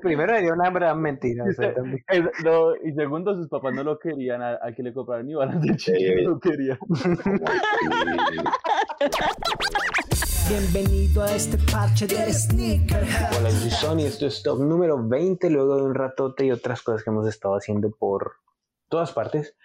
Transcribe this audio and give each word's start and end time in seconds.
primero 0.00 0.32
le 0.32 0.42
dio 0.42 0.52
una 0.52 0.70
gran 0.70 1.00
mentira. 1.00 1.44
no, 2.44 2.76
y 2.76 2.92
segundo, 2.92 3.34
sus 3.36 3.48
papás 3.48 3.74
no 3.74 3.84
lo 3.84 3.98
querían 3.98 4.42
a, 4.42 4.58
que 4.74 4.82
le 4.82 4.92
compraran 4.92 5.26
ni 5.26 5.34
balas 5.34 5.60
de 5.60 5.76
chile, 5.76 6.22
no 6.24 6.30
lo 6.30 6.40
querían. 6.40 6.78
Bienvenido 10.48 11.22
a 11.22 11.32
este 11.32 11.58
parche 11.70 12.06
de 12.08 12.32
sneaker. 12.32 13.04
Hola, 13.38 13.50
soy 13.50 13.70
Sony, 13.70 14.00
esto 14.06 14.26
es 14.26 14.42
top 14.42 14.58
número 14.60 15.06
20 15.06 15.48
luego 15.48 15.76
de 15.76 15.82
un 15.82 15.94
ratote 15.94 16.44
y 16.46 16.50
otras 16.50 16.82
cosas 16.82 17.04
que 17.04 17.10
hemos 17.10 17.28
estado 17.28 17.54
haciendo 17.54 17.90
por 17.92 18.32
todas 18.88 19.12
partes. 19.12 19.56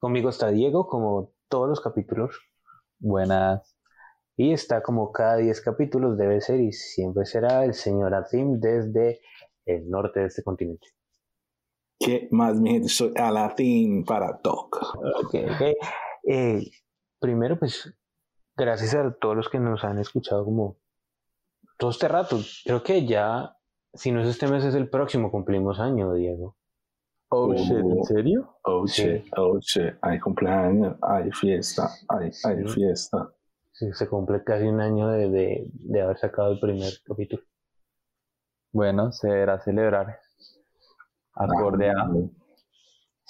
Conmigo 0.00 0.30
está 0.30 0.50
Diego, 0.50 0.88
como 0.88 1.32
todos 1.48 1.68
los 1.68 1.80
capítulos. 1.80 2.40
Buenas. 2.98 3.76
Y 4.36 4.52
está 4.52 4.82
como 4.82 5.12
cada 5.12 5.36
10 5.36 5.60
capítulos 5.60 6.16
debe 6.16 6.40
ser 6.40 6.60
y 6.60 6.72
siempre 6.72 7.26
será 7.26 7.64
el 7.64 7.74
señor 7.74 8.14
Atim 8.14 8.58
desde 8.58 9.20
el 9.64 9.88
norte 9.88 10.20
de 10.20 10.26
este 10.26 10.42
continente. 10.42 10.88
¿Qué 11.98 12.28
más, 12.30 12.58
mi 12.58 12.70
gente? 12.70 12.88
Soy 12.88 13.12
Alatin 13.16 14.04
para 14.04 14.40
Talk. 14.40 14.76
Ok, 15.22 15.34
ok. 15.34 15.62
Eh, 16.24 16.62
primero, 17.18 17.58
pues 17.58 17.94
gracias 18.56 18.94
a 18.94 19.14
todos 19.14 19.36
los 19.36 19.48
que 19.48 19.58
nos 19.58 19.84
han 19.84 19.98
escuchado 19.98 20.44
como 20.44 20.78
todo 21.78 21.90
este 21.90 22.08
rato. 22.08 22.38
Creo 22.64 22.82
que 22.82 23.06
ya, 23.06 23.56
si 23.92 24.12
no 24.12 24.22
es 24.22 24.28
este 24.28 24.48
mes, 24.48 24.64
es 24.64 24.74
el 24.74 24.88
próximo, 24.88 25.30
cumplimos 25.30 25.78
año, 25.78 26.14
Diego. 26.14 26.56
Oh, 27.32 27.54
shit, 27.54 27.70
¿en 27.70 28.04
serio? 28.04 28.58
Oh 28.64 28.86
shit, 28.86 29.24
oh 29.36 29.60
shit, 29.60 29.94
hay 30.02 30.18
cumpleaños, 30.18 30.96
hay 31.00 31.30
fiesta, 31.30 31.88
hay, 32.08 32.30
hay 32.44 32.64
fiesta. 32.66 33.32
Sí, 33.72 33.86
se 33.92 34.08
cumple 34.08 34.42
casi 34.42 34.64
un 34.64 34.80
año 34.80 35.08
de, 35.08 35.30
de, 35.30 35.66
de 35.70 36.00
haber 36.00 36.18
sacado 36.18 36.52
el 36.52 36.58
primer 36.58 36.92
capítulo. 37.04 37.42
Bueno, 38.72 39.12
se 39.12 39.28
deberá 39.28 39.60
celebrar. 39.60 40.18
Acorde 41.34 41.90
a. 41.90 41.94
Ah, 41.96 42.10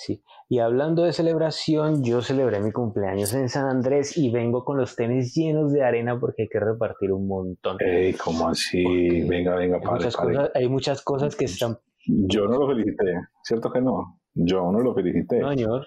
Sí. 0.01 0.23
Y 0.49 0.61
hablando 0.61 1.03
de 1.03 1.13
celebración, 1.13 2.03
yo 2.03 2.23
celebré 2.23 2.59
mi 2.61 2.73
cumpleaños 2.73 3.35
en 3.35 3.51
San 3.51 3.69
Andrés 3.69 4.17
y 4.17 4.31
vengo 4.31 4.65
con 4.65 4.79
los 4.79 4.97
tenis 4.97 5.35
llenos 5.35 5.75
de 5.75 5.85
arena 5.85 6.19
porque 6.19 6.45
hay 6.45 6.49
que 6.49 6.59
repartir 6.59 7.13
un 7.13 7.29
montón. 7.29 7.77
Ey, 7.81 8.15
¿cómo 8.15 8.49
así? 8.49 8.83
venga, 9.29 9.57
venga, 9.57 9.77
hay, 9.77 9.91
muchas 9.93 10.17
Cosas, 10.17 10.51
hay 10.55 10.69
muchas 10.71 11.03
cosas 11.03 11.37
que 11.37 11.45
están... 11.45 11.79
Yo 12.07 12.47
no 12.47 12.61
lo 12.61 12.69
felicité, 12.69 13.13
¿cierto 13.43 13.71
que 13.71 13.83
no? 13.83 14.21
Yo 14.33 14.73
no 14.73 14.81
lo 14.81 14.95
felicité. 14.95 15.39
No, 15.39 15.51
señor. 15.51 15.87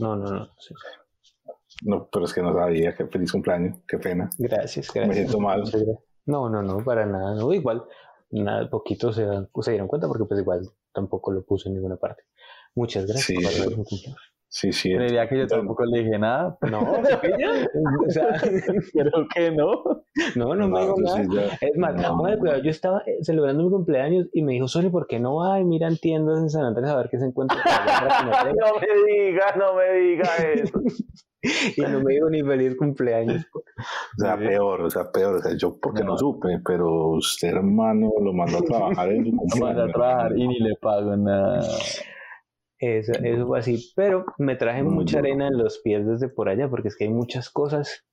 No, 0.00 0.16
no, 0.16 0.28
no. 0.28 0.48
No, 1.84 2.08
pero 2.10 2.24
es 2.24 2.34
que 2.34 2.42
no 2.42 2.52
sabía. 2.52 2.94
Qué 2.94 3.06
feliz 3.06 3.30
cumpleaños. 3.30 3.78
Qué 3.86 3.98
pena. 3.98 4.28
Gracias, 4.38 4.90
gracias. 4.92 5.08
Me 5.08 5.14
siento 5.14 5.38
mal. 5.38 5.62
No, 6.26 6.48
no, 6.48 6.62
no, 6.62 6.78
para 6.84 7.06
nada. 7.06 7.34
No, 7.34 7.52
igual, 7.52 7.84
nada, 8.40 8.68
poquito 8.70 9.12
se, 9.12 9.26
se 9.62 9.70
dieron 9.70 9.88
cuenta 9.88 10.08
porque 10.08 10.24
pues 10.24 10.40
igual 10.40 10.68
tampoco 10.92 11.30
lo 11.32 11.44
puse 11.44 11.68
en 11.68 11.74
ninguna 11.74 11.96
parte. 11.96 12.24
Muchas 12.74 13.06
gracias 13.06 13.26
sí, 13.26 13.34
por 13.34 13.84
Sí, 14.54 14.70
sí. 14.70 14.94
Creería 14.94 15.26
que 15.26 15.38
yo 15.38 15.46
tampoco 15.46 15.82
le 15.86 16.04
dije 16.04 16.18
nada. 16.18 16.58
No, 16.70 16.80
o 16.92 18.10
sea, 18.10 18.28
creo 18.92 19.26
que 19.34 19.50
no. 19.50 19.82
No, 20.36 20.54
no, 20.54 20.68
me 20.68 20.80
dijo 20.82 20.94
nada. 21.00 21.58
es 21.58 21.76
más, 21.78 21.94
no. 21.94 22.58
yo 22.58 22.70
estaba 22.70 23.02
celebrando 23.22 23.64
mi 23.64 23.70
cumpleaños 23.70 24.28
y 24.32 24.42
me 24.42 24.52
dijo, 24.52 24.68
Sony, 24.68 24.90
¿por 24.90 25.06
qué 25.06 25.18
no 25.18 25.50
ay, 25.50 25.64
mira 25.64 25.88
en 25.88 25.96
tiendas 25.96 26.38
en 26.38 26.50
San 26.50 26.64
Andrés 26.64 26.90
a 26.90 26.96
ver 26.96 27.08
qué 27.10 27.18
se 27.18 27.24
encuentra? 27.24 27.56
no 28.44 28.78
me 28.78 29.12
diga, 29.12 29.54
no 29.56 29.74
me 29.74 29.92
diga 29.98 30.36
eso. 30.54 30.80
y 31.76 31.80
no 31.80 32.00
me 32.00 32.12
dijo 32.12 32.28
ni 32.28 32.42
feliz 32.42 32.76
cumpleaños. 32.76 33.46
O 33.54 34.20
sea, 34.20 34.36
peor, 34.36 34.82
o 34.82 34.90
sea, 34.90 35.10
peor. 35.10 35.36
O 35.36 35.40
sea, 35.40 35.56
yo 35.56 35.78
porque 35.80 36.04
no. 36.04 36.16
supe, 36.18 36.60
pero 36.64 37.12
usted, 37.12 37.48
hermano, 37.48 38.10
lo 38.20 38.34
mandó 38.34 38.58
a 38.58 38.62
trabajar 38.62 39.12
en 39.12 39.24
su 39.24 39.36
cumpleaños. 39.36 39.60
Lo 39.60 39.66
mandó 39.66 39.82
a 39.82 39.92
trabajar 39.92 40.38
y 40.38 40.46
ni 40.46 40.58
le 40.58 40.74
pago 40.76 41.16
nada. 41.16 41.62
Eso, 42.82 43.12
eso 43.12 43.46
fue 43.46 43.60
así, 43.60 43.92
pero 43.94 44.24
me 44.38 44.56
traje 44.56 44.82
mucha 44.82 45.20
arena 45.20 45.46
en 45.46 45.56
los 45.56 45.78
pies 45.78 46.04
desde 46.04 46.28
por 46.28 46.48
allá 46.48 46.68
porque 46.68 46.88
es 46.88 46.96
que 46.96 47.04
hay 47.04 47.10
muchas 47.10 47.48
cosas 47.48 48.04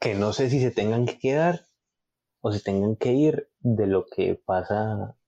que 0.00 0.14
no 0.14 0.32
sé 0.32 0.48
si 0.48 0.58
se 0.58 0.70
tengan 0.70 1.04
que 1.04 1.18
quedar 1.18 1.66
o 2.40 2.50
si 2.50 2.62
tengan 2.62 2.96
que 2.96 3.12
ir 3.12 3.50
de 3.60 3.86
lo 3.86 4.06
que 4.06 4.40
pasa 4.42 5.18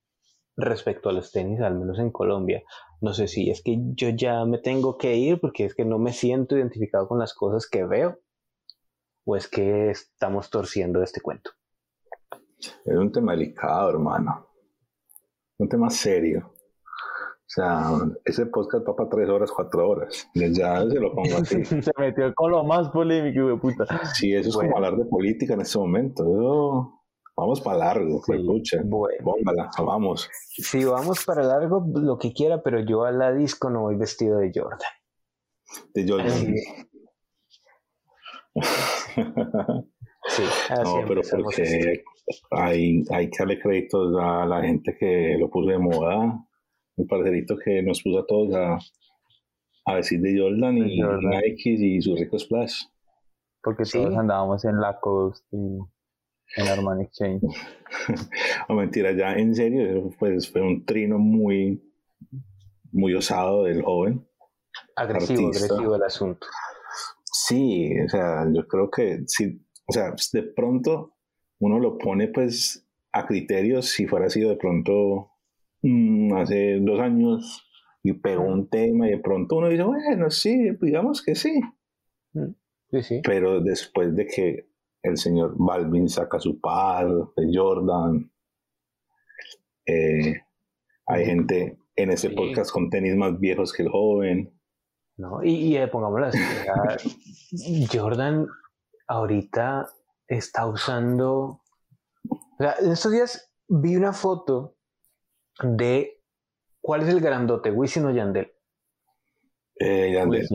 respecto 0.57 1.11
a 1.11 1.13
los 1.13 1.33
tenis, 1.33 1.61
al 1.61 1.79
menos 1.79 1.99
en 1.99 2.11
Colombia. 2.11 2.63
No 3.03 3.13
sé 3.13 3.29
si 3.29 3.51
es 3.51 3.63
que 3.63 3.77
yo 3.95 4.09
ya 4.09 4.43
me 4.47 4.57
tengo 4.57 4.97
que 4.97 5.17
ir 5.17 5.39
porque 5.39 5.67
es 5.67 5.75
que 5.75 5.85
no 5.85 5.99
me 5.99 6.15
siento 6.15 6.57
identificado 6.57 7.09
con 7.09 7.19
las 7.19 7.35
cosas 7.35 7.69
que 7.69 7.85
veo 7.85 8.21
o 9.27 9.37
es 9.37 9.49
que 9.49 9.91
estamos 9.91 10.49
torciendo 10.49 11.03
este 11.03 11.21
cuento. 11.21 11.51
Es 12.59 12.97
un 12.97 13.13
tema 13.13 13.33
delicado, 13.33 13.91
hermano. 13.91 14.49
Un 15.59 15.69
tema 15.69 15.91
serio. 15.91 16.55
O 17.51 17.53
sea, 17.53 17.99
ese 18.25 18.47
podcast 18.47 18.89
va 18.89 18.95
para 18.95 19.11
tres 19.11 19.29
horas, 19.29 19.51
cuatro 19.51 19.89
horas. 19.89 20.31
Ya 20.35 20.89
se 20.89 21.01
lo 21.01 21.13
pongo 21.13 21.39
así. 21.39 21.65
se 21.83 21.91
metió 21.99 22.33
con 22.33 22.53
lo 22.53 22.63
más 22.63 22.91
polémico, 22.91 23.49
de 23.49 23.57
puta. 23.57 23.87
Sí, 24.15 24.33
eso 24.33 24.51
es 24.51 24.57
como 24.57 24.77
hablar 24.77 24.97
de 24.97 25.05
política 25.07 25.55
en 25.55 25.63
este 25.63 25.77
momento. 25.77 26.23
vamos 27.37 27.61
para 27.61 27.79
largo, 27.79 28.23
sí, 28.25 28.35
bueno. 28.85 29.17
vamos. 29.85 30.31
Sí, 30.53 30.85
vamos 30.85 31.25
para 31.25 31.43
largo, 31.43 31.85
lo 31.93 32.19
que 32.19 32.33
quiera, 32.33 32.63
pero 32.63 32.85
yo 32.85 33.03
a 33.05 33.11
la 33.11 33.33
disco 33.33 33.69
no 33.69 33.81
voy 33.81 33.97
vestido 33.97 34.39
de 34.39 34.53
Jordan. 34.55 34.79
De 35.93 36.09
Jordan. 36.09 36.55
sí, 40.29 40.43
no, 40.85 41.03
pero 41.09 41.23
porque 41.33 42.05
hay, 42.53 43.03
hay 43.11 43.29
que 43.29 43.37
darle 43.41 43.59
créditos 43.59 44.17
a 44.21 44.47
la 44.47 44.63
gente 44.63 44.97
que 44.97 45.37
lo 45.37 45.51
puso 45.51 45.71
de 45.71 45.79
moda 45.79 46.47
un 47.01 47.07
parcerito 47.07 47.57
que 47.57 47.83
nos 47.83 48.03
puso 48.03 48.19
a 48.21 48.27
todos 48.27 48.55
a, 48.55 48.79
a 49.87 49.97
decir 49.97 50.21
de 50.21 50.39
Jordan 50.39 50.79
y 50.79 51.01
Nike 51.01 51.71
y 51.71 52.01
su 52.01 52.17
rico 52.17 52.39
splash. 52.39 52.85
Porque 53.63 53.85
todos 53.85 54.17
andábamos 54.17 54.65
en 54.65 54.81
la 54.81 54.99
Coast 55.01 55.45
y 55.53 55.79
en 56.57 56.69
Armani 56.69 57.05
Exchange. 57.05 57.43
no, 58.69 58.75
mentira, 58.75 59.13
ya 59.13 59.35
en 59.35 59.55
serio, 59.55 60.11
pues 60.19 60.51
fue 60.51 60.63
un 60.63 60.85
trino 60.85 61.19
muy, 61.19 61.83
muy 62.93 63.15
osado 63.15 63.65
del 63.65 63.83
joven. 63.83 64.27
Agresivo, 64.97 65.49
agresivo 65.49 65.97
el 65.97 66.03
asunto. 66.03 66.47
Sí, 67.25 67.93
o 68.05 68.09
sea, 68.09 68.47
yo 68.53 68.67
creo 68.67 68.91
que 68.91 69.23
sí, 69.27 69.61
o 69.87 69.93
sea, 69.93 70.15
de 70.33 70.43
pronto 70.43 71.15
uno 71.59 71.79
lo 71.79 71.99
pone 71.99 72.29
pues 72.29 72.87
a 73.13 73.27
criterios 73.27 73.87
si 73.87 74.07
fuera 74.07 74.31
sido 74.31 74.51
de 74.51 74.57
pronto 74.57 75.30
Mm, 75.83 76.35
hace 76.35 76.79
dos 76.81 77.01
años 77.01 77.67
y 78.03 78.13
pegó 78.15 78.45
un 78.45 78.69
tema 78.69 79.07
y 79.09 79.13
de 79.13 79.19
pronto 79.19 79.57
uno 79.57 79.69
dice, 79.69 79.83
bueno, 79.83 80.31
sí, 80.31 80.77
digamos 80.81 81.23
que 81.23 81.35
sí. 81.35 81.61
Mm, 82.33 82.53
sí, 82.91 83.03
sí. 83.03 83.21
Pero 83.25 83.61
después 83.61 84.15
de 84.15 84.27
que 84.27 84.69
el 85.03 85.17
señor 85.17 85.55
Balvin 85.57 86.09
saca 86.09 86.39
su 86.39 86.61
par 86.61 87.09
de 87.37 87.51
Jordan, 87.53 88.31
eh, 89.87 90.43
hay 91.07 91.25
gente 91.25 91.79
en 91.97 92.11
ese 92.11 92.31
podcast 92.31 92.71
con 92.71 92.91
tenis 92.91 93.17
más 93.17 93.39
viejos 93.39 93.73
que 93.73 93.83
el 93.83 93.89
joven. 93.89 94.53
No, 95.17 95.43
y, 95.43 95.51
y 95.51 95.77
eh, 95.77 95.89
pongámoslo 95.89 96.27
así, 96.27 96.39
Jordan 97.93 98.47
ahorita 99.07 99.89
está 100.29 100.67
usando... 100.67 101.63
O 102.29 102.57
sea, 102.59 102.75
en 102.81 102.93
estos 102.93 103.13
días 103.13 103.53
vi 103.69 103.97
una 103.97 104.13
foto 104.13 104.77
de 105.63 106.21
cuál 106.81 107.03
es 107.03 107.09
el 107.09 107.21
grandote, 107.21 107.71
Wisin 107.71 108.07
o 108.07 108.11
Yandel. 108.11 108.53
Eh, 109.77 110.13
Yandel. 110.15 110.47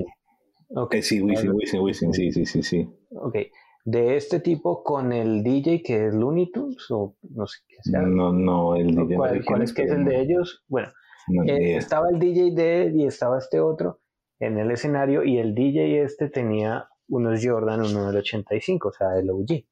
Ok, 0.70 0.96
sí, 1.02 1.22
Wisin, 1.22 1.52
Wisin, 1.52 1.82
Wisin, 1.82 2.14
sí, 2.14 2.32
sí, 2.32 2.46
sí, 2.46 2.64
sí. 2.64 2.90
Ok, 3.12 3.38
de 3.86 4.16
este 4.16 4.40
tipo 4.40 4.84
con 4.84 5.14
el 5.14 5.44
DJ 5.44 5.84
que 5.84 6.08
es 6.08 6.14
Looney 6.14 6.52
Tunes 6.52 6.90
o 6.90 7.16
no 7.22 7.46
sé 7.48 7.60
qué 7.68 7.78
sea. 7.84 8.02
No, 8.02 8.34
no, 8.34 8.76
el 8.76 8.96
DJ. 8.96 9.16
¿Cuál, 9.46 9.62
es 9.62 9.74
que 9.74 9.84
es 9.84 9.92
el 9.92 10.06
de 10.06 10.22
ellos? 10.22 10.64
Bueno, 10.68 10.90
eh, 11.48 11.78
estaba 11.78 12.10
el 12.10 12.20
DJ 12.20 12.52
de 12.52 12.84
él 12.84 13.00
y 13.00 13.06
estaba 13.06 13.38
este 13.38 13.60
otro 13.60 14.02
en 14.40 14.58
el 14.58 14.72
escenario 14.72 15.24
y 15.24 15.38
el 15.38 15.54
DJ 15.54 16.02
este 16.02 16.30
tenía 16.30 16.90
unos 17.08 17.42
Jordan, 17.44 17.82
uno 17.82 18.08
del 18.08 18.18
85, 18.18 18.88
o 18.88 18.92
sea, 18.92 19.18
el 19.18 19.30
OG. 19.30 19.66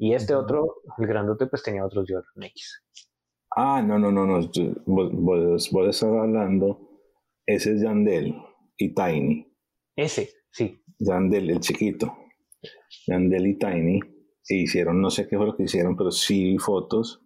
Y 0.00 0.14
este 0.14 0.34
otro, 0.34 0.82
el 0.98 1.06
grandote, 1.06 1.46
pues 1.46 1.62
tenía 1.62 1.84
otros 1.84 2.06
Jordan 2.08 2.44
X. 2.44 2.84
Ah, 3.60 3.82
no, 3.82 3.98
no, 3.98 4.12
no, 4.12 4.24
no. 4.24 4.38
Vos, 4.86 5.68
vos, 5.72 5.88
estás 5.88 6.04
hablando. 6.04 6.78
Ese 7.44 7.72
es 7.72 7.82
Yandel 7.82 8.36
y 8.76 8.94
Tiny. 8.94 9.52
Ese, 9.96 10.30
sí. 10.52 10.80
Yandel, 11.00 11.50
el 11.50 11.58
chiquito. 11.58 12.16
Yandel 13.08 13.48
y 13.48 13.58
Tiny. 13.58 13.98
E 14.48 14.54
hicieron, 14.54 15.00
no 15.00 15.10
sé 15.10 15.26
qué 15.26 15.36
fue 15.36 15.46
lo 15.46 15.56
que 15.56 15.64
hicieron, 15.64 15.96
pero 15.96 16.12
sí 16.12 16.56
fotos. 16.58 17.20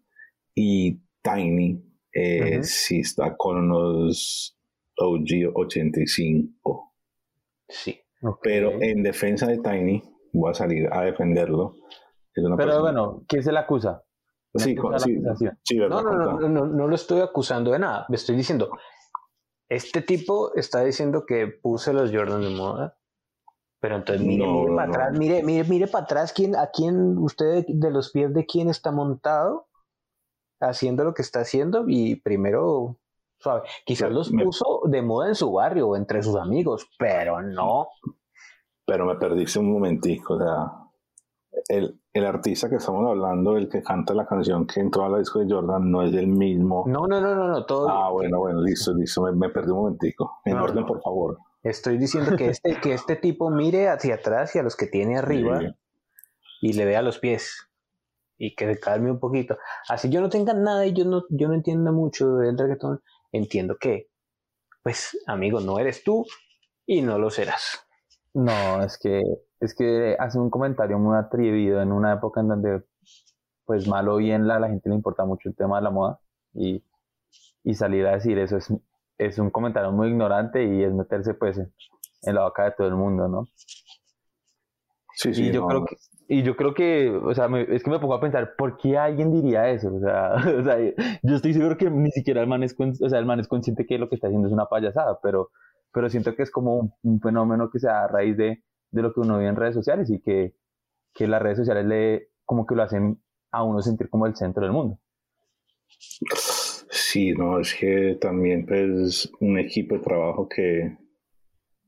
Y 0.54 1.02
Tiny 1.22 1.84
eh, 2.14 2.64
sí 2.64 3.00
está 3.00 3.36
con 3.36 3.58
unos 3.58 4.58
OG 4.96 5.52
85. 5.54 6.94
Sí. 7.68 8.00
Pero 8.42 8.80
en 8.80 9.02
defensa 9.02 9.46
de 9.46 9.58
Tiny, 9.58 10.02
voy 10.32 10.50
a 10.50 10.54
salir 10.54 10.88
a 10.90 11.02
defenderlo. 11.02 11.74
pero 12.56 12.80
bueno, 12.80 13.22
¿quién 13.28 13.42
se 13.42 13.52
le 13.52 13.58
acusa? 13.58 14.02
Sí, 14.54 14.76
sí, 15.62 15.76
no, 15.78 16.02
no, 16.02 16.02
no, 16.02 16.48
no, 16.48 16.66
no 16.66 16.88
lo 16.88 16.94
estoy 16.94 17.20
acusando 17.20 17.72
de 17.72 17.78
nada. 17.78 18.06
Me 18.10 18.16
estoy 18.16 18.36
diciendo, 18.36 18.70
este 19.68 20.02
tipo 20.02 20.54
está 20.54 20.84
diciendo 20.84 21.24
que 21.26 21.46
puse 21.46 21.94
los 21.94 22.12
Jordan 22.12 22.42
de 22.42 22.50
moda, 22.50 22.98
pero 23.80 23.96
entonces 23.96 24.24
mire, 24.24 24.46
mire 24.46 24.74
para 24.76 24.88
atrás, 24.88 25.18
mire, 25.18 25.42
mire, 25.42 25.64
mire 25.64 25.86
para 25.86 26.04
atrás 26.04 26.32
quién, 26.32 26.54
a 26.54 26.68
quién 26.68 27.16
usted 27.18 27.64
de 27.66 27.90
los 27.90 28.12
pies 28.12 28.34
de 28.34 28.44
quién 28.44 28.68
está 28.68 28.92
montado 28.92 29.68
haciendo 30.60 31.04
lo 31.04 31.14
que 31.14 31.22
está 31.22 31.40
haciendo 31.40 31.84
y 31.88 32.16
primero 32.16 32.98
suave. 33.38 33.62
Quizás 33.84 34.12
los 34.12 34.30
puso 34.30 34.82
de 34.84 35.02
moda 35.02 35.28
en 35.28 35.34
su 35.34 35.50
barrio 35.50 35.88
o 35.88 35.96
entre 35.96 36.22
sus 36.22 36.36
amigos, 36.36 36.88
pero 36.98 37.42
no. 37.42 37.88
Pero 38.86 39.06
me 39.06 39.16
perdiste 39.16 39.58
un 39.58 39.72
momentico, 39.72 40.34
o 40.34 40.38
sea, 40.38 40.81
el, 41.68 42.00
el, 42.12 42.26
artista 42.26 42.68
que 42.68 42.76
estamos 42.76 43.08
hablando, 43.08 43.56
el 43.56 43.68
que 43.68 43.82
canta 43.82 44.14
la 44.14 44.26
canción 44.26 44.66
que 44.66 44.80
entró 44.80 45.04
a 45.04 45.08
la 45.08 45.18
disco 45.18 45.40
de 45.40 45.52
Jordan, 45.52 45.90
no 45.90 46.02
es 46.02 46.14
el 46.14 46.26
mismo. 46.26 46.84
No, 46.86 47.06
no, 47.06 47.20
no, 47.20 47.34
no, 47.34 47.48
no 47.48 47.66
todo. 47.66 47.88
Ah, 47.88 48.10
bueno, 48.10 48.38
bueno, 48.38 48.62
listo, 48.62 48.92
listo, 48.94 49.22
me, 49.32 49.48
perdí 49.50 49.70
un 49.70 49.78
momentico. 49.78 50.40
En 50.44 50.56
orden, 50.56 50.86
por 50.86 51.02
favor. 51.02 51.38
Estoy 51.62 51.98
diciendo 51.98 52.36
que 52.36 52.48
este, 52.48 52.80
que 52.80 52.92
este 52.92 53.16
tipo 53.16 53.50
mire 53.50 53.88
hacia 53.88 54.16
atrás 54.16 54.54
y 54.56 54.58
a 54.58 54.62
los 54.62 54.76
que 54.76 54.86
tiene 54.86 55.16
arriba 55.16 55.60
y 56.60 56.72
le 56.72 56.84
vea 56.84 57.02
los 57.02 57.18
pies 57.18 57.68
y 58.38 58.54
que 58.56 58.66
se 58.66 58.80
calme 58.80 59.10
un 59.10 59.20
poquito. 59.20 59.56
Así 59.88 60.08
yo 60.08 60.20
no 60.20 60.28
tenga 60.28 60.54
nada 60.54 60.86
y 60.86 60.92
yo 60.92 61.04
no, 61.04 61.24
yo 61.30 61.48
no 61.48 61.54
entiendo 61.54 61.92
mucho 61.92 62.36
del 62.36 62.58
reggaetón, 62.58 63.00
entiendo 63.30 63.76
que, 63.78 64.08
pues, 64.82 65.16
amigo, 65.26 65.60
no 65.60 65.78
eres 65.78 66.02
tú 66.02 66.26
y 66.86 67.02
no 67.02 67.18
lo 67.18 67.30
serás. 67.30 67.86
No, 68.34 68.82
es 68.82 68.98
que 68.98 69.22
es 69.62 69.74
que 69.74 70.16
hace 70.18 70.40
un 70.40 70.50
comentario 70.50 70.98
muy 70.98 71.16
atrevido 71.16 71.80
en 71.80 71.92
una 71.92 72.14
época 72.14 72.40
en 72.40 72.48
donde, 72.48 72.82
pues 73.64 73.86
mal 73.86 74.08
o 74.08 74.16
bien, 74.16 74.48
la, 74.48 74.58
la 74.58 74.68
gente 74.68 74.88
le 74.88 74.96
importa 74.96 75.24
mucho 75.24 75.48
el 75.48 75.54
tema 75.54 75.76
de 75.76 75.84
la 75.84 75.90
moda 75.90 76.18
y, 76.52 76.84
y 77.62 77.74
salir 77.74 78.04
a 78.06 78.14
decir 78.14 78.38
eso 78.38 78.56
es, 78.56 78.74
es 79.18 79.38
un 79.38 79.50
comentario 79.50 79.92
muy 79.92 80.08
ignorante 80.08 80.64
y 80.64 80.82
es 80.82 80.92
meterse 80.92 81.34
pues 81.34 81.58
en, 81.58 82.34
la 82.34 82.42
boca 82.42 82.64
de 82.64 82.72
todo 82.72 82.88
el 82.88 82.96
mundo, 82.96 83.28
¿no? 83.28 83.46
Sí, 85.14 85.32
sí. 85.32 85.44
Y 85.44 85.52
yo 85.52 85.68
creo 85.68 85.84
que, 85.84 85.96
y 86.26 86.42
yo 86.42 86.56
creo 86.56 86.74
que, 86.74 87.10
o 87.10 87.32
sea, 87.32 87.46
es 87.68 87.84
que 87.84 87.90
me 87.90 88.00
pongo 88.00 88.14
a 88.14 88.20
pensar, 88.20 88.56
¿por 88.58 88.76
qué 88.78 88.98
alguien 88.98 89.30
diría 89.30 89.70
eso? 89.70 89.94
O 89.94 90.00
sea, 90.00 90.32
o 90.58 90.64
sea, 90.64 90.76
yo 91.22 91.36
estoy 91.36 91.54
seguro 91.54 91.76
que 91.76 91.88
ni 91.88 92.10
siquiera 92.10 92.40
el 92.40 92.48
man 92.48 92.64
es, 92.64 92.74
o 92.76 93.08
sea, 93.08 93.20
el 93.20 93.26
man 93.26 93.38
es 93.38 93.46
consciente 93.46 93.86
que 93.86 93.96
lo 93.96 94.08
que 94.08 94.16
está 94.16 94.26
haciendo 94.26 94.48
es 94.48 94.52
una 94.52 94.66
payasada, 94.66 95.20
pero, 95.22 95.50
pero 95.92 96.10
siento 96.10 96.34
que 96.34 96.42
es 96.42 96.50
como 96.50 96.98
un 97.00 97.20
fenómeno 97.20 97.70
que 97.70 97.78
se 97.78 97.86
da 97.86 98.04
a 98.04 98.08
raíz 98.08 98.36
de, 98.36 98.64
de 98.92 99.02
lo 99.02 99.12
que 99.12 99.20
uno 99.20 99.38
ve 99.38 99.46
en 99.46 99.56
redes 99.56 99.74
sociales 99.74 100.08
y 100.10 100.20
que, 100.20 100.54
que 101.12 101.26
las 101.26 101.42
redes 101.42 101.58
sociales 101.58 101.84
le, 101.86 102.28
como 102.44 102.66
que 102.66 102.74
lo 102.74 102.82
hacen 102.82 103.20
a 103.50 103.64
uno 103.64 103.82
sentir 103.82 104.08
como 104.08 104.26
el 104.26 104.36
centro 104.36 104.62
del 104.62 104.72
mundo. 104.72 104.98
Sí, 106.90 107.32
no, 107.32 107.60
es 107.60 107.74
que 107.74 108.16
también 108.20 108.64
pues 108.64 109.30
un 109.40 109.58
equipo 109.58 109.96
de 109.96 110.02
trabajo 110.02 110.48
que 110.48 110.96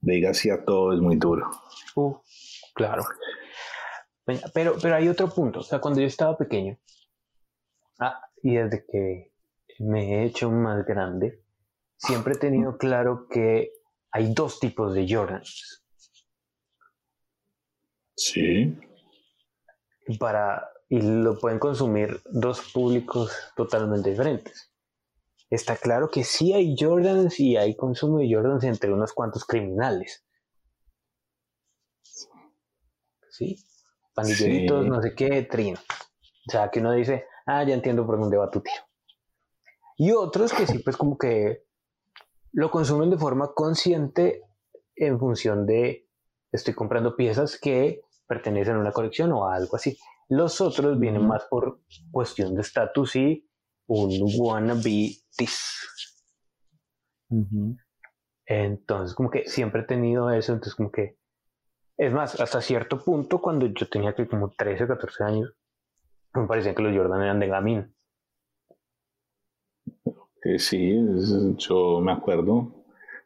diga 0.00 0.30
así 0.30 0.50
a 0.50 0.64
todo 0.64 0.92
es 0.92 1.00
muy 1.00 1.16
duro. 1.16 1.50
Uh, 1.94 2.14
claro. 2.74 3.04
Pero, 4.54 4.74
pero 4.80 4.96
hay 4.96 5.08
otro 5.08 5.28
punto, 5.28 5.60
o 5.60 5.62
sea, 5.62 5.80
cuando 5.80 6.00
yo 6.00 6.06
estaba 6.06 6.36
pequeño, 6.36 6.78
ah, 8.00 8.20
y 8.42 8.54
desde 8.54 8.86
que 8.86 9.32
me 9.80 10.14
he 10.14 10.24
hecho 10.24 10.50
más 10.50 10.86
grande, 10.86 11.42
siempre 11.96 12.34
he 12.34 12.38
tenido 12.38 12.78
claro 12.78 13.26
que 13.28 13.72
hay 14.10 14.32
dos 14.32 14.60
tipos 14.60 14.94
de 14.94 15.06
Jordans. 15.08 15.83
Sí. 18.16 18.78
Para, 20.19 20.70
y 20.88 21.00
lo 21.00 21.38
pueden 21.38 21.58
consumir 21.58 22.20
dos 22.26 22.61
públicos 22.72 23.32
totalmente 23.56 24.11
diferentes. 24.11 24.70
Está 25.50 25.76
claro 25.76 26.11
que 26.11 26.25
sí 26.25 26.52
hay 26.52 26.75
Jordans 26.78 27.38
y 27.38 27.56
hay 27.56 27.76
consumo 27.76 28.19
de 28.19 28.32
Jordans 28.32 28.64
entre 28.64 28.93
unos 28.93 29.12
cuantos 29.12 29.44
criminales. 29.44 30.25
¿Sí? 33.31 33.56
Pandilleritos, 34.14 34.87
no 34.87 35.02
sé 35.02 35.14
qué, 35.14 35.43
trino. 35.43 35.78
O 36.46 36.50
sea, 36.50 36.70
que 36.70 36.81
uno 36.81 36.93
dice, 36.93 37.26
ah, 37.46 37.64
ya 37.64 37.75
entiendo 37.75 38.06
por 38.06 38.19
dónde 38.19 38.37
va 38.37 38.50
tu 38.50 38.60
tiro. 38.60 38.82
Y 39.96 40.12
otros 40.12 40.52
que 40.52 40.67
sí, 40.67 40.78
pues 40.81 40.96
como 40.96 41.19
que 41.19 41.64
lo 42.52 42.70
consumen 42.70 43.10
de 43.10 43.19
forma 43.19 43.52
consciente 43.55 44.43
en 44.96 45.19
función 45.19 45.67
de 45.67 46.03
estoy 46.54 46.74
comprando 46.74 47.16
piezas 47.16 47.58
que 47.60 48.02
pertenecen 48.26 48.76
a 48.76 48.80
una 48.80 48.92
colección 48.92 49.32
o 49.32 49.46
a 49.46 49.56
algo 49.56 49.76
así. 49.76 49.98
Los 50.28 50.60
otros 50.60 50.98
vienen 50.98 51.26
más 51.26 51.44
por 51.50 51.80
cuestión 52.10 52.54
de 52.54 52.62
estatus 52.62 53.16
y 53.16 53.46
un 53.86 54.10
wannabe 54.38 55.16
this. 55.36 56.16
Entonces, 58.46 59.14
como 59.14 59.30
que 59.30 59.46
siempre 59.46 59.82
he 59.82 59.84
tenido 59.84 60.30
eso, 60.30 60.52
entonces 60.52 60.74
como 60.74 60.90
que... 60.90 61.18
Es 61.96 62.12
más, 62.12 62.40
hasta 62.40 62.60
cierto 62.60 62.98
punto, 62.98 63.40
cuando 63.40 63.66
yo 63.66 63.88
tenía 63.88 64.14
que 64.14 64.26
como 64.26 64.50
13 64.50 64.84
o 64.84 64.88
14 64.88 65.24
años, 65.24 65.54
me 66.34 66.46
parecía 66.46 66.74
que 66.74 66.82
los 66.82 66.96
Jordan 66.96 67.22
eran 67.22 67.38
de 67.38 67.46
gamín. 67.46 67.94
sí, 70.58 70.96
yo 71.58 72.00
me 72.00 72.12
acuerdo, 72.12 72.83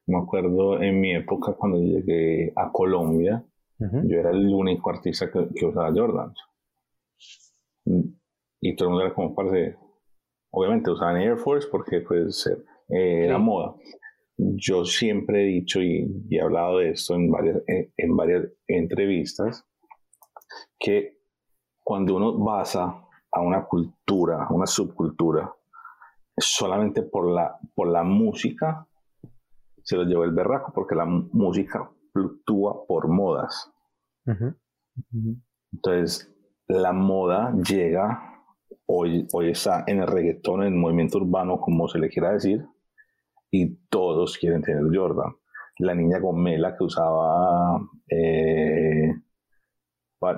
me 0.09 0.19
acuerdo 0.19 0.83
en 0.83 1.01
mi 1.01 1.15
época 1.15 1.53
cuando 1.53 1.79
llegué 1.79 2.53
a 2.57 2.73
Colombia, 2.73 3.45
yo 3.79 4.19
era 4.19 4.31
el 4.31 4.53
único 4.53 4.91
artista 4.91 5.31
que, 5.31 5.67
usaba 5.67 5.93
Jordan. 5.95 6.35
Y 8.61 8.75
todo 8.75 8.89
el 8.89 8.91
mundo 8.91 9.07
era 9.07 9.15
como 9.15 9.35
parte 9.35 9.77
obviamente 10.51 10.91
usaban 10.91 11.19
Air 11.19 11.37
Force 11.37 11.69
porque 11.71 12.01
pues 12.01 12.47
eh, 12.89 13.25
era 13.25 13.39
moda. 13.39 13.75
Yo 14.37 14.85
siempre 14.85 15.43
he 15.43 15.47
dicho 15.47 15.81
y, 15.83 16.27
he 16.31 16.41
hablado 16.41 16.79
de 16.79 16.91
esto 16.91 17.15
en 17.15 17.31
varias, 17.31 17.63
en, 17.67 18.17
varias 18.17 18.47
entrevistas, 18.67 19.67
que 20.79 21.19
cuando 21.83 22.17
uno 22.17 22.39
basa 22.39 23.05
a 23.31 23.41
una 23.41 23.67
cultura, 23.67 24.45
a 24.45 24.53
una 24.53 24.67
subcultura, 24.67 25.53
solamente 26.37 27.03
por 27.03 27.31
la, 27.31 27.59
por 27.75 27.89
la 27.89 28.05
música, 28.05 28.88
se 29.89 29.97
lo 29.97 30.05
lleva 30.05 30.27
el 30.27 30.33
berraco, 30.33 30.71
porque 30.75 30.95
la 30.95 31.07
música 31.07 31.91
fluctúa 32.13 32.87
por 32.87 33.09
modas. 33.09 33.73
Entonces, 35.73 36.31
la 36.67 36.93
moda 36.93 37.55
llega, 37.67 38.45
hoy, 38.85 39.27
hoy 39.33 39.49
está 39.49 39.85
en 39.87 40.01
el 40.01 40.07
reggaetón, 40.07 40.61
en 40.61 40.75
el 40.75 40.79
movimiento 40.79 41.17
urbano, 41.17 41.59
como 41.59 41.89
se 41.89 41.99
le 41.99 42.11
quiera 42.11 42.33
decir, 42.33 42.67
y 43.51 43.77
todos 43.89 44.37
quieren 44.37 44.61
tener 44.61 44.85
Jordan. 44.95 45.35
La 45.79 45.95
niña 45.95 46.19
Gomela 46.19 46.77
que 46.77 46.85
usaba 46.85 47.81
eh, 48.11 49.11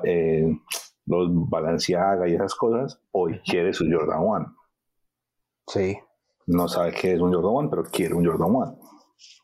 eh, 0.04 0.60
los 1.06 1.28
Balenciaga 1.50 2.28
y 2.28 2.34
esas 2.36 2.54
cosas, 2.54 3.02
hoy 3.10 3.40
quiere 3.40 3.72
su 3.72 3.84
Jordan 3.90 4.22
One. 4.24 4.46
Sí. 5.66 5.98
No 6.46 6.68
sabe 6.68 6.92
qué 6.92 7.14
es 7.14 7.20
un 7.20 7.34
Jordan 7.34 7.52
One, 7.52 7.68
pero 7.68 7.82
quiere 7.82 8.14
un 8.14 8.24
Jordan 8.24 8.54
One. 8.54 8.90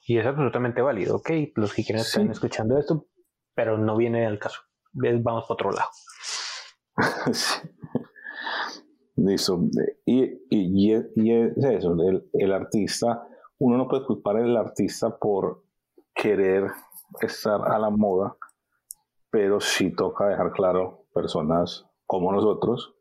Y 0.07 0.19
es 0.19 0.27
absolutamente 0.27 0.81
válido, 0.83 1.17
ok. 1.17 1.31
Los 1.57 1.75
que 1.75 1.85
quieran 1.85 2.03
estar 2.03 2.25
escuchando 2.31 2.79
esto, 2.79 3.07
pero 3.55 3.77
no 3.77 3.97
viene 3.97 4.25
al 4.25 4.39
caso. 4.39 4.61
Vamos 4.93 5.45
para 5.45 5.55
otro 5.55 5.73
lado. 5.73 5.91
Listo. 9.17 9.61
Y, 10.05 10.25
y, 10.51 10.51
y, 10.51 10.93
es 10.93 11.07
eso, 11.17 11.95
el, 11.95 12.29
el, 12.35 12.53
artista, 12.53 13.27
uno 13.59 13.79
no 13.79 13.89
puede 13.89 14.05
culpar 14.05 14.37
al 14.37 14.57
artista 14.57 15.19
por 15.19 15.65
querer 16.15 16.71
estar 17.21 17.63
a 17.67 17.79
la 17.79 17.91
moda, 17.91 18.37
pero 19.31 19.59
sí 19.61 19.95
toca 19.95 20.29
dejar 20.29 20.53
claro, 20.53 21.07
personas 21.13 21.87
como 22.05 22.31
nosotros, 22.31 22.95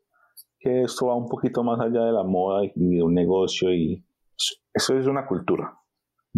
que 0.58 0.82
esto 0.82 1.06
va 1.06 1.14
un 1.14 1.28
poquito 1.28 1.62
más 1.62 1.78
allá 1.80 2.04
de 2.04 2.12
la 2.12 2.24
moda 2.24 2.64
y 2.64 2.96
de 2.96 3.02
un 3.02 3.14
negocio 3.14 3.72
y 3.72 4.04
eso 4.74 4.98
es 4.98 5.06
una 5.06 5.26
cultura 5.26 5.78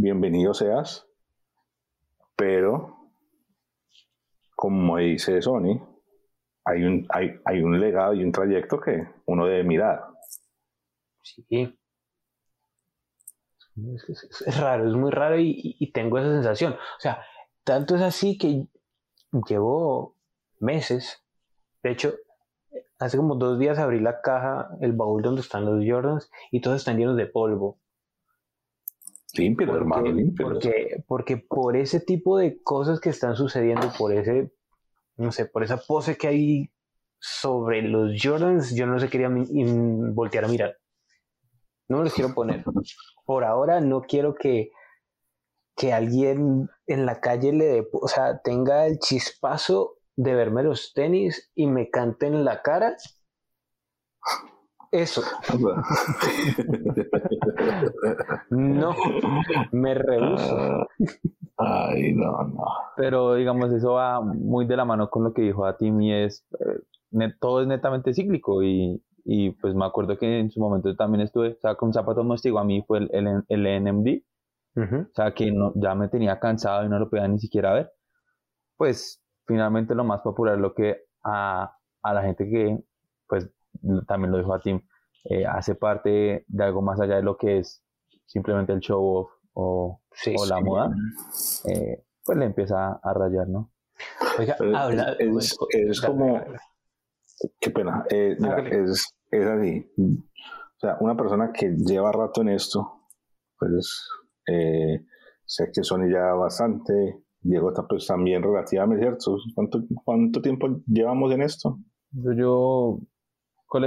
bienvenido 0.01 0.55
seas, 0.55 1.07
pero 2.37 2.97
como 4.55 4.99
dice 4.99 5.43
Sony, 5.43 5.81
hay 6.65 6.85
un, 6.85 7.07
hay, 7.11 7.41
hay 7.45 7.63
un 7.63 7.81
legado 7.81 8.15
y 8.15 8.23
un 8.23 8.31
trayecto 8.31 8.81
que 8.81 9.09
uno 9.27 9.47
debe 9.47 9.65
mirar. 9.65 10.05
Sí. 11.23 11.77
Es, 14.47 14.61
raro, 14.61 14.89
es 14.89 14.95
muy 14.95 15.11
raro 15.11 15.37
y, 15.39 15.91
tengo 15.93 16.19
esa 16.19 16.33
sensación. 16.33 16.75
O 16.75 17.01
sea, 17.01 17.25
tanto 17.65 17.97
es 17.97 18.03
así 18.03 18.39
que 18.39 18.67
llevo 19.49 20.17
meses. 20.61 21.25
De 21.83 21.91
hecho, 21.91 22.15
hace 22.99 23.17
como 23.17 23.35
dos 23.35 23.59
días 23.59 23.79
abrí 23.79 24.01
la 24.01 24.21
caja, 24.21 24.71
el 24.81 24.93
baúl 24.93 25.23
donde 25.23 25.41
están 25.41 25.65
los 25.65 25.85
Jordans 25.85 26.31
y 26.51 26.61
todos 26.61 26.77
están 26.77 26.99
llenos 26.99 27.17
de 27.17 27.27
polvo. 27.27 27.79
Limpio, 29.35 29.77
hermano, 29.77 30.11
limpio. 30.11 30.49
Porque, 30.49 31.05
porque 31.07 31.37
por 31.37 31.77
ese 31.77 32.01
tipo 32.01 32.39
de 32.39 32.63
cosas 32.63 33.01
que 33.01 33.11
están 33.11 33.37
sucediendo, 33.37 33.93
por 33.99 34.13
ese, 34.13 34.53
no 35.17 35.33
sé, 35.33 35.47
por 35.47 35.63
esa 35.63 35.77
pose 35.77 36.17
que 36.17 36.29
hay 36.29 36.71
sobre 37.19 37.83
los 37.83 38.13
Jordans, 38.23 38.75
yo 38.75 38.87
no 38.87 38.99
se 38.99 39.09
quería 39.09 39.29
voltear 39.31 40.45
a 40.45 40.49
mirar. 40.49 40.77
No 41.89 41.99
me 41.99 42.05
los 42.05 42.15
quiero 42.15 42.35
poner. 42.35 42.65
Por 43.25 43.45
ahora 43.45 43.81
no 43.81 44.03
quiero 44.03 44.35
que, 44.35 44.71
que 45.77 45.93
alguien 45.93 46.69
en 46.87 47.07
la 47.07 47.21
calle 47.21 47.53
le 47.53 47.65
dé, 47.65 47.89
o 47.93 48.09
sea, 48.09 48.41
tenga 48.43 48.87
el 48.87 48.99
chispazo 48.99 49.99
de 50.17 50.35
verme 50.35 50.63
los 50.63 50.93
tenis 50.95 51.51
y 51.55 51.67
me 51.67 51.91
cante 51.91 52.27
en 52.27 52.45
la 52.45 52.63
cara. 52.63 52.97
Eso. 54.91 55.23
no, 58.51 58.95
me 59.73 59.95
rehuso. 59.95 60.87
Ay, 61.59 62.15
no, 62.15 62.45
no. 62.45 62.65
Pero 62.97 63.35
digamos, 63.35 63.73
eso 63.73 63.95
va 63.95 64.21
muy 64.21 64.67
de 64.67 64.77
la 64.77 64.85
mano 64.85 65.11
con 65.11 65.25
lo 65.25 65.35
que 65.35 65.43
dijo 65.43 65.67
a 65.67 65.77
y 65.81 66.13
es, 66.13 66.47
eh, 66.61 67.33
todo 67.41 67.63
es 67.63 67.67
netamente 67.67 68.15
cíclico 68.15 68.63
y, 68.63 69.03
y, 69.25 69.51
pues 69.51 69.75
me 69.75 69.85
acuerdo 69.85 70.17
que 70.17 70.39
en 70.39 70.51
su 70.51 70.61
momento 70.61 70.95
también 70.97 71.23
estuve, 71.23 71.51
o 71.51 71.61
sea, 71.61 71.75
con 71.75 71.93
zapatos 71.93 72.25
mostigo 72.25 72.59
a 72.59 72.65
mí 72.65 72.83
fue 72.87 72.99
el, 72.99 73.11
el, 73.13 73.45
el 73.49 73.85
NMD, 73.85 74.23
o 74.77 75.15
sea, 75.15 75.35
que 75.35 75.51
no, 75.51 75.73
ya 75.75 75.95
me 75.95 76.09
tenía 76.09 76.39
cansado 76.39 76.87
y 76.87 76.89
no 76.89 76.99
lo 76.99 77.11
podía 77.11 77.27
ni 77.29 77.41
siquiera 77.41 77.75
ver. 77.75 77.91
Pues 78.77 79.23
finalmente 79.47 79.95
lo 79.95 80.05
más 80.05 80.23
popular, 80.23 80.57
lo 80.57 80.73
que 80.73 81.03
a, 81.25 81.77
a 82.03 82.15
la 82.15 82.23
gente 82.23 82.49
que, 82.49 82.79
pues 83.27 83.51
también 84.07 84.33
lo 84.33 84.39
dijo 84.39 84.55
a 84.55 84.61
Tim, 84.61 84.81
eh, 85.25 85.45
hace 85.47 85.75
parte 85.75 86.45
de 86.47 86.65
algo 86.65 86.83
más 86.83 87.01
allá 87.01 87.17
de 87.17 87.23
lo 87.23 87.37
que 87.37 87.59
es 87.59 87.85
simplemente 88.27 88.73
el 88.73 88.81
show 88.81 89.03
off 89.03 89.31
o, 89.53 90.01
o 90.37 90.47
la 90.47 90.61
moda, 90.61 90.91
eh, 91.67 92.05
pues 92.25 92.39
le 92.39 92.45
empieza 92.45 93.01
a 93.03 93.13
rayar, 93.15 93.49
¿no? 93.49 93.73
Oiga, 94.39 94.57
habla, 94.77 95.17
es, 95.19 95.57
es, 95.71 96.01
como, 96.01 96.41
qué 97.61 97.71
pena, 97.71 98.05
eh, 98.11 98.37
es, 98.71 99.17
es 99.31 99.47
así. 99.47 99.91
O 99.97 100.81
sea, 100.81 100.97
una 101.01 101.17
persona 101.17 101.53
que 101.53 101.75
lleva 101.77 102.13
rato 102.13 102.43
en 102.43 102.51
esto, 102.51 103.09
pues 103.59 104.09
sé 105.45 105.71
que 105.73 105.83
son 105.83 106.09
ya 106.11 106.35
bastante, 106.35 107.25
Diego 107.41 107.71
está 107.71 107.87
pues 107.87 108.07
también 108.07 108.43
relativamente 108.43 109.05
cierto. 109.05 109.37
¿Cuánto, 109.55 109.83
¿Cuánto 110.05 110.41
tiempo 110.41 110.69
llevamos 110.87 111.33
en 111.33 111.43
esto? 111.43 111.79
Yo, 112.13 112.33
yo 112.33 113.01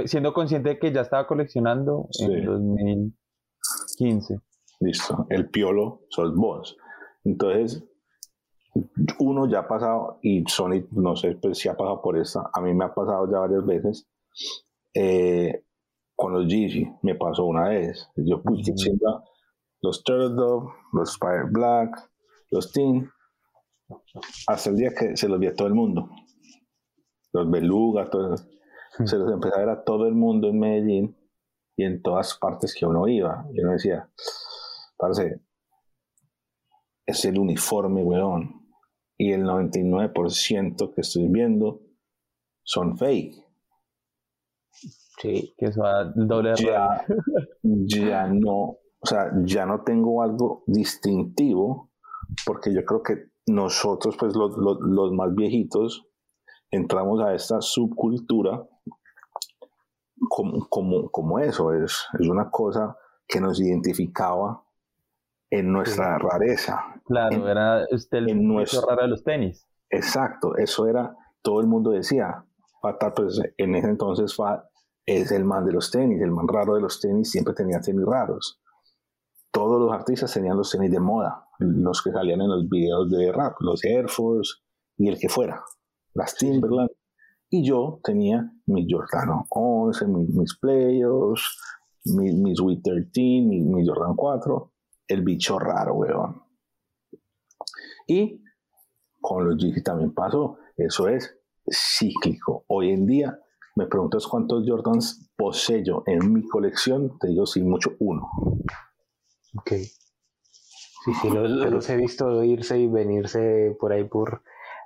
siendo 0.06 0.32
consciente 0.32 0.70
de 0.70 0.78
que 0.78 0.92
ya 0.92 1.02
estaba 1.02 1.26
coleccionando 1.26 2.08
en 2.20 2.44
2015. 2.44 4.40
Listo, 4.80 5.26
el 5.30 5.48
piolo 5.48 6.02
sos 6.08 6.34
vos. 6.34 6.76
Entonces, 7.24 7.84
uno 9.18 9.48
ya 9.48 9.60
ha 9.60 9.68
pasado, 9.68 10.18
y 10.22 10.44
Sony, 10.46 10.86
no 10.90 11.14
sé 11.14 11.36
pues, 11.40 11.58
si 11.58 11.68
ha 11.68 11.76
pasado 11.76 12.00
por 12.02 12.18
esta, 12.18 12.50
a 12.52 12.60
mí 12.60 12.74
me 12.74 12.84
ha 12.84 12.94
pasado 12.94 13.30
ya 13.30 13.38
varias 13.38 13.64
veces, 13.64 14.08
eh, 14.94 15.64
con 16.16 16.32
los 16.32 16.46
Yeezy, 16.46 16.88
me 17.02 17.14
pasó 17.14 17.44
una 17.44 17.68
vez. 17.68 18.08
Yo 18.16 18.42
puse 18.42 18.72
los 19.80 20.04
Turtle 20.04 20.70
los 20.92 21.18
Fire 21.18 21.46
Black, 21.50 22.10
los 22.50 22.70
Teen, 22.72 23.10
hasta 24.46 24.70
el 24.70 24.76
día 24.76 24.94
que 24.94 25.16
se 25.16 25.28
los 25.28 25.38
vi 25.38 25.48
a 25.48 25.54
todo 25.54 25.68
el 25.68 25.74
mundo. 25.74 26.08
Los 27.32 27.50
Beluga, 27.50 28.08
todos 28.10 28.42
hmm. 28.42 28.51
Se 29.04 29.16
los 29.16 29.32
empezó 29.32 29.56
a 29.56 29.60
ver 29.60 29.68
a 29.68 29.84
todo 29.84 30.06
el 30.06 30.14
mundo 30.14 30.48
en 30.48 30.58
Medellín 30.58 31.16
y 31.76 31.84
en 31.84 32.02
todas 32.02 32.38
partes 32.38 32.74
que 32.74 32.86
uno 32.86 33.08
iba. 33.08 33.46
Y 33.52 33.60
uno 33.60 33.72
decía, 33.72 34.10
parece, 34.96 35.40
es 37.06 37.24
el 37.24 37.38
uniforme, 37.38 38.02
weón. 38.02 38.62
Y 39.16 39.32
el 39.32 39.44
99% 39.44 40.94
que 40.94 41.00
estoy 41.00 41.28
viendo 41.28 41.80
son 42.64 42.96
fake. 42.96 43.34
Sí, 45.20 45.54
que 45.56 45.66
eso 45.66 45.82
va 45.82 46.04
doble 46.14 46.54
ya, 46.56 47.04
ya 47.62 48.26
no, 48.26 48.78
o 49.02 49.06
sea, 49.06 49.30
ya 49.44 49.66
no 49.66 49.84
tengo 49.84 50.22
algo 50.22 50.64
distintivo 50.66 51.92
porque 52.44 52.72
yo 52.72 52.84
creo 52.84 53.02
que 53.02 53.32
nosotros, 53.46 54.16
pues 54.18 54.34
los, 54.34 54.56
los, 54.56 55.12
más 55.12 55.34
viejitos, 55.34 56.06
entramos 56.70 57.20
a 57.20 57.34
esta 57.34 57.60
subcultura 57.60 58.66
como, 60.28 60.68
como, 60.68 61.10
como 61.10 61.38
eso, 61.38 61.72
es, 61.72 62.06
es 62.18 62.28
una 62.28 62.50
cosa 62.50 62.96
que 63.26 63.40
nos 63.40 63.60
identificaba 63.60 64.64
en 65.50 65.72
nuestra 65.72 66.18
rareza. 66.18 67.00
Claro, 67.04 67.48
era 67.48 67.86
usted 67.90 68.18
el 68.18 68.30
en 68.30 68.48
nuestro, 68.48 68.82
raro 68.88 69.02
de 69.02 69.08
los 69.08 69.22
tenis. 69.22 69.66
Exacto, 69.90 70.56
eso 70.56 70.86
era, 70.86 71.14
todo 71.42 71.60
el 71.60 71.66
mundo 71.66 71.90
decía, 71.90 72.44
Fata, 72.80 73.12
pues 73.12 73.40
en 73.56 73.74
ese 73.74 73.88
entonces 73.88 74.34
Fat 74.34 74.64
es 75.04 75.30
el 75.32 75.44
man 75.44 75.64
de 75.64 75.72
los 75.72 75.90
tenis, 75.90 76.20
el 76.22 76.30
man 76.30 76.48
raro 76.48 76.74
de 76.74 76.80
los 76.80 77.00
tenis, 77.00 77.30
siempre 77.30 77.54
tenía 77.54 77.80
tenis 77.80 78.04
raros. 78.06 78.60
Todos 79.50 79.78
los 79.78 79.92
artistas 79.92 80.32
tenían 80.32 80.56
los 80.56 80.70
tenis 80.70 80.90
de 80.90 81.00
moda 81.00 81.46
los 81.62 82.02
que 82.02 82.10
salían 82.10 82.40
en 82.40 82.48
los 82.48 82.68
videos 82.68 83.10
de 83.10 83.32
rap, 83.32 83.56
los 83.60 83.84
Air 83.84 84.08
Force 84.08 84.54
y 84.96 85.08
el 85.08 85.18
que 85.18 85.28
fuera, 85.28 85.62
las 86.14 86.34
Timberland. 86.36 86.90
Y 87.54 87.62
yo 87.62 88.00
tenía 88.02 88.50
mis 88.64 88.86
Jordan 88.88 89.44
11, 89.50 90.06
mis, 90.06 90.28
mis 90.30 90.58
Playos, 90.58 91.60
mis, 92.06 92.34
mis 92.34 92.82
13, 92.82 93.10
mis, 93.42 93.86
Jordan 93.86 94.16
4, 94.16 94.72
el 95.08 95.20
bicho 95.20 95.58
raro, 95.58 95.96
weón. 95.96 96.42
Y 98.06 98.42
con 99.20 99.44
los 99.44 99.58
Yeezy 99.58 99.82
también 99.82 100.14
pasó, 100.14 100.56
eso 100.78 101.08
es 101.08 101.38
cíclico. 101.70 102.64
Hoy 102.68 102.88
en 102.88 103.04
día 103.04 103.38
me 103.76 103.86
preguntas 103.86 104.26
cuántos 104.26 104.66
Jordans 104.66 105.30
poseo 105.36 106.04
en 106.06 106.32
mi 106.32 106.48
colección, 106.48 107.18
te 107.18 107.28
digo 107.28 107.44
sin 107.44 107.68
mucho 107.68 107.90
uno. 107.98 108.30
Ok. 109.58 109.72
Sí, 109.72 111.12
sí, 111.20 111.28
los, 111.28 111.90
he 111.90 111.96
visto 111.98 112.42
irse 112.44 112.78
y 112.78 112.86
venirse 112.86 113.76
por 113.78 113.92
ahí 113.92 114.04
por 114.04 114.42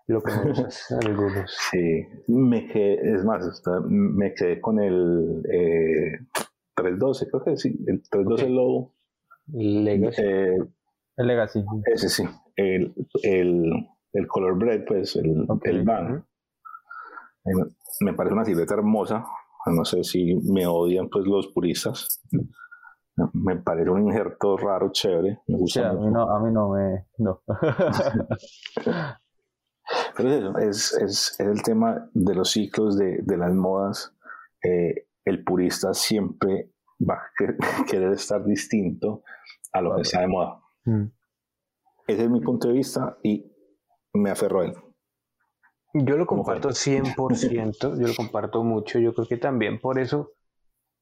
lo 0.06 0.22
que 0.22 0.32
algunos. 1.06 1.56
Sí, 1.70 2.06
me 2.28 2.68
quedé, 2.68 3.14
es 3.14 3.24
más, 3.24 3.62
me 3.88 4.34
quedé 4.34 4.60
con 4.60 4.80
el 4.80 5.42
eh, 5.52 6.18
312, 6.74 7.28
creo 7.30 7.44
que 7.44 7.56
sí, 7.56 7.76
el 7.86 8.02
312 8.10 8.48
Low. 8.48 8.92
Legacy. 9.48 10.22
Eh, 10.22 10.58
el 11.16 11.26
Legacy. 11.26 11.64
Ese 11.92 12.08
sí, 12.08 12.24
el, 12.56 12.94
el, 13.22 13.88
el 14.12 14.26
Color 14.26 14.58
Bread, 14.58 14.84
pues, 14.86 15.16
el, 15.16 15.46
el 15.64 15.84
van. 15.84 16.26
Me 18.00 18.12
parece 18.14 18.34
una 18.34 18.44
silueta 18.44 18.74
hermosa. 18.74 19.24
No 19.66 19.84
sé 19.84 20.04
si 20.04 20.36
me 20.52 20.66
odian 20.66 21.08
pues 21.08 21.26
los 21.26 21.48
puristas 21.48 22.20
me 23.32 23.56
parece 23.56 23.90
un 23.90 24.06
injerto 24.06 24.56
raro, 24.56 24.90
chévere. 24.92 25.40
Me 25.46 25.58
gusta 25.58 25.90
a, 25.90 25.92
mí 25.94 26.10
no, 26.10 26.30
a 26.30 26.40
mí 26.40 26.52
no 26.52 26.70
me. 26.70 27.06
No. 27.18 27.42
Es, 30.18 30.92
es, 30.92 30.92
es, 31.02 31.40
el 31.40 31.62
tema 31.62 32.08
de 32.14 32.34
los 32.34 32.50
ciclos 32.50 32.96
de, 32.96 33.18
de 33.22 33.36
las 33.36 33.52
modas. 33.52 34.14
Eh, 34.62 35.06
el 35.24 35.44
purista 35.44 35.92
siempre 35.92 36.72
va 36.98 37.14
a 37.14 37.84
querer 37.86 38.12
estar 38.12 38.44
distinto 38.44 39.22
a 39.72 39.80
lo 39.80 39.96
que 39.96 40.02
está 40.02 40.20
de 40.20 40.28
moda. 40.28 40.60
Mm. 40.84 41.04
Ese 42.06 42.22
es 42.22 42.30
mi 42.30 42.40
punto 42.40 42.68
de 42.68 42.74
vista 42.74 43.18
y 43.22 43.52
me 44.14 44.30
aferro 44.30 44.60
a 44.60 44.66
él. 44.66 44.74
Yo 45.92 46.16
lo 46.16 46.26
comparto 46.26 46.70
100%, 46.70 47.98
yo 47.98 48.06
lo 48.06 48.14
comparto 48.16 48.62
mucho. 48.62 48.98
Yo 48.98 49.14
creo 49.14 49.26
que 49.26 49.36
también 49.36 49.80
por 49.80 49.98
eso 49.98 50.32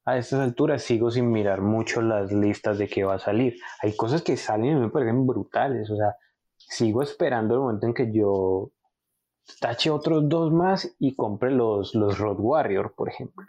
a 0.05 0.19
estas 0.19 0.41
alturas 0.41 0.83
sigo 0.83 1.11
sin 1.11 1.31
mirar 1.31 1.63
mucho 1.63 2.03
las 2.03 2.33
listas 2.33 2.79
de 2.79 2.89
qué 2.89 3.05
va 3.05 3.15
a 3.15 3.19
salir. 3.19 3.57
Hay 3.83 3.97
cosas 3.97 4.23
que 4.23 4.37
salen 4.37 4.77
y 4.77 4.81
me 4.81 4.91
parecen 4.91 5.27
brutales. 5.27 5.91
O 5.91 5.97
sea, 5.97 6.17
sigo 6.57 7.03
esperando 7.03 7.55
el 7.55 7.61
momento 7.61 7.87
en 7.87 7.95
que 7.95 8.13
yo 8.13 8.71
tache 9.61 9.91
otros 9.91 10.29
dos 10.29 10.53
más 10.53 10.95
y 10.99 11.15
compre 11.15 11.51
los, 11.51 11.95
los 11.95 12.19
Road 12.19 12.37
Warrior, 12.39 12.95
por 12.95 13.09
ejemplo. 13.09 13.47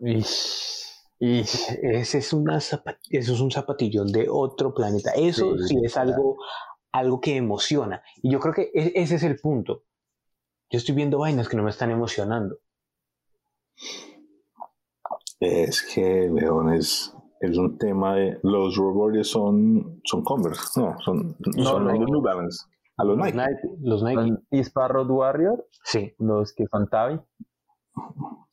Y, 0.00 1.40
ese 1.40 2.18
es, 2.18 2.32
una 2.32 2.58
eso 2.58 2.80
es 3.10 3.40
un 3.40 3.50
zapatillón 3.50 4.12
de 4.12 4.28
otro 4.30 4.72
planeta. 4.72 5.10
Eso 5.12 5.58
sí, 5.58 5.76
es 5.82 5.96
algo, 5.96 6.36
algo 6.92 7.20
que 7.20 7.36
emociona. 7.36 8.02
Y 8.22 8.30
yo 8.30 8.38
creo 8.40 8.54
que 8.54 8.70
e, 8.72 8.92
ese 8.94 9.16
es 9.16 9.22
el 9.24 9.38
punto. 9.38 9.84
Yo 10.70 10.78
estoy 10.78 10.94
viendo 10.94 11.18
vainas 11.18 11.48
que 11.48 11.56
no 11.56 11.62
me 11.62 11.70
están 11.70 11.90
emocionando. 11.90 12.58
Es 15.40 15.82
que, 15.82 16.30
León, 16.32 16.74
es, 16.74 17.14
un 17.40 17.78
tema 17.78 18.14
de. 18.14 18.38
Los 18.42 18.76
Road 18.76 19.22
son, 19.22 20.00
son 20.04 20.22
Converse, 20.22 20.80
no, 20.80 20.96
son, 21.00 21.36
son 21.62 21.84
los 21.84 21.98
New 21.98 22.20
Balance. 22.20 22.66
A 22.98 23.04
los, 23.04 23.16
Nike. 23.16 23.38
Los 23.80 24.02
Nike. 24.02 24.36
¿Y 24.50 24.62
Road 24.74 25.10
Warrior? 25.10 25.66
Sí. 25.84 26.14
Los 26.18 26.52
que 26.52 26.66
son 26.66 26.88
Tavi. 26.88 27.18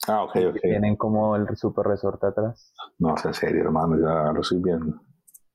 Ah, 0.08 0.24
ok, 0.24 0.36
ok. 0.50 0.58
Tienen 0.62 0.96
como 0.96 1.36
el 1.36 1.48
super 1.58 1.86
resorte 1.86 2.28
atrás. 2.28 2.74
No, 3.00 3.18
sea 3.18 3.34
serio, 3.34 3.64
hermano, 3.64 3.98
ya 4.00 4.32
lo 4.32 4.42
estoy 4.42 4.62
viendo. 4.62 5.02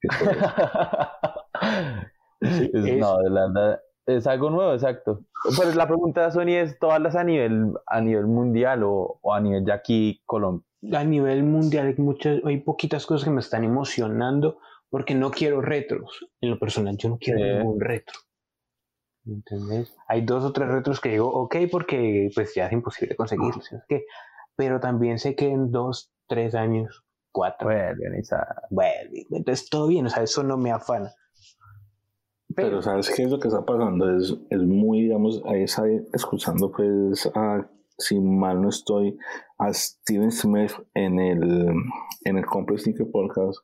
no, 2.40 3.18
de 3.18 3.30
la 3.30 3.46
verdad, 3.46 3.80
es 4.06 4.26
algo 4.26 4.50
nuevo, 4.50 4.72
exacto. 4.72 5.20
Pero 5.56 5.72
la 5.72 5.86
pregunta 5.86 6.24
de 6.24 6.32
Sony 6.32 6.56
es, 6.56 6.78
¿todas 6.78 7.00
las 7.00 7.14
a 7.14 7.22
nivel, 7.22 7.74
a 7.86 8.00
nivel 8.00 8.26
mundial 8.26 8.82
o, 8.82 9.20
o 9.22 9.34
a 9.34 9.40
nivel 9.40 9.64
ya 9.64 9.74
aquí 9.74 10.20
Colombia? 10.26 10.66
A 10.92 11.04
nivel 11.04 11.44
mundial 11.44 11.86
hay, 11.86 11.94
muchas, 11.98 12.40
hay 12.44 12.60
poquitas 12.60 13.06
cosas 13.06 13.24
que 13.24 13.30
me 13.30 13.40
están 13.40 13.62
emocionando 13.62 14.58
porque 14.88 15.14
no 15.14 15.30
quiero 15.30 15.60
retros. 15.60 16.26
En 16.40 16.50
lo 16.50 16.58
personal, 16.58 16.96
yo 16.96 17.10
no 17.10 17.18
quiero 17.18 17.38
ningún 17.38 17.80
retro. 17.80 18.18
¿Entendés? 19.30 19.96
Hay 20.08 20.22
dos 20.22 20.44
o 20.44 20.52
tres 20.52 20.68
retros 20.68 21.00
que 21.00 21.10
digo, 21.10 21.28
ok, 21.28 21.56
porque 21.70 22.30
pues 22.34 22.54
ya 22.54 22.66
es 22.66 22.72
imposible 22.72 23.14
conseguirlos. 23.14 23.70
pero 24.56 24.80
también 24.80 25.18
sé 25.18 25.36
que 25.36 25.48
en 25.48 25.70
dos, 25.70 26.12
tres 26.26 26.54
años, 26.54 27.04
cuatro. 27.30 27.68
Vuelven, 27.68 28.22
vuelven. 28.70 29.26
Entonces 29.30 29.70
todo 29.70 29.86
bien, 29.86 30.06
o 30.06 30.10
sea, 30.10 30.22
eso 30.24 30.42
no 30.42 30.56
me 30.56 30.72
afana. 30.72 31.12
Pero, 32.54 32.82
¿sabes 32.82 33.10
qué 33.14 33.22
es 33.22 33.30
lo 33.30 33.38
que 33.38 33.46
está 33.46 33.64
pasando? 33.64 34.16
Es, 34.16 34.36
es 34.50 34.60
muy, 34.60 35.02
digamos, 35.02 35.40
ahí 35.46 35.62
está 35.62 35.84
escuchando, 36.12 36.72
pues, 36.72 37.30
a, 37.32 37.70
si 37.96 38.18
mal 38.18 38.60
no 38.60 38.70
estoy, 38.70 39.16
a 39.58 39.72
Steven 39.72 40.32
Smith 40.32 40.72
en 40.94 41.20
el, 41.20 41.72
en 42.24 42.36
el 42.36 42.44
Complex 42.46 42.84
Podcast. 43.12 43.60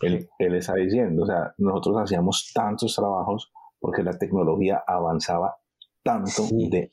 Él, 0.00 0.28
él 0.38 0.54
está 0.56 0.74
diciendo, 0.74 1.22
o 1.22 1.26
sea, 1.26 1.54
nosotros 1.58 1.96
hacíamos 2.02 2.50
tantos 2.52 2.94
trabajos 2.96 3.52
porque 3.78 4.02
la 4.02 4.18
tecnología 4.18 4.82
avanzaba 4.86 5.56
tanto 6.02 6.44
de, 6.70 6.90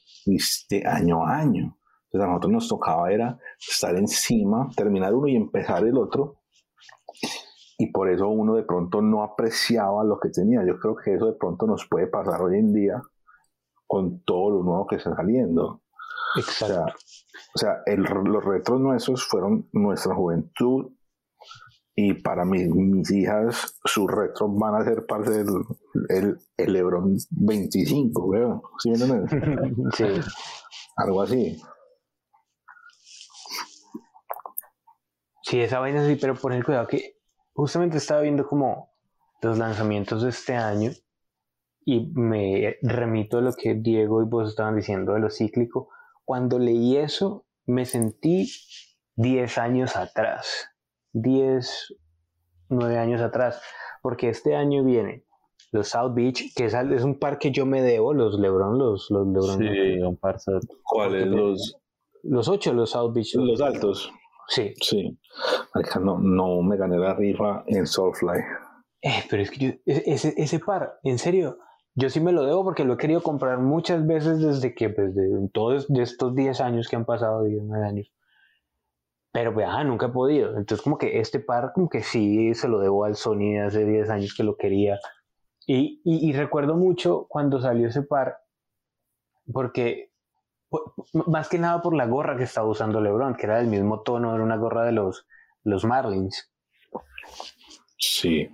de, 0.70 0.86
año 0.86 1.25
a 1.25 1.38
año. 1.38 1.77
Entonces 2.06 2.22
a 2.22 2.27
nosotros 2.27 2.51
nos 2.51 2.68
tocaba 2.68 3.12
era 3.12 3.38
estar 3.60 3.96
encima, 3.96 4.70
terminar 4.75 5.13
uno 5.13 5.27
y 5.27 5.36
empezar 5.36 5.86
el 5.86 5.98
otro. 5.98 6.42
Y 7.77 7.92
por 7.92 8.10
eso 8.10 8.30
uno 8.30 8.56
de 8.56 8.63
pronto 8.63 9.01
no 9.01 9.24
apreciaba 9.24 10.04
lo 10.04 10.20
que 10.20 10.30
tenía. 10.30 10.65
Yo 10.65 10.80
creo 10.80 10.96
que 10.96 11.15
eso 11.15 11.25
de 11.27 11.34
pronto 11.34 11.68
nos 11.68 11.88
puede 11.88 12.08
pasar 12.08 12.42
hoy 12.42 12.58
en 12.58 12.74
día 12.74 13.01
con 13.88 14.22
todo 14.24 14.50
lo 14.50 14.63
nuevo 14.63 14.88
que 14.88 14.96
está 14.96 15.15
saliendo. 15.15 15.82
Exacto. 16.38 16.94
O 17.54 17.58
sea, 17.58 17.82
el, 17.86 18.01
los 18.01 18.44
retros 18.44 18.80
nuestros 18.80 19.25
fueron 19.25 19.70
nuestra 19.72 20.15
juventud, 20.15 20.92
y 21.97 22.13
para 22.13 22.43
mí, 22.43 22.65
mis 22.65 23.09
hijas, 23.11 23.79
sus 23.85 24.11
retros 24.11 24.51
van 24.53 24.75
a 24.75 24.83
ser 24.83 25.05
parte 25.05 25.29
del 25.31 25.47
el, 26.09 26.37
el 26.57 26.73
Lebron 26.73 27.15
25, 27.29 28.29
¿veo? 28.29 28.63
¿Sí 28.79 28.89
me 28.89 28.97
sí. 29.95 30.05
Algo 30.97 31.21
así. 31.21 31.57
Sí, 35.41 35.61
esa 35.61 35.79
vaina 35.79 36.05
sí, 36.05 36.17
pero 36.19 36.35
poner 36.35 36.65
cuidado 36.65 36.87
que 36.87 37.17
justamente 37.53 37.97
estaba 37.97 38.21
viendo 38.21 38.45
como 38.45 38.91
los 39.41 39.57
lanzamientos 39.57 40.23
de 40.23 40.29
este 40.29 40.55
año 40.55 40.91
y 41.85 42.11
me 42.13 42.77
remito 42.81 43.37
a 43.37 43.41
lo 43.41 43.53
que 43.53 43.75
Diego 43.75 44.21
y 44.21 44.25
vos 44.25 44.49
estaban 44.49 44.75
diciendo 44.75 45.13
de 45.13 45.21
lo 45.21 45.29
cíclico. 45.29 45.87
Cuando 46.25 46.59
leí 46.59 46.97
eso, 46.97 47.45
me 47.67 47.85
sentí 47.85 48.51
10 49.15 49.57
años 49.59 49.95
atrás 49.95 50.75
10, 51.15 51.95
9 52.69 52.98
años 52.98 53.22
atrás, 53.22 53.62
porque 54.01 54.29
este 54.29 54.55
año 54.55 54.84
viene 54.84 55.25
los 55.72 55.89
South 55.89 56.13
Beach, 56.13 56.53
que 56.55 56.65
es, 56.65 56.74
es 56.74 57.03
un 57.03 57.19
par 57.19 57.38
que 57.38 57.51
yo 57.51 57.65
me 57.65 57.81
debo, 57.81 58.13
los 58.13 58.39
Lebron, 58.39 58.77
los, 58.77 59.10
los 59.10 59.27
Lebron. 59.27 59.57
Sí, 59.57 60.00
un 60.01 60.17
par. 60.17 60.38
¿Cuáles? 60.84 61.27
Los, 61.27 61.77
los 62.24 62.48
ocho, 62.48 62.74
los 62.74 62.91
South 62.91 63.13
Beach. 63.13 63.36
Los 63.36 63.62
altos. 63.62 64.12
Sí. 64.48 64.74
Sí. 64.81 65.17
No, 66.01 66.19
no 66.19 66.62
me 66.62 66.77
gané 66.77 66.98
la 66.98 67.13
rifa 67.13 67.63
en 67.67 67.88
Soulfly. 67.88 68.39
Eh, 69.01 69.24
pero 69.29 69.41
es 69.43 69.51
que 69.51 69.60
yo, 69.60 69.69
e, 69.86 70.03
ese, 70.05 70.34
ese 70.38 70.60
par, 70.60 71.00
en 71.03 71.17
serio, 71.17 71.57
yo 71.95 72.10
sí 72.10 72.19
me 72.19 72.31
lo 72.31 72.45
debo 72.45 72.63
porque 72.63 72.84
lo 72.84 72.93
he 72.93 72.98
querido 72.98 73.22
comprar 73.22 73.60
muchas 73.60 74.05
veces 74.05 74.39
desde 74.39 74.74
que, 74.74 74.89
pues, 74.89 75.15
de 75.15 75.50
todos 75.53 75.88
de 75.88 76.03
estos 76.03 76.36
10 76.36 76.62
años 76.62 76.88
que 76.88 76.95
han 76.95 77.05
pasado, 77.05 77.43
10, 77.43 77.63
9 77.63 77.86
años. 77.86 78.12
Pero 79.36 79.54
pues, 79.54 79.68
nunca 79.84 80.06
he 80.06 80.10
podido. 80.10 80.56
Entonces, 80.56 80.82
como 80.82 80.98
que 80.98 81.20
este 81.20 81.42
par, 81.42 81.74
como 81.74 81.89
que 81.89 82.01
sí 82.01 82.54
se 82.54 82.70
lo 82.70 82.80
debo 82.80 83.04
al 83.04 83.18
Sony 83.18 83.51
de 83.51 83.63
hace 83.63 83.84
10 83.84 84.10
años 84.10 84.34
que 84.34 84.44
lo 84.44 84.56
quería. 84.56 84.98
Y, 85.68 86.00
y, 86.06 86.32
recuerdo 86.32 86.77
mucho 86.77 87.25
cuando 87.27 87.60
salió 87.60 87.89
ese 87.89 88.04
par, 88.04 88.38
porque 89.52 90.13
más 91.28 91.50
que 91.50 91.60
nada 91.60 91.82
por 91.82 91.93
la 91.93 92.06
gorra 92.06 92.38
que 92.38 92.45
estaba 92.45 92.69
usando 92.69 93.02
LeBron, 93.02 93.36
que 93.36 93.45
era 93.45 93.58
del 93.58 93.67
mismo 93.67 94.04
tono, 94.04 94.34
era 94.34 94.41
una 94.41 94.56
gorra 94.56 94.86
de 94.86 94.93
los, 94.93 95.28
los 95.63 95.84
Marlins. 95.84 96.50
Sí. 97.98 98.48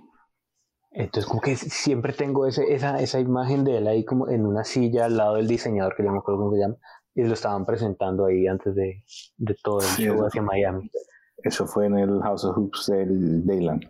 Entonces, 0.90 1.26
como 1.26 1.42
que 1.42 1.54
siempre 1.54 2.12
tengo 2.12 2.44
ese, 2.44 2.74
esa, 2.74 2.98
esa 2.98 3.20
imagen 3.20 3.62
de 3.62 3.78
él 3.78 3.86
ahí 3.86 4.04
como 4.04 4.28
en 4.28 4.44
una 4.44 4.64
silla 4.64 5.04
al 5.04 5.16
lado 5.16 5.36
del 5.36 5.46
diseñador, 5.46 5.94
que 5.94 6.02
ya 6.02 6.10
me 6.10 6.18
acuerdo 6.18 6.40
cómo 6.40 6.52
se 6.54 6.58
llama, 6.58 6.76
y 7.14 7.22
lo 7.24 7.34
estaban 7.34 7.66
presentando 7.66 8.26
ahí 8.26 8.46
antes 8.46 8.74
de, 8.74 9.04
de 9.36 9.56
todo 9.62 9.80
el 9.80 9.86
show 9.86 10.26
hacia 10.26 10.42
Miami. 10.42 10.90
Eso 11.42 11.66
fue 11.66 11.86
en 11.86 11.98
el 11.98 12.20
House 12.22 12.44
of 12.44 12.56
Hoops 12.56 12.86
del 12.86 13.44
Dayland. 13.44 13.84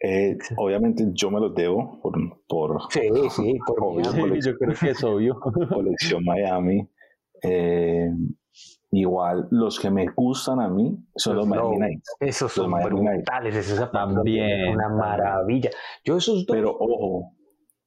Eh, 0.00 0.36
obviamente 0.56 1.04
yo 1.12 1.30
me 1.30 1.40
lo 1.40 1.48
debo 1.50 2.00
por, 2.00 2.14
por 2.46 2.92
sí, 2.92 3.08
sí, 3.30 3.58
por 3.66 3.82
obvio, 3.82 4.34
yo 4.34 4.56
creo 4.56 4.74
que 4.78 4.90
es 4.90 5.02
obvio. 5.02 5.40
Colección 5.72 6.24
Miami. 6.24 6.88
Eh, 7.42 8.10
igual, 8.90 9.48
los 9.50 9.80
que 9.80 9.90
me 9.90 10.06
gustan 10.14 10.60
a 10.60 10.68
mí 10.68 10.96
son 11.16 11.36
los, 11.36 11.46
Miami 11.46 11.78
Nights. 11.78 12.16
Esos 12.20 12.52
son 12.52 12.72
brutales, 12.82 13.56
esa 13.56 13.90
también 13.90 14.74
una 14.74 14.88
maravilla. 14.90 15.70
Yo 16.04 16.18
esos 16.18 16.46
dos. 16.46 16.56
Pero 16.56 16.76
ojo, 16.78 17.32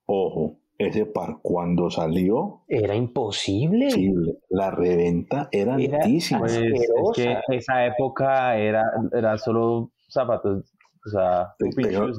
ojo, 0.06 0.59
ese 0.80 1.06
par 1.06 1.40
cuando 1.42 1.90
salió 1.90 2.64
era 2.68 2.96
imposible. 2.96 3.92
Sí, 3.92 4.12
la 4.50 4.72
reventa 4.72 5.50
era, 5.52 5.76
altísima. 5.76 6.40
Pues, 6.40 6.58
es 6.58 6.90
que 7.16 7.38
esa 7.50 7.86
época 7.86 8.58
era, 8.58 8.86
era 9.12 9.38
solo 9.38 9.92
zapatos, 10.08 10.74
o 11.06 11.10
sea, 11.10 11.54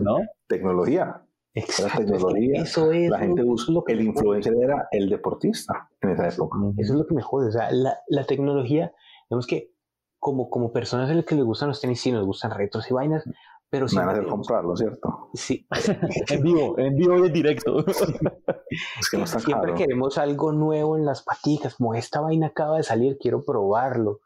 ¿no? 0.01 0.19
Tecnología. 0.47 1.23
Exacto, 1.55 2.05
tecnología. 2.05 2.63
Eso 2.63 2.93
es 2.93 3.11
la 3.11 3.19
gente 3.19 3.43
busca 3.43 3.73
lo 3.73 3.83
que 3.83 3.95
el 3.95 4.03
influencer 4.03 4.55
era 4.63 4.89
el 4.93 5.09
deportista 5.09 5.89
en 6.03 6.11
esa 6.11 6.29
época. 6.29 6.59
Eso 6.77 6.93
es 6.93 6.99
lo 6.99 7.07
que 7.07 7.15
me 7.15 7.23
jode. 7.23 7.49
O 7.49 7.53
sea, 7.53 7.71
la, 7.73 7.97
la 8.09 8.25
tecnología, 8.25 8.93
vemos 9.31 9.47
que 9.47 9.73
como, 10.19 10.51
como 10.51 10.71
personas 10.71 11.11
a 11.11 11.15
las 11.15 11.25
que 11.25 11.35
les 11.35 11.45
gustan 11.45 11.69
los 11.69 11.81
tenis, 11.81 12.01
sí 12.01 12.13
nos 12.13 12.27
gustan 12.27 12.53
retos 12.53 12.89
y 12.91 12.95
vainas, 12.95 13.25
pero 13.71 13.87
Me 13.95 14.05
van 14.05 14.21
a 14.21 14.29
comprarlo, 14.29 14.77
¿cierto? 14.77 15.31
Sí. 15.33 15.65
en 16.31 16.43
vivo, 16.43 16.77
en 16.77 16.97
vivo 16.97 17.19
y 17.19 17.29
en 17.29 17.33
directo. 17.33 17.79
es 17.87 19.11
que 19.11 19.17
no 19.17 19.25
está 19.25 19.39
Siempre 19.39 19.75
queremos 19.75 20.19
algo 20.19 20.53
nuevo 20.53 20.97
en 20.97 21.05
las 21.05 21.23
paticas, 21.23 21.77
como 21.77 21.95
esta 21.95 22.21
vaina 22.21 22.49
acaba 22.49 22.79
de 22.79 22.83
salir, 22.83 23.17
quiero 23.19 23.45
probarlo. 23.45 24.21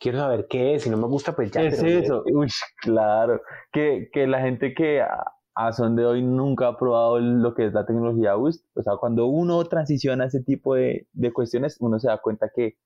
Quiero 0.00 0.18
saber 0.18 0.46
qué 0.48 0.74
es, 0.74 0.84
si 0.84 0.90
no 0.90 0.96
me 0.96 1.06
gusta, 1.06 1.34
pues 1.34 1.50
ya. 1.50 1.60
¿Qué 1.60 1.66
es 1.68 1.82
eso? 1.82 2.22
Uy, 2.32 2.48
claro. 2.80 3.42
Que, 3.72 4.08
que 4.12 4.26
la 4.26 4.40
gente 4.40 4.72
que 4.72 5.02
a, 5.02 5.72
son 5.72 5.96
de 5.96 6.06
hoy 6.06 6.22
nunca 6.22 6.68
ha 6.68 6.78
probado 6.78 7.18
lo 7.18 7.52
que 7.52 7.66
es 7.66 7.74
la 7.74 7.84
tecnología 7.84 8.36
Boost, 8.36 8.64
o 8.74 8.82
sea, 8.82 8.94
cuando 8.96 9.26
uno 9.26 9.62
transiciona 9.64 10.26
ese 10.26 10.40
tipo 10.42 10.76
de, 10.76 11.08
de 11.12 11.32
cuestiones, 11.32 11.76
uno 11.80 11.98
se 11.98 12.06
da 12.06 12.18
cuenta 12.18 12.48
que, 12.54 12.78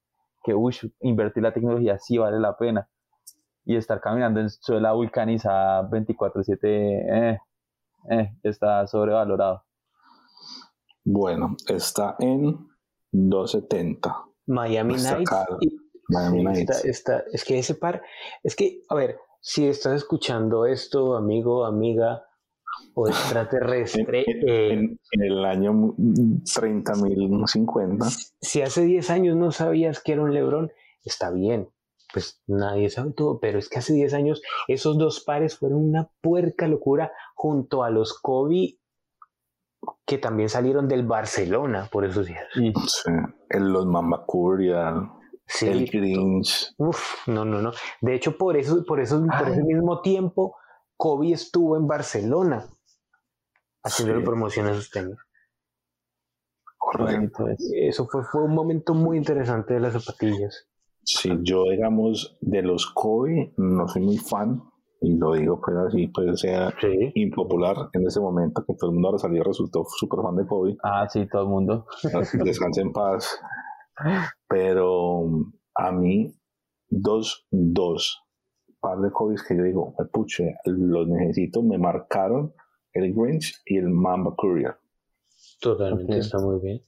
que 0.42 0.54
uy, 0.54 0.74
invertir 1.00 1.42
la 1.42 1.52
tecnología 1.52 1.98
sí 1.98 2.16
vale 2.16 2.40
la 2.40 2.56
pena 2.56 2.88
y 3.64 3.76
estar 3.76 4.00
caminando 4.00 4.40
en 4.40 4.50
suela 4.50 4.92
vulcanizada 4.92 5.88
24/7 5.88 6.58
eh, 6.62 7.38
eh, 8.10 8.36
está 8.42 8.84
sobrevalorado. 8.86 9.64
Bueno, 11.04 11.56
está 11.68 12.16
en 12.18 12.68
270. 13.12 14.24
Miami 14.46 14.94
Nights. 14.94 15.30
Miami 16.08 16.42
Nights. 16.44 16.84
es 16.84 17.44
que 17.44 17.58
ese 17.58 17.74
par, 17.74 18.02
es 18.42 18.56
que, 18.56 18.82
a 18.88 18.94
ver, 18.94 19.18
si 19.40 19.66
estás 19.66 19.94
escuchando 19.94 20.66
esto, 20.66 21.16
amigo, 21.16 21.64
amiga 21.64 22.24
o 22.94 23.08
extraterrestre. 23.08 24.24
en, 24.26 24.98
en, 25.10 25.22
el 25.22 25.44
año 25.44 25.72
30.050. 25.72 28.34
Si 28.40 28.62
hace 28.62 28.82
10 28.82 29.10
años 29.10 29.36
no 29.36 29.52
sabías 29.52 30.00
que 30.00 30.12
era 30.12 30.22
un 30.22 30.32
Lebrón, 30.34 30.72
está 31.04 31.30
bien 31.30 31.71
pues 32.12 32.42
nadie 32.46 32.90
sabe 32.90 33.12
todo, 33.12 33.38
pero 33.40 33.58
es 33.58 33.68
que 33.68 33.78
hace 33.78 33.92
10 33.94 34.14
años 34.14 34.42
esos 34.68 34.98
dos 34.98 35.20
pares 35.20 35.56
fueron 35.56 35.84
una 35.88 36.10
puerca 36.20 36.68
locura 36.68 37.12
junto 37.34 37.84
a 37.84 37.90
los 37.90 38.18
Kobe 38.18 38.78
que 40.06 40.18
también 40.18 40.48
salieron 40.48 40.88
del 40.88 41.06
Barcelona 41.06 41.88
por 41.90 42.04
esos 42.04 42.26
días. 42.26 42.44
Sí, 42.52 42.72
el, 43.48 43.72
los 43.72 43.86
Mamba 43.86 44.24
Curial, 44.26 45.10
el 45.60 45.86
Grinch. 45.86 46.74
Uf, 46.78 47.26
no, 47.26 47.44
no, 47.44 47.60
no. 47.60 47.72
De 48.00 48.14
hecho, 48.14 48.36
por 48.36 48.56
eso, 48.56 48.84
por 48.84 49.00
eso, 49.00 49.24
por 49.38 49.48
ese 49.48 49.62
mismo 49.62 50.00
tiempo, 50.00 50.56
Kobe 50.96 51.32
estuvo 51.32 51.76
en 51.76 51.86
Barcelona 51.86 52.66
haciendo 53.82 54.18
sí. 54.18 54.24
promoción 54.24 54.66
a 54.68 54.74
sus 54.74 54.90
tenis. 54.90 55.16
Correcto. 56.76 57.46
Eso 57.74 58.06
fue, 58.06 58.24
fue 58.24 58.42
un 58.42 58.54
momento 58.54 58.94
muy 58.94 59.16
interesante 59.16 59.74
de 59.74 59.80
las 59.80 59.92
zapatillas. 59.92 60.68
Sí, 61.04 61.30
yo 61.42 61.64
digamos 61.70 62.36
de 62.40 62.62
los 62.62 62.86
Kobe 62.92 63.52
no 63.56 63.88
soy 63.88 64.02
muy 64.02 64.18
fan, 64.18 64.62
y 65.00 65.16
lo 65.16 65.32
digo 65.32 65.60
pues 65.60 65.76
así, 65.76 66.06
pues 66.08 66.40
sea 66.40 66.72
Sí. 66.80 67.10
impopular 67.14 67.76
en 67.92 68.06
ese 68.06 68.20
momento, 68.20 68.64
que 68.64 68.74
todo 68.74 68.90
el 68.90 68.94
mundo 68.94 69.08
ahora 69.08 69.18
salió 69.18 69.42
resultó 69.42 69.84
súper 69.88 70.20
fan 70.22 70.36
de 70.36 70.46
Kobe, 70.46 70.76
Ah, 70.84 71.08
sí, 71.08 71.26
todo 71.30 71.42
el 71.42 71.48
mundo. 71.48 71.86
descanse 72.44 72.82
en 72.82 72.92
paz, 72.92 73.40
pero 74.48 75.24
a 75.74 75.92
mí, 75.92 76.32
dos, 76.88 77.46
dos 77.50 78.20
par 78.80 78.98
de 79.00 79.10
Kobe 79.10 79.36
que 79.48 79.56
yo 79.56 79.62
digo, 79.64 79.94
"Ay, 79.98 80.06
puche, 80.12 80.56
los 80.66 81.08
necesito, 81.08 81.62
me 81.62 81.78
marcaron 81.78 82.52
el 82.92 83.12
Grinch 83.14 83.62
y 83.66 83.78
el 83.78 83.88
Mamba 83.88 84.34
Courier. 84.36 84.76
Totalmente, 85.60 86.18
está 86.18 86.38
muy 86.38 86.60
bien. 86.60 86.82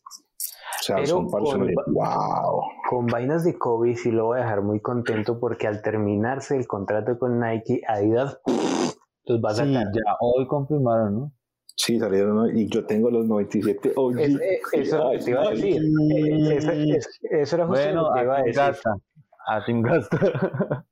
O 0.80 0.82
sea, 0.82 0.96
Pero 0.96 1.06
son 1.06 1.66
de, 1.66 1.74
con- 1.74 1.94
wow. 1.94 2.62
Con 2.90 3.06
vainas 3.06 3.44
de 3.44 3.56
Kobe 3.56 3.94
sí 3.96 4.10
lo 4.10 4.26
voy 4.26 4.38
a 4.38 4.42
dejar 4.42 4.62
muy 4.62 4.80
contento 4.80 5.38
porque 5.40 5.66
al 5.66 5.80
terminarse 5.82 6.56
el 6.56 6.66
contrato 6.66 7.18
con 7.18 7.40
Nike, 7.40 7.80
Adidas 7.88 8.40
los 9.24 9.40
va 9.42 9.50
a 9.50 9.54
Sí, 9.54 9.60
sacar. 9.60 9.86
ya 9.94 10.16
hoy 10.20 10.46
confirmaron, 10.46 11.14
¿no? 11.14 11.32
Sí, 11.76 11.98
salieron 11.98 12.56
y 12.56 12.68
yo 12.68 12.84
tengo 12.86 13.10
los 13.10 13.26
97 13.26 13.92
OG. 13.96 14.18
Es- 14.20 14.34
eh, 14.40 14.60
eso 14.74 14.96
era 14.96 15.04
lo 15.04 15.10
que 15.10 15.18
te 15.24 15.30
iba 15.30 15.42
a 15.42 15.50
decir. 15.50 15.82
Eh, 15.82 16.56
Eso, 16.56 16.70
es- 16.72 17.20
eso 17.30 17.56
era 17.56 17.66
justo 17.66 17.82
Bueno, 17.84 18.02
lo 18.02 18.12
que 18.12 18.18
te 18.20 18.24
iba 18.24 18.34
a 18.36 18.42
decir. 18.42 18.54
gasta. 18.56 18.94
A 19.46 19.62
Team 19.64 19.82
Gasta. 19.82 20.16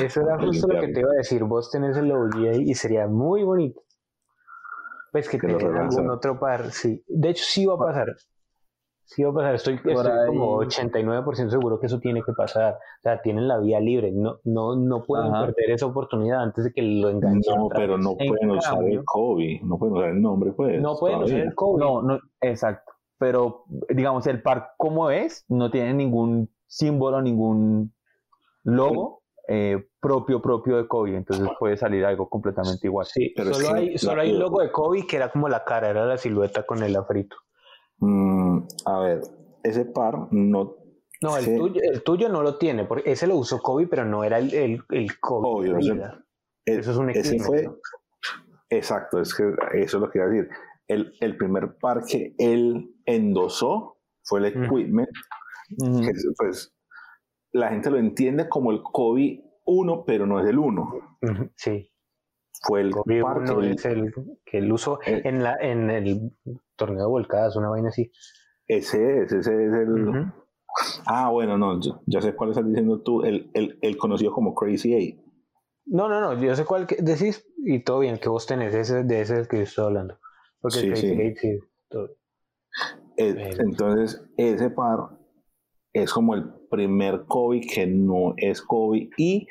Eso 0.00 0.20
era 0.20 0.38
justo 0.38 0.68
lo 0.68 0.80
que 0.80 0.88
te 0.92 1.00
iba 1.00 1.10
a 1.10 1.16
decir. 1.16 1.42
Vos 1.42 1.70
tenés 1.72 1.96
el 1.96 2.12
OG 2.12 2.36
ahí 2.48 2.70
y 2.70 2.74
sería 2.74 3.08
muy 3.08 3.42
bonito. 3.42 3.82
Pues 5.10 5.28
que 5.28 5.38
Que 5.38 5.48
lo 5.48 5.58
tengan 5.58 5.88
algún 5.88 6.08
otro 6.10 6.38
par. 6.38 6.70
Sí. 6.70 7.02
De 7.08 7.30
hecho, 7.30 7.44
sí 7.44 7.66
va 7.66 7.74
a 7.74 7.78
pasar. 7.78 8.06
Sí 9.06 9.22
va 9.22 9.30
a 9.30 9.34
pasar. 9.34 9.54
Estoy, 9.56 9.74
estoy 9.74 9.94
ahí. 9.94 10.26
como 10.28 10.56
89% 10.62 11.50
seguro 11.50 11.78
que 11.78 11.86
eso 11.86 11.98
tiene 12.00 12.22
que 12.22 12.32
pasar. 12.32 12.74
O 12.74 13.02
sea, 13.02 13.20
tienen 13.22 13.46
la 13.48 13.58
vía 13.58 13.78
libre. 13.80 14.12
No, 14.12 14.38
no, 14.44 14.76
no 14.76 15.02
pueden 15.02 15.26
Ajá. 15.32 15.46
perder 15.46 15.70
esa 15.72 15.86
oportunidad 15.86 16.42
antes 16.42 16.64
de 16.64 16.72
que 16.72 16.82
lo 16.82 17.10
enganchen. 17.10 17.54
No, 17.56 17.68
pero 17.68 17.98
no 17.98 18.16
En 18.18 18.28
pueden 18.28 18.50
usar 18.52 18.74
cambio- 18.76 19.00
el 19.00 19.04
Kobe, 19.04 19.60
no 19.62 19.78
pueden 19.78 19.96
usar 19.96 20.08
el 20.10 20.22
nombre, 20.22 20.52
pues. 20.52 20.80
No 20.80 20.96
pueden 20.96 21.22
usar 21.22 21.40
el 21.40 21.54
Kobe. 21.54 21.80
No, 21.84 22.02
no, 22.02 22.18
exacto. 22.40 22.92
Pero, 23.18 23.64
digamos, 23.90 24.26
el 24.26 24.42
par 24.42 24.70
como 24.76 25.10
es, 25.10 25.44
no 25.48 25.70
tiene 25.70 25.94
ningún 25.94 26.50
símbolo, 26.66 27.22
ningún 27.22 27.94
logo 28.64 29.22
eh, 29.46 29.86
propio, 30.00 30.40
propio 30.40 30.78
de 30.78 30.88
Kobe. 30.88 31.16
Entonces 31.16 31.46
puede 31.58 31.76
salir 31.76 32.04
algo 32.06 32.28
completamente 32.28 32.86
igual. 32.86 33.06
Sí, 33.06 33.32
Pero 33.36 33.52
solo, 33.54 33.68
que 33.74 33.74
hay, 33.80 33.98
solo 33.98 34.22
hay 34.22 34.32
un 34.32 34.38
logo 34.38 34.62
de 34.62 34.72
Kobe 34.72 35.06
que 35.06 35.16
era 35.16 35.30
como 35.30 35.48
la 35.48 35.64
cara, 35.64 35.90
era 35.90 36.06
la 36.06 36.16
silueta 36.16 36.64
con 36.64 36.82
el 36.82 36.96
afrito. 36.96 37.36
Mm, 37.98 38.58
a 38.86 38.98
ver, 39.00 39.20
ese 39.62 39.84
par 39.84 40.28
no. 40.32 40.76
No, 41.22 41.36
el, 41.38 41.56
tuyo, 41.56 41.80
el 41.82 42.02
tuyo 42.02 42.28
no 42.28 42.42
lo 42.42 42.58
tiene, 42.58 42.84
porque 42.84 43.10
ese 43.12 43.26
lo 43.26 43.36
usó 43.36 43.58
Kobe, 43.60 43.86
pero 43.86 44.04
no 44.04 44.24
era 44.24 44.38
el, 44.38 44.52
el, 44.52 44.82
el 44.90 45.18
Kobe. 45.20 45.70
Obvio, 45.72 45.78
ese- 45.78 45.92
el- 45.92 46.80
Eso 46.80 46.90
es 46.90 46.96
un 46.98 47.10
ese 47.10 47.38
fue. 47.38 47.62
¿no? 47.62 47.76
Exacto, 48.68 49.20
es 49.20 49.34
que 49.34 49.44
eso 49.74 49.96
es 49.96 50.00
lo 50.02 50.10
que 50.10 50.18
iba 50.18 50.26
a 50.26 50.30
decir. 50.30 50.50
El, 50.86 51.14
el 51.20 51.36
primer 51.38 51.76
par 51.78 52.04
que 52.04 52.34
él 52.38 52.94
endosó 53.06 53.98
fue 54.22 54.40
el. 54.40 54.46
Equipment, 54.46 55.08
que 55.78 56.12
pues 56.36 56.74
la 57.52 57.68
gente 57.70 57.90
lo 57.90 57.96
entiende 57.98 58.48
como 58.48 58.70
el 58.70 58.82
Kobe 58.82 59.42
1, 59.64 60.04
pero 60.04 60.26
no 60.26 60.40
es 60.40 60.46
el 60.46 60.58
1. 60.58 61.16
Ujú, 61.22 61.50
Sí, 61.54 61.90
Fue 62.66 62.82
el 62.82 62.90
Kobe 62.90 63.22
par 63.22 63.44
que 63.44 63.52
él- 63.52 63.70
es 63.72 63.84
el 63.86 64.12
que 64.44 64.58
él 64.58 64.70
usó 64.72 64.98
Eh. 65.06 65.22
en, 65.24 65.42
la, 65.42 65.56
en 65.58 65.88
el 65.90 66.32
torneo 66.76 67.00
de 67.02 67.06
volcadas, 67.08 67.56
una 67.56 67.68
vaina 67.68 67.88
así. 67.88 68.10
ese 68.66 69.22
es, 69.22 69.32
ese 69.32 69.66
es 69.66 69.72
el. 69.72 70.32
Ah, 71.06 71.30
bueno, 71.30 71.56
no, 71.56 71.80
yo- 71.80 72.00
ya 72.06 72.20
sé 72.20 72.34
cuál 72.34 72.50
estás 72.50 72.66
diciendo 72.66 73.00
tú, 73.02 73.22
el, 73.22 73.50
el, 73.54 73.78
el 73.80 73.96
conocido 73.96 74.32
como 74.32 74.54
Crazy 74.54 74.94
Eight. 74.94 75.20
No, 75.86 76.08
no, 76.08 76.20
no, 76.20 76.40
yo 76.42 76.54
sé 76.56 76.64
cuál 76.64 76.86
que 76.86 76.96
decís 77.00 77.46
y 77.58 77.84
todo 77.84 78.00
bien, 78.00 78.18
que 78.18 78.28
vos 78.28 78.46
tenés, 78.46 78.74
ese, 78.74 79.04
de 79.04 79.20
ese 79.20 79.34
es 79.34 79.40
el 79.40 79.48
que 79.48 79.58
yo 79.58 79.62
estoy 79.64 79.84
hablando. 79.84 80.18
Porque 80.60 80.78
Sí, 80.78 80.86
el 80.86 80.92
Crazy 80.92 81.08
sí. 81.08 81.20
Eight, 81.20 81.38
sí, 81.38 81.58
todo. 81.88 82.08
Eh, 83.16 83.32
Bueno. 83.34 83.56
Entonces, 83.70 84.24
ese 84.36 84.70
par 84.70 84.98
es 85.92 86.12
como 86.12 86.34
el 86.34 86.52
primer 86.70 87.24
Kobe 87.26 87.60
que 87.60 87.86
no 87.86 88.34
es 88.36 88.60
Kobe 88.62 89.10
y 89.16 89.46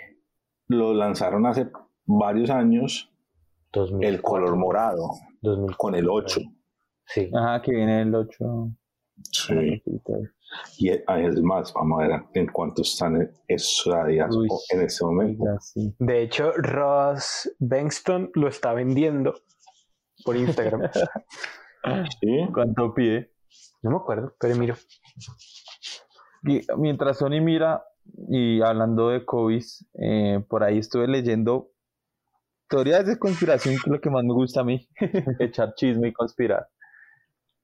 lo 0.68 0.94
lanzaron 0.94 1.46
hace 1.46 1.70
varios 2.06 2.50
años 2.50 3.10
2004, 3.72 4.08
el 4.10 4.22
color 4.22 4.56
morado 4.58 5.10
2004, 5.42 5.78
con 5.78 5.96
el 5.96 6.10
8. 6.10 6.42
Sí. 7.06 7.30
Ajá, 7.34 7.62
que 7.62 7.72
viene 7.72 8.02
el 8.02 8.16
8. 8.16 8.72
Sí. 9.32 9.84
Y 10.78 10.90
es 10.90 11.42
más, 11.42 11.74
vamos 11.74 12.02
a 12.02 12.08
ver 12.08 12.22
en 12.34 12.48
cuánto 12.48 12.82
están 12.82 13.32
esos 13.48 13.94
Adidas 13.94 14.36
Uy. 14.36 14.48
en 14.70 14.82
este 14.82 15.06
momento. 15.06 15.46
Sí. 15.60 15.96
De 16.00 16.22
hecho, 16.22 16.52
Ross 16.54 17.54
Bankston 17.60 18.32
lo 18.36 18.48
está 18.48 18.74
vendiendo 18.74 19.34
por 20.24 20.36
Instagram. 20.36 20.82
Sí. 22.22 22.48
¿Cuánto 22.54 22.94
pide? 22.94 23.34
no 23.82 23.92
me 23.92 23.98
acuerdo, 23.98 24.34
pero 24.40 24.56
miro. 24.56 24.76
Y 26.44 26.62
mientras 26.78 27.18
Sony 27.18 27.42
mira, 27.42 27.84
y 28.30 28.62
hablando 28.62 29.10
de 29.10 29.26
COVID, 29.26 29.64
eh, 30.02 30.44
por 30.48 30.64
ahí 30.64 30.80
estuve 30.80 31.08
leyendo 31.08 31.72
teorías 32.70 33.06
de 33.06 33.20
conspiración, 33.20 33.76
que 33.76 33.82
es 33.90 33.94
lo 33.94 34.02
que 34.02 34.10
más 34.10 34.24
me 34.24 34.34
gusta 34.34 34.62
a 34.62 34.64
mí, 34.64 34.88
echar 35.40 35.74
chisme 35.76 36.08
y 36.10 36.14
conspirar. 36.14 36.68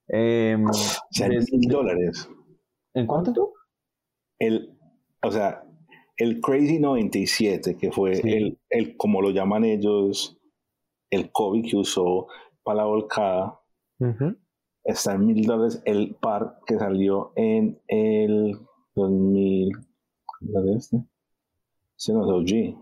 Desde- 0.09 1.57
mil 1.57 1.69
dólares. 1.69 2.29
¿En 2.93 3.05
cuánto? 3.07 3.53
El, 4.39 4.77
o 5.23 5.31
sea, 5.31 5.63
el 6.17 6.41
Crazy 6.41 6.79
97, 6.79 7.77
que 7.77 7.91
fue 7.91 8.15
Sí. 8.15 8.29
el, 8.29 8.59
el, 8.69 8.97
como 8.97 9.21
lo 9.21 9.29
llaman 9.31 9.63
ellos, 9.65 10.37
el 11.11 11.31
Kobe 11.31 11.61
que 11.63 11.77
usó 11.77 12.27
para 12.63 12.77
la 12.77 12.85
volcada, 12.85 13.59
está 14.83 15.13
en 15.13 15.25
mil 15.27 15.45
dólares 15.45 15.81
el 15.85 16.15
par 16.15 16.59
que 16.65 16.77
salió 16.77 17.31
en 17.35 17.79
el 17.87 18.57
2000. 18.95 19.71
¿cuál 20.51 20.69
es 20.69 20.75
este? 20.85 20.97
Ese 21.97 22.13
no 22.13 22.23
es 22.23 22.29
OG. 22.31 22.77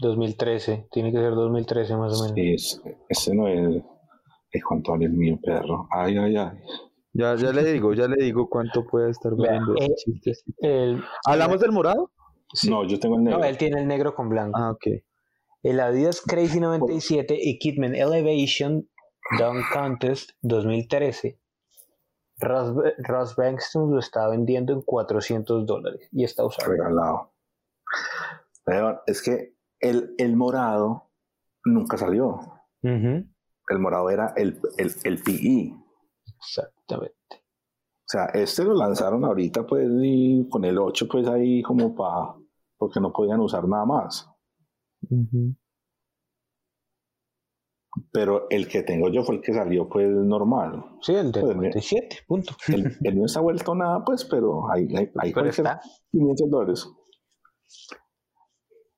2013, 0.00 0.88
tiene 0.90 1.12
que 1.12 1.18
ser 1.18 1.34
2013 1.34 1.96
más 1.96 2.18
o 2.20 2.24
menos. 2.24 2.34
Sí, 2.34 2.52
es- 2.54 2.82
ese 3.08 3.34
no 3.34 3.46
es. 3.48 3.82
Es 4.52 4.64
cuánto 4.64 4.92
vale 4.92 5.06
el 5.06 5.12
mío, 5.12 5.38
perro. 5.42 5.86
Ay, 5.90 6.16
ay, 6.18 6.36
ay. 6.36 6.58
Ya, 7.12 7.34
ya 7.36 7.52
le 7.52 7.64
digo, 7.72 7.92
ya 7.92 8.06
le 8.06 8.24
digo 8.24 8.48
cuánto 8.48 8.86
puede 8.86 9.10
estar 9.10 9.32
Vea, 9.34 9.60
valiendo 9.60 9.74
eh. 9.76 9.94
El- 10.58 11.02
¿Hablamos 11.26 11.60
del 11.60 11.72
morado? 11.72 12.12
No, 12.68 12.84
yo 12.84 12.98
tengo 12.98 13.16
el 13.16 13.24
negro. 13.24 13.38
no, 13.40 13.44
él 13.44 13.56
tiene 13.58 13.80
el 13.80 13.86
negro 13.88 14.14
con 14.14 14.28
blanco. 14.28 14.58
Ah, 14.58 14.70
ok. 14.72 14.86
El 15.62 15.80
Adidas 15.80 16.20
Crazy 16.20 16.58
97 16.60 17.50
Equipment 17.50 17.94
Elevation 17.94 18.88
Dunk 19.38 19.64
Contest 19.72 20.30
2013. 20.42 21.38
Ross, 22.38 22.74
Ross 22.98 23.36
Bankston 23.36 23.92
lo 23.92 23.98
está 23.98 24.26
vendiendo 24.28 24.72
en 24.72 24.80
400 24.82 25.66
dólares 25.66 26.08
y 26.12 26.24
está 26.24 26.44
usado. 26.44 26.70
regalado. 26.70 27.32
Pero 28.64 29.02
es 29.06 29.20
que 29.22 29.54
el, 29.80 30.14
el 30.16 30.36
morado 30.36 31.10
nunca 31.64 31.98
salió. 31.98 32.40
Ujú, 32.82 33.26
El 33.70 33.78
morado 33.78 34.10
era 34.10 34.34
el, 34.36 34.60
el, 34.76 34.92
el 35.04 35.22
PE. 35.22 35.74
Exactamente. 36.38 37.16
O 37.34 38.08
sea, 38.12 38.26
este 38.26 38.64
lo 38.64 38.74
lanzaron 38.74 39.24
ahorita, 39.24 39.64
pues, 39.66 39.88
y 40.02 40.48
con 40.50 40.64
el 40.64 40.78
8, 40.78 41.08
pues 41.08 41.26
ahí 41.28 41.62
como 41.62 41.94
para. 41.94 42.34
Porque 42.76 43.00
no 43.00 43.12
podían 43.12 43.40
usar 43.40 43.66
nada 43.68 43.86
más. 43.86 44.28
Pero 48.12 48.46
el 48.50 48.68
que 48.68 48.82
tengo 48.82 49.08
yo 49.08 49.22
fue 49.24 49.36
el 49.36 49.40
que 49.42 49.52
salió, 49.52 49.88
pues, 49.88 50.08
normal. 50.08 50.84
Sí, 51.00 51.12
el 51.14 51.32
de 51.32 51.40
Pues, 51.40 51.56
97, 51.56 52.18
punto. 52.26 52.54
El, 52.68 52.96
el 53.02 53.18
no 53.18 53.26
está 53.26 53.40
vuelto 53.40 53.74
nada, 53.74 54.04
pues, 54.04 54.24
pero 54.24 54.70
ahí, 54.70 54.86
ahí, 54.96 55.10
ahí 55.16 55.32
Pero 55.32 55.34
puede 55.34 55.52
ser 55.52 55.66
está. 55.66 55.80
500 56.12 56.50
dólares. 56.50 56.88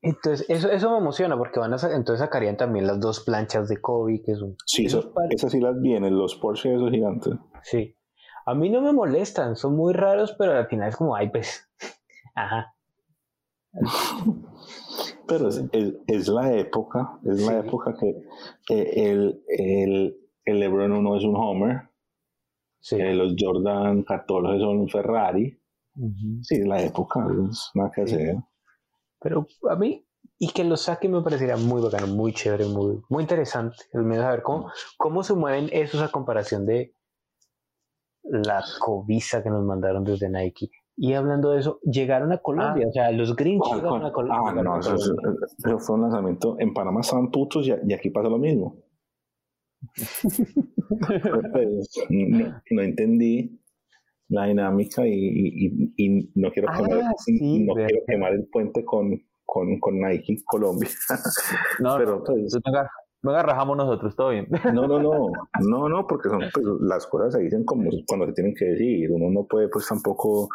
Entonces, 0.05 0.45
eso, 0.51 0.69
eso 0.71 0.91
me 0.91 0.99
emociona 0.99 1.37
porque 1.39 1.61
van 1.61 1.73
a 1.73 1.77
entonces 1.95 2.19
sacarían 2.19 2.57
también 2.57 2.87
las 2.89 2.99
dos 3.01 3.21
planchas 3.21 3.69
de 3.69 3.81
Kobe, 3.81 4.21
que 4.25 4.35
son. 4.35 4.57
Sí, 4.67 4.87
par- 5.15 5.29
esas 5.33 5.53
sí 5.53 5.61
las 5.61 5.81
vienen, 5.81 6.19
los 6.19 6.35
Porsche 6.35 6.75
esos 6.75 6.91
gigantes. 6.91 7.35
Sí. 7.63 7.97
A 8.45 8.55
mí 8.55 8.69
no 8.69 8.81
me 8.81 8.93
molestan, 8.93 9.55
son 9.55 9.77
muy 9.77 9.93
raros, 9.93 10.35
pero 10.37 10.53
al 10.53 10.67
final 10.67 10.89
es 10.89 10.97
como, 10.97 11.15
ay, 11.15 11.31
pues. 11.31 11.69
Ajá. 12.35 12.75
Pero 15.27 15.49
es, 15.49 15.63
es- 15.73 15.95
es 16.09 16.29
la 16.29 16.53
época, 16.53 17.19
es 17.25 17.41
la 17.47 17.61
época 17.61 17.95
que 17.99 18.09
eh, 18.75 19.11
el, 19.11 19.43
el, 19.49 20.17
el 20.45 20.61
LeBron 20.61 20.93
1 20.93 21.17
es 21.17 21.25
un 21.25 21.37
Homer, 21.37 21.89
Sí. 22.81 22.97
eh, 22.97 23.15
los 23.15 23.35
Jordan 23.39 24.03
14 24.03 24.59
son 24.59 24.79
un 24.81 24.89
Ferrari. 24.89 25.59
Sí, 26.43 26.57
es 26.57 26.67
la 26.67 26.83
época, 26.83 27.25
es 27.49 27.71
nada 27.75 27.91
que 27.95 28.07
Sí. 28.07 28.17
Pero 29.23 29.47
a 29.71 29.77
mí, 29.77 30.07
y 30.39 30.49
que 30.53 30.65
lo 30.65 30.77
saquen 30.77 31.13
me 31.13 31.23
parecería 31.23 31.57
muy 31.57 31.81
bacano, 31.81 32.09
muy 32.09 32.33
chévere, 32.33 32.67
muy, 32.67 33.01
muy 33.09 33.23
interesante. 33.23 33.77
Al 33.95 34.05
menos 34.05 34.25
a 34.25 34.31
ver 34.31 34.43
cómo, 34.43 34.71
cómo 34.97 35.23
se 35.23 35.35
mueven 35.35 35.69
esos 35.73 36.03
a 36.03 36.11
comparación 36.11 36.67
de 36.67 36.95
la 38.25 38.65
cobiza 38.81 39.43
que 39.43 39.51
nos 39.51 39.65
mandaron 39.65 40.05
desde 40.05 40.29
Nike. 40.29 40.71
Y 40.97 41.15
hablando 41.15 41.53
de 41.53 41.61
eso, 41.61 41.81
llegaron 41.83 42.33
a 42.33 42.39
Colombia, 42.39 42.87
o 42.87 42.93
sea, 42.93 43.11
los 43.13 43.35
Grinch 43.35 43.65
llegaron 43.75 44.05
a, 44.05 44.13
Colombia. 44.13 44.61
Ah, 44.61 44.63
no, 44.63 44.79
eso, 44.79 44.95
eso, 44.95 45.79
fue 45.79 45.97
un 45.97 46.03
lanzamiento. 46.03 46.57
En 46.59 46.75
Panamá 46.75 47.01
estaban 47.01 47.31
putos 47.31 47.67
y, 47.67 47.73
y 47.87 47.93
aquí 47.95 48.11
pasa 48.11 48.29
lo 48.29 48.39
mismo. 48.39 48.77
pues, 51.53 51.89
no, 52.11 52.63
no, 52.71 52.83
entendí 52.83 53.62
la 54.29 54.47
dinámica 54.47 55.07
y, 55.07 55.13
y, 55.15 55.95
y 55.97 56.31
no, 56.35 56.51
quiero, 56.53 56.69
Ah, 56.71 56.79
quemar, 56.83 57.15
sí, 57.19 57.65
no 57.65 57.75
quiero 57.75 57.99
quemar 58.07 58.33
el 58.33 58.47
puente 58.49 58.85
con, 58.85 59.11
con, 59.45 59.79
con 59.81 60.01
Nike 60.01 60.37
Colombia. 60.47 60.89
No, 61.81 61.97
Pero, 61.99 62.17
no, 62.19 62.25
pues, 62.25 62.59
venga, 62.65 62.91
venga, 63.23 63.43
rajamos 63.43 63.77
nosotros, 63.77 64.17
todo 64.17 64.31
bien. 64.31 64.47
No, 64.73 64.87
no, 64.87 64.99
no, 64.99 65.31
no, 65.69 65.89
no, 65.89 66.07
porque 66.07 66.29
son, 66.29 66.41
pues, 66.53 66.67
las 66.81 67.07
cosas 67.07 67.35
se 67.35 67.41
dicen 67.41 67.65
como 67.65 67.91
cuando 68.07 68.27
se 68.27 68.33
tienen 68.33 68.55
que 68.55 68.65
decir. 68.67 69.11
Uno 69.11 69.31
no 69.31 69.47
puede, 69.47 69.69
pues, 69.69 69.87
tampoco 69.89 70.49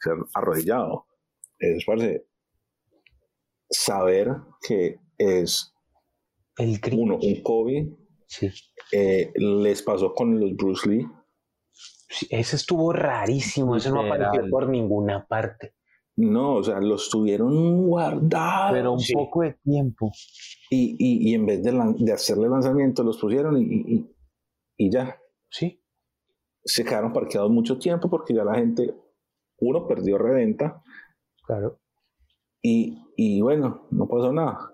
ser 0.00 0.14
arrodillado. 0.34 1.06
Es, 1.58 1.84
parce, 1.84 2.26
saber 3.70 4.30
que 4.66 4.98
es 5.18 5.74
El 6.58 6.78
uno, 6.96 7.18
un 7.20 7.42
COVID, 7.42 7.88
Sí. 8.26 8.48
eh, 8.92 9.32
les 9.36 9.82
pasó 9.82 10.12
con 10.14 10.38
los 10.40 10.54
Bruce 10.56 10.88
Lee. 10.88 11.06
Ese 12.30 12.56
estuvo 12.56 12.92
rarísimo, 12.92 13.76
ese 13.76 13.90
no 13.90 14.00
apareció 14.02 14.42
por 14.50 14.68
ninguna 14.68 15.26
parte. 15.26 15.74
No, 16.16 16.56
o 16.56 16.62
sea, 16.62 16.78
los 16.80 17.08
tuvieron 17.10 17.86
guardados. 17.88 18.72
Pero 18.72 18.92
un 18.92 19.00
Sí. 19.00 19.14
poco 19.14 19.42
de 19.42 19.54
tiempo. 19.64 20.12
Y, 20.70 20.96
y, 20.98 21.30
y 21.30 21.34
en 21.34 21.44
vez 21.46 21.62
de, 21.62 21.72
lan- 21.72 21.96
de 21.98 22.12
hacerle 22.12 22.48
lanzamiento, 22.48 23.02
los 23.02 23.18
pusieron 23.18 23.56
y, 23.56 23.64
y, 23.64 24.16
y 24.76 24.90
ya. 24.92 25.18
Sí. 25.50 25.82
Se 26.64 26.84
quedaron 26.84 27.12
parqueados 27.12 27.50
mucho 27.50 27.78
tiempo 27.78 28.08
porque 28.08 28.32
ya 28.34 28.44
la 28.44 28.54
gente, 28.54 28.94
uno, 29.58 29.86
perdió 29.88 30.16
reventa 30.18 30.82
Claro. 31.46 31.80
y, 32.62 32.96
y 33.16 33.40
bueno, 33.40 33.86
no 33.90 34.06
pasó 34.06 34.32
nada. 34.32 34.72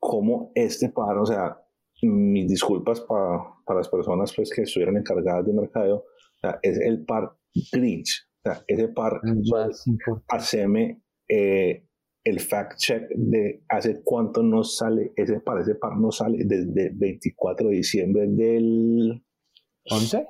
Como 0.00 0.50
este 0.54 0.88
par, 0.90 1.18
o 1.18 1.26
sea, 1.26 1.56
mis 2.02 2.48
disculpas 2.48 3.00
pa- 3.02 3.56
para 3.64 3.78
las 3.80 3.88
personas 3.88 4.32
pues, 4.34 4.52
que 4.54 4.62
estuvieron 4.62 4.96
encargadas 4.96 5.46
de 5.46 5.52
mercadeo, 5.52 6.04
sea, 6.40 6.58
es 6.62 6.78
el 6.78 7.04
par 7.04 7.36
Grinch. 7.72 8.28
O 8.44 8.50
sea, 8.52 8.62
ese 8.66 8.88
par, 8.88 9.20
haceme 10.28 11.02
eh, 11.28 11.84
el 12.24 12.40
fact 12.40 12.78
check 12.78 13.02
de 13.14 13.64
hace 13.68 14.02
cuánto 14.02 14.42
no 14.42 14.62
sale, 14.64 15.12
ese 15.16 15.40
par, 15.40 15.60
ese 15.60 15.74
par 15.74 15.96
no 15.98 16.10
sale 16.12 16.44
desde 16.44 16.90
24 16.94 17.68
de 17.68 17.74
diciembre 17.76 18.26
del 18.28 19.24
¿11? 19.90 20.26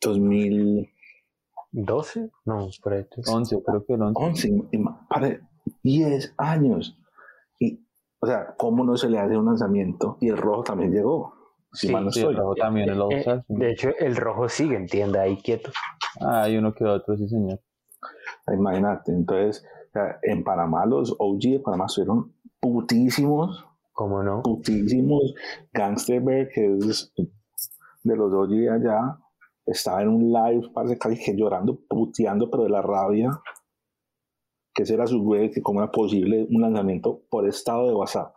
2011. 0.00 0.90
¿12? 1.72 2.30
No, 2.46 2.68
por 2.82 2.92
ahí. 2.94 3.06
11, 3.26 3.62
creo 3.64 3.84
que 3.86 3.94
el 3.94 4.02
11. 4.02 4.48
y 4.72 4.78
ma- 4.78 5.06
pare, 5.08 5.40
10 5.82 6.34
años. 6.38 6.98
Y, 7.58 7.86
o 8.20 8.26
sea, 8.26 8.54
¿cómo 8.56 8.84
no 8.84 8.96
se 8.96 9.08
le 9.08 9.18
hace 9.18 9.36
un 9.36 9.46
lanzamiento? 9.46 10.16
Y 10.20 10.28
el 10.28 10.36
rojo 10.36 10.64
también 10.64 10.92
llegó. 10.92 11.34
Si 11.72 11.86
Sí, 11.86 11.92
mal 11.92 12.04
no 12.04 12.10
Sí, 12.10 12.20
estoy. 12.20 12.34
el 12.34 12.40
rojo 12.40 12.54
también, 12.56 12.88
el 12.90 12.98
Eh, 12.98 13.02
11. 13.02 13.44
de 13.48 13.70
hecho, 13.70 13.90
el 13.98 14.16
rojo 14.16 14.48
sigue 14.48 14.76
en 14.76 14.86
tienda 14.86 15.22
ahí 15.22 15.36
quieto. 15.36 15.70
Ah, 16.20 16.42
hay 16.42 16.56
uno 16.56 16.72
que 16.74 16.84
otro, 16.84 17.16
sí, 17.16 17.28
señor. 17.28 17.60
Imagínate. 18.52 19.12
Entonces, 19.12 19.64
en 20.22 20.42
Panamá, 20.42 20.86
los 20.86 21.14
OG 21.18 21.38
de 21.40 21.60
Panamá 21.60 21.86
estuvieron 21.86 22.32
putísimos, 22.60 23.64
¿Cómo 23.92 24.22
no? 24.22 24.42
putísimos. 24.42 25.34
Gangster 25.72 26.20
Bear, 26.20 26.48
que 26.48 26.76
es 26.78 27.12
de 28.02 28.16
los 28.16 28.32
OG 28.32 28.48
de 28.50 28.70
allá, 28.70 29.18
estaba 29.66 30.02
en 30.02 30.08
un 30.08 30.32
live, 30.32 30.70
parece 30.74 30.98
casi 30.98 31.22
que 31.22 31.36
llorando, 31.36 31.78
puteando, 31.88 32.50
pero 32.50 32.64
de 32.64 32.70
la 32.70 32.82
rabia. 32.82 33.30
Que 34.74 34.84
ese 34.84 34.94
era 34.94 35.06
su 35.06 35.22
güey, 35.22 35.50
que 35.50 35.62
cómo 35.62 35.80
era 35.82 35.90
posible 35.92 36.46
un 36.50 36.62
lanzamiento 36.62 37.22
por 37.28 37.46
estado 37.46 37.88
de 37.88 37.94
WhatsApp. 37.94 38.34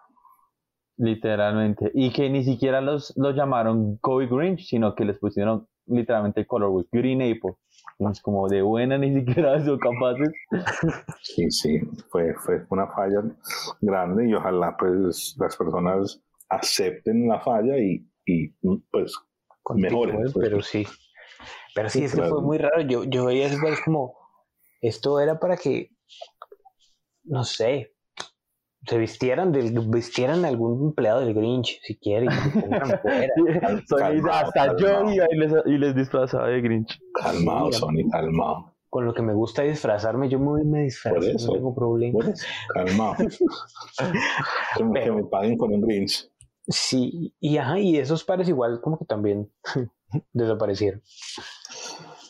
Literalmente. 0.98 1.92
Y 1.94 2.12
que 2.12 2.30
ni 2.30 2.44
siquiera 2.44 2.82
los, 2.82 3.14
los 3.18 3.36
llamaron 3.36 3.98
Kobe 3.98 4.28
Grinch, 4.28 4.66
sino 4.68 4.96
que 4.96 5.06
les 5.06 5.18
pusieron 5.18 5.68
literalmente 5.86 6.42
el 6.42 6.48
colorway 6.48 6.86
Green 6.92 7.22
Apple. 7.22 7.56
Es 8.12 8.22
como 8.22 8.48
de 8.48 8.62
buena 8.62 8.98
ni 9.00 9.14
siquiera 9.14 9.64
son 9.64 9.80
capaces. 9.80 10.32
Sí, 11.22 11.50
sí, 11.52 11.80
fue, 12.10 12.34
fue 12.36 12.66
una 12.70 12.88
falla 12.88 13.24
grande 13.82 14.30
y 14.30 14.34
ojalá 14.34 14.76
pues 14.78 15.36
las 15.40 15.56
personas 15.58 16.22
acepten 16.50 17.28
la 17.28 17.40
falla 17.40 17.78
y, 17.78 18.06
y 18.26 18.50
pues 18.92 19.16
mejoren. 19.76 20.22
Pues. 20.22 20.34
pero 20.34 20.62
sí. 20.62 20.86
Pero 21.76 21.90
sí, 21.90 22.00
Sí, 22.00 22.06
es 22.06 22.16
que 22.16 22.24
fue 22.24 22.42
muy 22.42 22.58
raro. 22.58 22.82
Yo, 22.82 23.04
yo 23.04 23.26
veía 23.26 23.48
eso 23.48 23.58
es 23.68 23.82
como, 23.82 24.16
esto 24.82 25.20
era 25.20 25.40
para 25.40 25.58
que, 25.58 25.90
no 27.24 27.44
sé, 27.44 27.93
se 28.86 28.98
vistieran 28.98 29.52
del, 29.52 29.78
vistieran 29.90 30.44
a 30.46 30.50
algún 30.50 30.88
empleado 30.90 31.22
del 31.22 31.34
Grinch, 31.34 31.80
si 31.84 31.96
quiere, 31.98 32.26
y 32.26 32.30
se 32.30 32.60
pongan 32.62 33.00
fuera. 33.02 33.28
Sony 33.88 33.98
calmado, 33.98 34.14
dice, 34.14 34.30
hasta 34.30 34.78
yo 34.78 35.10
iba 35.10 35.26
y 35.32 35.36
les, 35.38 35.54
y 35.66 35.78
les 35.78 35.96
disfrazaba 35.96 36.48
de 36.48 36.62
Grinch. 36.62 37.00
Calmado, 37.14 37.72
Sí, 37.72 37.80
Sony, 37.80 38.10
calmado. 38.12 38.74
Con 38.90 39.06
lo 39.06 39.14
que 39.14 39.22
me 39.24 39.34
gusta 39.34 39.64
disfrazarme, 39.64 40.30
yo 40.30 40.38
me, 40.40 40.64
me 40.66 40.84
disfrazo, 40.84 41.16
Por 41.16 41.26
eso. 41.26 41.48
no 41.48 41.54
tengo 41.54 41.74
problema. 41.76 42.20
Calmado. 42.74 43.16
Como 44.78 44.94
que 44.94 45.00
Pero- 45.00 45.16
me 45.16 45.24
paguen 45.26 45.58
con 45.58 45.74
un 45.74 45.82
Grinch. 45.82 46.30
Sí, 46.68 47.34
y 47.40 47.58
ajá, 47.58 47.80
y 47.80 47.98
esos 47.98 48.24
pares 48.24 48.48
igual 48.48 48.80
como 48.82 48.98
que 49.00 49.06
también 49.06 49.50
desaparecieron. 50.34 51.02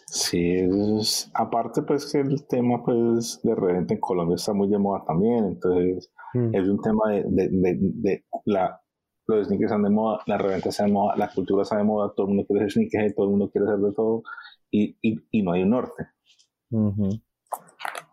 Sí, 0.08 0.54
es- 1.00 1.30
aparte 1.34 1.82
pues 1.82 2.12
que 2.12 2.20
el 2.20 2.46
tema 2.48 2.84
pues 2.84 3.39
de 3.44 3.56
reventa 3.56 3.94
en 3.94 4.00
Colombia 4.00 4.36
está 4.36 4.54
muy 4.54 4.70
de 4.70 4.78
moda 4.78 5.04
también, 5.06 5.46
entonces 5.46 6.12
Mm. 6.34 6.56
es 6.56 6.67
un 6.67 6.82
tema 6.82 7.12
de, 7.12 7.24
de, 7.28 7.50
de, 7.50 7.78
de 7.80 8.26
la, 8.46 8.80
los 9.28 9.48
sneakers 9.48 9.72
están 9.72 9.84
de 9.84 9.89
moda, 9.89 10.19
la 10.28 10.38
reventa 10.38 10.69
está 10.69 10.86
de 10.86 10.91
moda, 10.91 11.15
la 11.15 11.30
cultura 11.34 11.62
está 11.63 11.78
de 11.78 11.84
moda, 11.84 12.12
todo 12.15 12.28
el 12.28 12.34
mundo 12.34 12.46
quiere 12.48 12.62
ser 12.69 12.72
sneakerhead, 12.72 13.13
todo 13.15 13.26
el 13.28 13.32
mundo 13.32 13.50
quiere 13.52 13.67
hacer 13.67 13.80
de 13.80 13.93
todo 13.93 14.24
y, 14.72 14.98
y, 15.02 15.19
y 15.32 15.41
no 15.43 15.52
hay 15.54 15.63
un 15.63 15.69
norte. 15.69 16.08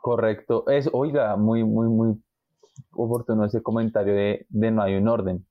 Correcto. 0.01 0.65
Es, 0.69 0.89
oiga, 0.93 1.37
muy, 1.37 1.65
muy, 1.65 1.89
muy 1.89 2.15
oportuno 2.93 3.45
ese 3.45 3.63
comentario 3.63 4.15
de, 4.15 4.47
de 4.49 4.71
no 4.71 4.83
hay 4.83 4.95
un 4.97 5.09
orden. 5.09 5.47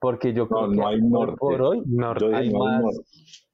Porque 0.00 0.32
yo 0.34 0.48
creo 0.48 0.66
No, 0.66 0.70
que 0.70 0.76
no 0.76 0.86
hay 0.88 1.00
norte. 1.02 1.36
por 1.38 1.62
hoy 1.62 1.82
Norte. 1.86 2.24
Hay 2.26 2.30
no 2.30 2.36
hay 2.38 2.48
un 2.50 2.58
más- 2.58 2.82
norte. 2.82 2.98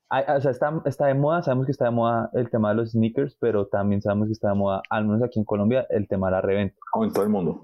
hay- 0.09 0.25
o 0.37 0.41
sea, 0.41 0.51
está, 0.51 0.83
está 0.85 1.07
de 1.07 1.15
moda, 1.15 1.43
sabemos 1.43 1.67
que 1.67 1.73
está 1.73 1.85
de 1.87 1.91
moda 1.93 2.31
el 2.35 2.51
tema 2.51 2.71
de 2.71 2.75
los 2.77 2.91
sneakers, 2.93 3.37
pero 3.41 3.67
también 3.69 4.03
sabemos 4.03 4.27
que 4.29 4.33
está 4.33 4.49
de 4.49 4.55
moda, 4.57 4.83
al 4.91 5.05
menos 5.07 5.23
aquí 5.23 5.39
en 5.39 5.45
Colombia, 5.45 5.87
el 5.91 6.09
tema 6.09 6.27
de 6.29 6.33
la 6.33 6.41
reventa. 6.41 6.77
O 6.95 7.05
en 7.05 7.13
todo 7.13 7.25
el 7.25 7.31
mundo. 7.31 7.63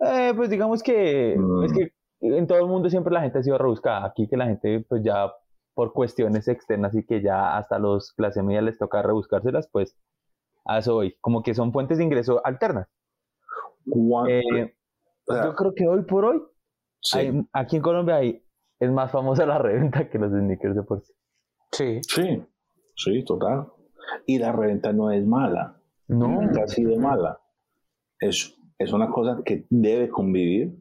Eh, 0.00 0.32
pues 0.36 0.50
digamos 0.50 0.82
que 0.82 1.36
Mm. 1.38 1.64
es 1.64 1.72
que 1.72 1.92
en 2.20 2.46
todo 2.46 2.58
el 2.58 2.66
mundo 2.66 2.88
siempre 2.90 3.12
la 3.12 3.20
gente 3.22 3.38
ha 3.38 3.42
sido 3.42 3.58
rebuscada. 3.58 4.04
Aquí 4.06 4.28
que 4.28 4.36
la 4.36 4.46
gente, 4.46 4.84
pues 4.88 5.02
ya 5.02 5.32
por 5.74 5.92
cuestiones 5.92 6.48
externas 6.48 6.94
y 6.94 7.04
que 7.04 7.20
ya 7.22 7.56
hasta 7.56 7.78
los 7.78 8.12
clase 8.12 8.42
media 8.42 8.62
les 8.62 8.78
toca 8.78 9.02
rebuscárselas, 9.02 9.68
pues 9.70 9.96
a 10.64 10.78
eso 10.78 10.96
hoy. 10.96 11.16
Como 11.20 11.42
que 11.42 11.54
son 11.54 11.72
fuentes 11.72 11.98
de 11.98 12.04
ingreso 12.04 12.40
alternas. 12.44 12.88
Eh, 14.28 14.74
yo 15.28 15.54
creo 15.54 15.74
que 15.74 15.86
hoy 15.86 16.02
por 16.02 16.24
hoy, 16.24 16.42
sí, 17.00 17.18
hay- 17.18 17.46
aquí 17.52 17.76
en 17.76 17.82
Colombia 17.82 18.16
hay, 18.16 18.42
es 18.80 18.90
más 18.90 19.10
famosa 19.12 19.46
la 19.46 19.58
reventa 19.92 20.08
que 20.08 20.18
los 20.18 20.30
sneakers 20.30 20.74
de 20.76 20.82
por 20.82 21.02
sí. 21.02 21.12
Sí, 21.72 22.00
sí, 22.02 22.42
sí, 22.96 23.24
total. 23.24 23.68
Y 24.26 24.38
la 24.38 24.52
reventa 24.52 24.92
no 24.92 25.10
es 25.10 25.24
mala. 25.26 25.76
No. 26.08 26.28
nunca 26.28 26.62
ha 26.64 26.68
sido 26.68 26.96
mala. 26.98 27.40
Es, 28.20 28.56
es 28.78 28.92
una 28.92 29.10
cosa 29.10 29.42
que 29.44 29.66
debe 29.70 30.08
convivir 30.08 30.74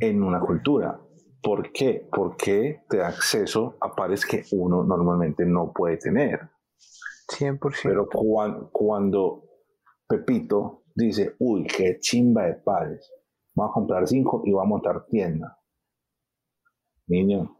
en 0.00 0.22
una 0.22 0.40
cultura. 0.40 1.00
¿Por 1.42 1.72
qué? 1.72 2.06
Porque 2.10 2.82
te 2.88 2.98
da 2.98 3.08
acceso 3.08 3.76
a 3.80 3.94
pares 3.94 4.24
que 4.26 4.44
uno 4.52 4.84
normalmente 4.84 5.44
no 5.44 5.72
puede 5.72 5.96
tener. 5.96 6.40
100%. 7.28 7.88
Pero 7.88 8.08
cuan- 8.08 8.68
cuando 8.72 9.44
Pepito 10.08 10.82
dice, 10.94 11.34
uy, 11.38 11.66
qué 11.66 11.98
chimba 12.00 12.44
de 12.44 12.54
pares, 12.54 13.10
voy 13.54 13.68
a 13.68 13.72
comprar 13.72 14.06
cinco 14.08 14.42
y 14.44 14.52
voy 14.52 14.62
a 14.64 14.68
montar 14.68 15.06
tienda. 15.06 15.58
Niño, 17.06 17.56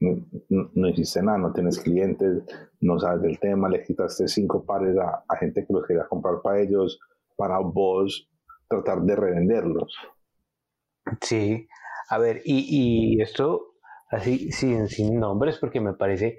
no, 0.00 0.10
no- 0.50 0.70
no 0.74 0.88
hiciste 0.88 1.22
nada, 1.22 1.38
no 1.38 1.52
tienes 1.52 1.78
clientes, 1.80 2.44
no 2.80 2.98
sabes 2.98 3.22
del 3.22 3.38
tema, 3.40 3.68
le 3.68 3.84
quitaste 3.84 4.28
cinco 4.28 4.64
pares 4.64 4.96
a, 4.98 5.24
a 5.28 5.36
gente 5.36 5.66
que 5.66 5.72
los 5.72 5.86
quería 5.86 6.08
comprar 6.08 6.42
para 6.42 6.60
ellos, 6.60 6.98
para 7.36 7.58
vos 7.60 8.28
tratar 8.68 9.02
de 9.02 9.16
revenderlos. 9.16 9.94
Sí, 11.20 11.68
a 12.10 12.18
ver, 12.18 12.42
y, 12.44 13.14
y 13.16 13.20
esto 13.22 13.74
así 14.10 14.50
sin, 14.52 14.88
sin 14.88 15.20
nombres, 15.20 15.58
porque 15.58 15.80
me 15.80 15.92
parece 15.94 16.38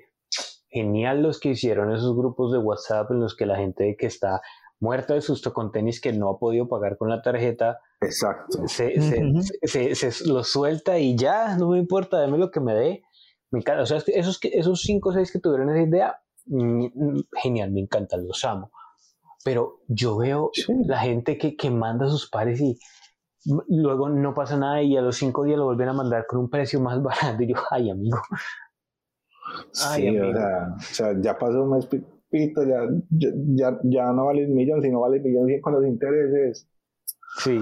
genial 0.69 1.21
los 1.21 1.39
que 1.39 1.49
hicieron 1.49 1.93
esos 1.95 2.15
grupos 2.15 2.51
de 2.51 2.57
WhatsApp 2.59 3.11
en 3.11 3.19
los 3.21 3.35
que 3.35 3.45
la 3.45 3.55
gente 3.57 3.95
que 3.97 4.05
está 4.07 4.41
muerta 4.79 5.13
de 5.13 5.21
susto 5.21 5.53
con 5.53 5.71
tenis 5.71 6.01
que 6.01 6.11
no 6.13 6.29
ha 6.29 6.37
podido 6.39 6.67
pagar 6.67 6.97
con 6.97 7.09
la 7.09 7.21
tarjeta, 7.21 7.79
Exacto. 8.01 8.67
se, 8.67 9.01
se, 9.01 9.23
Ujú. 9.23 9.41
se- 9.63 9.95
se- 9.95 10.11
se 10.11 10.27
lo 10.27 10.43
suelta 10.43 10.99
y 10.99 11.15
ya, 11.17 11.57
no 11.57 11.69
me 11.69 11.79
importa, 11.79 12.19
dame 12.19 12.37
lo 12.37 12.51
que 12.51 12.59
me 12.59 12.73
dé. 12.75 13.03
Me 13.49 13.59
encanta, 13.59 13.83
o 13.83 13.85
sea, 13.85 13.97
es 13.97 14.03
que 14.03 14.11
esos, 14.19 14.39
esos 14.43 14.81
cinco 14.81 15.09
o 15.09 15.13
seis 15.13 15.31
que 15.31 15.39
tuvieron 15.39 15.69
esa 15.69 15.87
idea, 15.89 16.21
genial, 17.41 17.71
me 17.71 17.79
encantan, 17.81 18.27
los 18.27 18.43
amo. 18.45 18.71
Pero 19.47 19.79
yo 19.87 20.17
veo 20.17 20.51
la 20.87 20.99
gente 20.99 21.37
que, 21.37 21.55
que 21.55 21.71
manda 21.71 22.05
sus 22.09 22.29
pares 22.29 22.59
y 22.59 22.77
luego 23.69 24.09
no 24.09 24.33
pasa 24.33 24.57
nada 24.57 24.81
y 24.81 24.97
a 24.97 25.01
los 25.01 25.15
cinco 25.15 25.45
días 25.45 25.57
lo 25.57 25.63
vuelven 25.63 25.87
a 25.87 25.93
mandar 25.93 26.25
con 26.27 26.39
un 26.39 26.49
precio 26.49 26.81
más 26.81 27.01
barato. 27.01 27.41
Y 27.41 27.53
yo, 27.53 27.55
ay, 27.71 27.89
amigo. 27.89 28.17
sí, 29.71 30.19
O, 30.19 30.33
sea, 30.33 30.75
o 30.75 30.81
sea, 30.81 31.21
ya 31.21 31.37
pasó 31.37 31.63
un 31.63 31.77
mes 31.77 31.87
pito, 32.29 32.61
ya, 32.65 32.89
ya, 33.09 33.79
ya 33.83 34.11
no 34.11 34.25
vale 34.25 34.45
un 34.47 34.53
millón, 34.53 34.81
sino 34.81 34.99
vale 34.99 35.19
un 35.19 35.23
millón 35.23 35.61
con 35.61 35.75
los 35.75 35.85
intereses. 35.85 36.69
Sí. 37.37 37.57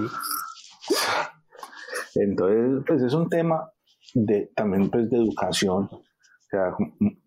Entonces, 2.16 2.82
pues 2.84 3.00
es 3.00 3.14
un 3.14 3.28
tema 3.28 3.70
de, 4.12 4.50
también 4.56 4.90
pues 4.90 5.08
de 5.08 5.18
educación. 5.18 5.84
O 5.84 6.02
sea, 6.50 6.74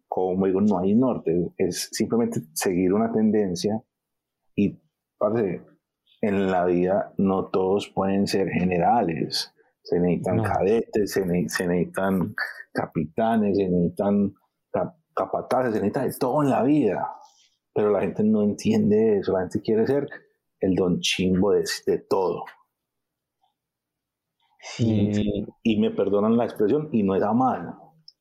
como 0.10 0.48
digo, 0.48 0.60
no 0.60 0.80
hay 0.80 0.96
norte, 0.96 1.54
es 1.58 1.88
simplemente 1.94 2.42
seguir 2.54 2.92
una 2.92 3.10
tendencia 3.10 3.82
y, 4.56 4.80
parece, 5.18 5.64
en 6.22 6.52
la 6.52 6.66
vida 6.66 7.14
no 7.18 7.48
todos 7.48 7.90
pueden 7.90 8.28
ser 8.28 8.50
generales. 8.50 9.54
Se 9.84 10.00
necesitan 10.00 10.44
cadetes, 10.44 11.12
se, 11.14 11.26
necesitan 11.26 12.36
capitanes, 12.74 13.58
se 13.58 13.70
necesitan 13.70 14.34
capataces, 15.16 15.74
se 15.74 15.80
necesita 15.80 16.04
de 16.04 16.14
todo 16.20 16.44
en 16.44 16.50
la 16.50 16.64
vida. 16.64 17.16
Pero 17.74 17.92
la 17.92 18.02
gente 18.02 18.24
no 18.24 18.44
entiende 18.44 19.20
eso, 19.20 19.34
la 19.34 19.42
gente 19.42 19.62
quiere 19.62 19.86
ser 19.88 20.08
el 20.60 20.76
don 20.76 21.00
chimbo 21.00 21.54
de, 21.54 21.98
todo. 22.10 22.44
Sí. 24.60 25.12
Y, 25.64 25.80
me 25.80 25.92
perdonan 25.92 26.36
la 26.36 26.46
expresión, 26.46 26.90
y 26.92 27.04
no 27.04 27.16
era 27.16 27.32
mal. 27.34 27.76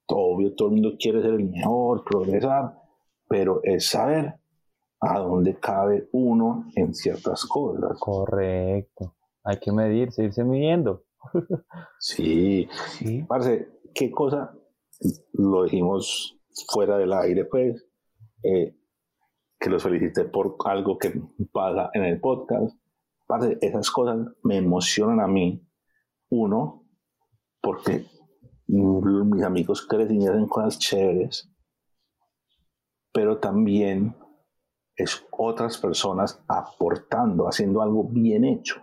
Obvio, 0.06 0.54
todo 0.54 0.68
el 0.68 0.74
mundo 0.74 0.96
quiere 0.98 1.20
ser 1.20 1.34
el 1.34 1.50
mejor, 1.50 2.04
progresar, 2.04 2.78
pero 3.28 3.60
es 3.64 3.88
saber 3.88 4.37
a 5.00 5.18
dónde 5.18 5.58
cabe 5.58 6.08
uno 6.12 6.66
en 6.74 6.94
ciertas 6.94 7.44
cosas. 7.44 7.98
Correcto. 8.00 9.16
Hay 9.44 9.58
que 9.58 9.72
medirse, 9.72 10.24
irse 10.24 10.44
midiendo. 10.44 11.04
sí. 11.98 12.68
sí. 12.98 13.22
Parce, 13.28 13.68
¿qué 13.94 14.10
cosa? 14.10 14.52
Lo 15.32 15.64
dijimos 15.64 16.36
fuera 16.72 16.98
del 16.98 17.12
aire, 17.12 17.44
pues, 17.44 17.86
eh, 18.42 18.76
que 19.58 19.70
los 19.70 19.82
felicité 19.82 20.24
por 20.24 20.56
algo 20.64 20.98
que 20.98 21.12
pasa 21.52 21.90
en 21.94 22.04
el 22.04 22.20
podcast. 22.20 22.76
Parce, 23.26 23.58
esas 23.60 23.90
cosas 23.90 24.18
me 24.42 24.56
emocionan 24.56 25.20
a 25.20 25.28
mí. 25.28 25.64
Uno, 26.30 26.84
porque 27.62 28.04
mis 28.66 29.42
amigos 29.42 29.86
crecen 29.86 30.20
y 30.20 30.26
hacen 30.26 30.46
cosas 30.46 30.78
chéveres, 30.78 31.50
pero 33.12 33.38
también 33.38 34.14
es 34.98 35.24
otras 35.30 35.78
personas 35.78 36.44
aportando, 36.48 37.48
haciendo 37.48 37.80
algo 37.80 38.04
bien 38.04 38.44
hecho. 38.44 38.82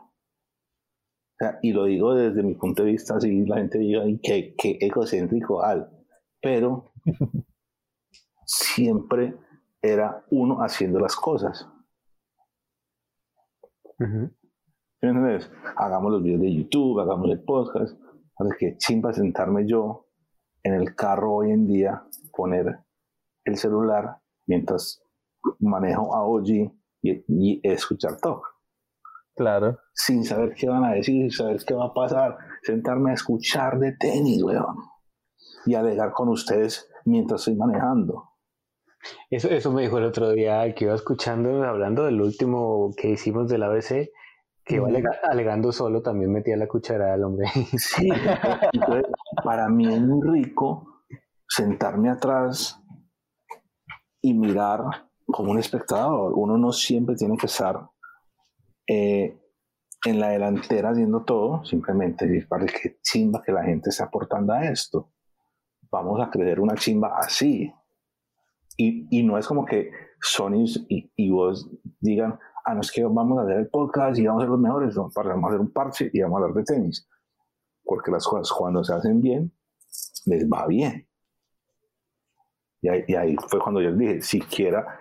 y 1.61 1.73
lo 1.73 1.83
digo 1.83 2.15
desde 2.15 2.41
mi 2.41 2.55
punto 2.55 2.83
de 2.83 2.91
vista, 2.91 3.17
así 3.17 3.45
la 3.45 3.57
gente 3.57 3.77
diga, 3.77 4.03
qué, 4.23 4.55
qué 4.57 4.77
egocéntrico 4.79 5.61
al, 5.61 5.91
pero 6.41 6.93
siempre 8.45 9.35
era 9.81 10.25
uno 10.31 10.59
haciendo 10.61 10.99
las 10.99 11.17
cosas. 11.17 11.67
Hagamos 15.75 16.11
los 16.11 16.23
videos 16.23 16.41
de 16.41 16.53
YouTube, 16.53 16.99
hagamos 16.99 17.29
el 17.29 17.43
podcast. 17.43 17.99
Para 18.37 18.49
que 18.57 18.77
chimba 18.77 19.13
sentarme 19.13 19.67
yo 19.67 20.07
en 20.63 20.73
el 20.73 20.95
carro 20.95 21.35
hoy 21.35 21.51
en 21.51 21.67
día, 21.67 22.03
poner 22.31 22.79
el 23.45 23.57
celular 23.57 24.17
mientras 24.47 25.04
manejo 25.59 26.15
a 26.15 26.23
OG 26.25 26.71
y, 27.01 27.61
escuchar 27.63 28.17
talk. 28.17 28.43
Claro. 29.35 29.77
Sin 29.93 30.23
saber 30.23 30.53
qué 30.53 30.69
van 30.69 30.85
a 30.85 30.93
decir, 30.93 31.15
sin 31.15 31.31
saber 31.31 31.57
qué 31.65 31.73
va 31.73 31.87
a 31.87 31.93
pasar. 31.93 32.37
Sentarme 32.61 33.11
a 33.11 33.15
escuchar 33.15 33.79
de 33.79 33.93
tenis, 33.93 34.41
weón. 34.43 34.75
Y 35.65 35.75
alegar 35.75 36.11
con 36.11 36.29
ustedes 36.29 36.89
mientras 37.05 37.41
estoy 37.41 37.55
manejando. 37.55 38.31
Eso, 39.29 39.49
eso 39.49 39.71
me 39.71 39.83
dijo 39.83 39.97
el 39.97 40.05
otro 40.05 40.31
día 40.31 40.73
que 40.73 40.85
iba 40.85 40.95
escuchando, 40.95 41.63
hablando 41.63 42.05
del 42.05 42.21
último 42.21 42.91
que 42.97 43.09
hicimos 43.09 43.47
del 43.49 43.63
ABC, 43.63 44.09
que 44.65 44.75
iba 44.75 44.87
alegando 45.23 45.71
solo, 45.71 46.01
también 46.01 46.31
metía 46.31 46.57
la 46.57 46.67
cuchara 46.67 47.13
al 47.13 47.23
hombre. 47.23 47.47
Sí, 47.77 48.09
para 49.43 49.69
mí 49.69 49.93
es 49.93 50.01
muy 50.01 50.27
rico 50.27 51.03
sentarme 51.47 52.09
atrás 52.09 52.81
y 54.21 54.33
mirar 54.33 54.81
como 55.25 55.51
un 55.51 55.59
espectador. 55.59 56.33
Uno 56.35 56.57
no 56.57 56.71
siempre 56.71 57.15
tiene 57.15 57.37
que 57.37 57.47
estar 57.47 57.89
eh, 58.87 59.39
en 60.05 60.19
la 60.19 60.29
delantera 60.29 60.91
haciendo 60.91 61.23
todo, 61.23 61.63
simplemente 61.65 62.45
para 62.47 62.65
que 62.65 62.99
chimba 63.01 63.41
que 63.43 63.51
la 63.51 63.63
gente 63.63 63.89
está 63.89 64.05
aportando 64.05 64.53
a 64.53 64.65
esto. 64.65 65.11
Vamos 65.89 66.19
a 66.21 66.29
creer 66.29 66.59
una 66.59 66.75
chimba 66.75 67.17
así. 67.17 67.73
Y, 68.77 69.07
y 69.09 69.23
no 69.23 69.37
es 69.37 69.47
como 69.47 69.65
que 69.65 69.89
Sony 70.21 70.65
y, 70.89 71.11
y, 71.15 71.29
vos 71.29 71.69
digan, 71.99 72.37
ah, 72.65 72.73
no 72.73 72.81
es 72.81 72.91
que 72.91 73.03
vamos 73.03 73.39
a 73.39 73.43
hacer 73.43 73.57
el 73.57 73.69
podcast 73.69 74.19
y 74.19 74.25
vamos 74.25 74.41
a 74.41 74.45
ser 74.45 74.49
los 74.49 74.59
mejores, 74.59 74.95
no, 74.95 75.09
vamos 75.15 75.43
a 75.43 75.47
hacer 75.47 75.61
un 75.61 75.71
parche 75.71 76.09
y 76.11 76.21
vamos 76.21 76.41
a 76.41 76.43
hablar 76.43 76.57
de 76.57 76.63
tenis. 76.63 77.07
Porque 77.83 78.11
las 78.11 78.27
cosas 78.27 78.51
cuando 78.51 78.83
se 78.83 78.93
hacen 78.93 79.21
bien, 79.21 79.53
les 80.25 80.45
va 80.49 80.67
bien. 80.67 81.07
Y 82.85 83.15
ahí, 83.15 83.35
fue 83.47 83.59
cuando 83.59 83.81
yo 83.81 83.89
les 83.89 83.97
dije, 83.97 84.21
siquiera 84.21 84.99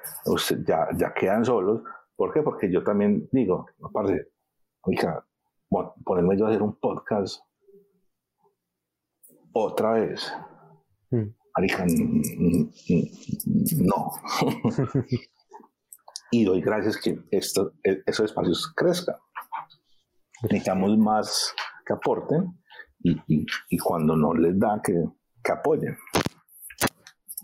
ya, 0.67 0.89
ya 0.97 1.13
quedan 1.13 1.45
solos. 1.45 1.83
¿Por 2.17 2.33
qué? 2.33 2.41
Porque 2.41 2.73
yo 2.73 2.83
también 2.83 3.29
digo, 3.31 3.67
aparte, 3.83 4.29
oiga, 4.83 5.23
ponerme 6.03 6.39
yo 6.39 6.47
a 6.47 6.49
hacer 6.49 6.63
un 6.63 6.77
podcast 6.81 7.43
otra 9.53 9.93
vez. 9.93 10.33
Mm. 11.11 11.29
no. 13.83 14.13
y 16.31 16.45
doy 16.45 16.63
gracias 16.63 16.97
que 16.97 17.19
esto, 17.31 17.75
e, 17.85 18.03
esos 18.07 18.31
espacios 18.31 18.73
crezcan. 18.75 19.17
Necesitamos 20.45 20.97
más 20.97 21.55
que 21.85 21.93
aporten 21.93 22.59
y, 23.01 23.15
y, 23.29 23.79
cuando 23.79 24.17
no 24.17 24.33
les 24.33 24.59
da, 24.59 24.81
que, 24.83 25.05
que 25.43 25.53
apoyen 25.53 25.95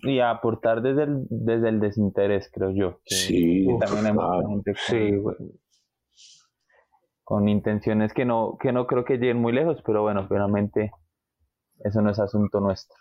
y 0.03 0.21
aportar 0.21 0.83
desde 0.83 1.05
el, 1.05 1.27
desde 1.29 1.69
el 1.69 1.81
desinterés, 1.81 2.51
creo 2.53 2.71
yo. 2.71 3.01
sí, 3.05 3.67
también 3.81 4.07
hay 4.07 4.13
mucha 4.13 4.75
gente 4.75 5.23
con, 5.23 5.37
con, 7.25 7.49
intenciones 7.49 8.13
que 8.13 8.25
no, 8.25 8.57
que 8.59 8.73
no 8.73 8.87
creo 8.87 9.05
que 9.05 9.19
lleguen 9.19 9.39
muy 9.39 9.53
lejos, 9.53 9.83
pero 9.85 10.03
bueno, 10.03 10.27
realmente 10.29 10.93
eso 11.85 12.03
no 12.03 12.11
es 12.11 12.19
asunto 12.19 12.61
nuestro. 12.61 12.97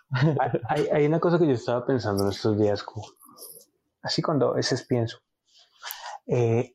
hay, 0.68 0.86
hay, 0.92 1.06
una 1.06 1.20
cosa 1.20 1.38
que 1.38 1.46
yo 1.46 1.52
estaba 1.52 1.86
pensando 1.86 2.24
en 2.24 2.30
estos 2.30 2.58
días, 2.58 2.84
así 4.02 4.22
cuando 4.22 4.52
a 4.52 4.54
veces 4.54 4.86
pienso. 4.86 5.18
Eh, 6.26 6.74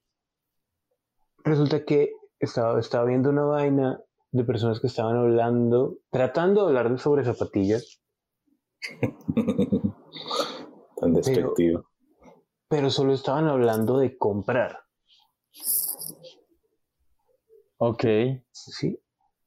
resulta 1.43 1.83
que 1.85 2.11
estaba, 2.39 2.79
estaba 2.79 3.05
viendo 3.05 3.29
una 3.29 3.43
vaina 3.43 3.99
de 4.31 4.43
personas 4.43 4.79
que 4.79 4.87
estaban 4.87 5.15
hablando, 5.17 5.97
tratando 6.09 6.63
de 6.63 6.77
hablar 6.77 6.99
sobre 6.99 7.23
zapatillas 7.23 8.01
Tan 10.97 11.13
despectivo. 11.13 11.85
Pero, 12.67 12.89
solo 12.89 13.13
estaban 13.13 13.47
hablando 13.47 13.99
de 13.99 14.17
comprar. 14.17 14.79
Ok. 17.77 18.03
Sí. 18.51 18.99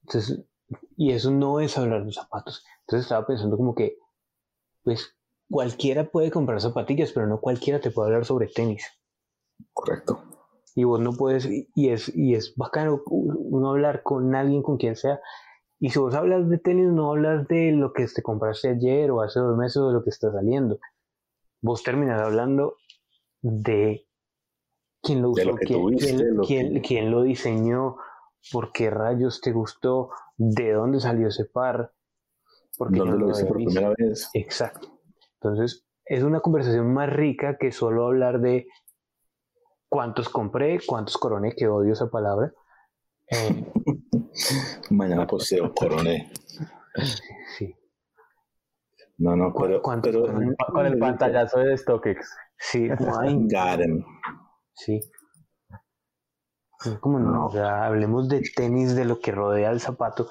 Entonces, 0.03 0.45
y 0.97 1.13
eso 1.13 1.31
no 1.31 1.61
es 1.61 1.77
hablar 1.77 2.05
de 2.05 2.13
zapatos. 2.13 2.65
Entonces 2.81 3.07
estaba 3.07 3.27
pensando 3.27 3.57
como 3.57 3.75
que, 3.75 3.99
pues, 4.85 5.17
cualquiera 5.51 6.11
puede 6.11 6.31
comprar 6.31 6.61
zapatillas, 6.61 7.13
pero 7.13 7.27
no 7.27 7.41
cualquiera 7.41 7.81
te 7.81 7.91
puede 7.91 8.09
hablar 8.09 8.25
sobre 8.25 8.49
tenis. 8.49 8.87
Correcto. 9.73 10.23
Y 10.75 10.85
vos 10.85 11.01
no 11.01 11.13
puedes, 11.13 11.49
y 11.51 11.89
es, 11.89 12.15
y 12.15 12.35
es 12.35 12.55
bacano 12.55 13.03
uno 13.07 13.71
hablar 13.71 14.03
con 14.03 14.35
alguien, 14.35 14.63
con 14.63 14.77
quien 14.77 14.95
sea, 14.95 15.21
y 15.81 15.91
si 15.91 15.99
vos 15.99 16.15
hablas 16.15 16.49
de 16.49 16.59
tenis, 16.59 16.89
no 16.89 17.11
hablas 17.11 17.47
de 17.49 17.73
lo 17.73 17.93
que 17.93 18.07
te 18.07 18.23
compraste 18.23 18.71
ayer 18.71 19.11
o 19.11 19.23
hace 19.23 19.39
dos 19.39 19.57
meses 19.57 19.77
o 19.79 19.89
de 19.89 19.95
lo 19.95 20.03
que 20.03 20.11
está 20.11 20.33
saliendo. 20.33 20.79
Vos 21.61 21.83
terminas 21.83 22.21
hablando 22.23 22.77
de 23.41 24.07
quién 25.03 25.23
lo 25.23 25.31
usó, 25.31 25.57
quién, 25.57 27.11
lo 27.11 27.23
diseñó, 27.23 27.97
por 28.53 28.73
qué 28.73 28.91
rayos 28.91 29.41
te 29.41 29.53
gustó, 29.53 30.11
de 30.37 30.73
dónde 30.73 31.01
salió 31.01 31.29
ese 31.29 31.45
par. 31.45 31.93
Porque 32.77 32.99
¿Dónde 32.99 33.19
lo 33.19 33.29
viste 33.29 33.45
por 33.45 33.57
primera 33.57 33.93
vez? 33.97 34.31
Exacto. 34.35 35.01
Entonces, 35.41 35.85
es 36.05 36.23
una 36.23 36.41
conversación 36.41 36.93
más 36.93 37.11
rica 37.11 37.59
que 37.59 37.73
solo 37.73 38.07
hablar 38.07 38.41
de 38.41 38.69
cuántos 39.89 40.29
compré, 40.29 40.79
cuántos 40.85 41.17
coroné, 41.19 41.55
que 41.57 41.69
odio 41.69 41.93
esa 41.93 42.11
palabra. 42.11 42.53
Eh, 43.31 43.73
Mañana 44.91 45.27
poseo 45.27 45.75
coroné. 45.75 46.33
Sí. 47.57 47.75
No, 49.19 49.35
no, 49.35 49.53
pero, 49.53 49.83
con 49.83 50.87
el 50.87 50.99
pantallazo 50.99 51.59
de 51.59 51.77
StockX. 51.77 52.37
Sí, 52.57 52.89
Got 52.89 53.81
Sí. 54.75 55.01
Como 57.01 57.19
no, 57.19 57.47
o 57.47 57.51
sea, 57.51 57.87
hablemos 57.87 58.29
de 58.29 58.41
tenis, 58.55 58.95
de 58.95 59.05
lo 59.05 59.19
que 59.19 59.33
rodea 59.33 59.73
el 59.73 59.81
zapato. 59.81 60.29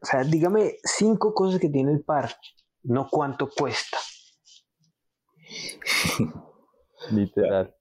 O 0.00 0.06
sea, 0.06 0.24
dígame 0.24 0.76
cinco 0.82 1.34
cosas 1.34 1.60
que 1.60 1.68
tiene 1.68 1.92
el 1.92 2.02
par, 2.02 2.30
no 2.82 3.08
cuánto 3.10 3.50
cuesta. 3.50 3.98
Literal. 7.10 7.74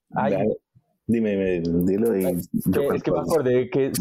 dime, 1.08 1.62
dilo. 1.62 2.18
Y 2.18 2.26
es 2.26 3.04
que 3.04 3.12
me 3.12 3.20
acordé 3.20 3.70
que, 3.70 3.94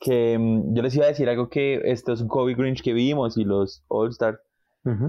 que 0.00 0.36
mm, 0.36 0.74
yo 0.74 0.82
les 0.82 0.96
iba 0.96 1.04
a 1.04 1.08
decir 1.08 1.28
algo 1.28 1.48
que 1.48 1.80
estos 1.84 2.24
Kobe 2.24 2.54
Grinch 2.54 2.82
que 2.82 2.92
vimos 2.92 3.38
y 3.38 3.44
los 3.44 3.84
All 3.86 4.10
Stars 4.10 4.40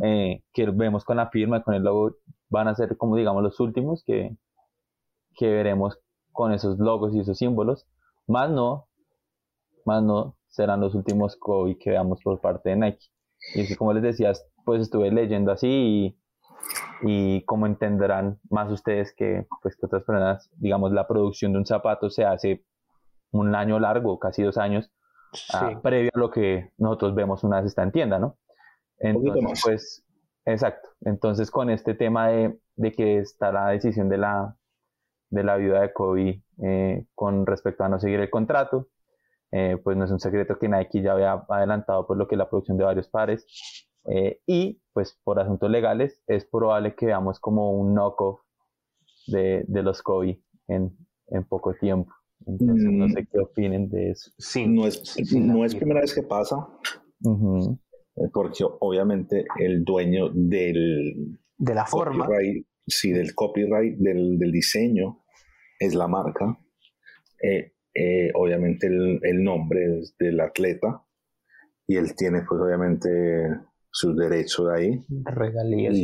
eh, 0.03 0.43
que 0.53 0.65
vemos 0.71 1.03
con 1.03 1.17
la 1.17 1.29
firma, 1.29 1.63
con 1.63 1.73
el 1.73 1.83
logo, 1.83 2.15
van 2.49 2.67
a 2.67 2.75
ser 2.75 2.95
como 2.97 3.15
digamos 3.15 3.43
los 3.43 3.59
últimos 3.59 4.03
que, 4.05 4.35
que 5.35 5.49
veremos 5.49 5.99
con 6.31 6.53
esos 6.53 6.79
logos 6.79 7.13
y 7.13 7.19
esos 7.19 7.37
símbolos. 7.37 7.87
Más 8.27 8.49
no, 8.49 8.87
más 9.85 10.01
no 10.03 10.37
serán 10.47 10.81
los 10.81 10.95
últimos 10.95 11.35
Kobe 11.35 11.77
que 11.77 11.91
veamos 11.91 12.21
por 12.23 12.39
parte 12.39 12.69
de 12.69 12.75
Nike. 12.77 13.05
Y 13.53 13.61
es 13.61 13.67
que 13.67 13.75
como 13.75 13.93
les 13.93 14.03
decía, 14.03 14.31
pues 14.63 14.81
estuve 14.81 15.11
leyendo 15.11 15.51
así 15.51 15.67
y, 15.67 16.19
y 17.03 17.45
como 17.45 17.65
entenderán 17.65 18.39
más 18.49 18.71
ustedes 18.71 19.13
que, 19.15 19.45
pues, 19.61 19.75
que 19.75 19.85
otras 19.85 20.03
personas, 20.03 20.49
digamos, 20.57 20.91
la 20.91 21.07
producción 21.07 21.53
de 21.53 21.59
un 21.59 21.65
zapato 21.65 22.09
se 22.09 22.25
hace 22.25 22.65
un 23.31 23.53
año 23.53 23.79
largo, 23.79 24.17
casi 24.17 24.43
dos 24.43 24.57
años, 24.57 24.91
ah, 25.53 25.79
previo 25.83 26.11
a 26.13 26.19
lo 26.19 26.31
que 26.31 26.71
nosotros 26.77 27.13
vemos 27.13 27.43
una 27.43 27.57
vez 27.57 27.67
está 27.67 27.83
en 27.83 27.91
tienda, 27.91 28.17
¿no? 28.17 28.37
Entonces, 28.99 29.61
pues, 29.63 30.05
exacto. 30.45 30.89
Entonces, 31.01 31.51
con 31.51 31.69
este 31.69 31.93
tema 31.93 32.29
de, 32.29 32.59
de, 32.75 32.91
que 32.91 33.19
está 33.19 33.51
la 33.51 33.69
decisión 33.69 34.09
de 34.09 34.17
la, 34.17 34.57
de 35.29 35.43
la 35.43 35.57
viuda 35.57 35.81
de 35.81 35.93
Kobe 35.93 36.43
eh, 36.63 37.05
con 37.13 37.45
respecto 37.45 37.83
a 37.83 37.89
no 37.89 37.99
seguir 37.99 38.19
el 38.19 38.29
contrato, 38.29 38.89
eh, 39.51 39.77
pues 39.83 39.95
no 39.97 40.05
es 40.05 40.11
un 40.11 40.19
secreto 40.19 40.57
que 40.57 40.69
Nike 40.69 41.01
ya 41.01 41.13
había 41.13 41.45
adelantado 41.49 42.07
por 42.07 42.17
lo 42.17 42.27
que 42.27 42.35
es 42.35 42.39
la 42.39 42.49
producción 42.49 42.77
de 42.77 42.83
varios 42.83 43.09
pares. 43.09 43.45
Eh, 44.07 44.41
y 44.45 44.81
pues 44.93 45.19
por 45.23 45.39
asuntos 45.39 45.69
legales 45.69 46.21
es 46.27 46.45
probable 46.45 46.93
que 46.95 47.07
veamos 47.07 47.39
como 47.39 47.71
un 47.71 47.95
knockoff 47.95 48.39
de, 49.27 49.65
de 49.67 49.81
los 49.81 50.03
Kobe 50.03 50.41
en, 50.67 50.95
en 51.27 51.43
poco 51.45 51.73
tiempo. 51.73 52.13
Entonces, 52.45 52.91
no 52.91 53.07
sé 53.09 53.21
mm. 53.21 53.27
qué 53.31 53.39
opinen 53.39 53.89
de 53.89 54.11
eso. 54.11 54.31
Sí, 54.37 54.67
no 54.67 54.85
es, 54.85 55.17
no 55.33 55.65
es 55.65 55.73
primera 55.75 56.01
vez 56.01 56.13
que 56.13 56.21
pasa. 56.23 56.67
Eh, 57.23 57.77
porque 58.33 58.63
obviamente 58.79 59.45
el 59.59 59.83
dueño 59.83 60.29
del... 60.33 61.39
De 61.57 61.73
la 61.73 61.85
forma. 61.85 62.27
Sí, 62.87 63.11
del 63.11 63.33
copyright, 63.33 63.97
del, 63.97 64.37
del 64.37 64.51
diseño, 64.51 65.23
es 65.79 65.95
la 65.95 66.07
marca. 66.07 66.57
Eh, 67.41 67.73
eh, 67.93 68.31
obviamente 68.35 68.87
el, 68.87 69.19
el, 69.23 69.43
nombre 69.43 69.99
es 69.99 70.15
del 70.17 70.39
atleta 70.41 71.05
y 71.87 71.95
él 71.95 72.13
tiene 72.15 72.43
pues 72.47 72.61
obviamente 72.61 73.09
sus 73.89 74.15
derechos 74.17 74.67
ahí. 74.69 75.01
Regalías. 75.23 75.95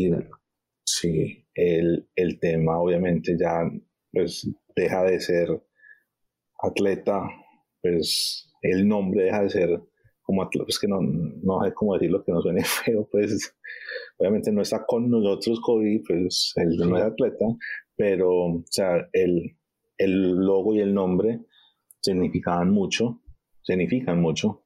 sí, 0.86 1.46
el, 1.54 2.10
el 2.16 2.40
tema 2.40 2.80
obviamente 2.80 3.36
ya 3.38 3.70
pues 4.12 4.50
deja 4.76 5.04
de 5.04 5.20
ser 5.20 5.50
atleta, 6.62 7.22
pues 7.82 8.50
el 8.62 8.88
nombre 8.88 9.26
deja 9.26 9.44
de 9.44 9.50
ser 9.50 9.82
como 10.32 10.50
pues 10.50 10.80
que 10.80 10.88
no, 10.88 11.02
no 11.02 11.62
sé 11.64 11.74
cómo 11.74 11.94
decirlo 11.94 12.24
que 12.24 12.32
no 12.32 12.42
suene 12.42 12.64
feo, 12.86 13.08
pues 13.12 13.54
obviamente 14.18 14.52
no 14.52 14.62
está 14.62 14.86
con 14.86 15.10
nosotros 15.10 15.60
Kobe, 15.60 16.02
pues 16.08 16.54
él 16.56 16.78
no 16.78 16.98
es 16.98 17.04
atleta, 17.04 17.46
pero 17.98 18.32
o 18.32 18.64
sea, 18.66 19.10
el, 19.12 19.58
el 19.98 20.32
logo 20.36 20.74
y 20.74 20.80
el 20.80 20.94
nombre 20.94 21.42
significaban 22.02 22.72
mucho, 22.72 23.22
significan 23.62 24.22
mucho, 24.22 24.64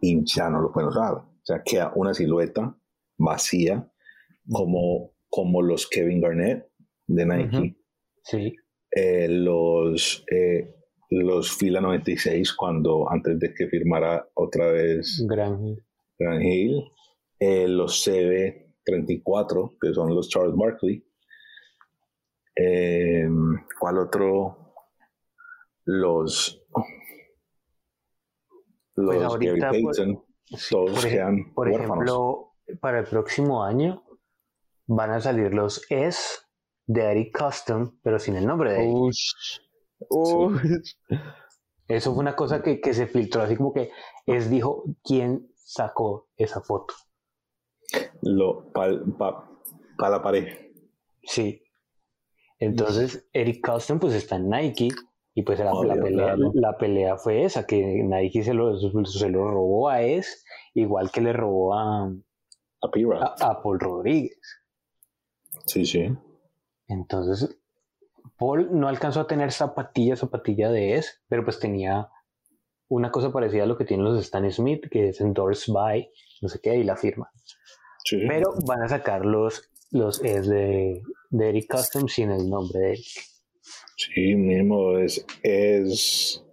y 0.00 0.22
ya 0.24 0.50
no 0.50 0.60
lo 0.60 0.72
pueden 0.72 0.90
usar. 0.90 1.14
O 1.14 1.40
sea, 1.42 1.62
queda 1.64 1.92
una 1.94 2.12
silueta 2.12 2.76
vacía, 3.16 3.90
como, 4.50 5.14
como 5.28 5.62
los 5.62 5.88
Kevin 5.88 6.20
Garnett 6.20 6.68
de 7.06 7.26
Nike. 7.26 7.76
Sí. 8.22 8.54
Eh, 8.90 9.28
los 9.28 10.24
eh, 10.30 10.75
los 11.10 11.56
Fila 11.56 11.80
96 11.80 12.54
cuando 12.54 13.10
antes 13.10 13.38
de 13.38 13.54
que 13.54 13.68
firmara 13.68 14.28
otra 14.34 14.66
vez 14.68 15.24
Gran 15.28 15.64
Hill, 15.64 15.84
Gran 16.18 16.42
Hill 16.42 16.82
eh, 17.38 17.68
los 17.68 18.02
CB 18.04 18.74
34 18.84 19.74
que 19.80 19.92
son 19.92 20.14
los 20.14 20.28
Charles 20.28 20.56
Barkley. 20.56 21.04
Eh, 22.58 23.28
¿cuál 23.78 23.98
otro? 23.98 24.66
los 25.86 26.60
pues 28.94 29.20
los 29.20 29.38
Gary 29.38 29.60
Payton 29.60 30.24
todos 30.70 31.04
quedan 31.04 31.52
por 31.54 31.70
ejemplo 31.70 32.54
para 32.80 33.00
el 33.00 33.06
próximo 33.06 33.62
año 33.62 34.04
van 34.86 35.12
a 35.12 35.20
salir 35.20 35.54
los 35.54 35.86
S 35.90 36.40
de 36.86 37.02
Eric 37.02 37.38
Custom 37.38 37.98
pero 38.02 38.18
sin 38.18 38.36
el 38.36 38.46
nombre 38.46 38.72
de 38.72 38.82
Eric 38.82 39.14
eso 41.88 42.12
fue 42.12 42.20
una 42.20 42.36
cosa 42.36 42.62
que, 42.62 42.80
se 42.94 43.06
filtró, 43.06 43.42
así 43.42 43.56
como 43.56 43.72
que 43.72 43.90
es 44.26 44.50
dijo 44.50 44.84
quién 45.02 45.48
sacó 45.54 46.28
esa 46.36 46.60
foto. 46.60 46.94
Lo 48.22 48.72
para 48.72 50.10
la 50.10 50.22
pared. 50.22 50.46
Sí. 51.22 51.62
Entonces, 52.58 53.28
Eric 53.32 53.66
Custom 53.66 53.98
pues 53.98 54.14
está 54.14 54.36
en 54.36 54.48
Nike 54.48 54.88
y 55.34 55.42
pues 55.42 55.58
la, 55.58 55.72
pelea, 55.72 56.34
la 56.54 56.78
pelea 56.78 57.16
fue 57.18 57.44
esa, 57.44 57.66
que 57.66 58.02
Nike 58.02 58.42
se 58.42 58.54
lo, 58.54 58.78
se 58.78 59.28
lo 59.28 59.50
robó 59.50 59.90
a 59.90 60.00
Es, 60.00 60.44
igual 60.72 61.10
que 61.10 61.20
le 61.20 61.34
robó 61.34 61.74
a, 61.74 62.06
a, 62.06 63.34
a 63.40 63.62
Paul 63.62 63.78
Rodríguez. 63.78 64.40
Sí, 65.66 65.84
sí. 65.84 66.08
Entonces, 66.88 67.58
Paul 68.38 68.68
no 68.72 68.88
alcanzó 68.88 69.20
a 69.20 69.26
tener 69.26 69.52
zapatilla, 69.52 70.16
zapatilla 70.16 70.70
de 70.70 70.94
es, 70.94 71.22
pero 71.28 71.44
pues 71.44 71.58
tenía 71.58 72.10
una 72.88 73.10
cosa 73.10 73.32
parecida 73.32 73.64
a 73.64 73.66
lo 73.66 73.76
que 73.76 73.84
tienen 73.84 74.04
los 74.04 74.20
Stan 74.20 74.50
Smith, 74.50 74.88
que 74.90 75.08
es 75.08 75.20
endorsed 75.20 75.72
by, 75.72 76.10
no 76.42 76.48
sé 76.48 76.60
qué, 76.60 76.76
y 76.76 76.84
la 76.84 76.96
firma. 76.96 77.30
Pero 78.28 78.54
van 78.66 78.82
a 78.82 78.88
sacar 78.88 79.24
los, 79.24 79.70
los 79.90 80.22
es 80.22 80.46
de, 80.46 81.02
de 81.30 81.48
Eric 81.48 81.66
Custom 81.68 82.08
sin 82.08 82.30
el 82.30 82.48
nombre 82.48 82.78
de 82.78 82.92
Eric. 82.92 83.06
Sí, 83.96 84.34
mismo 84.36 84.98
es, 84.98 85.24
es 85.42 86.44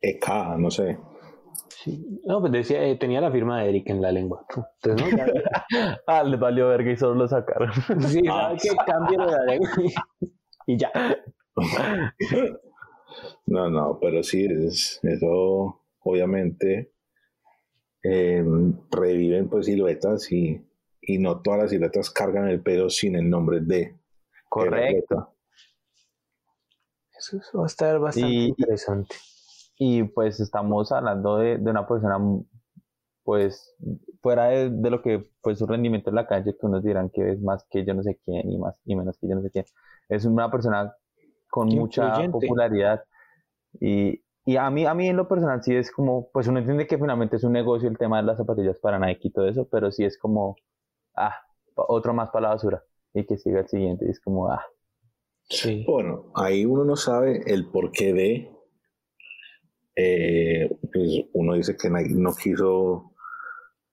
EK, 0.00 0.28
no 0.58 0.70
sé. 0.70 0.98
No, 2.24 2.40
pues 2.40 2.52
decía, 2.52 2.84
eh, 2.84 2.96
tenía 2.96 3.20
la 3.20 3.30
firma 3.30 3.60
de 3.60 3.68
Eric 3.68 3.90
en 3.90 4.02
la 4.02 4.12
lengua. 4.12 4.46
Entonces, 4.82 5.14
¿no? 5.14 5.22
ah, 6.06 6.22
le 6.22 6.36
valió 6.36 6.68
verga 6.68 6.90
y 6.92 6.96
solo 6.96 7.14
lo 7.14 7.28
sacaron. 7.28 7.72
sí, 8.08 8.22
ah. 8.30 8.54
que 8.60 8.68
cambie 8.86 9.18
la 9.18 9.44
lengua 9.44 9.70
y 10.66 10.76
ya. 10.76 10.90
No, 13.46 13.70
no, 13.70 13.98
pero 14.00 14.22
sí, 14.22 14.46
es, 14.46 15.00
eso 15.02 15.80
obviamente 16.00 16.92
em, 18.02 18.74
reviven 18.90 19.48
pues 19.48 19.66
siluetas 19.66 20.30
y, 20.32 20.64
y, 21.00 21.18
no 21.18 21.42
todas 21.42 21.60
las 21.60 21.70
siluetas 21.70 22.10
cargan 22.10 22.48
el 22.48 22.62
pedo 22.62 22.90
sin 22.90 23.16
el 23.16 23.28
nombre 23.28 23.60
de. 23.60 23.96
Correcto. 24.48 25.34
Eso, 27.18 27.38
va 27.58 27.64
a 27.64 27.66
estar 27.66 27.98
bastante 27.98 28.34
interesante. 28.34 29.16
Y 29.84 30.04
pues 30.04 30.38
estamos 30.38 30.92
hablando 30.92 31.38
de, 31.38 31.58
de 31.58 31.68
una 31.68 31.88
persona, 31.88 32.16
pues, 33.24 33.74
fuera 34.20 34.44
de, 34.44 34.70
de, 34.70 34.90
lo 34.90 35.02
que 35.02 35.24
fue 35.40 35.56
su 35.56 35.66
rendimiento 35.66 36.10
en 36.10 36.14
la 36.14 36.28
calle, 36.28 36.56
que 36.56 36.66
unos 36.66 36.84
dirán 36.84 37.10
que 37.10 37.32
es 37.32 37.42
más 37.42 37.66
que 37.68 37.84
yo 37.84 37.92
no 37.92 38.04
sé 38.04 38.20
quién 38.24 38.48
y 38.48 38.58
más 38.58 38.80
y 38.84 38.94
menos 38.94 39.18
que 39.18 39.26
yo 39.26 39.34
no 39.34 39.42
sé 39.42 39.50
quién. 39.50 39.64
Es 40.08 40.24
una 40.24 40.52
persona 40.52 40.94
con 41.50 41.66
mucha 41.66 42.30
popularidad 42.30 43.02
y, 43.80 44.22
y, 44.44 44.56
a 44.56 44.70
mí, 44.70 44.86
a 44.86 44.94
mí 44.94 45.08
en 45.08 45.16
lo 45.16 45.26
personal 45.26 45.64
sí 45.64 45.74
es 45.74 45.90
como, 45.90 46.30
pues 46.30 46.46
uno 46.46 46.60
entiende 46.60 46.86
que 46.86 46.96
finalmente 46.96 47.34
es 47.34 47.42
un 47.42 47.52
negocio 47.52 47.88
el 47.88 47.98
tema 47.98 48.18
de 48.18 48.22
las 48.22 48.36
zapatillas 48.36 48.78
para 48.78 49.00
Nike 49.00 49.28
y 49.28 49.32
todo 49.32 49.48
eso, 49.48 49.66
pero 49.68 49.90
sí 49.90 50.04
es 50.04 50.16
como, 50.16 50.54
ah, 51.16 51.34
otro 51.74 52.14
más 52.14 52.30
para 52.30 52.42
la 52.44 52.54
basura 52.54 52.84
y 53.14 53.26
que 53.26 53.36
siga 53.36 53.62
el 53.62 53.68
siguiente 53.68 54.06
y 54.06 54.10
es 54.10 54.20
como, 54.20 54.48
ah. 54.48 54.64
Sí. 55.42 55.84
Bueno, 55.88 56.30
ahí 56.36 56.64
uno 56.64 56.84
no 56.84 56.94
sabe 56.94 57.42
el 57.52 57.68
porqué 57.68 58.12
de, 58.12 58.61
eh, 59.96 60.68
pues 60.92 61.24
uno 61.32 61.54
dice 61.54 61.76
que 61.76 61.90
no 61.90 62.34
quiso 62.34 63.12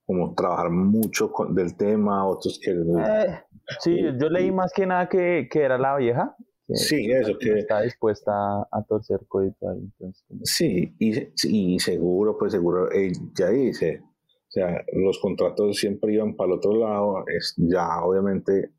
como 0.06 0.34
trabajar 0.34 0.72
mucho 0.72 1.32
con, 1.32 1.54
del 1.54 1.78
tema, 1.78 2.28
otros 2.28 2.60
que... 2.64 2.72
Eh, 2.72 3.44
sí, 3.80 4.00
yo 4.20 4.30
leí 4.30 4.52
más 4.52 4.72
que 4.74 4.86
nada 4.88 5.08
que, 5.08 5.48
que 5.52 5.62
era 5.62 5.78
la 5.78 5.98
vieja. 5.98 6.36
sí, 6.74 7.12
eso, 7.12 7.38
que... 7.38 7.60
Está 7.60 7.82
dispuesta 7.82 8.32
a 8.72 8.84
torcer 8.88 9.20
código 9.28 9.56
Entonces, 9.62 10.26
Sí, 10.44 10.96
y, 10.98 11.32
y, 11.44 11.80
seguro, 11.80 12.38
pues 12.40 12.54
seguro, 12.54 12.90
ya 13.38 13.50
dice, 13.50 14.02
o 14.04 14.52
sea, 14.52 14.84
los 14.94 15.20
contratos 15.20 15.78
siempre 15.78 16.14
iban 16.14 16.36
para 16.36 16.54
el 16.54 16.58
otro 16.58 16.74
lado, 16.74 17.24
es, 17.28 17.54
ya 17.58 18.02
obviamente 18.04 18.72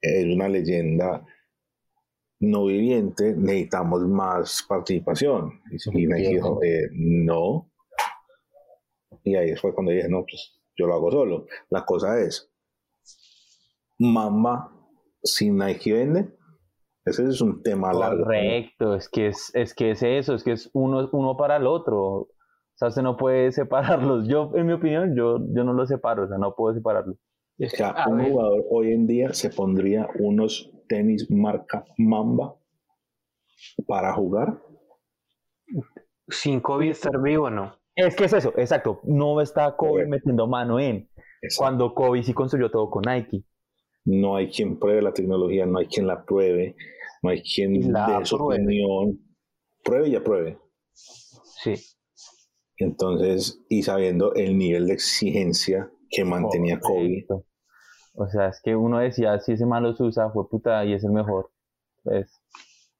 es 0.00 0.24
una 0.26 0.48
leyenda 0.48 1.24
no 2.40 2.66
viviente, 2.66 3.34
necesitamos 3.36 4.02
más 4.06 4.64
participación. 4.68 5.60
Y 5.92 6.06
me 6.06 6.16
dijo, 6.16 6.62
eh, 6.62 6.88
no. 6.92 7.70
Y 9.24 9.36
ahí 9.36 9.54
fue 9.56 9.74
cuando 9.74 9.92
dije, 9.92 10.08
no, 10.08 10.20
pues 10.20 10.60
yo 10.76 10.86
lo 10.86 10.94
hago 10.94 11.10
solo. 11.10 11.46
La 11.70 11.84
cosa 11.84 12.20
es, 12.20 12.52
mamá 13.98 14.72
sin 15.22 15.56
Nike 15.56 15.92
vende. 15.92 16.36
Ese 17.04 17.24
es 17.24 17.40
un 17.40 17.62
tema 17.62 17.92
largo. 17.92 18.24
Correcto, 18.24 18.94
es 18.96 19.08
que 19.08 19.28
es, 19.28 19.54
es 19.54 19.74
que 19.74 19.92
es 19.92 20.02
eso, 20.02 20.34
es 20.34 20.42
que 20.42 20.52
es 20.52 20.70
uno, 20.72 21.08
uno 21.12 21.36
para 21.36 21.56
el 21.56 21.66
otro. 21.66 21.98
O 21.98 22.28
sea, 22.74 22.90
se 22.90 23.02
no 23.02 23.16
puede 23.16 23.52
separarlos. 23.52 24.28
Yo, 24.28 24.50
en 24.54 24.66
mi 24.66 24.72
opinión, 24.72 25.14
yo, 25.16 25.38
yo 25.54 25.64
no 25.64 25.72
los 25.72 25.88
separo, 25.88 26.24
o 26.24 26.28
sea, 26.28 26.38
no 26.38 26.54
puedo 26.54 26.74
separarlos. 26.74 27.16
O 27.58 27.68
sea, 27.68 28.04
un 28.08 28.22
jugador 28.22 28.64
hoy 28.70 28.92
en 28.92 29.06
día 29.06 29.32
se 29.32 29.48
pondría 29.48 30.06
unos 30.18 30.70
tenis 30.88 31.30
marca 31.30 31.84
Mamba 31.98 32.56
para 33.86 34.14
jugar. 34.14 34.62
Sin 36.28 36.60
Kobe 36.60 36.90
estar 36.90 37.20
vivo, 37.20 37.50
¿no? 37.50 37.76
Es 37.94 38.14
que 38.14 38.24
es 38.24 38.32
eso, 38.32 38.52
exacto. 38.56 39.00
No 39.04 39.40
está 39.40 39.74
Kobe 39.76 40.06
metiendo 40.06 40.46
mano 40.46 40.78
en. 40.78 41.08
Cuando 41.56 41.94
Kobe 41.94 42.22
sí 42.22 42.34
construyó 42.34 42.70
todo 42.70 42.90
con 42.90 43.02
Nike. 43.06 43.44
No 44.04 44.36
hay 44.36 44.48
quien 44.50 44.78
pruebe 44.78 45.02
la 45.02 45.12
tecnología, 45.12 45.66
no 45.66 45.78
hay 45.78 45.86
quien 45.86 46.06
la 46.06 46.24
pruebe, 46.24 46.76
no 47.22 47.30
hay 47.30 47.42
quien 47.42 47.80
dé 47.80 48.24
su 48.24 48.36
opinión. 48.36 49.18
Pruebe 49.82 50.08
y 50.08 50.16
apruebe. 50.16 50.58
Sí. 50.92 51.74
Entonces, 52.76 53.64
y 53.68 53.82
sabiendo 53.82 54.34
el 54.34 54.58
nivel 54.58 54.86
de 54.86 54.94
exigencia 54.94 55.90
que 56.10 56.24
mantenía 56.24 56.78
Kobe. 56.78 57.26
O 58.16 58.28
sea, 58.28 58.48
es 58.48 58.60
que 58.62 58.74
uno 58.74 58.98
decía, 58.98 59.38
si 59.40 59.52
ese 59.52 59.66
malo 59.66 59.94
se 59.94 60.02
usa, 60.02 60.30
fue 60.30 60.48
puta 60.48 60.84
y 60.84 60.94
es 60.94 61.04
el 61.04 61.12
mejor. 61.12 61.50
Pues, 62.02 62.40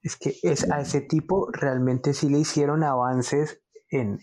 es 0.03 0.17
que 0.17 0.35
es, 0.43 0.71
a 0.71 0.81
ese 0.81 1.01
tipo 1.01 1.49
realmente 1.51 2.13
sí 2.13 2.29
le 2.29 2.39
hicieron 2.39 2.85
avances 2.85 3.63
en 3.91 4.21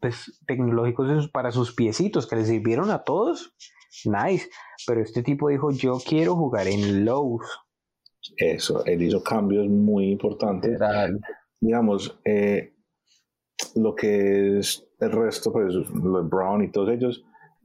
pues, 0.00 0.40
tecnológicos 0.46 1.28
para 1.30 1.52
sus 1.52 1.74
piecitos 1.74 2.26
que 2.26 2.36
le 2.36 2.44
sirvieron 2.44 2.90
a 2.90 3.02
todos. 3.02 3.54
Nice. 4.04 4.48
Pero 4.86 5.00
este 5.00 5.22
tipo 5.22 5.48
dijo, 5.48 5.70
yo 5.70 5.98
quiero 6.06 6.36
jugar 6.36 6.68
en 6.68 7.04
lows. 7.04 7.46
Eso, 8.36 8.84
él 8.84 9.02
hizo 9.02 9.22
cambios 9.22 9.68
muy 9.68 10.10
importantes. 10.10 10.78
Digamos, 11.60 12.18
eh, 12.24 12.74
lo 13.74 13.94
que 13.94 14.58
es 14.58 14.86
el 15.00 15.12
resto, 15.12 15.52
pues 15.52 15.74
los 15.74 16.28
Brown 16.28 16.62
y 16.62 16.70
todos 16.70 16.90
ellos, 16.90 17.24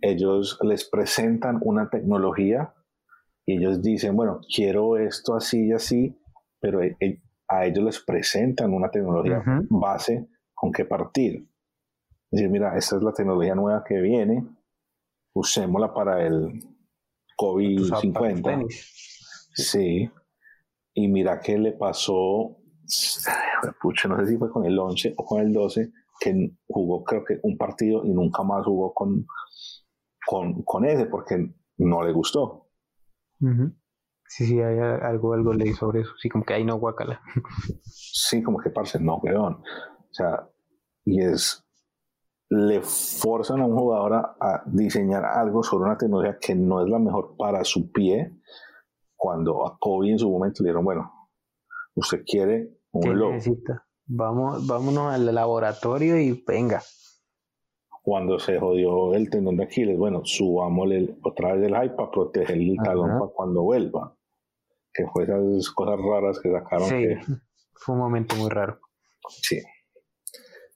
ellos 0.10 0.58
les 0.62 0.90
presentan 0.90 1.60
una 1.62 1.90
tecnología 1.90 2.74
y 3.46 3.58
ellos 3.58 3.82
dicen, 3.82 4.16
bueno, 4.16 4.42
quiero 4.54 4.98
esto 4.98 5.36
así 5.36 5.68
y 5.68 5.72
así, 5.74 6.20
pero 6.60 6.82
e, 6.82 6.98
e, 7.00 7.22
a 7.48 7.66
ellos 7.66 7.84
les 7.84 8.00
presentan 8.00 8.74
una 8.74 8.90
tecnología 8.90 9.44
base 9.70 10.28
con 10.54 10.72
qué 10.72 10.86
partir 10.86 11.48
decir, 12.36 12.50
mira, 12.50 12.78
esta 12.78 12.98
es 12.98 13.04
la 13.04 13.14
tecnología 13.14 13.56
nueva 13.56 13.84
que 13.84 14.00
viene, 14.02 14.46
usémosla 15.34 15.94
para 15.94 16.26
el 16.26 16.60
COVID-50. 17.38 18.66
Sí. 19.54 20.10
Y 20.94 21.08
mira 21.08 21.40
qué 21.40 21.58
le 21.58 21.74
pasó, 21.74 22.58
pucha, 23.82 24.08
no 24.08 24.20
sé 24.20 24.28
si 24.28 24.38
fue 24.38 24.50
con 24.50 24.66
el 24.66 24.78
11 24.78 25.14
o 25.18 25.26
con 25.26 25.42
el 25.42 25.52
12, 25.52 25.92
que 26.20 26.52
jugó 26.68 27.04
creo 27.04 27.24
que 27.24 27.40
un 27.44 27.58
partido 27.58 28.06
y 28.06 28.14
nunca 28.14 28.44
más 28.44 28.66
jugó 28.66 28.94
con, 28.94 29.26
con, 30.26 30.64
con 30.64 30.86
ese 30.86 31.06
porque 31.06 31.54
no 31.78 32.04
le 32.04 32.12
gustó. 32.12 32.70
Sí, 34.28 34.46
sí, 34.46 34.60
hay 34.60 34.80
algo, 34.80 35.34
algo 35.34 35.54
leí 35.54 35.74
sobre 35.74 36.02
eso. 36.02 36.12
Sí, 36.20 36.30
como 36.30 36.44
que 36.44 36.54
ahí 36.54 36.64
no 36.64 36.78
guacala. 36.78 37.22
Sí, 37.84 38.42
como 38.42 38.58
que 38.60 38.70
parce, 38.70 39.00
no, 39.00 39.18
weón. 39.18 39.56
O 39.56 40.14
sea, 40.14 40.50
y 41.04 41.22
es, 41.22 41.66
le 42.50 42.82
forzan 42.82 43.62
a 43.62 43.66
un 43.66 43.78
jugador 43.78 44.14
a, 44.14 44.64
diseñar 44.66 45.26
algo 45.26 45.64
sobre 45.64 45.86
una 45.86 45.98
tecnología 45.98 46.38
que 46.40 46.56
no 46.56 46.82
es 46.82 46.90
la 46.90 47.00
mejor 47.00 47.36
para 47.38 47.64
su 47.64 47.92
pie, 47.92 48.40
cuando 49.16 49.66
a 49.66 49.78
Kobe 49.80 50.12
en 50.12 50.20
su 50.20 50.30
momento 50.30 50.64
le 50.64 50.70
dieron, 50.70 50.86
bueno, 50.86 51.12
usted 51.96 52.24
quiere 52.26 52.72
un 52.92 53.32
necesita? 53.32 53.86
Vamos, 54.08 54.66
vámonos 54.68 55.14
al 55.14 55.34
laboratorio 55.34 56.20
y 56.20 56.44
venga. 56.48 56.82
Cuando 58.06 58.38
se 58.38 58.60
jodió 58.60 59.16
el 59.16 59.32
tendón 59.32 59.58
de 59.58 59.64
Aquiles, 59.64 59.98
bueno, 59.98 60.22
subámosle 60.24 61.16
otra 61.24 61.56
vez 61.56 61.66
el 61.66 61.76
hype 61.76 61.96
para 61.96 62.12
proteger 62.12 62.56
el 62.56 62.78
talón 62.84 63.10
para 63.20 63.32
cuando 63.32 63.64
vuelva. 63.64 64.16
Que 64.94 65.08
fue 65.08 65.24
esas 65.24 65.72
cosas 65.72 66.00
raras 66.00 66.40
que 66.40 66.52
sacaron. 66.52 66.88
Sí, 66.88 67.08
fue 67.74 67.96
un 67.96 68.02
momento 68.02 68.36
muy 68.36 68.52
raro. 68.52 68.80
Sí. 69.28 69.60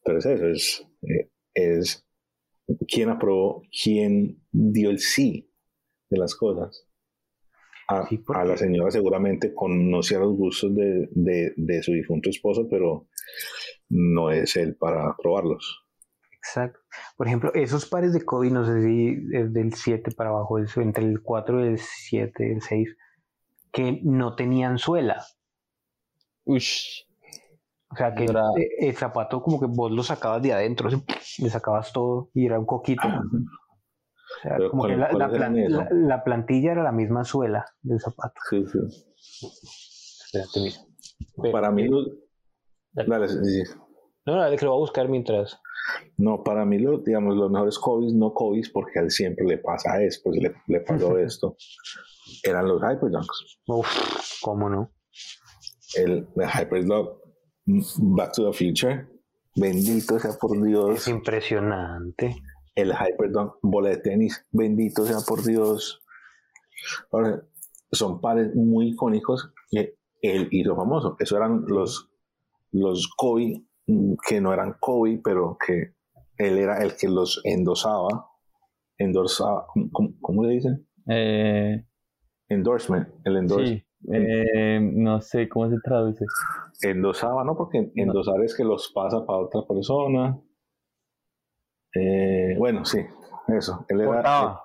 Pero 0.04 0.18
es 0.18 0.26
eso, 0.26 0.48
es, 0.48 0.88
eh, 1.04 1.30
es 1.54 2.04
quién 2.88 3.10
aprobó, 3.10 3.62
quién 3.84 4.44
dio 4.52 4.90
el 4.90 4.98
sí 4.98 5.54
de 6.10 6.18
las 6.18 6.34
cosas. 6.34 6.88
A, 7.90 8.08
a 8.08 8.46
la 8.46 8.58
señora 8.58 8.90
seguramente 8.90 9.54
conocía 9.54 10.18
los 10.18 10.36
gustos 10.36 10.76
de, 10.76 11.10
de, 11.12 11.54
de, 11.56 11.84
su 11.84 11.94
difunto 11.94 12.32
esposo, 12.32 12.68
pero 12.68 13.08
no 13.90 14.32
es 14.32 14.56
él 14.56 14.76
para 14.76 15.12
aprobarlos. 15.12 15.86
Exacto. 16.32 16.80
Por 17.20 17.28
ejemplo, 17.28 17.52
esos 17.54 17.86
pares 17.86 18.14
de 18.14 18.24
COVID, 18.24 18.50
no 18.50 18.66
sé 18.66 18.82
si 18.82 19.28
es 19.34 19.52
del 19.52 19.74
7 19.74 20.12
para 20.16 20.30
abajo, 20.30 20.58
entre 20.58 21.04
el 21.04 21.22
4 21.22 21.66
y 21.66 21.68
el 21.68 21.78
7, 21.78 22.54
el 22.54 22.62
6, 22.62 22.96
que 23.74 24.00
no 24.06 24.36
tenían 24.36 24.78
suela. 24.78 25.22
Ush. 26.46 27.04
O 27.92 27.96
sea, 27.98 28.16
que 28.16 28.26
el 28.80 28.96
zapato 28.96 29.44
como 29.44 29.60
que 29.60 29.66
vos 29.66 29.92
lo 29.92 30.02
sacabas 30.02 30.42
de 30.42 30.54
adentro, 30.54 30.90
le 31.40 31.50
sacabas 31.50 31.92
todo 31.92 32.30
y 32.34 32.46
era 32.46 32.58
un 32.58 32.66
coquito. 32.66 33.06
O 33.06 34.42
sea, 34.42 34.58
como 34.70 34.86
que 34.86 34.96
la, 34.96 36.24
plantilla 36.24 36.72
era 36.72 36.84
la 36.84 36.94
misma 36.94 37.26
suela 37.26 37.66
del 37.82 38.00
zapato. 38.00 38.40
Sí, 38.50 38.66
sí. 38.66 38.80
Espérate, 40.24 40.62
mira. 40.62 41.52
para 41.52 41.70
mí, 41.70 41.90
dale. 42.94 43.28
sí. 43.28 43.64
No, 44.30 44.38
dale, 44.38 44.58
que 44.58 44.66
lo 44.66 44.72
voy 44.72 44.80
a 44.80 44.82
buscar 44.82 45.10
mientras. 45.10 45.60
No, 46.18 46.44
para 46.44 46.66
mí, 46.66 46.78
lo, 46.78 47.00
digamos, 47.00 47.36
los 47.36 47.50
mejores 47.50 47.80
COVID, 47.80 48.14
no 48.14 48.34
COVID, 48.34 48.66
porque 48.74 49.00
a 49.00 49.02
él 49.02 49.12
siempre 49.12 49.46
le 49.46 49.58
pasa 49.58 50.02
esto, 50.04 50.30
pues 50.30 50.42
le, 50.42 50.54
le 50.68 50.82
pasó 50.82 51.18
esto, 51.20 51.56
eran 52.44 52.68
los 52.68 52.82
Hyperdunks. 52.82 53.60
Uf, 53.68 54.42
¿cómo 54.42 54.70
no? 54.70 54.92
El, 55.96 56.28
el 56.36 56.48
Hyperdunk 56.48 57.10
Back 57.66 58.34
to 58.34 58.52
the 58.52 58.54
Future. 58.54 59.08
Bendito 59.56 60.20
sea 60.20 60.32
por 60.40 60.62
Dios. 60.62 60.98
Es 60.98 61.08
impresionante. 61.08 62.36
El 62.76 62.94
Hyperdunk 62.94 63.54
bola 63.62 63.90
de 63.90 63.98
tenis. 63.98 64.46
Bendito 64.52 65.06
sea 65.06 65.20
por 65.28 65.44
Dios. 65.44 66.02
Ahora, 67.12 67.44
son 67.92 68.22
pares 68.22 68.56
muy 68.56 68.90
icónicos 68.90 69.52
que 69.70 69.98
él 70.22 70.48
hizo 70.52 70.76
famoso. 70.76 71.16
Eso 71.20 71.38
eran 71.38 71.66
los, 71.68 72.10
los 72.72 73.08
Kobe, 73.16 73.64
que 74.28 74.42
no 74.42 74.54
eran 74.54 74.76
Kobe, 74.80 75.20
pero 75.24 75.58
que 75.66 75.96
él 76.38 76.58
era 76.58 76.82
el 76.84 76.96
que 76.96 77.08
los 77.08 77.42
endosaba. 77.44 78.28
Endorsaba, 78.98 79.66
¿cómo, 80.22 80.44
le 80.44 80.54
dicen? 80.54 80.88
Eh, 81.08 81.86
Endorsement. 82.50 83.08
El 83.24 83.38
endorsement. 83.38 83.84
Eh, 84.14 84.80
no 84.82 85.22
sé 85.22 85.50
cómo 85.50 85.70
se 85.70 85.78
traduce. 85.84 86.26
Endosaba, 86.82 87.44
¿no? 87.44 87.56
Porque 87.56 87.92
endosar 87.96 88.42
es 88.44 88.56
que 88.56 88.64
los 88.64 88.92
pasa 88.94 89.26
para 89.26 89.40
otra 89.40 89.62
persona. 89.68 90.40
Eh, 91.94 92.56
bueno, 92.58 92.86
sí, 92.86 93.00
eso. 93.48 93.86
Él 93.90 94.02
era. 94.02 94.60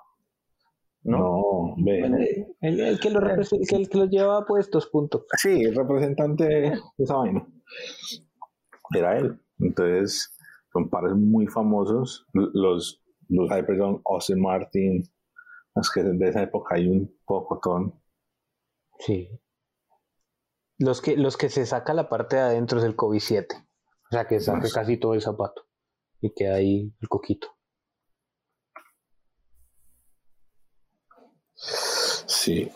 no, 1.03 1.75
ve. 1.77 2.47
El, 2.61 2.99
que 2.99 3.09
lo 3.09 3.19
el 3.19 3.89
que 3.89 3.97
los 3.97 4.09
llevaba 4.09 4.45
puestos, 4.45 4.87
punto. 4.87 5.25
Sí, 5.37 5.63
el 5.63 5.75
representante 5.75 6.45
de 6.45 6.73
esa 6.97 7.15
vaina. 7.15 7.45
Era 8.93 9.17
él. 9.17 9.41
Entonces, 9.59 10.35
son 10.71 10.89
pares 10.89 11.13
muy 11.13 11.47
famosos. 11.47 12.25
Los, 12.33 13.01
los 13.29 13.49
Hyperdon, 13.49 14.01
Austin 14.05 14.41
Martin, 14.41 15.03
las 15.73 15.89
que 15.89 16.03
de 16.03 16.29
esa 16.29 16.43
época 16.43 16.75
hay 16.75 16.87
un 16.87 17.17
pocotón. 17.25 18.01
Sí. 18.99 19.29
Los 20.77 21.01
que, 21.01 21.15
los 21.17 21.37
que 21.37 21.49
se 21.49 21.65
saca 21.65 21.93
la 21.93 22.09
parte 22.09 22.35
de 22.35 22.41
adentro 22.43 22.79
es 22.79 22.85
el 22.85 22.95
COVID 22.95 23.19
7. 23.19 23.55
O 23.55 24.11
sea, 24.11 24.27
que 24.27 24.39
saca 24.39 24.67
casi 24.73 24.97
todo 24.97 25.13
el 25.13 25.21
zapato. 25.21 25.67
Y 26.21 26.33
queda 26.33 26.55
ahí 26.55 26.93
el 27.01 27.09
coquito. 27.09 27.55
Sí. 31.55 32.71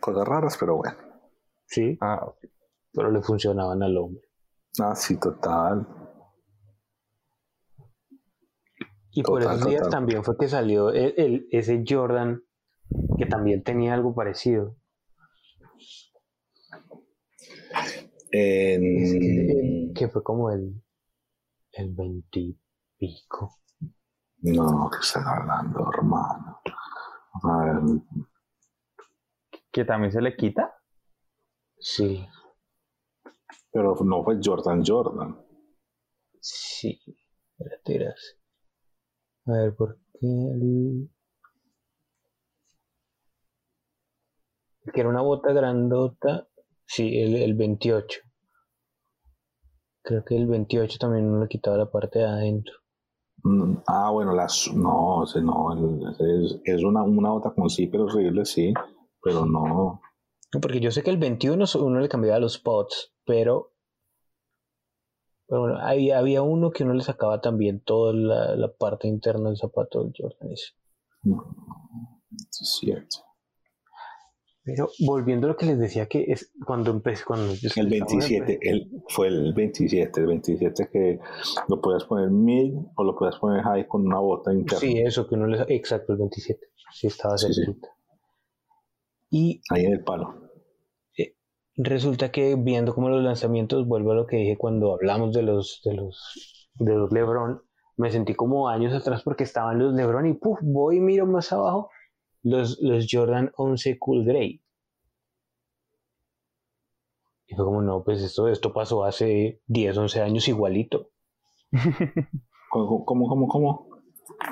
Cosas 0.00 0.26
raras, 0.26 0.56
pero 0.58 0.76
bueno. 0.76 0.96
Sí. 1.66 1.98
Ah, 2.00 2.32
pero 2.92 3.10
le 3.10 3.22
funcionaban 3.22 3.82
al 3.82 3.96
hombre. 3.96 4.22
Ah, 4.80 4.94
sí, 4.94 5.18
total. 5.18 5.86
Y 9.10 9.22
por 9.22 9.40
esos 9.42 9.66
días 9.66 9.88
también 9.88 10.22
fue 10.22 10.36
que 10.36 10.48
salió 10.48 10.90
el, 10.90 11.48
ese 11.50 11.82
Jordan 11.86 12.42
que 13.16 13.26
también 13.26 13.62
tenía 13.62 13.94
algo 13.94 14.14
parecido. 14.14 14.76
En... 18.30 19.94
que 19.94 20.08
fue 20.08 20.22
como 20.22 20.50
el, 20.50 20.82
el 21.72 21.94
20 21.94 22.40
y 22.40 22.60
pico. 22.98 23.58
No, 24.40 24.90
que 24.90 24.98
estás 25.00 25.24
hablando, 25.26 25.90
hermano. 25.92 26.60
A 27.42 27.64
ver, 27.64 28.00
¿Que 29.72 29.84
también 29.84 30.12
se 30.12 30.20
le 30.20 30.36
quita? 30.36 30.75
Sí, 31.92 32.08
pero 33.72 33.94
no 34.04 34.24
fue 34.24 34.40
Jordan 34.42 34.82
Jordan. 34.84 35.36
sí. 36.40 36.98
Tiras. 37.84 38.36
A 39.46 39.52
ver, 39.52 39.74
¿por 39.74 39.98
qué 40.20 40.26
el... 40.26 41.08
que 44.92 45.00
era 45.00 45.08
una 45.08 45.22
bota 45.22 45.52
grandota? 45.52 46.48
Sí, 46.86 47.18
el, 47.20 47.36
el 47.36 47.54
28. 47.54 48.20
Creo 50.02 50.24
que 50.24 50.36
el 50.36 50.46
28 50.46 50.98
también 50.98 51.30
no 51.30 51.40
le 51.40 51.48
quitaba 51.48 51.76
la 51.76 51.90
parte 51.90 52.20
de 52.20 52.24
adentro. 52.26 52.74
Mm, 53.42 53.76
Ah, 53.86 54.10
bueno, 54.10 54.32
las, 54.32 54.72
no, 54.74 55.24
no, 55.42 55.72
es, 56.18 56.60
es 56.64 56.82
una, 56.84 57.02
una 57.02 57.30
bota 57.30 57.52
con 57.52 57.68
zipper 57.70 58.00
horrible, 58.00 58.44
sí, 58.44 58.72
pero 59.22 59.44
no. 59.46 60.00
Porque 60.60 60.80
yo 60.80 60.90
sé 60.90 61.02
que 61.02 61.10
el 61.10 61.18
21 61.18 61.66
so- 61.66 61.84
uno 61.84 62.00
le 62.00 62.08
cambiaba 62.08 62.38
los 62.38 62.58
pods, 62.58 63.12
pero, 63.24 63.72
bueno, 65.48 65.78
había, 65.80 66.18
había 66.18 66.42
uno 66.42 66.70
que 66.70 66.84
uno 66.84 66.94
le 66.94 67.02
sacaba 67.02 67.40
también 67.40 67.80
toda 67.80 68.12
la, 68.12 68.56
la 68.56 68.72
parte 68.72 69.06
interna 69.08 69.48
del 69.50 69.58
zapato 69.58 70.02
del 70.02 70.12
Jordan 70.16 70.52
ese. 70.52 70.72
no, 71.22 71.54
Es 72.30 72.76
cierto. 72.80 73.18
Pero 74.64 74.88
volviendo 75.06 75.46
a 75.46 75.50
lo 75.50 75.56
que 75.56 75.66
les 75.66 75.78
decía 75.78 76.06
que 76.06 76.24
es 76.26 76.50
cuando 76.66 76.90
empecé, 76.90 77.24
cuando 77.24 77.54
yo 77.54 77.68
El 77.76 77.92
estaba- 77.92 78.10
27, 78.18 78.58
el, 78.68 78.90
fue 79.08 79.28
el 79.28 79.52
27, 79.54 80.20
el 80.20 80.26
27 80.26 80.88
que 80.92 81.20
lo 81.68 81.80
podías 81.80 82.02
poner 82.04 82.30
mid 82.30 82.74
o 82.96 83.04
lo 83.04 83.14
podías 83.16 83.38
poner 83.38 83.62
high 83.62 83.86
con 83.86 84.04
una 84.04 84.18
bota 84.18 84.52
interna. 84.52 84.80
Sí, 84.80 84.98
eso, 84.98 85.28
que 85.28 85.36
uno 85.36 85.46
le 85.46 85.62
exacto, 85.68 86.12
el 86.14 86.18
27. 86.18 86.66
Sí, 86.92 87.06
estaba 87.06 87.38
Sí, 87.38 87.52
sí. 87.52 87.64
cerquita. 87.64 87.88
Y 89.30 89.60
Ahí 89.70 89.84
en 89.84 89.92
el 89.92 90.02
palo. 90.02 90.45
Resulta 91.76 92.30
que 92.30 92.56
viendo 92.56 92.94
como 92.94 93.08
los 93.08 93.22
lanzamientos, 93.22 93.86
vuelvo 93.86 94.12
a 94.12 94.14
lo 94.14 94.26
que 94.26 94.36
dije 94.36 94.56
cuando 94.56 94.94
hablamos 94.94 95.32
de 95.32 95.42
los, 95.42 95.80
de 95.84 95.94
los, 95.94 96.70
de 96.74 96.94
los 96.94 97.12
LeBron, 97.12 97.62
me 97.96 98.10
sentí 98.10 98.34
como 98.34 98.68
años 98.68 98.92
atrás 98.94 99.22
porque 99.22 99.44
estaban 99.44 99.78
los 99.78 99.94
LeBron 99.94 100.26
y 100.26 100.34
puf, 100.34 100.58
voy 100.62 100.96
y 100.96 101.00
miro 101.00 101.26
más 101.26 101.52
abajo 101.52 101.90
los, 102.42 102.78
los 102.80 103.06
Jordan 103.10 103.50
11 103.56 103.98
Cool 103.98 104.24
Grey. 104.24 104.62
Y 107.48 107.54
fue 107.54 107.64
como, 107.64 107.82
no, 107.82 108.02
pues 108.04 108.22
esto, 108.22 108.48
esto 108.48 108.72
pasó 108.72 109.04
hace 109.04 109.60
10, 109.66 109.96
11 109.96 110.22
años 110.22 110.48
igualito. 110.48 111.10
¿Cómo, 112.70 113.04
cómo, 113.04 113.28
cómo? 113.28 113.48
cómo? 113.48 113.88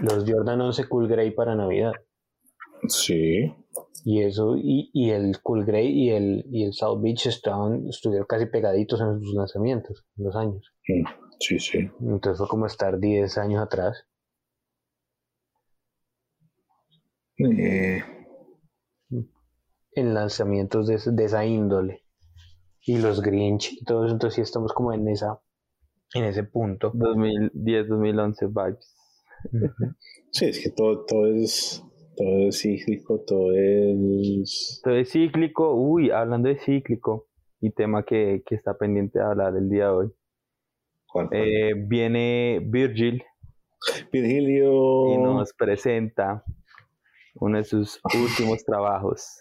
Los 0.00 0.24
Jordan 0.28 0.60
11 0.60 0.88
Cool 0.88 1.08
Grey 1.08 1.30
para 1.32 1.54
Navidad. 1.54 1.92
Sí. 2.88 3.54
Y 4.04 4.22
eso, 4.22 4.56
y, 4.56 4.90
y 4.92 5.10
el 5.10 5.40
Cool 5.42 5.64
Grey 5.64 5.88
y 5.88 6.10
el, 6.10 6.44
y 6.50 6.64
el 6.64 6.74
South 6.74 7.00
Beach 7.00 7.26
estaban, 7.26 7.88
estuvieron 7.88 8.26
casi 8.26 8.46
pegaditos 8.46 9.00
en 9.00 9.20
sus 9.20 9.34
lanzamientos, 9.34 10.04
en 10.18 10.24
los 10.24 10.36
años. 10.36 10.72
Mm, 10.88 11.24
Sí, 11.40 11.58
sí. 11.58 11.90
Entonces 12.00 12.38
fue 12.38 12.48
como 12.48 12.66
estar 12.66 12.98
10 12.98 13.36
años 13.38 13.62
atrás. 13.62 14.06
Eh, 17.38 18.02
en 19.96 20.14
lanzamientos 20.14 20.86
de, 20.86 20.98
de 21.12 21.24
esa 21.24 21.44
índole. 21.44 22.02
Y 22.86 22.98
los 22.98 23.22
Grinch 23.22 23.72
y 23.72 23.84
todo 23.84 24.04
eso, 24.04 24.12
entonces 24.14 24.36
sí 24.36 24.40
estamos 24.42 24.72
como 24.72 24.92
en 24.92 25.08
esa 25.08 25.40
en 26.14 26.24
ese 26.24 26.44
punto. 26.44 26.92
2010, 26.94 27.88
2011 27.88 28.46
vibes. 28.46 28.96
sí, 30.30 30.46
es 30.46 30.60
que 30.60 30.70
todo, 30.70 31.04
todo 31.04 31.26
es 31.26 31.82
todo 32.16 32.48
es 32.48 32.60
cíclico, 32.60 33.20
todo 33.26 33.52
es 33.52 34.80
Entonces, 34.84 35.10
cíclico, 35.12 35.74
uy, 35.74 36.10
hablando 36.10 36.48
de 36.48 36.58
cíclico, 36.58 37.26
y 37.60 37.70
tema 37.70 38.04
que, 38.04 38.42
que 38.46 38.54
está 38.54 38.76
pendiente 38.76 39.18
de 39.18 39.24
hablar 39.24 39.56
el 39.56 39.68
día 39.70 39.84
de 39.86 39.90
hoy. 39.90 40.12
¿cuál, 41.06 41.28
cuál? 41.28 41.40
Eh, 41.42 41.74
viene 41.86 42.60
Virgil 42.64 43.22
Virgilio 44.12 45.06
y 45.14 45.18
nos 45.18 45.52
presenta 45.52 46.44
uno 47.36 47.58
de 47.58 47.64
sus 47.64 48.00
últimos 48.14 48.64
trabajos 48.64 49.40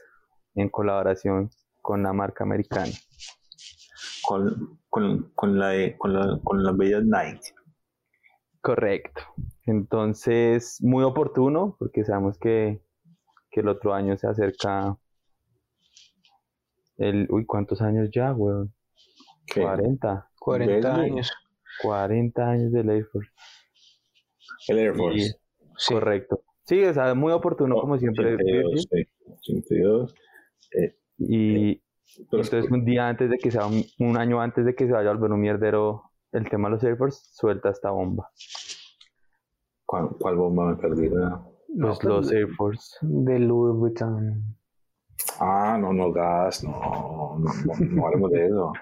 en 0.55 0.69
colaboración 0.69 1.49
con 1.81 2.03
la 2.03 2.13
marca 2.13 2.43
americana. 2.43 2.91
con, 4.25 4.79
con, 4.89 5.31
con 5.35 5.59
la 5.59 5.69
de- 5.69 5.97
con 5.97 6.13
la 6.13 6.39
con 6.43 6.63
la 6.63 6.71
bella 6.71 7.01
Nike. 7.01 7.53
Correcto. 8.61 9.21
Entonces, 9.65 10.77
muy 10.81 11.03
oportuno, 11.03 11.75
porque 11.79 12.03
sabemos 12.03 12.37
que, 12.37 12.81
que 13.49 13.61
el 13.61 13.67
otro 13.69 13.93
año 13.93 14.17
se 14.17 14.27
acerca 14.27 14.97
el... 16.97 17.27
Uy, 17.29 17.45
¿cuántos 17.45 17.81
años 17.81 18.09
ya, 18.11 18.33
weón? 18.33 18.73
que 19.45 19.61
40. 19.61 20.29
40 20.39 20.73
Verbo. 20.73 21.01
años. 21.01 21.31
40 21.81 22.49
años 22.49 22.71
del 22.71 22.89
Air 22.89 23.05
Force. 23.05 23.31
El 24.67 24.79
Air 24.79 24.95
Force. 24.95 25.39
Sí. 25.77 25.93
Correcto. 25.93 26.43
Sí, 26.65 26.83
o 26.83 26.93
sea, 26.93 27.13
muy 27.13 27.31
oportuno, 27.33 27.75
como 27.75 27.97
siempre. 27.97 28.35
82, 28.35 28.63
Virgil. 28.63 28.87
sí, 28.89 29.07
82. 29.31 30.15
Y 31.17 31.75
Pero 32.29 32.43
entonces, 32.43 32.71
un 32.71 32.85
día 32.85 33.07
antes 33.07 33.29
de 33.29 33.37
que 33.37 33.51
sea, 33.51 33.65
un, 33.65 33.83
un 33.99 34.17
año 34.17 34.39
antes 34.39 34.65
de 34.65 34.75
que 34.75 34.85
se 34.85 34.93
vaya 34.93 35.09
a 35.09 35.13
volver 35.13 35.31
un 35.31 35.41
mierdero 35.41 36.03
el 36.31 36.49
tema 36.49 36.67
de 36.67 36.75
los 36.75 36.83
Air 36.83 36.97
Force, 36.97 37.21
suelta 37.31 37.69
esta 37.69 37.91
bomba. 37.91 38.29
¿Cuál, 39.93 40.09
cuál 40.19 40.35
bomba 40.37 40.65
me 40.71 40.75
perdí? 40.75 41.09
No, 41.09 41.53
Pues 41.67 41.99
pues, 41.99 42.03
los 42.03 42.31
Air 42.31 42.47
Force. 42.57 42.97
de 43.01 43.37
Louis 43.39 43.77
Vuitton. 43.77 44.55
Ah, 45.39 45.77
no, 45.79 45.93
no, 45.93 46.11
gas, 46.11 46.63
no, 46.63 47.37
no, 47.39 47.53
no, 47.65 47.73
no 47.91 48.05
hablemos 48.07 48.31
de 48.31 48.47
eso. 48.47 48.73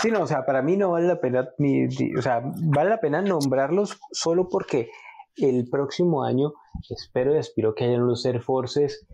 Sí, 0.00 0.10
no, 0.10 0.22
o 0.22 0.26
sea, 0.26 0.44
para 0.44 0.60
mí 0.62 0.76
no 0.76 0.90
vale 0.90 1.06
la 1.06 1.20
pena, 1.20 1.48
ni, 1.58 1.86
ni- 1.86 2.16
o 2.16 2.22
sea, 2.22 2.42
vale 2.62 2.90
la 2.90 3.00
pena 3.00 3.22
nombrarlos 3.22 4.00
solo 4.10 4.48
porque 4.48 4.90
el 5.36 5.68
próximo 5.70 6.24
año 6.24 6.52
espero 6.88 7.34
y 7.34 7.38
aspiro 7.38 7.74
que 7.74 7.84
hayan 7.84 8.02
unos 8.02 8.24
Air 8.24 8.40
Forces 8.42 9.06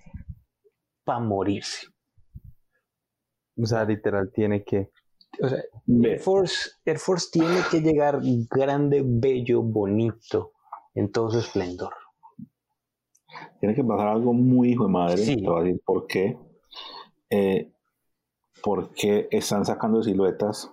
para 1.04 1.20
morirse. 1.20 1.88
O 3.60 3.66
sea, 3.66 3.84
literal, 3.84 4.30
tiene 4.32 4.64
que. 4.64 4.90
O 5.42 5.48
sea, 5.48 5.58
Air 6.02 6.20
Force, 6.20 6.70
Air 6.84 6.98
Force 6.98 7.28
tiene 7.32 7.58
que 7.70 7.80
llegar 7.80 8.20
grande, 8.50 9.02
bello, 9.04 9.62
bonito, 9.62 10.52
en 10.96 11.12
todo 11.12 11.30
su 11.30 11.38
esplendor. 11.38 11.94
tiene 13.60 13.74
que 13.74 13.84
pasar 13.84 14.08
algo 14.08 14.32
muy 14.32 14.70
hijo 14.72 14.84
de 14.86 14.90
madre. 14.90 15.18
Sí. 15.18 15.36
Te 15.36 15.48
voy 15.48 15.60
a 15.60 15.64
decir 15.64 15.82
por 15.84 16.06
qué. 16.06 16.38
Eh, 17.30 17.72
porque 18.62 19.28
están 19.30 19.64
sacando 19.64 20.02
siluetas 20.02 20.72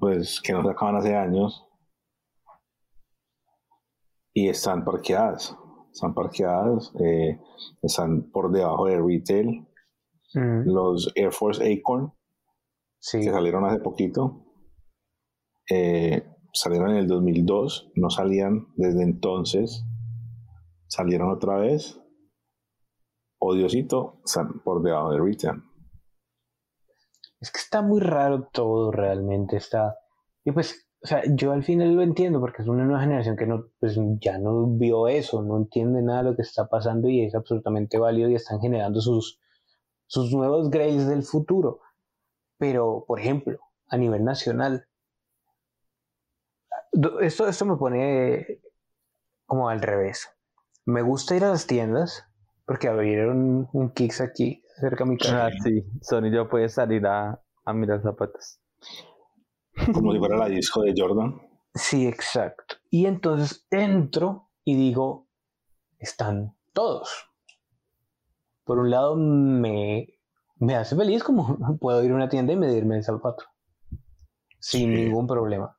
pues, 0.00 0.40
que 0.40 0.52
no 0.52 0.62
sacaban 0.64 0.96
hace 0.96 1.14
años 1.16 1.66
y 4.32 4.48
están 4.48 4.84
parqueadas. 4.84 5.56
Están 5.92 6.14
parqueadas, 6.14 6.92
eh, 7.00 7.38
están 7.82 8.30
por 8.30 8.50
debajo 8.52 8.86
de 8.86 9.00
retail. 9.00 9.66
Mm, 10.34 10.62
Los 10.70 11.10
Air 11.16 11.32
Force 11.32 11.60
Acorn 11.60 12.12
sí, 13.00 13.18
que 13.20 13.30
salieron 13.30 13.64
hace 13.64 13.80
poquito. 13.80 14.44
eh, 15.68 16.24
salieron 16.52 16.90
en 16.90 16.96
el 16.96 17.08
2002, 17.08 17.92
no 17.94 18.10
salían 18.10 18.66
desde 18.76 19.02
entonces. 19.02 19.84
Salieron 20.86 21.30
otra 21.30 21.56
vez. 21.56 22.00
Odiosito, 23.38 24.20
por 24.64 24.82
debajo 24.82 25.12
de 25.12 25.20
retail. 25.20 25.62
es 27.40 27.50
que 27.50 27.58
está 27.58 27.80
muy 27.80 28.00
raro 28.00 28.48
todo 28.52 28.92
realmente. 28.92 29.56
Está, 29.56 29.96
y 30.44 30.52
pues, 30.52 30.86
o 31.02 31.06
sea, 31.06 31.22
yo 31.26 31.52
al 31.52 31.62
final 31.62 31.94
lo 31.94 32.02
entiendo 32.02 32.40
porque 32.40 32.62
es 32.62 32.68
una 32.68 32.84
nueva 32.84 33.00
generación 33.00 33.36
que 33.36 33.46
no, 33.46 33.68
pues 33.78 33.98
ya 34.20 34.38
no 34.38 34.66
vio 34.76 35.08
eso, 35.08 35.42
no 35.42 35.56
entiende 35.56 36.02
nada 36.02 36.22
de 36.22 36.30
lo 36.30 36.36
que 36.36 36.42
está 36.42 36.68
pasando 36.68 37.08
y 37.08 37.24
es 37.24 37.34
absolutamente 37.34 37.98
válido 37.98 38.28
y 38.28 38.34
están 38.34 38.60
generando 38.60 39.00
sus, 39.00 39.40
sus 40.06 40.34
nuevos 40.34 40.68
grades 40.68 41.08
del 41.08 41.22
futuro. 41.22 41.80
Pero, 42.58 43.04
por 43.06 43.20
ejemplo, 43.20 43.58
a 43.88 43.96
nivel 43.96 44.22
nacional, 44.22 44.84
esto, 47.20 47.46
esto 47.46 47.64
me 47.66 47.76
pone 47.76 48.60
como 49.46 49.68
al 49.68 49.80
revés. 49.80 50.28
Me 50.86 51.02
gusta 51.02 51.36
ir 51.36 51.44
a 51.44 51.50
las 51.50 51.66
tiendas 51.66 52.26
porque 52.64 52.88
abrieron 52.88 53.68
un 53.72 53.90
Kicks 53.92 54.20
aquí 54.20 54.62
cerca 54.80 55.04
de 55.04 55.10
mi 55.10 55.18
casa. 55.18 55.46
Ah, 55.46 55.50
sí, 55.62 55.84
Sony 56.02 56.30
ya 56.32 56.48
puede 56.48 56.68
salir 56.68 57.06
a, 57.06 57.42
a 57.64 57.72
mirar 57.72 58.02
zapatos. 58.02 58.60
Como 59.92 60.12
si 60.12 60.18
fuera 60.18 60.36
la 60.36 60.48
disco 60.48 60.82
de 60.82 60.94
Jordan. 60.96 61.40
Sí, 61.74 62.06
exacto. 62.06 62.76
Y 62.90 63.06
entonces 63.06 63.66
entro 63.70 64.50
y 64.64 64.74
digo, 64.76 65.28
están 65.98 66.56
todos. 66.72 67.28
por 68.64 68.78
un 68.78 68.90
lado 68.90 69.16
me, 69.16 70.08
me 70.56 70.76
hace 70.76 70.96
feliz 70.96 71.22
como 71.24 71.58
puedo 71.80 72.02
ir 72.04 72.12
a 72.12 72.14
una 72.14 72.28
tienda 72.28 72.52
y 72.52 72.56
medirme 72.56 72.96
el 72.96 73.04
zapato 73.04 73.44
sin 74.60 74.94
ningún 74.94 75.26
problema. 75.26 75.76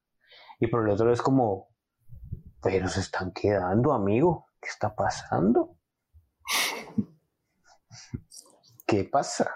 Y 0.62 0.68
por 0.68 0.84
el 0.86 0.94
otro 0.94 1.12
es 1.12 1.22
como, 1.24 1.70
pero 2.62 2.88
se 2.88 3.00
están 3.00 3.32
quedando, 3.34 3.94
amigo. 3.94 4.46
¿Qué 4.62 4.70
está 4.70 4.96
pasando? 4.96 5.76
¿Qué 8.86 9.04
pasa? 9.06 9.56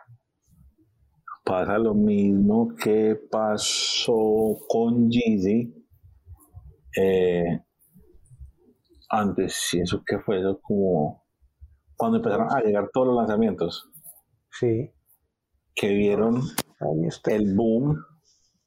Pasa 1.43 1.77
lo 1.77 1.93
mismo 1.93 2.73
que 2.75 3.15
pasó 3.29 4.57
con 4.67 5.11
Jeezy. 5.11 5.87
Eh, 6.97 7.63
antes, 9.09 9.53
si 9.53 9.81
eso 9.81 10.03
que 10.03 10.17
fue 10.17 10.39
eso 10.39 10.59
como 10.59 11.23
cuando 11.95 12.17
empezaron 12.17 12.51
a 12.51 12.61
llegar 12.61 12.89
todos 12.91 13.09
los 13.09 13.17
lanzamientos. 13.17 13.91
Sí. 14.49 14.91
Que 15.75 15.89
vieron 15.89 16.41
el 17.27 17.55
boom, 17.55 18.03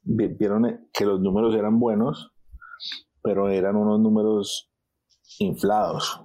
vieron 0.09 0.89
que 0.93 1.05
los 1.05 1.19
números 1.19 1.55
eran 1.55 1.79
buenos, 1.79 2.33
pero 3.21 3.49
eran 3.49 3.75
unos 3.75 3.99
números 3.99 4.71
inflados. 5.39 6.21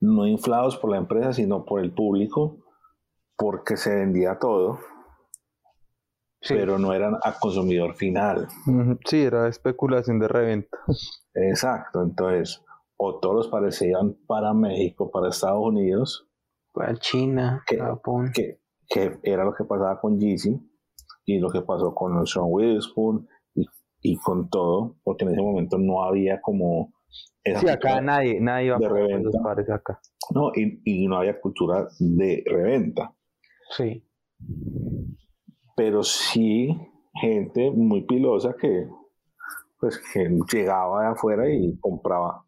No 0.00 0.26
inflados 0.26 0.76
por 0.76 0.90
la 0.90 0.98
empresa, 0.98 1.32
sino 1.32 1.64
por 1.64 1.80
el 1.80 1.92
público, 1.92 2.58
porque 3.36 3.76
se 3.76 3.94
vendía 3.94 4.38
todo, 4.38 4.78
pero 6.48 6.78
no 6.78 6.94
eran 6.94 7.16
a 7.22 7.38
consumidor 7.38 7.94
final. 7.96 8.48
Sí, 9.04 9.22
era 9.22 9.48
especulación 9.48 10.18
de 10.20 10.28
reventa. 10.28 10.78
Exacto, 11.34 12.02
entonces, 12.02 12.62
o 12.96 13.18
todos 13.18 13.48
parecían 13.48 14.16
para 14.26 14.54
México, 14.54 15.10
para 15.10 15.28
Estados 15.28 15.60
Unidos, 15.62 16.28
para 16.72 16.94
China, 16.96 17.62
que, 17.66 17.78
Japón. 17.78 18.30
Que, 18.32 18.60
era 19.22 19.44
lo 19.44 19.54
que 19.54 19.64
pasaba 19.64 20.00
con 20.00 20.18
Yeezy 20.18 20.69
y 21.36 21.38
lo 21.38 21.48
que 21.50 21.62
pasó 21.62 21.94
con 21.94 22.26
Sean 22.26 22.46
Witherspoon 22.48 23.28
y, 23.54 23.66
y, 24.02 24.16
con 24.16 24.48
todo, 24.48 24.96
porque 25.02 25.24
en 25.24 25.32
ese 25.32 25.42
momento 25.42 25.78
no 25.78 26.02
había 26.02 26.40
como... 26.40 26.92
sí, 27.44 27.68
acá 27.68 28.00
nadie, 28.00 28.40
nadie 28.40 28.66
iba 28.66 28.78
de 28.78 28.88
reventa. 28.88 29.38
pares 29.42 29.70
acá. 29.70 30.00
No, 30.34 30.52
y, 30.54 30.80
y 30.84 31.06
no 31.06 31.18
había 31.18 31.40
cultura 31.40 31.88
de 31.98 32.42
reventa. 32.46 33.14
Sí. 33.76 34.04
Pero 35.76 36.02
sí 36.02 36.76
gente 37.20 37.70
muy 37.70 38.02
pilosa 38.02 38.54
que 38.58 38.88
pues 39.80 39.98
que 40.12 40.28
llegaba 40.52 41.02
de 41.02 41.08
afuera 41.08 41.48
y 41.50 41.78
compraba 41.78 42.44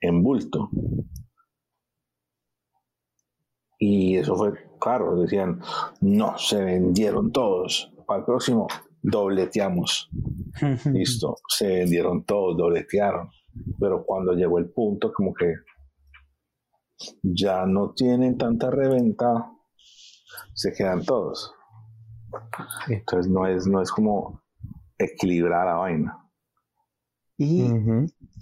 en 0.00 0.22
bulto. 0.22 0.70
Y 3.78 4.16
eso 4.16 4.36
fue, 4.36 4.52
claro, 4.80 5.16
decían, 5.16 5.60
no, 6.00 6.38
se 6.38 6.62
vendieron 6.64 7.32
todos. 7.32 7.92
Para 8.06 8.20
el 8.20 8.24
próximo, 8.24 8.68
dobleteamos. 9.02 10.10
Listo, 10.92 11.36
se 11.48 11.66
vendieron 11.66 12.24
todos, 12.24 12.56
dobletearon. 12.56 13.30
Pero 13.80 14.04
cuando 14.04 14.32
llegó 14.32 14.58
el 14.58 14.70
punto, 14.70 15.12
como 15.12 15.34
que 15.34 15.54
ya 17.22 17.66
no 17.66 17.92
tienen 17.94 18.38
tanta 18.38 18.70
reventa, 18.70 19.50
se 20.54 20.72
quedan 20.72 21.04
todos. 21.04 21.52
Entonces 22.88 23.30
no 23.30 23.46
es, 23.46 23.66
no 23.66 23.80
es 23.80 23.90
como 23.90 24.42
equilibrar 24.98 25.66
la 25.66 25.74
vaina. 25.74 26.22
Y, 27.38 27.66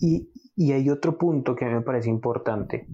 y, 0.01 0.31
y, 0.55 0.73
hay 0.73 0.89
otro 0.89 1.19
punto 1.19 1.57
que 1.57 1.65
a 1.65 1.69
mí 1.69 1.75
me 1.75 1.83
parece 1.83 2.11
importante, 2.11 2.87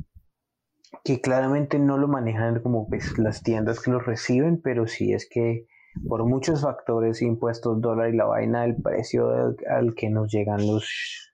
que 1.04 1.20
claramente 1.20 1.78
no 1.78 1.98
lo 1.98 2.08
manejan 2.08 2.62
como 2.62 2.88
pues, 2.88 3.18
las 3.18 3.42
tiendas 3.42 3.80
que 3.80 3.90
lo 3.90 4.00
reciben, 4.00 4.62
pero 4.62 4.86
sí 4.86 5.12
es 5.12 5.28
que 5.28 5.66
por 6.08 6.24
muchos 6.24 6.62
factores, 6.62 7.22
impuestos, 7.22 7.80
dólar 7.80 8.12
y 8.12 8.16
la 8.16 8.26
vaina, 8.26 8.64
el 8.64 8.76
precio 8.76 9.30
al 9.68 9.94
que 9.94 10.10
nos 10.10 10.30
llegan 10.32 10.66
los, 10.66 11.32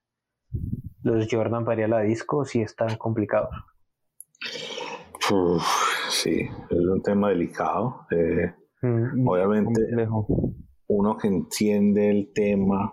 los 1.03 1.27
Jordan 1.31 1.65
para 1.65 1.81
ir 1.81 1.85
a 1.85 1.89
la 1.89 2.01
disco 2.01 2.45
sí 2.45 2.61
está 2.61 2.87
complicado. 2.99 3.49
sí, 6.11 6.49
es 6.71 6.79
un 6.79 7.03
tema 7.03 7.31
delicado. 7.31 8.07
Eh, 8.11 8.55
mm, 8.83 9.29
obviamente, 9.29 9.81
uno 10.89 11.17
que 11.17 11.29
entiende 11.29 12.11
el 12.11 12.33
tema 12.33 12.93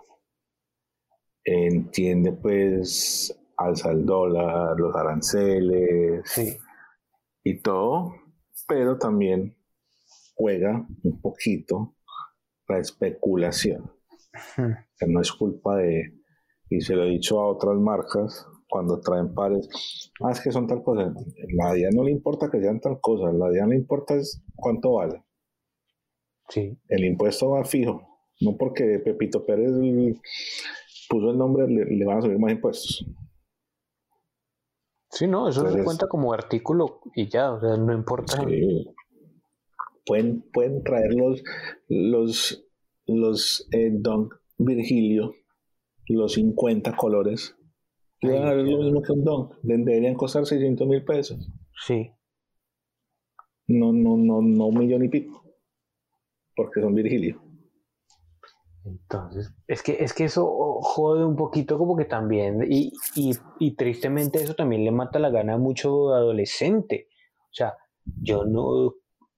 entiende 1.44 2.32
pues 2.32 3.38
alza 3.56 3.92
el 3.92 4.06
dólar, 4.06 4.78
los 4.78 4.94
aranceles 4.96 6.58
y 7.44 7.60
todo, 7.60 8.14
pero 8.66 8.98
también 8.98 9.56
juega 10.34 10.86
un 11.02 11.20
poquito 11.20 11.96
la 12.68 12.78
especulación. 12.78 13.90
Que 14.96 15.06
no 15.08 15.20
es 15.20 15.32
culpa 15.32 15.76
de, 15.76 16.24
y 16.70 16.80
se 16.80 16.94
lo 16.94 17.04
he 17.04 17.10
dicho 17.10 17.40
a 17.40 17.48
otras 17.48 17.76
marcas 17.76 18.46
cuando 18.68 19.00
traen 19.00 19.34
pares, 19.34 19.68
ah, 20.20 20.32
es 20.32 20.40
que 20.40 20.50
son 20.50 20.66
tal 20.66 20.82
cosa. 20.82 21.12
La 21.56 21.72
DIA 21.72 21.90
no 21.94 22.04
le 22.04 22.10
importa 22.10 22.50
que 22.50 22.60
sean 22.60 22.80
tal 22.80 22.98
cosa, 23.00 23.32
la 23.32 23.50
DIA 23.50 23.66
le 23.66 23.76
importa 23.76 24.14
es 24.14 24.42
cuánto 24.56 24.94
vale. 24.94 25.24
Sí. 26.48 26.76
El 26.88 27.04
impuesto 27.04 27.50
va 27.50 27.64
fijo, 27.64 28.02
no 28.40 28.56
porque 28.58 29.00
Pepito 29.04 29.44
Pérez 29.46 29.72
puso 31.08 31.30
el 31.30 31.38
nombre, 31.38 31.68
le, 31.68 32.04
van 32.04 32.18
a 32.18 32.22
subir 32.22 32.38
más 32.38 32.52
impuestos. 32.52 33.06
Sí, 35.10 35.28
no, 35.28 35.48
eso 35.48 35.70
se 35.70 35.84
cuenta 35.84 36.08
como 36.08 36.32
artículo 36.32 37.00
y 37.14 37.28
ya, 37.28 37.52
o 37.52 37.60
sea, 37.60 37.76
no 37.76 37.92
importa. 37.92 38.44
Pueden, 40.06 40.42
pueden 40.52 40.82
traer 40.82 41.14
los, 41.14 41.42
los, 41.88 42.66
los 43.06 43.68
eh, 43.72 43.90
Don 43.92 44.28
Virgilio, 44.58 45.34
los 46.08 46.34
50 46.34 46.94
colores, 46.96 47.56
y 48.20 48.28
van 48.28 48.44
a 48.44 48.54
lo 48.54 48.64
mismo 48.64 49.02
que 49.02 49.12
un 49.12 49.24
Don, 49.24 49.50
deberían 49.62 50.14
costar 50.14 50.46
600 50.46 50.86
mil 50.86 51.04
pesos. 51.04 51.50
Sí. 51.86 52.10
No, 53.66 53.92
no, 53.92 54.16
no, 54.16 54.40
no 54.40 54.66
un 54.66 54.78
millón 54.78 55.04
y 55.04 55.08
pico, 55.08 55.42
porque 56.54 56.80
son 56.80 56.94
Virgilio. 56.94 57.42
Entonces, 58.84 59.50
es 59.66 59.82
que, 59.82 59.92
es 59.92 60.12
que 60.12 60.24
eso 60.24 60.46
jode 60.82 61.24
un 61.24 61.36
poquito 61.36 61.78
como 61.78 61.96
que 61.96 62.04
también, 62.04 62.62
y, 62.68 62.92
y, 63.14 63.32
y, 63.58 63.76
tristemente 63.76 64.42
eso 64.42 64.54
también 64.54 64.84
le 64.84 64.90
mata 64.90 65.18
la 65.18 65.30
gana 65.30 65.54
a 65.54 65.58
mucho 65.58 66.12
adolescente. 66.12 67.08
O 67.44 67.54
sea, 67.54 67.74
yo 68.04 68.44
no 68.44 68.94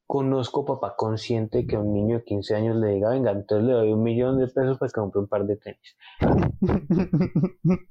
conozco 0.07 0.64
papá 0.64 0.94
consciente 0.96 1.66
que 1.66 1.76
a 1.76 1.80
un 1.80 1.92
niño 1.92 2.18
de 2.18 2.24
15 2.24 2.54
años 2.54 2.76
le 2.76 2.94
diga, 2.94 3.11
venga, 3.11 3.32
entonces 3.32 3.66
le 3.66 3.72
doy 3.72 3.92
un 3.92 4.02
millón 4.02 4.38
de 4.38 4.46
pesos 4.46 4.78
para 4.78 4.88
que 4.88 5.00
compre 5.00 5.20
un 5.20 5.28
par 5.28 5.44
de 5.44 5.57
tenis. 5.57 5.96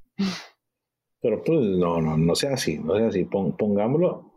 Pero 1.22 1.44
pues 1.44 1.60
no, 1.60 2.02
no, 2.02 2.18
no 2.18 2.36
sea 2.36 2.54
así, 2.54 2.78
no 2.78 2.96
sea 2.98 3.08
así. 3.08 3.26
pongámoslo 3.26 4.32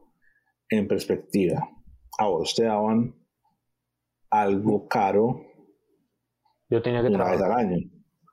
en 0.70 0.88
perspectiva. 0.88 1.68
A 2.18 2.26
vos 2.28 2.54
te 2.54 2.64
daban 2.64 3.14
algo 4.30 4.88
caro 4.88 5.48
yo 6.70 6.82
tenía 6.82 7.02
que 7.02 7.08
Una 7.08 7.30
vez 7.30 7.40
al 7.40 7.52
año. 7.52 7.78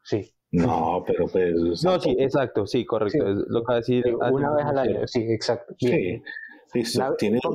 Sí. 0.04 0.32
No, 0.52 1.04
pero 1.06 1.26
pues. 1.28 1.84
No, 1.84 2.00
sí, 2.00 2.16
exacto, 2.20 2.66
sí, 2.66 2.86
correcto. 2.86 3.26
lo 3.48 3.64
que 3.64 3.74
decir. 3.76 4.04
Una 4.16 4.54
vez 4.54 4.66
al 4.66 4.78
año, 4.78 5.08
sí, 5.08 5.26
exacto. 5.30 5.74
Sí. 5.78 6.22
Listo, 6.76 7.16
tiene 7.18 7.40
su 7.42 7.50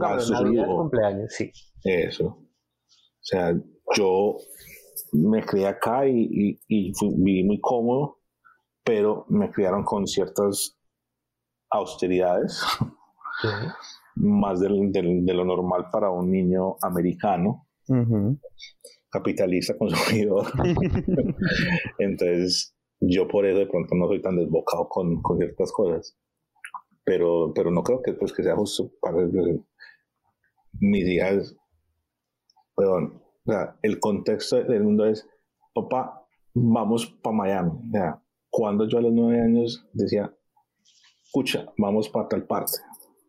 cumpleaños, 0.67 1.33
sí. 1.33 1.51
Eso. 1.85 2.27
O 2.27 3.23
sea, 3.23 3.55
yo 3.97 4.37
me 5.13 5.45
crié 5.45 5.67
acá 5.67 6.07
y, 6.07 6.59
y, 6.67 6.93
viví 7.17 7.45
muy 7.45 7.61
cómodo, 7.61 8.19
pero 8.85 9.27
me 9.29 9.51
criaron 9.51 9.85
con 9.85 10.07
ciertas 10.07 10.79
austeridades, 11.71 12.63
más 14.17 14.61
del, 14.61 14.91
de 14.93 15.35
lo 15.35 15.45
normal 15.45 15.87
para 15.93 16.11
un 16.11 16.31
niño 16.31 16.77
americano 16.83 17.67
capitalista 19.11 19.77
consumidor. 19.77 20.47
Entonces, 21.99 22.75
yo 23.01 23.27
por 23.27 23.47
eso 23.47 23.59
de 23.59 23.67
pronto 23.67 23.95
no 23.95 24.07
soy 24.07 24.23
tan 24.23 24.37
desbocado 24.37 24.89
con, 24.89 25.21
con 25.23 25.39
ciertas 25.39 25.73
cosas. 25.73 26.17
Pero, 27.05 27.53
pero 27.55 27.71
no 27.71 27.83
creo 27.83 28.03
que, 28.03 28.13
pues, 28.13 28.33
que 28.33 28.43
sea 28.43 28.57
justo 28.57 28.91
para 29.01 29.19
mis 30.81 31.07
hijas. 31.07 31.57
Perdón, 32.77 33.23
o 33.47 33.53
sea, 33.53 33.77
el 33.83 33.99
contexto 34.01 34.63
del 34.63 34.85
mundo 34.85 35.07
es, 35.07 35.27
papá, 35.75 36.27
vamos 36.55 37.07
para 37.23 37.37
Miami. 37.37 37.71
O 37.71 37.91
sea, 37.91 38.23
cuando 38.51 38.87
yo 38.89 38.99
a 38.99 39.03
los 39.03 39.13
nueve 39.13 39.41
años 39.41 39.89
decía, 39.93 40.33
escucha, 41.25 41.67
vamos 41.79 42.09
para 42.09 42.29
tal 42.29 42.47
parte. 42.47 42.79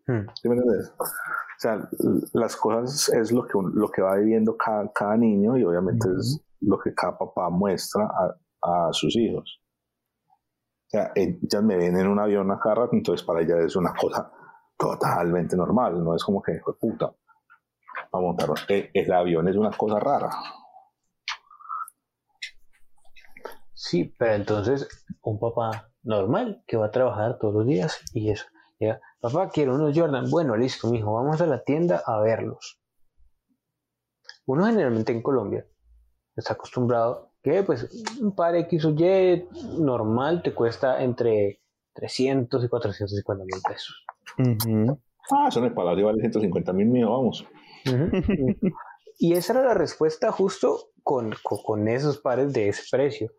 Hmm. 0.07 0.25
¿Sí 0.41 0.49
me 0.49 0.55
entiendes? 0.55 0.93
O 0.99 1.59
sea, 1.59 1.89
las 2.33 2.55
cosas 2.55 3.09
es 3.09 3.31
lo 3.31 3.43
que, 3.43 3.53
lo 3.73 3.89
que 3.89 4.01
va 4.01 4.15
viviendo 4.15 4.57
cada, 4.57 4.91
cada 4.91 5.15
niño 5.15 5.57
y 5.57 5.63
obviamente 5.63 6.09
es 6.17 6.43
lo 6.59 6.79
que 6.79 6.93
cada 6.95 7.17
papá 7.17 7.49
muestra 7.51 8.05
a, 8.05 8.87
a, 8.87 8.93
sus 8.93 9.15
hijos. 9.15 9.60
O 10.93 10.97
ellas 11.15 11.63
me 11.63 11.77
ven 11.77 11.97
en 11.97 12.07
un 12.07 12.19
avión 12.19 12.51
a 12.51 12.59
cada 12.59 12.89
entonces 12.91 13.25
para 13.25 13.41
ellas 13.41 13.59
es 13.59 13.75
una 13.75 13.93
cosa 13.93 14.31
totalmente 14.77 15.55
normal, 15.55 16.03
no 16.03 16.15
es 16.15 16.23
como 16.23 16.41
que, 16.41 16.59
puta, 16.79 17.13
para 18.09 18.21
montar. 18.21 18.49
Eh, 18.67 18.89
el 18.93 19.13
avión 19.13 19.47
es 19.47 19.55
una 19.55 19.71
cosa 19.71 19.99
rara. 19.99 20.29
Sí, 23.73 24.13
pero 24.17 24.33
entonces 24.33 24.87
un 25.21 25.39
papá 25.39 25.89
normal 26.03 26.63
que 26.67 26.77
va 26.77 26.87
a 26.87 26.91
trabajar 26.91 27.37
todos 27.39 27.53
los 27.53 27.65
días 27.65 28.03
y 28.13 28.31
eso. 28.31 28.45
Papá, 29.19 29.49
quiero 29.49 29.75
unos 29.75 29.97
Jordan. 29.97 30.29
Bueno, 30.29 30.55
listo, 30.57 30.89
mijo, 30.89 31.13
vamos 31.13 31.39
a 31.41 31.45
la 31.45 31.63
tienda 31.63 32.01
a 32.05 32.19
verlos. 32.19 32.81
Uno 34.45 34.65
generalmente 34.65 35.11
en 35.11 35.21
Colombia 35.21 35.65
está 36.35 36.53
acostumbrado 36.53 37.30
que 37.41 37.63
pues 37.63 37.89
un 38.19 38.35
par 38.35 38.55
X 38.55 38.85
o 38.85 38.91
Y 38.91 39.47
normal 39.79 40.41
te 40.43 40.53
cuesta 40.53 41.03
entre 41.03 41.61
300 41.93 42.63
y 42.63 42.67
450 42.67 43.45
mil 43.45 43.61
pesos. 43.67 44.05
Ah, 45.31 45.47
eso 45.47 45.63
el 45.63 45.73
Palacio 45.73 46.05
vale 46.05 46.19
150 46.19 46.73
mil 46.73 46.87
mío, 46.87 47.11
vamos. 47.11 47.45
y 49.19 49.33
esa 49.33 49.53
era 49.53 49.63
la 49.63 49.73
respuesta 49.73 50.31
justo 50.31 50.91
con, 51.03 51.33
con, 51.43 51.87
esos 51.87 52.19
pares 52.19 52.53
de 52.53 52.69
ese 52.69 52.83
precio, 52.89 53.31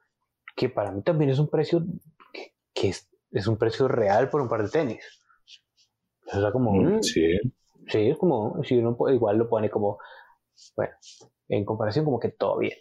que 0.57 0.69
para 0.69 0.91
mí 0.91 1.03
también 1.03 1.31
es 1.31 1.39
un 1.39 1.49
precio 1.49 1.85
que, 2.75 2.89
es, 2.89 3.09
es, 3.31 3.47
un 3.47 3.57
precio 3.57 3.89
real 3.89 4.31
por 4.31 4.41
un 4.41 4.49
par 4.49 4.63
de 4.63 4.71
tenis. 4.71 5.23
O 6.33 6.41
sea, 6.41 6.51
como... 6.53 6.73
Mm, 6.73 6.97
mm, 6.97 7.03
sí. 7.03 7.39
Sí, 7.89 8.11
es 8.11 8.17
como, 8.17 8.63
si 8.63 8.79
uno 8.79 8.97
igual 9.11 9.39
lo 9.39 9.49
pone 9.49 9.69
como, 9.69 9.99
bueno, 10.77 10.93
en 11.49 11.65
comparación 11.65 12.05
como 12.05 12.21
que 12.21 12.31
todo 12.31 12.59
bien. 12.59 12.79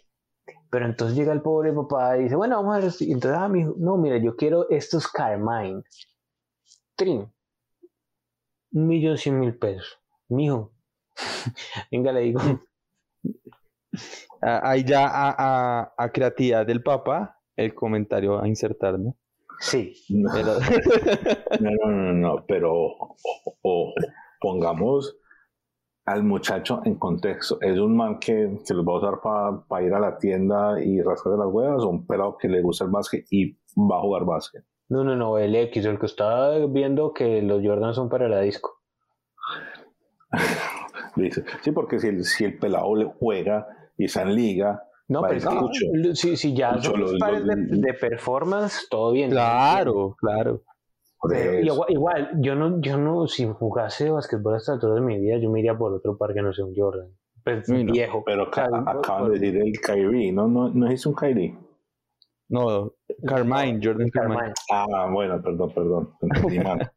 Pero 0.72 0.86
entonces 0.86 1.14
llega 1.14 1.34
el 1.34 1.42
pobre 1.42 1.70
papá 1.70 2.16
y 2.16 2.22
dice, 2.22 2.34
bueno, 2.34 2.56
vamos 2.56 2.74
a 2.74 2.80
ver. 2.80 2.90
Y 3.00 3.12
entonces, 3.12 3.38
ah, 3.38 3.46
mijo, 3.46 3.74
no, 3.76 3.98
mira, 3.98 4.16
yo 4.16 4.34
quiero 4.34 4.70
estos 4.70 5.06
Carmine. 5.06 5.82
Trin. 6.96 7.30
Un 8.72 8.86
millón 8.86 9.18
cien 9.18 9.38
mil 9.38 9.54
pesos. 9.58 10.00
Mijo. 10.30 10.72
Venga, 11.92 12.10
le 12.12 12.20
digo. 12.20 12.40
Ah, 14.40 14.70
ahí 14.70 14.82
ya 14.82 15.06
a, 15.06 15.92
a, 15.94 16.10
creatividad 16.10 16.66
del 16.66 16.82
papá, 16.82 17.38
el 17.54 17.74
comentario 17.74 18.40
a 18.40 18.48
insertar, 18.48 18.98
¿no? 18.98 19.14
Sí. 19.60 19.94
No, 20.08 20.32
no, 20.32 20.58
no, 21.60 22.12
no, 22.14 22.46
pero 22.46 22.72
o, 23.60 23.94
pongamos 24.40 25.18
al 26.04 26.24
muchacho 26.24 26.80
en 26.84 26.96
contexto. 26.96 27.58
¿Es 27.60 27.78
un 27.78 27.96
man 27.96 28.18
que 28.18 28.58
se 28.64 28.74
los 28.74 28.86
va 28.86 28.94
a 28.94 28.96
usar 28.96 29.64
para 29.68 29.84
ir 29.84 29.94
a 29.94 30.00
la 30.00 30.18
tienda 30.18 30.82
y 30.82 31.00
rascar 31.00 31.34
las 31.34 31.48
huevas 31.48 31.82
o 31.82 31.88
un 31.88 32.06
pelado 32.06 32.36
que 32.36 32.48
le 32.48 32.60
gusta 32.60 32.84
el 32.84 32.90
básquet 32.90 33.24
y 33.30 33.52
va 33.76 33.98
a 33.98 34.00
jugar 34.00 34.24
básquet? 34.24 34.64
No, 34.88 35.04
no, 35.04 35.16
no, 35.16 35.38
el 35.38 35.54
X, 35.54 35.84
el 35.86 35.98
que 35.98 36.06
está 36.06 36.58
viendo 36.66 37.12
que 37.12 37.40
los 37.42 37.62
Jordan 37.64 37.94
son 37.94 38.08
para 38.08 38.28
la 38.28 38.40
disco. 38.40 38.80
Dice, 41.16 41.44
sí, 41.62 41.72
porque 41.72 41.98
si 41.98 42.08
el, 42.08 42.24
si 42.24 42.44
el 42.44 42.58
pelado 42.58 42.94
le 42.96 43.04
juega 43.04 43.66
y 43.96 44.06
está 44.06 44.22
en 44.22 44.34
liga, 44.34 44.82
no, 45.08 45.22
pero 45.22 45.68
si, 46.14 46.36
si, 46.36 46.54
ya 46.54 46.80
son 46.80 47.00
los, 47.00 47.18
pares 47.18 47.44
de, 47.44 47.94
performance, 47.94 48.86
todo 48.88 49.12
bien. 49.12 49.30
Claro, 49.30 50.16
claro 50.18 50.62
igual, 51.88 52.30
yo 52.40 52.54
no, 52.54 52.80
yo 52.80 52.96
no, 52.96 53.26
si 53.26 53.46
jugase 53.46 54.10
basquetbol 54.10 54.56
hasta 54.56 54.78
toda 54.78 55.00
mi 55.00 55.18
vida, 55.18 55.38
yo 55.38 55.50
me 55.50 55.60
iría 55.60 55.76
por 55.76 55.92
otro 55.92 56.16
par 56.16 56.34
que 56.34 56.42
no 56.42 56.52
sea 56.52 56.64
un 56.64 56.74
Jordan. 56.74 57.10
Pues, 57.44 57.66
viejo. 57.68 58.22
Pero 58.24 58.48
acaban 58.48 59.32
de 59.32 59.38
decir 59.38 59.56
el 59.60 59.80
Kyrie, 59.80 60.32
¿no? 60.32 60.48
¿No, 60.48 60.68
no 60.68 60.88
es 60.88 61.04
un 61.06 61.14
Kyrie? 61.14 61.56
No, 62.48 62.92
Carmine, 63.26 63.80
Jordan 63.82 64.10
Carmine. 64.10 64.52
Ah, 64.70 65.08
bueno, 65.10 65.40
perdón, 65.42 65.72
perdón. 65.74 66.12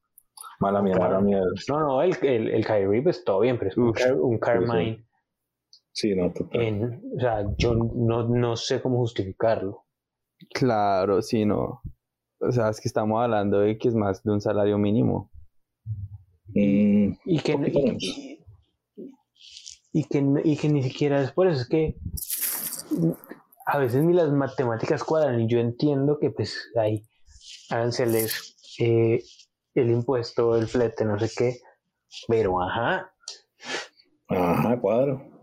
Mala 0.60 0.82
mía, 0.82 0.96
mala 0.98 1.20
mía. 1.20 1.42
No, 1.68 1.80
no, 1.80 2.02
el, 2.02 2.16
el, 2.22 2.50
el 2.50 2.66
Kyrie, 2.66 3.02
pues 3.02 3.26
todo 3.26 3.42
bien, 3.42 3.58
pero 3.58 3.72
es 3.72 3.78
un, 3.78 4.38
Carmine. 4.40 5.06
Sí, 5.92 6.16
no, 6.16 6.32
total. 6.32 7.02
o 7.16 7.20
sea, 7.20 7.46
yo 7.58 7.74
no, 7.74 8.28
no 8.28 8.56
sé 8.56 8.82
cómo 8.82 8.98
justificarlo. 9.00 9.86
Claro, 10.54 11.22
sí, 11.22 11.46
no. 11.46 11.82
O 12.40 12.52
sea, 12.52 12.70
es 12.70 12.82
que 12.82 12.88
estamos 12.88 13.22
hablando 13.22 13.60
de 13.60 13.78
que 13.78 13.88
es 13.88 13.96
más 13.96 14.24
de 14.24 14.32
un 14.32 14.42
salario 14.42 14.78
mínimo. 14.78 15.32
Mm, 16.48 17.14
y, 17.26 17.40
que, 17.40 17.54
y, 19.94 20.04
que, 20.04 20.42
y 20.44 20.58
que 20.58 20.70
ni 20.70 20.84
siquiera 20.84 21.22
es 21.22 21.32
por 21.32 21.48
eso, 21.48 21.62
es 21.62 21.68
que 21.68 21.96
a 23.66 23.80
veces 23.80 24.04
ni 24.04 24.14
las 24.14 24.32
matemáticas 24.32 25.04
cuadran 25.04 25.42
y 25.42 25.48
yo 25.48 25.60
entiendo 25.60 26.20
que 26.20 26.30
pues 26.30 26.72
hay 26.76 27.04
aranceles, 27.70 28.56
eh, 28.80 29.24
el 29.74 29.90
impuesto, 29.90 30.56
el 30.56 30.68
flete, 30.68 31.04
no 31.06 31.20
sé 31.20 31.30
qué, 31.36 31.58
pero 32.28 32.62
ajá. 32.62 33.12
Ajá, 34.28 34.80
cuadro. 34.80 35.35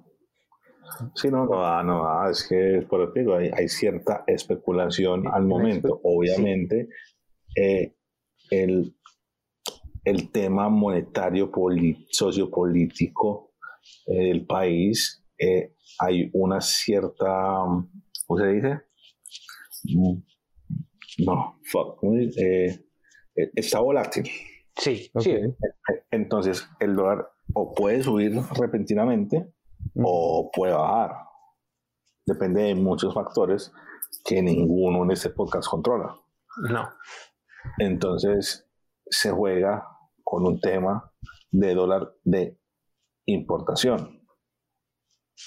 Sí, 1.14 1.28
no, 1.28 1.47
no, 1.47 1.82
no, 1.82 2.30
es 2.30 2.47
que 2.49 2.84
por 2.88 3.03
eso 3.03 3.12
digo, 3.14 3.34
hay, 3.34 3.51
hay, 3.55 3.68
cierta 3.68 4.24
especulación 4.26 5.26
al 5.26 5.45
momento. 5.45 6.01
Obviamente, 6.03 6.88
eh, 7.57 7.95
el, 8.51 8.95
el, 10.05 10.30
tema 10.30 10.68
monetario 10.68 11.51
sociopolítico 12.11 13.55
eh, 14.07 14.28
del 14.28 14.47
país, 14.47 15.24
eh, 15.38 15.74
hay 15.99 16.30
una 16.32 16.61
cierta, 16.61 17.59
¿cómo 18.26 18.38
se 18.38 18.47
dice? 18.49 18.80
Mm, 19.84 20.14
no, 21.26 21.61
fuck, 21.64 22.03
está 23.34 23.80
volátil. 23.80 24.24
Sí, 24.76 25.11
sí. 25.20 25.36
Entonces, 26.11 26.66
el 26.80 26.97
dólar 26.97 27.28
o 27.55 27.74
puede 27.74 28.03
subir 28.03 28.32
repentinamente 28.59 29.53
o 29.97 30.51
puede 30.53 30.72
bajar. 30.72 31.16
Depende 32.26 32.62
de 32.62 32.74
muchos 32.74 33.12
factores 33.14 33.72
que 34.24 34.43
ninguno 34.43 35.05
en 35.05 35.11
este 35.11 35.30
podcast 35.30 35.68
controla. 35.68 36.14
No. 36.70 36.89
Entonces 37.78 38.68
se 39.07 39.30
juega 39.30 39.87
con 40.22 40.47
un 40.47 40.61
tema 40.61 41.12
de 41.51 41.74
dólar 41.74 42.14
de 42.24 42.59
importación. 43.26 44.20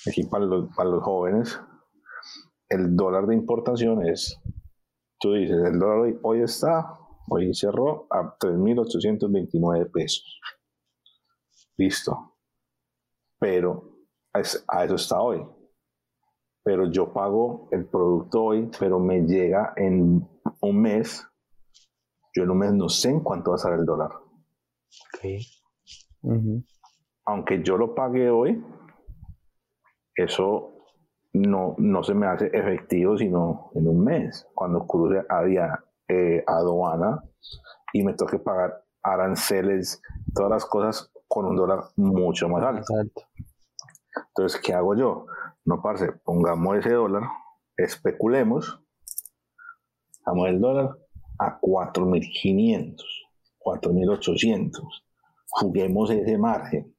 Aquí 0.08 0.24
para 0.24 0.46
los, 0.46 0.76
para 0.76 0.90
los 0.90 1.04
jóvenes, 1.04 1.60
el 2.70 2.96
dólar 2.96 3.28
de 3.28 3.36
importación 3.36 4.06
es, 4.06 4.40
tú 5.20 5.34
dices, 5.34 5.58
el 5.66 5.80
dólar 5.80 6.00
hoy, 6.00 6.20
hoy 6.24 6.42
está, 6.42 6.98
hoy 7.30 7.54
cerró 7.54 8.08
a 8.10 8.38
3.829 8.38 9.92
pesos. 9.92 10.42
Listo. 11.78 12.38
Pero 13.40 13.95
a 14.68 14.84
eso 14.84 14.96
está 14.96 15.22
hoy. 15.22 15.46
Pero 16.64 16.90
yo 16.92 17.14
pago 17.14 17.68
el 17.72 17.86
producto 17.86 18.44
hoy, 18.44 18.70
pero 18.80 19.00
me 19.00 19.22
llega 19.22 19.74
en 19.76 20.28
un 20.62 20.82
mes. 20.82 21.28
Yo 22.34 22.44
en 22.44 22.50
un 22.50 22.58
mes 22.58 22.74
no 22.74 22.90
sé 22.90 23.10
en 23.10 23.22
cuánto 23.22 23.52
va 23.52 23.56
a 23.56 23.58
estar 23.58 23.74
el 23.74 23.86
dólar. 23.86 24.10
Aunque 27.26 27.64
yo 27.64 27.78
lo 27.78 27.94
pague 27.96 28.30
hoy, 28.30 28.64
eso 30.16 30.76
no, 31.34 31.76
no 31.78 32.04
se 32.04 32.14
me 32.14 32.28
hace 32.28 32.48
efectivo 32.48 33.18
sino 33.18 33.72
en 33.76 33.88
un 33.88 34.04
mes, 34.04 34.48
cuando 34.54 34.86
cruce 34.88 35.24
a 35.28 35.44
día 35.44 35.84
eh, 36.08 36.44
aduana 36.48 37.22
y 37.94 38.04
me 38.04 38.14
toque 38.14 38.40
pagar 38.40 38.84
aranceles, 39.04 40.02
todas 40.34 40.52
las 40.52 40.66
cosas 40.66 41.12
con 41.28 41.46
un 41.46 41.56
dólar 41.56 41.84
mucho 41.96 42.48
más 42.50 42.64
alto. 42.64 42.94
Entonces, 44.16 44.62
¿qué 44.62 44.74
hago 44.74 44.96
yo? 44.96 45.28
No, 45.66 45.82
parce, 45.82 46.12
pongamos 46.12 46.78
ese 46.78 46.92
dólar, 46.92 47.24
especulemos, 47.76 48.82
damos 50.26 50.50
el 50.50 50.60
dólar 50.60 50.98
a 51.40 51.60
4.500, 51.60 53.04
4.800. 53.60 55.04
Juguemos 55.48 56.10
ese 56.12 56.38
margen. 56.38 56.96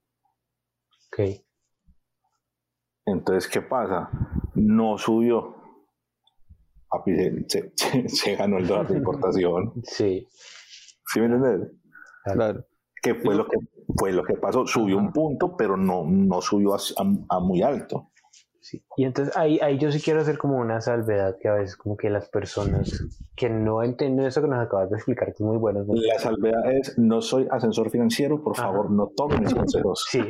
Ok. 1.08 1.42
Entonces, 3.06 3.50
¿qué 3.50 3.62
pasa? 3.62 4.10
No 4.54 4.98
subió. 4.98 5.54
Se, 7.48 7.72
se, 7.76 8.08
se, 8.08 8.36
ganó 8.36 8.58
el 8.58 8.66
dólar 8.66 8.88
de 8.88 8.96
importación. 8.96 9.72
Sí. 9.84 10.26
¿Sí 11.12 11.20
me 11.20 11.26
entiendes? 11.26 11.72
Claro 12.24 12.66
que 13.06 13.14
fue 13.14 13.36
lo 13.36 13.46
que 13.46 13.56
fue 13.96 14.12
lo 14.12 14.24
que 14.24 14.34
pasó. 14.34 14.66
Subió 14.66 14.96
un 14.98 15.12
punto, 15.12 15.56
pero 15.56 15.76
no, 15.76 16.04
no 16.06 16.40
subió 16.40 16.74
a, 16.74 17.40
muy 17.40 17.62
alto. 17.62 18.10
Sí. 18.60 18.84
Y 18.96 19.04
entonces 19.04 19.36
ahí, 19.36 19.60
ahí 19.62 19.78
yo 19.78 19.92
sí 19.92 20.00
quiero 20.00 20.20
hacer 20.20 20.38
como 20.38 20.58
una 20.58 20.80
salvedad 20.80 21.36
que 21.40 21.46
a 21.46 21.54
veces 21.54 21.76
como 21.76 21.96
que 21.96 22.10
las 22.10 22.28
personas 22.28 23.06
que 23.36 23.48
no 23.48 23.84
entienden 23.84 24.26
eso 24.26 24.42
que 24.42 24.48
nos 24.48 24.58
acabas 24.58 24.90
de 24.90 24.96
explicar, 24.96 25.28
que 25.28 25.34
es 25.34 25.40
muy 25.40 25.56
bueno. 25.56 25.84
La 25.86 26.18
salvedad 26.18 26.72
es, 26.72 26.98
no 26.98 27.20
soy 27.20 27.46
ascensor 27.48 27.90
financiero, 27.90 28.42
por 28.42 28.56
favor, 28.56 28.90
no 28.90 29.12
tomen 29.16 29.42
mis 29.44 29.54
consejos. 29.54 30.04
Sí, 30.10 30.20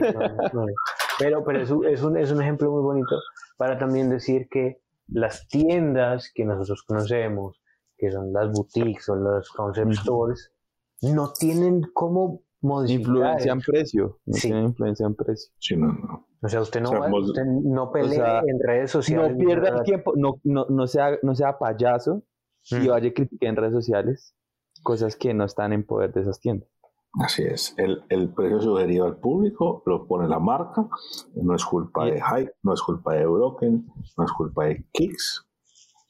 pero, 1.18 1.42
pero 1.44 1.62
es, 1.62 1.70
un, 1.70 1.86
es, 1.86 2.02
un, 2.02 2.18
es 2.18 2.30
un 2.30 2.42
ejemplo 2.42 2.70
muy 2.70 2.82
bonito 2.82 3.16
para 3.56 3.78
también 3.78 4.10
decir 4.10 4.48
que 4.50 4.82
las 5.08 5.48
tiendas 5.48 6.30
que 6.34 6.44
nosotros 6.44 6.82
conocemos, 6.82 7.62
que 7.96 8.10
son 8.10 8.34
las 8.34 8.50
boutiques 8.52 9.08
o 9.08 9.16
los 9.16 9.48
concept 9.50 9.92
stores, 9.92 10.52
no 11.00 11.32
tienen 11.32 11.82
cómo 11.92 12.42
modificar. 12.66 13.00
Influencia 13.00 13.52
en 13.52 13.60
precio. 13.60 14.18
No 14.26 14.32
Sí. 14.34 14.48
tiene 14.48 14.62
influencia 14.64 15.06
en 15.06 15.14
precio. 15.14 15.52
Sí, 15.58 15.76
no, 15.76 15.86
no. 15.92 16.26
O 16.42 16.48
sea, 16.48 16.60
usted 16.60 16.80
no, 16.80 16.88
O 16.88 16.92
sea, 16.92 17.00
va- 17.00 17.08
vos- 17.08 17.28
usted 17.28 17.44
no 17.44 17.90
pelee 17.92 18.10
sea, 18.16 18.40
en 18.46 18.58
redes 18.60 18.90
sociales. 18.90 19.32
No 19.32 19.38
pierda 19.38 19.68
el 19.70 19.82
tiempo, 19.84 20.12
no, 20.16 20.40
no, 20.44 20.66
no, 20.68 20.86
sea, 20.86 21.18
no 21.22 21.34
sea 21.34 21.58
payaso 21.58 22.22
y 22.70 22.76
Mm. 22.76 22.86
vaya 22.88 23.08
a 23.08 23.12
criticar 23.14 23.48
en 23.48 23.56
redes 23.56 23.72
sociales 23.72 24.34
cosas 24.82 25.16
que 25.16 25.32
no 25.34 25.44
están 25.44 25.72
en 25.72 25.84
poder 25.84 26.12
de 26.12 26.20
esas 26.20 26.38
tiendas. 26.40 26.68
Así 27.18 27.42
es. 27.44 27.74
El, 27.78 28.02
el 28.10 28.28
precio 28.34 28.60
sugerido 28.60 29.06
al 29.06 29.16
público 29.16 29.82
lo 29.86 30.06
pone 30.06 30.28
la 30.28 30.38
marca. 30.38 30.86
No 31.34 31.54
es 31.54 31.64
culpa 31.64 32.04
de 32.04 32.20
Hype, 32.20 32.52
no 32.62 32.74
es 32.74 32.82
culpa 32.82 33.14
de 33.14 33.24
Broken, 33.24 33.86
no 34.18 34.24
es 34.24 34.32
culpa 34.32 34.66
de 34.66 34.84
Kicks 34.92 35.46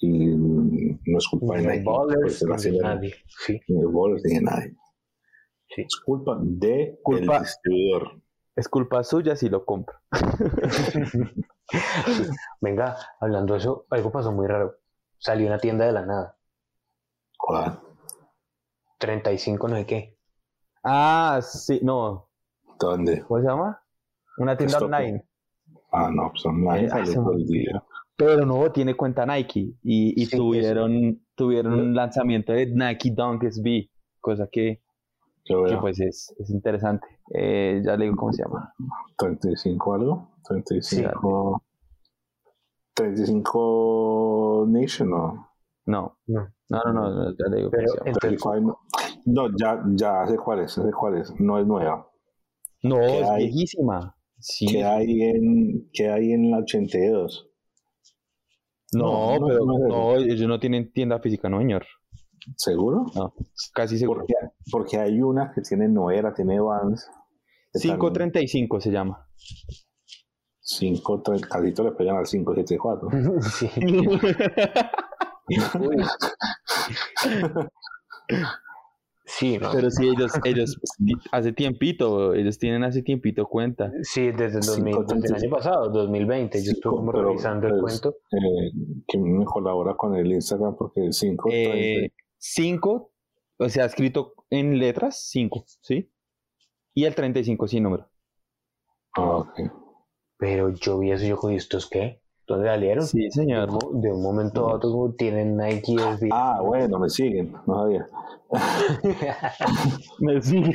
y 0.00 0.26
no 0.36 1.18
es 1.18 1.28
culpa 1.28 1.56
de. 1.58 1.82
Ballers, 1.84 2.42
nadie. 2.82 3.14
Sí, 3.28 3.60
Ni 3.68 3.80
de 3.80 3.86
Ballers, 3.86 4.22
ni 4.24 4.34
de 4.34 4.42
nadie. 4.42 4.76
Sí. 5.74 5.82
Es 5.82 5.96
culpa 6.04 6.36
de 6.40 6.98
Culpa- 7.02 7.36
el 7.36 7.42
distribuidor. 7.42 8.20
Es 8.54 8.68
culpa 8.68 9.04
suya 9.04 9.36
si 9.36 9.48
lo 9.50 9.64
compra. 9.66 10.00
Venga, 12.60 12.96
hablando 13.20 13.54
de 13.54 13.60
eso, 13.60 13.86
algo 13.90 14.10
pasó 14.10 14.32
muy 14.32 14.46
raro. 14.46 14.76
Salió 15.18 15.46
una 15.46 15.58
tienda 15.58 15.84
de 15.86 15.92
la 15.92 16.06
nada. 16.06 16.36
¿Cuál? 17.38 17.80
35 18.98 19.68
no 19.68 19.76
sé 19.76 19.86
qué. 19.86 20.16
Ah, 20.84 21.40
sí, 21.42 21.80
no. 21.82 22.28
¿Dónde? 22.78 23.22
¿Cómo 23.22 23.40
se 23.40 23.46
llama? 23.46 23.82
Una 24.38 24.56
tienda 24.56 24.74
Esto- 24.76 24.84
online. 24.86 25.26
Ah, 25.92 26.10
no, 26.12 26.30
pues 26.30 26.44
online 26.46 26.86
Eh, 26.86 26.90
hace 26.92 27.14
todo 27.14 27.32
el 27.32 27.46
día. 27.46 27.82
Pero 28.16 28.46
no, 28.46 28.70
tiene 28.72 28.94
cuenta 28.96 29.26
Nike. 29.26 29.74
Y, 29.82 30.22
y 30.22 30.26
Sí, 30.26 30.36
tuvieron, 30.36 31.20
tuvieron 31.34 31.74
un 31.74 31.94
lanzamiento 31.94 32.52
de 32.52 32.66
Nike 32.66 33.10
Dunk 33.10 33.44
SB, 33.44 33.90
cosa 34.20 34.48
que, 34.50 34.82
que 35.46 35.54
veo 35.54 35.80
pues 35.80 36.00
es, 36.00 36.34
es 36.38 36.50
interesante. 36.50 37.06
Eh, 37.34 37.80
ya 37.84 37.96
le 37.96 38.04
digo 38.04 38.16
cómo 38.16 38.32
se 38.32 38.42
llama. 38.42 38.72
35 39.18 39.94
algo. 39.94 40.30
35. 40.48 41.62
35 42.94 44.66
Nation, 44.68 45.10
¿no? 45.10 45.50
No, 45.86 46.18
No. 46.26 46.48
no, 46.68 46.80
no, 46.84 46.92
no, 46.92 47.10
no, 47.10 47.30
ya 47.36 47.46
le 47.50 47.56
digo 47.58 47.70
Pero 47.70 47.86
cómo 47.86 47.94
se 47.94 47.98
llama. 47.98 48.08
entonces, 48.10 48.40
35, 48.42 48.80
no, 49.26 49.48
ya, 49.56 49.82
ya 49.94 50.26
sé 50.26 50.36
cuál 50.36 50.60
es, 50.60 50.72
sé 50.72 50.82
cuál 50.98 51.18
es. 51.18 51.32
No 51.40 51.58
es 51.58 51.66
nueva. 51.66 52.10
No, 52.82 52.96
¿qué 52.96 53.20
es 53.20 53.28
hay? 53.28 53.44
viejísima. 53.46 54.16
Sí. 54.38 54.66
¿Qué 54.66 54.84
hay 54.84 55.22
en, 55.22 55.88
qué 55.92 56.10
hay 56.10 56.32
en 56.32 56.50
la 56.50 56.58
82? 56.58 57.48
No, 58.92 59.38
No, 59.38 59.38
no, 59.40 59.46
pero 59.48 59.64
no, 59.66 60.16
ellos 60.16 60.48
no 60.48 60.58
tienen 60.60 60.92
tienda 60.92 61.18
física, 61.18 61.48
no, 61.48 61.58
señor. 61.58 61.84
¿Seguro? 62.54 63.06
No, 63.14 63.34
casi 63.74 63.98
seguro. 63.98 64.20
Porque, 64.20 64.34
porque 64.70 64.98
hay 64.98 65.20
una 65.20 65.52
que 65.52 65.62
tiene 65.62 65.88
Noera, 65.88 66.32
tiene 66.32 66.60
Vans. 66.60 67.10
535 67.80 68.80
se 68.80 68.90
llama. 68.90 69.26
5, 70.60 71.22
casito 71.48 71.84
le 71.84 71.92
pegan 71.92 72.16
al 72.16 72.26
574. 72.26 73.08
sí. 73.50 73.68
Sí, 79.28 79.58
no. 79.58 79.70
Pero 79.72 79.90
sí, 79.90 80.08
ellos, 80.08 80.32
ellos 80.44 80.80
hace 81.32 81.52
tiempito, 81.52 82.32
ellos 82.32 82.58
tienen 82.58 82.84
hace 82.84 83.02
tiempito 83.02 83.46
cuenta. 83.46 83.90
Sí, 84.02 84.30
desde 84.30 84.60
el, 84.60 84.64
2000, 84.64 84.94
Cinco, 84.94 85.14
desde 85.14 85.28
el 85.28 85.34
año 85.34 85.50
pasado, 85.50 85.90
2020. 85.90 86.64
Yo 86.64 86.70
estuve 86.70 86.96
como 86.96 87.10
Pero, 87.10 87.24
revisando 87.28 87.66
el 87.66 87.80
pues, 87.80 88.00
cuento. 88.00 88.18
eh, 88.30 88.70
que 89.08 89.18
me 89.18 89.44
colabora 89.44 89.96
con 89.96 90.14
el 90.14 90.30
Instagram 90.30 90.76
porque 90.76 91.08
5, 91.10 91.48
Eh, 91.52 92.12
cinco, 92.38 93.12
o 93.58 93.68
sea, 93.68 93.84
escrito 93.86 94.34
en 94.50 94.78
letras, 94.78 95.26
5, 95.30 95.64
¿sí? 95.80 96.10
Y 96.94 97.04
el 97.04 97.14
35 97.14 97.68
sin 97.68 97.82
número. 97.82 98.08
Ah, 99.16 99.36
ok. 99.38 99.60
Pero 100.38 100.70
yo 100.70 100.98
vi 100.98 101.10
eso 101.12 101.24
y 101.24 101.28
yo 101.28 101.36
con 101.36 101.52
¿estos 101.52 101.88
qué? 101.88 102.20
¿Dónde 102.46 102.68
salieron? 102.68 103.06
Sí, 103.06 103.30
señor. 103.30 103.70
De 104.00 104.12
un 104.12 104.22
momento 104.22 104.68
a 104.68 104.74
otro 104.74 104.90
como 104.90 105.14
tienen 105.14 105.56
Nike 105.56 105.94
SB. 105.96 106.28
Ah, 106.32 106.60
bueno, 106.62 106.98
me 106.98 107.08
siguen, 107.08 107.52
no 107.66 107.82
sabía. 107.82 108.06
Me 110.20 110.40
sigue. 110.40 110.72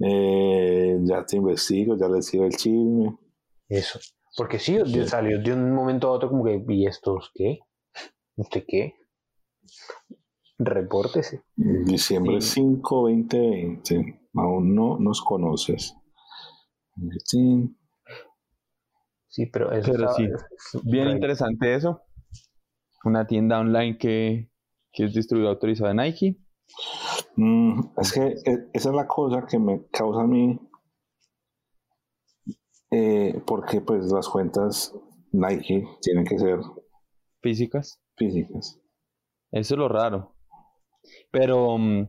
Eh, 0.00 0.98
ya 1.04 1.24
te 1.24 1.36
investigo, 1.36 1.96
ya 1.96 2.08
les 2.08 2.26
sigo 2.26 2.44
el 2.44 2.56
chisme. 2.56 3.16
Eso. 3.68 3.98
Porque 4.36 4.58
sí, 4.58 4.76
de- 4.78 5.06
salió 5.06 5.40
de 5.40 5.52
un 5.52 5.74
momento 5.74 6.08
a 6.08 6.12
otro 6.12 6.28
como 6.28 6.44
que, 6.44 6.62
¿y 6.68 6.86
estos 6.86 7.30
qué? 7.34 7.60
¿Usted 8.36 8.64
qué? 8.66 8.94
Repórtese. 10.58 11.42
Diciembre 11.56 12.40
Sí. 12.40 12.60
5, 12.60 13.02
2020. 13.08 14.20
Aún 14.34 14.74
no 14.74 14.98
nos 14.98 15.20
conoces. 15.22 15.94
Sí. 17.24 17.76
Sí, 19.28 19.46
pero 19.46 19.72
eso 19.72 19.92
Pero 19.92 20.12
sí, 20.12 20.24
es- 20.24 20.82
Bien 20.84 21.08
interesante 21.08 21.74
eso. 21.74 22.02
Una 23.04 23.26
tienda 23.26 23.58
online 23.60 23.96
que, 23.98 24.50
que 24.92 25.04
es 25.04 25.14
distribuidor 25.14 25.54
autorizado 25.54 25.88
de 25.88 25.94
Nike. 25.94 26.36
Mm, 27.36 27.80
es 27.98 28.12
que 28.12 28.20
eh, 28.26 28.68
esa 28.72 28.90
es 28.90 28.94
la 28.94 29.06
cosa 29.06 29.46
que 29.48 29.58
me 29.58 29.86
causa 29.90 30.22
a 30.22 30.26
mí. 30.26 30.58
eh, 32.94 33.40
porque 33.46 33.80
pues 33.80 34.12
las 34.12 34.28
cuentas 34.28 34.94
Nike 35.32 35.82
tienen 36.02 36.26
que 36.26 36.38
ser 36.38 36.58
Físicas. 37.40 38.01
Físicas. 38.16 38.80
Eso 39.50 39.74
es 39.74 39.78
lo 39.78 39.88
raro. 39.88 40.34
Pero, 41.30 41.78
mm, 41.78 42.08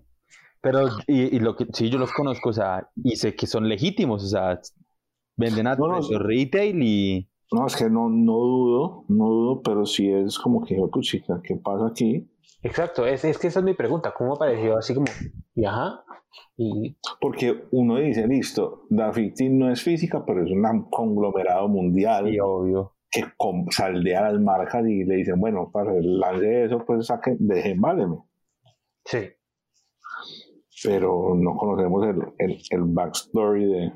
pero, 0.62 0.88
y, 1.08 1.36
y 1.36 1.40
lo 1.40 1.56
que 1.56 1.66
sí, 1.74 1.90
yo 1.90 1.98
los 1.98 2.12
conozco, 2.14 2.50
o 2.50 2.54
sea, 2.54 2.90
y 2.96 3.16
sé 3.16 3.36
que 3.36 3.48
son 3.48 3.68
legítimos, 3.68 4.24
o 4.24 4.28
sea, 4.28 4.60
venden 5.36 5.68
a 5.68 5.76
No, 5.76 5.88
no, 5.88 6.20
retail 6.20 6.82
y 6.82 7.30
No, 7.52 7.68
es 7.68 7.76
que 7.76 7.90
no, 7.90 8.10
no 8.10 8.34
dudo, 8.34 9.06
no 9.10 9.26
dudo, 9.26 9.62
pero 9.62 9.86
sí 9.86 10.10
es 10.12 10.40
como 10.40 10.64
que, 10.64 10.78
pues 10.92 11.08
chica, 11.08 11.42
¿qué 11.44 11.56
pasa 11.56 11.88
aquí? 11.88 12.30
Exacto, 12.62 13.06
es, 13.06 13.26
es 13.26 13.38
que 13.38 13.48
esa 13.48 13.60
es 13.60 13.66
mi 13.66 13.74
pregunta. 13.74 14.14
¿Cómo 14.18 14.36
apareció 14.36 14.78
así 14.78 14.94
como, 14.94 15.08
y 15.56 15.66
ajá? 15.66 16.04
Y 16.58 16.96
Porque 17.20 17.66
uno 17.72 17.98
dice, 17.98 18.28
listo, 18.28 18.86
Dafiti 18.90 19.50
no 19.50 19.72
es 19.72 19.82
física, 19.82 20.24
pero 20.26 20.44
es 20.44 20.52
un 20.52 20.90
conglomerado 20.90 21.68
mundial 21.68 22.34
y 22.34 22.40
obvio. 22.40 22.93
Que 23.14 23.26
saldea 23.70 24.32
las 24.32 24.42
marcas 24.42 24.84
y 24.88 25.04
le 25.04 25.18
dicen, 25.18 25.40
bueno, 25.40 25.70
para 25.72 25.96
el 25.96 26.20
lance 26.20 26.66
eso, 26.66 26.84
pues 26.86 27.06
saque, 27.06 27.36
dejen, 27.40 27.80
váleme. 27.80 28.18
sí, 29.06 29.20
Pero 30.84 31.36
no 31.36 31.56
conocemos 31.56 32.08
el, 32.08 32.18
el, 32.40 32.58
el 32.72 32.82
backstory 32.86 33.66
de, 33.66 33.94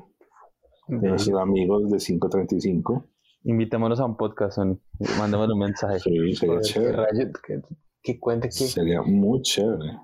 de 0.88 1.08
nuestros 1.08 1.40
amigos 1.40 1.90
de 1.90 1.98
535. 1.98 3.04
Invitémonos 3.44 3.98
a 4.00 4.04
un 4.06 4.16
podcast, 4.16 4.54
Sony. 4.56 4.78
Mándame 5.18 5.52
un 5.52 5.58
mensaje. 5.58 5.98
Sí, 6.00 6.34
sería 6.34 6.60
chévere. 6.60 7.32
que, 7.46 7.60
que 8.02 8.20
cuente 8.20 8.48
que... 8.48 8.52
Sería 8.54 9.02
muy 9.02 9.42
chévere. 9.42 9.98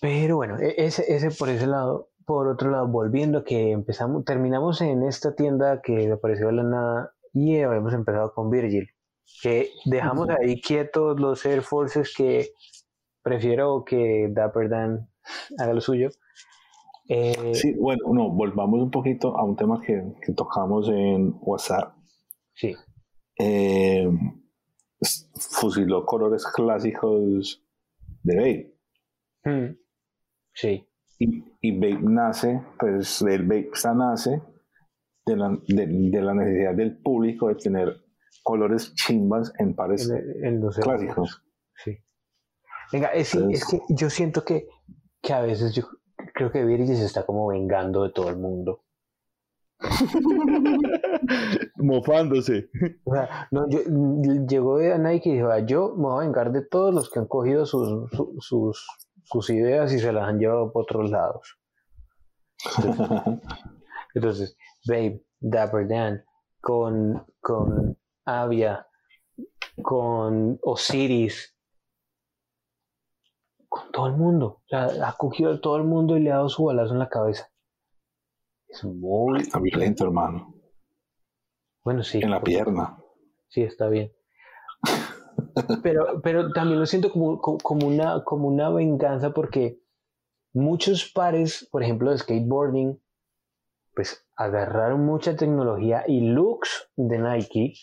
Pero 0.00 0.36
bueno, 0.36 0.58
e- 0.58 0.74
ese, 0.78 1.04
ese 1.14 1.30
por 1.30 1.48
ese 1.48 1.66
lado. 1.66 2.08
Por 2.26 2.48
otro 2.48 2.70
lado, 2.70 2.86
volviendo 2.86 3.42
que 3.44 3.72
empezamos, 3.72 4.24
terminamos 4.24 4.80
en 4.82 5.02
esta 5.02 5.34
tienda 5.34 5.80
que 5.82 6.10
apareció 6.12 6.46
de 6.46 6.52
la 6.52 6.62
nada 6.62 7.14
y 7.32 7.60
habíamos 7.60 7.94
empezado 7.94 8.32
con 8.34 8.50
Virgil. 8.50 8.88
Que 9.42 9.70
dejamos 9.84 10.28
ahí 10.28 10.60
quietos 10.60 11.20
los 11.20 11.44
Air 11.46 11.62
Forces 11.62 12.12
que 12.16 12.50
prefiero 13.22 13.84
que 13.84 14.28
Dapper 14.30 14.68
Dan 14.68 15.08
haga 15.58 15.72
lo 15.72 15.80
suyo. 15.80 16.10
Eh, 17.08 17.54
Sí, 17.54 17.74
bueno, 17.74 18.02
no, 18.12 18.30
volvamos 18.30 18.80
un 18.80 18.90
poquito 18.90 19.36
a 19.36 19.44
un 19.44 19.56
tema 19.56 19.80
que, 19.80 20.02
que 20.24 20.32
tocamos 20.32 20.88
en 20.88 21.34
WhatsApp. 21.40 21.94
sí. 22.54 22.74
Eh, 23.38 24.10
fusiló 25.34 26.04
colores 26.04 26.46
clásicos 26.46 27.64
de 28.22 28.36
Babe. 28.36 28.74
Mm, 29.44 29.76
sí. 30.52 30.86
Y, 31.18 31.44
y 31.62 31.78
Babe 31.78 32.02
nace, 32.02 32.60
pues 32.78 33.22
el 33.22 33.44
Babe 33.44 33.70
nace 33.94 34.42
de 35.30 35.36
la, 35.36 35.50
de, 35.68 35.86
de 36.10 36.22
la 36.22 36.34
necesidad 36.34 36.74
del 36.74 37.00
público 37.02 37.48
de 37.48 37.54
tener 37.56 37.96
colores 38.42 38.94
chimbas 38.94 39.52
en 39.58 39.74
pares 39.74 40.08
En, 40.10 40.44
en 40.44 40.60
los 40.60 40.76
Air 40.78 40.84
Force. 40.84 41.04
clásicos. 41.06 41.42
Sí. 41.84 41.96
Venga, 42.92 43.08
es, 43.08 43.32
que 43.32 43.80
yo 43.90 44.10
siento 44.10 44.44
que, 44.44 44.66
que 45.22 45.32
a 45.32 45.40
veces 45.42 45.74
yo 45.74 45.84
creo 46.34 46.50
que 46.50 46.64
Virgil 46.64 46.96
se 46.96 47.04
está 47.04 47.24
como 47.26 47.46
vengando 47.48 48.02
de 48.04 48.10
todo 48.12 48.28
el 48.30 48.36
mundo. 48.36 48.84
Mofándose. 51.76 52.68
O 53.04 53.14
sea, 53.14 53.48
no, 53.50 53.68
yo, 53.68 53.80
llegó 54.46 54.76
a 54.78 54.98
Nike 54.98 55.30
y 55.30 55.34
dijo, 55.36 55.48
"Ah, 55.48 55.60
yo 55.60 55.94
me 55.96 56.02
voy 56.04 56.22
a 56.22 56.26
vengar 56.26 56.52
de 56.52 56.62
todos 56.66 56.94
los 56.94 57.10
que 57.10 57.18
han 57.18 57.26
cogido 57.26 57.66
sus, 57.66 58.10
su- 58.10 58.36
sus, 58.40 58.86
sus 59.24 59.50
ideas 59.50 59.92
y 59.92 59.98
se 59.98 60.12
las 60.12 60.28
han 60.28 60.38
llevado 60.38 60.72
por 60.72 60.82
otros 60.82 61.10
lados. 61.10 61.58
Entonces, 64.14 64.56
Babe, 64.86 65.24
Dapper 65.40 65.88
Dan, 65.88 66.24
con, 66.60 67.26
con 67.40 67.98
Avia, 68.24 68.86
con 69.82 70.58
Osiris, 70.62 71.56
con 73.68 73.90
todo 73.92 74.06
el 74.06 74.14
mundo. 74.14 74.46
O 74.46 74.68
sea, 74.68 75.08
ha 75.08 75.16
cogido 75.16 75.52
a 75.52 75.60
todo 75.60 75.76
el 75.76 75.84
mundo 75.84 76.16
y 76.16 76.20
le 76.20 76.30
ha 76.30 76.36
dado 76.36 76.48
su 76.48 76.64
balazo 76.64 76.92
en 76.92 76.98
la 76.98 77.08
cabeza. 77.08 77.50
Es 78.68 78.84
muy... 78.84 79.40
Está 79.40 79.58
violento, 79.58 80.04
hermano. 80.04 80.54
Bueno, 81.82 82.02
sí. 82.02 82.20
En 82.22 82.30
la 82.30 82.42
pierna. 82.42 82.98
Sí, 83.48 83.62
está 83.62 83.88
bien. 83.88 84.12
Pero, 85.82 86.20
pero 86.22 86.52
también 86.52 86.78
lo 86.78 86.86
siento 86.86 87.10
como, 87.10 87.40
como, 87.40 87.86
una, 87.86 88.22
como 88.24 88.46
una 88.46 88.70
venganza 88.70 89.32
porque 89.32 89.80
muchos 90.52 91.10
pares, 91.12 91.68
por 91.72 91.82
ejemplo, 91.82 92.10
de 92.10 92.18
skateboarding, 92.18 93.00
pues 94.00 94.26
agarraron 94.34 95.04
mucha 95.04 95.36
tecnología 95.36 96.04
y 96.08 96.20
looks 96.22 96.90
de 96.96 97.18
Nike 97.18 97.74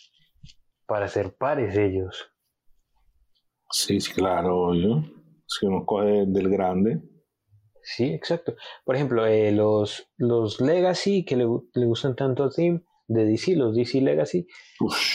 para 0.87 1.05
hacer 1.05 1.35
pares 1.35 1.77
ellos. 1.77 2.31
Sí, 3.69 4.01
sí, 4.01 4.11
claro, 4.13 4.73
yo. 4.73 5.03
Si 5.45 5.67
uno 5.67 5.85
coge 5.85 6.25
del 6.25 6.49
grande. 6.49 7.03
Sí, 7.83 8.05
exacto. 8.05 8.55
Por 8.83 8.95
ejemplo, 8.95 9.27
eh, 9.27 9.51
los, 9.51 10.09
los 10.17 10.59
Legacy 10.59 11.23
que 11.23 11.35
le, 11.35 11.45
le, 11.75 11.85
gustan 11.85 12.15
tanto 12.15 12.45
a 12.45 12.49
Tim 12.49 12.83
de 13.07 13.23
DC, 13.23 13.55
los 13.55 13.75
DC 13.75 14.01
Legacy, 14.01 14.39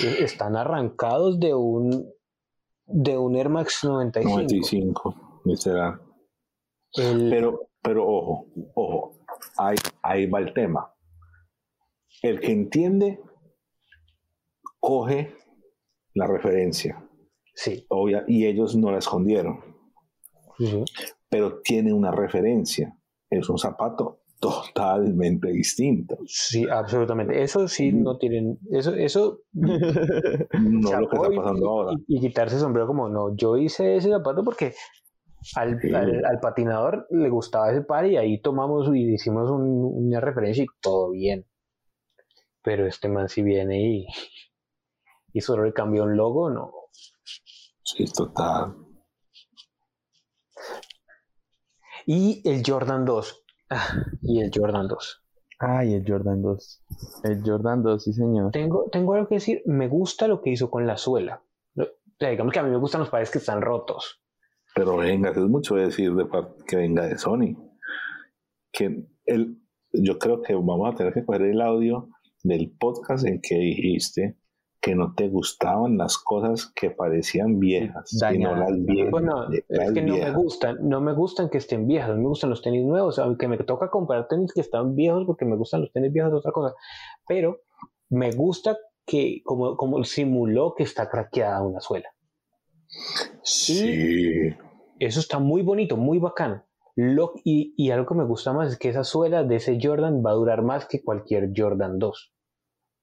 eh, 0.04 0.16
están 0.20 0.54
arrancados 0.54 1.40
de 1.40 1.52
un 1.52 2.12
de 2.86 3.18
un 3.18 3.34
Air 3.34 3.48
Max 3.48 3.80
95. 3.82 4.36
95, 4.36 5.42
literal. 5.46 6.00
Pero, 6.94 7.70
pero 7.82 8.06
ojo, 8.06 8.46
ojo, 8.74 9.24
ahí, 9.58 9.76
ahí 10.04 10.26
va 10.26 10.38
el 10.38 10.54
tema. 10.54 10.91
El 12.20 12.40
que 12.40 12.52
entiende, 12.52 13.20
coge 14.78 15.34
la 16.14 16.26
referencia. 16.26 17.08
Sí. 17.54 17.86
Obvia, 17.88 18.24
y 18.26 18.46
ellos 18.46 18.76
no 18.76 18.90
la 18.90 18.98
escondieron. 18.98 19.60
Pero 21.28 21.60
tiene 21.62 21.92
una 21.92 22.10
referencia. 22.10 22.96
Es 23.30 23.48
un 23.48 23.58
zapato 23.58 24.22
totalmente 24.42 25.52
distinto. 25.52 26.18
Sí, 26.26 26.66
absolutamente. 26.68 27.40
Eso 27.42 27.68
sí 27.68 27.92
no 27.92 28.18
tienen, 28.18 28.58
eso, 28.72 28.92
eso 28.94 29.38
no 29.52 31.00
lo 31.00 31.08
que 31.08 31.16
está 31.16 31.30
pasando 31.30 31.68
ahora. 31.68 31.96
Y, 32.08 32.20
quitarse 32.20 32.56
el 32.56 32.60
sombrero 32.60 32.88
como 32.88 33.08
no, 33.08 33.36
yo 33.36 33.56
hice 33.56 33.96
ese 33.96 34.10
zapato 34.10 34.42
porque 34.42 34.74
al, 35.54 35.78
al, 35.94 36.40
patinador 36.40 37.06
le 37.10 37.28
gustaba 37.28 37.70
ese 37.70 37.82
par 37.82 38.06
y 38.06 38.16
ahí 38.16 38.40
tomamos 38.42 38.88
y 38.92 39.14
hicimos 39.14 39.48
una 39.50 40.20
referencia 40.20 40.64
y 40.64 40.68
todo 40.80 41.10
bien. 41.10 41.46
Pero 42.62 42.86
este 42.86 43.08
man 43.08 43.28
si 43.28 43.42
viene 43.42 43.80
y, 43.80 44.06
y 45.32 45.40
solo 45.40 45.64
le 45.64 45.72
cambió 45.72 46.04
un 46.04 46.16
logo, 46.16 46.50
no. 46.50 46.72
Sí, 47.84 48.04
total. 48.06 48.76
Y 52.06 52.42
el 52.48 52.62
Jordan 52.66 53.04
2. 53.04 53.44
Ah, 53.70 53.88
y 54.22 54.40
el 54.40 54.50
Jordan 54.54 54.88
2. 54.88 55.22
Ay, 55.58 55.94
el 55.94 56.04
Jordan 56.06 56.42
2. 56.42 56.84
El 57.22 57.42
Jordan 57.44 57.82
2, 57.82 58.02
sí, 58.02 58.12
señor. 58.12 58.50
Tengo, 58.50 58.88
tengo 58.90 59.14
algo 59.14 59.28
que 59.28 59.36
decir. 59.36 59.62
Me 59.66 59.88
gusta 59.88 60.26
lo 60.26 60.42
que 60.42 60.50
hizo 60.50 60.70
con 60.70 60.86
la 60.86 60.96
suela. 60.96 61.42
digamos 62.18 62.52
que 62.52 62.58
a 62.58 62.62
mí 62.64 62.70
me 62.70 62.78
gustan 62.78 63.00
los 63.00 63.10
pares 63.10 63.30
que 63.30 63.38
están 63.38 63.62
rotos. 63.62 64.20
Pero 64.74 64.96
venga, 64.96 65.30
es 65.30 65.36
mucho 65.36 65.76
decir 65.76 66.14
de 66.14 66.26
que 66.66 66.76
venga 66.76 67.06
de 67.06 67.16
Sony. 67.16 67.54
Que 68.72 69.06
el, 69.26 69.62
yo 69.92 70.18
creo 70.18 70.42
que 70.42 70.54
vamos 70.54 70.92
a 70.92 70.96
tener 70.96 71.12
que 71.12 71.24
coger 71.24 71.42
el 71.42 71.60
audio 71.60 72.08
del 72.42 72.72
podcast 72.78 73.26
en 73.26 73.40
que 73.40 73.56
dijiste 73.56 74.36
que 74.80 74.96
no 74.96 75.14
te 75.14 75.28
gustaban 75.28 75.96
las 75.96 76.18
cosas 76.18 76.72
que 76.74 76.90
parecían 76.90 77.60
viejas, 77.60 78.10
sino 78.10 78.56
las 78.56 78.84
viejas. 78.84 79.12
Bueno, 79.12 79.46
es 79.50 79.92
que 79.92 80.02
no 80.02 80.16
me 80.16 80.32
gustan, 80.32 80.76
no 80.82 81.00
me 81.00 81.12
gustan 81.12 81.48
que 81.50 81.58
estén 81.58 81.86
viejas, 81.86 82.16
me 82.16 82.26
gustan 82.26 82.50
los 82.50 82.62
tenis 82.62 82.84
nuevos, 82.84 83.20
aunque 83.20 83.46
me 83.46 83.58
toca 83.58 83.90
comprar 83.90 84.26
tenis 84.26 84.52
que 84.52 84.60
están 84.60 84.96
viejos 84.96 85.24
porque 85.24 85.44
me 85.44 85.56
gustan 85.56 85.82
los 85.82 85.92
tenis 85.92 86.12
viejos, 86.12 86.32
otra 86.32 86.50
cosa, 86.50 86.74
pero 87.28 87.60
me 88.08 88.32
gusta 88.32 88.76
que 89.06 89.40
como, 89.44 89.76
como 89.76 90.02
simuló 90.02 90.74
que 90.74 90.82
está 90.82 91.08
craqueada 91.08 91.62
una 91.62 91.80
suela. 91.80 92.08
Sí. 93.42 94.50
eso 94.98 95.20
está 95.20 95.38
muy 95.38 95.62
bonito, 95.62 95.96
muy 95.96 96.18
bacano. 96.18 96.64
Lo, 96.94 97.32
y, 97.44 97.74
y 97.76 97.90
algo 97.90 98.06
que 98.06 98.14
me 98.14 98.24
gusta 98.24 98.52
más 98.52 98.72
es 98.72 98.78
que 98.78 98.90
esa 98.90 99.04
suela 99.04 99.44
de 99.44 99.56
ese 99.56 99.78
Jordan 99.80 100.22
va 100.24 100.30
a 100.30 100.34
durar 100.34 100.62
más 100.62 100.86
que 100.86 101.02
cualquier 101.02 101.50
Jordan 101.56 101.98
2 101.98 102.34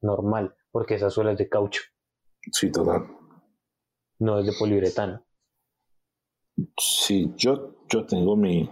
normal 0.01 0.55
porque 0.71 0.95
esa 0.95 1.09
suela 1.09 1.31
es 1.31 1.37
de 1.37 1.49
caucho. 1.49 1.81
Sí, 2.51 2.71
total. 2.71 3.07
No 4.19 4.39
es 4.39 4.45
de 4.45 4.53
poliuretano. 4.57 5.25
Sí, 6.77 7.33
yo, 7.37 7.85
yo 7.87 8.05
tengo 8.05 8.35
mi, 8.35 8.69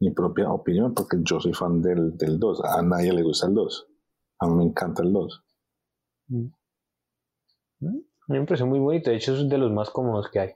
mi 0.00 0.10
propia 0.12 0.50
opinión 0.50 0.94
porque 0.94 1.18
yo 1.22 1.40
soy 1.40 1.52
fan 1.52 1.82
del, 1.82 2.16
del 2.16 2.38
2. 2.38 2.64
A 2.64 2.82
nadie 2.82 3.12
le 3.12 3.22
gusta 3.22 3.46
el 3.46 3.54
2. 3.54 3.86
A 4.40 4.46
mí 4.46 4.54
me 4.54 4.64
encanta 4.64 5.02
el 5.02 5.12
2. 5.12 5.44
Mm. 6.28 6.46
Mm, 7.80 8.00
me 8.28 8.64
muy 8.64 8.78
bonito. 8.78 9.10
De 9.10 9.16
hecho, 9.16 9.34
es 9.34 9.48
de 9.48 9.58
los 9.58 9.72
más 9.72 9.90
cómodos 9.90 10.30
que 10.30 10.40
hay. 10.40 10.54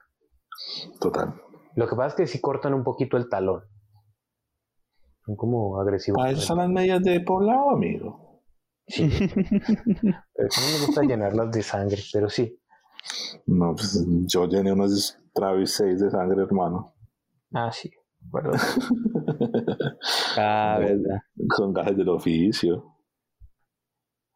Total. 1.01 1.35
Lo 1.77 1.89
que 1.89 1.97
pasa 1.97 2.09
es 2.09 2.15
que 2.15 2.27
sí 2.27 2.41
cortan 2.41 2.75
un 2.75 2.85
poquito 2.85 3.17
el 3.17 3.29
talón. 3.29 3.65
Son 5.25 5.37
como 5.37 5.81
agresivos. 5.81 6.21
Ah, 6.23 6.31
esas 6.31 6.45
son 6.45 6.59
las 6.59 6.69
medias 6.69 7.03
de 7.03 7.21
poblado, 7.21 7.71
amigo. 7.71 8.43
Sí. 8.89 9.09
pero 9.09 10.49
no 10.57 10.79
me 10.79 10.87
gusta 10.87 11.03
llenarlas 11.03 11.51
de 11.53 11.63
sangre, 11.63 12.03
pero 12.13 12.29
sí. 12.29 12.59
No, 13.47 13.75
pues 13.75 14.05
yo 14.27 14.47
llené 14.47 14.73
unos 14.73 15.19
Travis 15.33 15.75
6 15.75 16.01
de 16.01 16.11
sangre, 16.11 16.43
hermano. 16.43 16.95
Ah, 17.53 17.71
sí, 17.71 17.91
bueno. 18.21 18.51
ah, 20.37 20.77
verdad. 20.81 21.21
Con 21.49 21.73
gajes 21.73 21.97
del 21.97 22.09
oficio. 22.09 22.97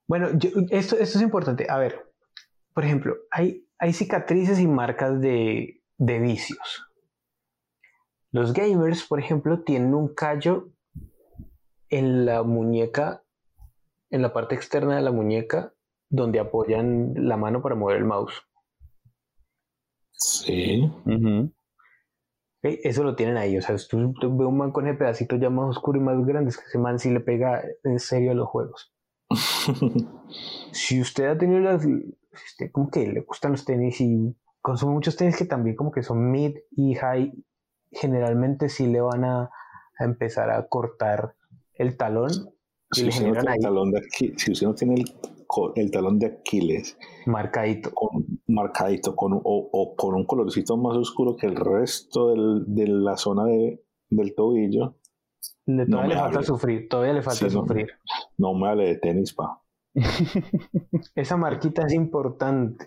Bueno, 0.09 0.29
esto, 0.71 0.97
esto 0.97 1.19
es 1.19 1.23
importante. 1.23 1.67
A 1.69 1.79
ver, 1.79 2.13
por 2.73 2.85
ejemplo, 2.85 3.17
hay, 3.31 3.67
hay 3.79 3.93
cicatrices 3.93 4.61
y 4.61 4.67
marcas 4.67 5.21
de, 5.21 5.83
de 5.99 6.19
vicios. 6.21 6.87
Los 8.31 8.53
gamers, 8.53 9.05
por 9.05 9.19
ejemplo, 9.19 9.63
tienen 9.63 9.95
un 9.95 10.15
callo 10.15 10.73
en 11.91 12.27
la 12.27 12.43
muñeca 12.43 13.23
en 14.11 14.23
la 14.23 14.33
parte 14.33 14.55
externa 14.55 14.97
de 14.97 15.03
la 15.03 15.13
muñeca 15.13 15.73
donde 16.09 16.39
apoyan 16.39 17.29
la 17.29 17.37
mano 17.37 17.63
para 17.63 17.75
mover 17.75 17.99
el 17.99 18.05
mouse. 18.05 18.43
Sí. 20.13 20.91
Eso 22.63 23.05
lo 23.05 23.17
tienen 23.17 23.37
ahí. 23.37 23.59
O 23.59 23.63
sea, 23.63 23.77
si 23.77 23.89
tú 23.89 24.15
ves 24.15 24.47
un 24.47 24.57
man 24.57 24.73
con 24.73 24.87
ese 24.87 24.97
pedacito 24.97 25.37
ya 25.37 25.51
más 25.51 25.77
oscuro 25.77 25.99
y 25.99 26.03
más 26.03 26.25
grande, 26.25 26.51
es 26.51 26.59
que 26.59 26.67
ese 26.67 26.79
man 26.79 26.99
sí 26.99 27.11
le 27.11 27.21
pega 27.21 27.63
en 27.85 27.99
serio 27.99 28.31
a 28.33 28.35
los 28.35 28.49
juegos. 28.49 28.93
si 30.73 31.01
usted 31.01 31.27
ha 31.27 31.39
tenido 31.39 31.61
las. 31.61 31.85
Usted 31.85 32.71
como 32.71 32.91
que 32.91 33.07
le 33.07 33.21
gustan 33.23 33.53
los 33.53 33.65
tenis 33.65 34.01
y 34.01 34.37
consume 34.61 34.93
muchos 34.93 35.17
tenis 35.17 35.37
que 35.37 35.47
también 35.47 35.75
como 35.75 35.91
que 35.91 36.03
son 36.03 36.31
mid 36.31 36.57
y 36.71 36.95
high, 36.95 37.33
generalmente 37.91 38.69
sí 38.69 38.87
le 38.87 39.01
van 39.01 39.25
a 39.25 39.51
empezar 39.99 40.51
a 40.51 40.67
cortar 40.69 41.35
el 41.79 41.97
talón 41.97 42.31
si 42.93 43.09
usted, 43.09 43.27
no 43.27 43.33
tiene 43.33 43.59
talón 43.59 43.91
de 43.91 44.03
si 44.11 44.53
usted 44.53 44.67
no 44.67 44.75
tiene 44.75 45.05
el, 45.75 45.91
talón 45.91 46.19
de 46.19 46.27
Aquiles 46.27 46.97
marcadito, 47.27 47.91
con, 47.93 48.27
marcadito 48.47 49.17
con, 49.17 49.41
o, 49.43 49.95
con 49.97 50.15
un 50.15 50.25
colorcito 50.25 50.77
más 50.77 50.97
oscuro 50.97 51.37
que 51.37 51.47
el 51.47 51.57
resto 51.57 52.31
del, 52.31 52.65
de 52.67 52.87
la 52.87 53.17
zona 53.17 53.45
de, 53.45 53.83
del 54.11 54.35
tobillo, 54.35 54.97
todavía 55.67 56.15
le 56.15 56.21
falta 56.21 56.43
sufrir, 56.43 56.89
todavía 56.89 57.15
le 57.15 57.23
falta 57.23 57.51
sufrir. 57.51 57.89
No, 58.39 58.55
me 58.55 58.69
hable 58.69 58.87
de 58.87 58.97
tenis, 58.97 59.35
pa. 59.35 59.63
Esa 61.15 61.37
marquita 61.37 61.83
es 61.87 61.95
importante, 61.95 62.87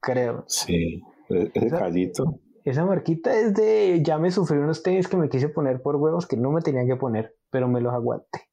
creo. 0.00 0.44
Sí, 0.46 1.00
e-, 1.30 1.50
ese 1.54 1.70
callito. 1.70 2.40
Esa 2.64 2.84
marquita 2.84 3.34
es 3.34 3.54
de 3.54 4.02
ya 4.04 4.18
me 4.18 4.30
sufrí 4.30 4.58
unos 4.58 4.82
tenis 4.82 5.08
que 5.08 5.16
me 5.16 5.28
quise 5.28 5.48
poner 5.48 5.80
por 5.80 5.96
huevos 5.96 6.26
que 6.26 6.36
no 6.36 6.50
me 6.50 6.60
tenía 6.60 6.84
que 6.84 6.96
poner, 6.96 7.34
pero 7.50 7.68
me 7.68 7.80
los 7.80 7.92
aguanté. 7.92 8.48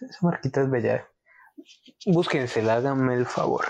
Esa 0.00 0.26
marquita 0.26 0.62
es 0.62 0.70
bella. 0.70 1.06
Búsquensela, 2.06 2.74
háganme 2.74 3.14
el 3.14 3.26
favor. 3.26 3.66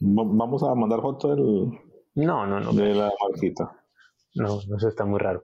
Vamos 0.00 0.62
a 0.62 0.74
mandar 0.74 1.00
foto 1.00 1.34
del. 1.34 1.70
No, 2.14 2.46
no, 2.46 2.60
no. 2.60 2.72
De 2.72 2.94
la 2.94 3.12
marquita. 3.28 3.70
No, 4.34 4.60
no, 4.68 4.76
eso 4.76 4.88
está 4.88 5.04
muy 5.04 5.18
raro. 5.18 5.42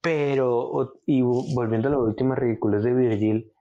Pero, 0.00 0.94
y 1.04 1.22
volviendo 1.22 1.88
a 1.88 1.90
la 1.90 1.98
última 1.98 2.34
ridículas 2.34 2.84
de 2.84 2.94
Virgil, 2.94 3.52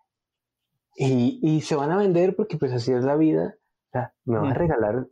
y, 0.96 1.40
y, 1.42 1.62
se 1.62 1.76
van 1.76 1.92
a 1.92 1.98
vender 1.98 2.36
porque 2.38 2.58
pues 2.58 2.72
así 2.72 2.94
es 2.94 3.04
la 3.04 3.16
vida. 3.18 3.56
O 3.88 3.92
sea, 3.92 4.14
me 4.24 4.38
van 4.38 4.52
a 4.52 4.54
regalar 4.54 5.08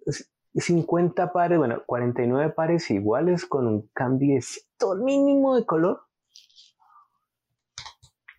50 0.56 1.34
pares, 1.34 1.58
bueno, 1.58 1.84
49 1.86 2.52
pares 2.54 2.90
iguales 2.92 3.46
con 3.46 3.68
un 3.68 3.90
cambiecito 3.94 4.96
mínimo 4.96 5.56
de 5.56 5.66
color. 5.66 6.02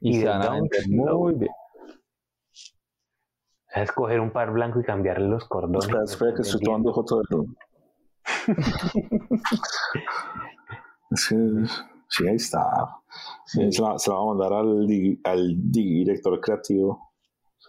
Y, 0.01 0.20
se 0.20 0.27
van 0.27 0.43
a 0.43 0.51
vender 0.51 0.89
muy 0.89 1.35
bien. 1.35 1.53
escoger 3.74 4.20
un 4.20 4.31
par 4.31 4.53
blanco 4.53 4.81
y 4.81 4.85
cambiarle 4.85 5.28
los 5.28 5.49
cordones. 5.49 5.85
Espera, 5.85 6.05
espera 6.05 6.35
que 6.35 6.43
estoy 6.43 6.61
tomando 6.61 6.93
foto 6.95 7.20
de 7.20 7.47
Sí, 11.16 11.36
sí, 12.09 12.27
ahí 12.28 12.36
está. 12.36 12.99
Se, 13.47 13.65
la, 13.81 13.99
se 13.99 14.11
la 14.11 14.16
va 14.16 14.23
a 14.23 14.27
mandar 14.35 14.53
al, 14.53 14.86
di- 14.86 15.20
al 15.24 15.55
director 15.70 16.41
creativo. 16.41 17.12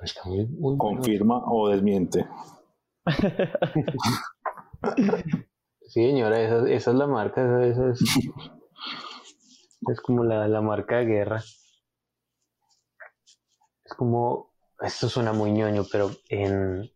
Está 0.01 0.21
muy, 0.25 0.45
muy 0.45 0.75
bueno. 0.75 0.77
Confirma 0.77 1.41
o 1.45 1.69
desmiente. 1.69 2.27
Sí, 5.87 6.05
señora, 6.07 6.41
esa, 6.41 6.69
esa 6.69 6.91
es 6.91 6.97
la 6.97 7.07
marca, 7.07 7.41
esa, 7.41 7.65
esa 7.65 7.91
es, 7.91 8.01
es 9.89 10.01
como 10.01 10.23
la, 10.23 10.47
la 10.47 10.61
marca 10.61 10.97
de 10.97 11.05
guerra. 11.05 11.43
Es 13.83 13.93
como, 13.95 14.51
esto 14.79 15.07
suena 15.09 15.31
muy 15.31 15.51
ñoño, 15.51 15.83
pero 15.91 16.09
en... 16.29 16.89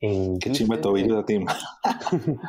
en 0.00 0.38
Que 0.38 0.52
chimba 0.52 0.76
de 0.76 0.82
Gifted-. 0.82 1.46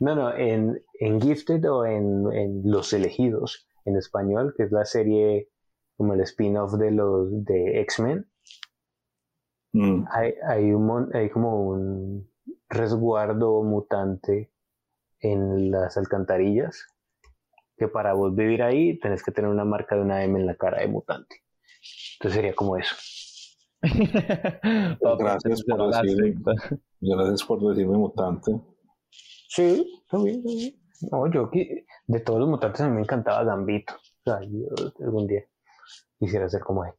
No, 0.00 0.14
no, 0.14 0.34
en, 0.34 0.82
en 0.98 1.20
Gifted 1.20 1.70
o 1.70 1.84
en, 1.84 2.32
en 2.32 2.62
Los 2.64 2.92
Elegidos, 2.92 3.68
en 3.84 3.96
español, 3.96 4.54
que 4.56 4.64
es 4.64 4.72
la 4.72 4.84
serie 4.84 5.48
como 5.96 6.14
el 6.14 6.22
spin-off 6.22 6.72
de 6.78 6.90
los 6.90 7.44
de 7.44 7.80
X-Men, 7.82 8.26
Mm. 9.74 10.04
hay, 10.10 10.34
hay, 10.46 10.72
un, 10.72 11.10
hay 11.16 11.30
como 11.30 11.68
un 11.68 12.30
resguardo 12.72 13.62
mutante 13.62 14.50
en 15.20 15.70
las 15.70 15.96
alcantarillas 15.96 16.86
que 17.76 17.86
para 17.88 18.14
vos 18.14 18.34
vivir 18.34 18.62
ahí 18.62 18.98
tenés 18.98 19.22
que 19.22 19.32
tener 19.32 19.50
una 19.50 19.64
marca 19.64 19.94
de 19.94 20.02
una 20.02 20.24
M 20.24 20.38
en 20.38 20.46
la 20.46 20.56
cara 20.56 20.80
de 20.80 20.88
mutante. 20.88 21.42
Entonces 22.14 22.36
sería 22.36 22.54
como 22.54 22.76
eso. 22.76 22.94
Gracias 25.18 25.64
por 25.64 25.92
decir-. 25.92 26.34
Gracias 27.00 27.44
por 27.44 27.60
decirme 27.60 27.98
mutante. 27.98 28.52
Sí, 29.48 30.02
está 30.04 30.18
bien, 30.22 30.36
está 30.38 30.50
bien. 30.50 30.82
No, 31.10 31.32
yo 31.32 31.50
que 31.50 31.84
de 32.06 32.20
todos 32.20 32.40
los 32.40 32.48
mutantes 32.48 32.80
a 32.80 32.88
mí 32.88 32.94
me 32.94 33.02
encantaba 33.02 33.42
Gambito. 33.44 33.94
O 33.94 34.30
sea, 34.30 34.40
yo 34.42 34.68
algún 35.04 35.26
día 35.26 35.44
quisiera 36.18 36.48
ser 36.48 36.60
como 36.60 36.84
él. 36.84 36.92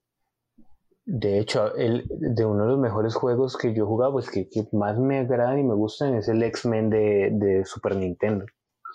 De 1.06 1.40
hecho, 1.40 1.76
el, 1.76 2.06
de 2.10 2.46
uno 2.46 2.64
de 2.64 2.70
los 2.72 2.80
mejores 2.80 3.14
juegos 3.16 3.58
que 3.58 3.74
yo 3.74 3.84
he 3.84 3.88
jugado, 3.88 4.14
pues 4.14 4.30
que, 4.32 4.48
que 4.50 4.68
más 4.72 4.98
me 4.98 5.20
agradan 5.20 5.60
y 5.60 5.64
me 5.64 5.74
gustan, 5.76 6.16
es 6.16 6.30
el 6.30 6.42
X-Men 6.44 6.90
de, 6.90 7.30
de 7.34 7.66
Super 7.66 7.96
Nintendo. 7.96 8.46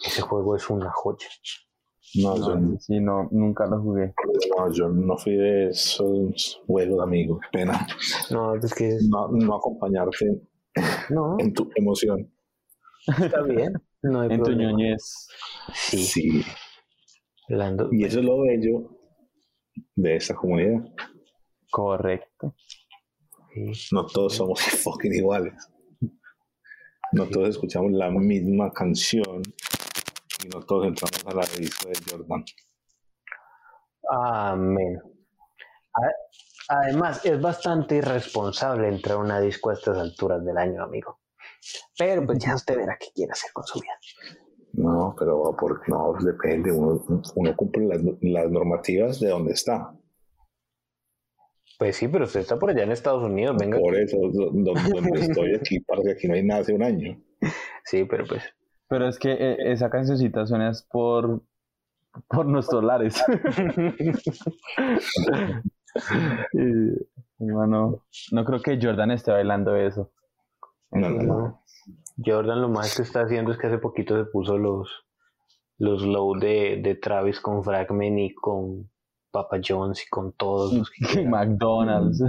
Ese 0.06 0.22
juego 0.22 0.56
es 0.56 0.70
una 0.70 0.90
joya. 0.90 1.26
No, 2.14 2.36
yo, 2.36 2.56
No, 2.56 2.78
sí, 2.80 2.98
no, 3.00 3.28
nunca 3.30 3.66
lo 3.66 3.82
jugué. 3.82 4.14
no, 4.56 4.72
yo 4.72 4.88
no 4.88 5.18
fui 5.18 5.36
de 5.36 5.68
esos 5.68 6.62
juegos, 6.66 7.02
amigo. 7.02 7.38
Qué 7.40 7.58
pena. 7.58 7.86
No, 8.30 8.54
es 8.54 8.72
que 8.74 8.96
No, 9.10 9.28
no 9.28 9.56
acompañarte 9.56 10.40
no, 11.10 11.36
en 11.38 11.52
tu 11.52 11.68
emoción. 11.76 12.32
está 13.06 13.42
bien. 13.42 13.74
No 14.02 14.20
hay 14.20 14.28
En 14.32 14.38
tu 14.38 14.44
problema. 14.44 14.70
ñoñez. 14.72 15.26
Sí, 15.74 15.98
Sí. 15.98 16.42
hablando. 17.50 17.88
Y 17.92 18.04
eso 18.04 18.20
es 18.20 18.24
lo 18.24 18.40
bello 18.40 18.88
de 19.96 20.16
esta 20.16 20.34
comunidad. 20.34 20.84
Correcto. 21.70 22.54
sí. 23.54 23.72
No 23.92 24.06
todos 24.06 24.36
somos 24.36 24.60
fucking 24.82 25.14
iguales. 25.14 25.54
No 27.12 27.26
todos 27.26 27.50
escuchamos 27.50 27.92
la 27.92 28.10
misma 28.10 28.70
canción 28.72 29.42
y 30.44 30.48
no 30.48 30.60
todos 30.64 30.86
entramos 30.86 31.26
a 31.26 31.34
la 31.34 31.58
disco 31.58 31.88
de 31.88 31.94
Jordan. 32.10 32.44
Amén. 34.10 35.00
Además, 36.68 37.24
es 37.24 37.40
bastante 37.40 37.96
irresponsable 37.96 38.88
entrar 38.88 39.16
a 39.16 39.20
una 39.20 39.40
disco 39.40 39.70
a 39.70 39.74
estas 39.74 39.96
alturas 39.96 40.44
del 40.44 40.58
año, 40.58 40.82
amigo. 40.82 41.20
Pero 41.98 42.24
pues 42.26 42.38
ya 42.38 42.54
usted 42.54 42.76
verá 42.76 42.96
qué 43.00 43.06
quiere 43.14 43.32
hacer 43.32 43.50
con 43.52 43.64
su 43.64 43.80
vida. 43.80 43.98
No, 44.74 45.14
pero 45.18 45.56
por, 45.56 45.88
no, 45.88 46.14
depende. 46.20 46.70
Uno, 46.70 47.02
uno 47.34 47.56
cumple 47.56 47.86
las, 47.86 48.00
las 48.20 48.50
normativas 48.50 49.18
de 49.18 49.30
donde 49.30 49.52
está. 49.52 49.92
Pues 51.78 51.96
sí, 51.96 52.08
pero 52.08 52.24
usted 52.24 52.40
está 52.40 52.58
por 52.58 52.70
allá 52.70 52.82
en 52.82 52.90
Estados 52.92 53.22
Unidos, 53.22 53.56
venga. 53.58 53.78
Por 53.78 53.94
eso, 53.96 54.16
do- 54.32 54.50
do- 54.52 54.74
donde 54.74 55.20
estoy 55.20 55.54
aquí, 55.54 55.78
parece 55.86 56.08
que 56.08 56.12
aquí 56.14 56.28
no 56.28 56.34
hay 56.34 56.42
nada 56.44 56.60
hace 56.62 56.74
un 56.74 56.82
año. 56.82 57.20
Sí, 57.84 58.04
pero 58.04 58.26
pues. 58.26 58.42
Pero 58.88 59.06
es 59.08 59.18
que 59.18 59.32
eh, 59.32 59.56
esa 59.72 59.88
cancioncita 59.90 60.44
suena 60.46 60.70
es 60.70 60.82
por, 60.82 61.42
por 62.28 62.46
nuestros 62.46 62.82
lares. 62.84 63.22
Y, 66.52 67.44
hermano, 67.46 68.04
no 68.32 68.44
creo 68.44 68.60
que 68.60 68.78
Jordan 68.80 69.10
esté 69.10 69.30
bailando 69.32 69.74
eso. 69.76 70.12
No, 70.90 71.08
no, 71.10 71.22
no. 71.22 71.38
No. 71.38 71.62
Jordan 72.24 72.60
lo 72.60 72.68
más 72.68 72.94
que 72.96 73.02
está 73.02 73.22
haciendo 73.22 73.52
es 73.52 73.58
que 73.58 73.68
hace 73.68 73.78
poquito 73.78 74.16
se 74.16 74.30
puso 74.30 74.58
los 74.58 75.06
los 75.78 76.02
low 76.02 76.34
de, 76.38 76.80
de 76.82 76.94
Travis 76.96 77.40
con 77.40 77.62
Fragment 77.62 78.18
y 78.18 78.34
con 78.34 78.90
Papa 79.30 79.58
Jones 79.66 80.04
y 80.04 80.08
con 80.08 80.32
todos 80.32 80.72
los 80.72 80.90
que. 80.90 81.22
McDonald's. 81.28 82.22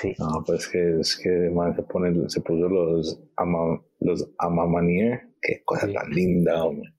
Sí. 0.00 0.14
No, 0.18 0.44
pues 0.46 0.68
que 0.68 1.00
es 1.00 1.16
que 1.16 1.50
man, 1.50 1.74
se, 1.74 1.82
pone, 1.82 2.28
se 2.28 2.40
puso 2.40 2.68
los, 2.68 3.20
ama, 3.36 3.80
los 4.00 4.28
Amamanier. 4.38 5.28
Qué 5.40 5.62
cosa 5.64 5.86
Sí. 5.86 5.92
tan 5.94 6.10
linda, 6.10 6.64
hombre. 6.64 6.94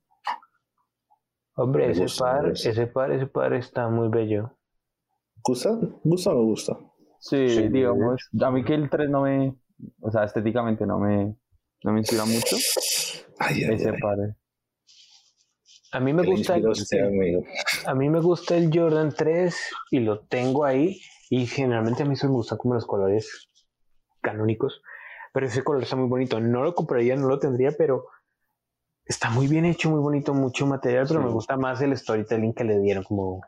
Hombre, 1.56 1.86
Me 1.88 1.92
ese 1.92 2.02
gusta, 2.04 2.26
par, 2.26 2.48
ese 2.52 2.88
par, 2.88 3.12
ese 3.12 3.28
par 3.28 3.54
está 3.54 3.90
muy 3.90 4.08
bello. 4.10 4.58
¿Gusta? 5.44 5.78
¿Gusta 6.04 6.32
o 6.32 6.36
no 6.36 6.44
gusta? 6.44 6.78
Sí, 7.20 7.50
Sí. 7.50 7.68
digamos, 7.70 8.30
a 8.42 8.52
mí 8.52 8.64
que 8.64 8.76
el 8.76 8.90
3 8.90 9.10
no 9.10 9.24
me, 9.24 9.56
o 10.02 10.10
sea, 10.10 10.24
estéticamente 10.24 10.86
no 10.86 11.00
me, 11.00 11.36
no 11.84 11.92
me 11.92 12.00
inspira 12.00 12.24
mucho. 12.26 12.56
Ay, 13.40 13.64
ay, 13.64 13.76
Ese 13.76 13.90
ay. 13.90 14.00
padre. 14.02 14.36
A 15.92 16.00
mí 16.00 16.14
me 16.14 16.22
¿Qué 16.22 16.30
le 16.30 16.36
gusta 16.36 16.58
usted, 16.70 17.06
amigo? 17.08 17.44
A 17.86 17.94
mí 17.96 18.10
me 18.10 18.20
gusta 18.22 18.56
el 18.56 18.70
Jordan 18.74 19.14
3 19.16 19.56
y 19.92 20.00
lo 20.00 20.20
tengo 20.22 20.66
ahí 20.66 21.00
y 21.30 21.46
generalmente 21.46 22.04
a 22.04 22.06
mí 22.06 22.16
se 22.16 22.28
me 22.28 22.34
gustan 22.34 22.58
como 22.58 22.74
los 22.76 22.86
colores 22.86 23.50
canónicos, 24.22 24.82
pero 25.34 25.46
ese 25.46 25.64
color 25.64 25.84
está 25.84 25.96
muy 25.96 26.10
bonito. 26.10 26.40
No 26.40 26.64
lo 26.64 26.74
compraría, 26.76 27.16
no 27.16 27.28
lo 27.28 27.40
tendría, 27.40 27.72
pero 27.78 28.08
está 29.06 29.30
muy 29.30 29.48
bien 29.48 29.66
hecho, 29.66 29.90
muy 29.90 30.00
bonito, 30.02 30.34
mucho 30.34 30.66
material, 30.66 31.06
pero 31.08 31.20
Sí. 31.22 31.26
me 31.26 31.32
gusta 31.32 31.58
más 31.58 31.82
el 31.82 31.96
storytelling 31.98 32.54
que 32.54 32.64
le 32.64 32.80
dieron 32.80 33.04
como 33.04 33.42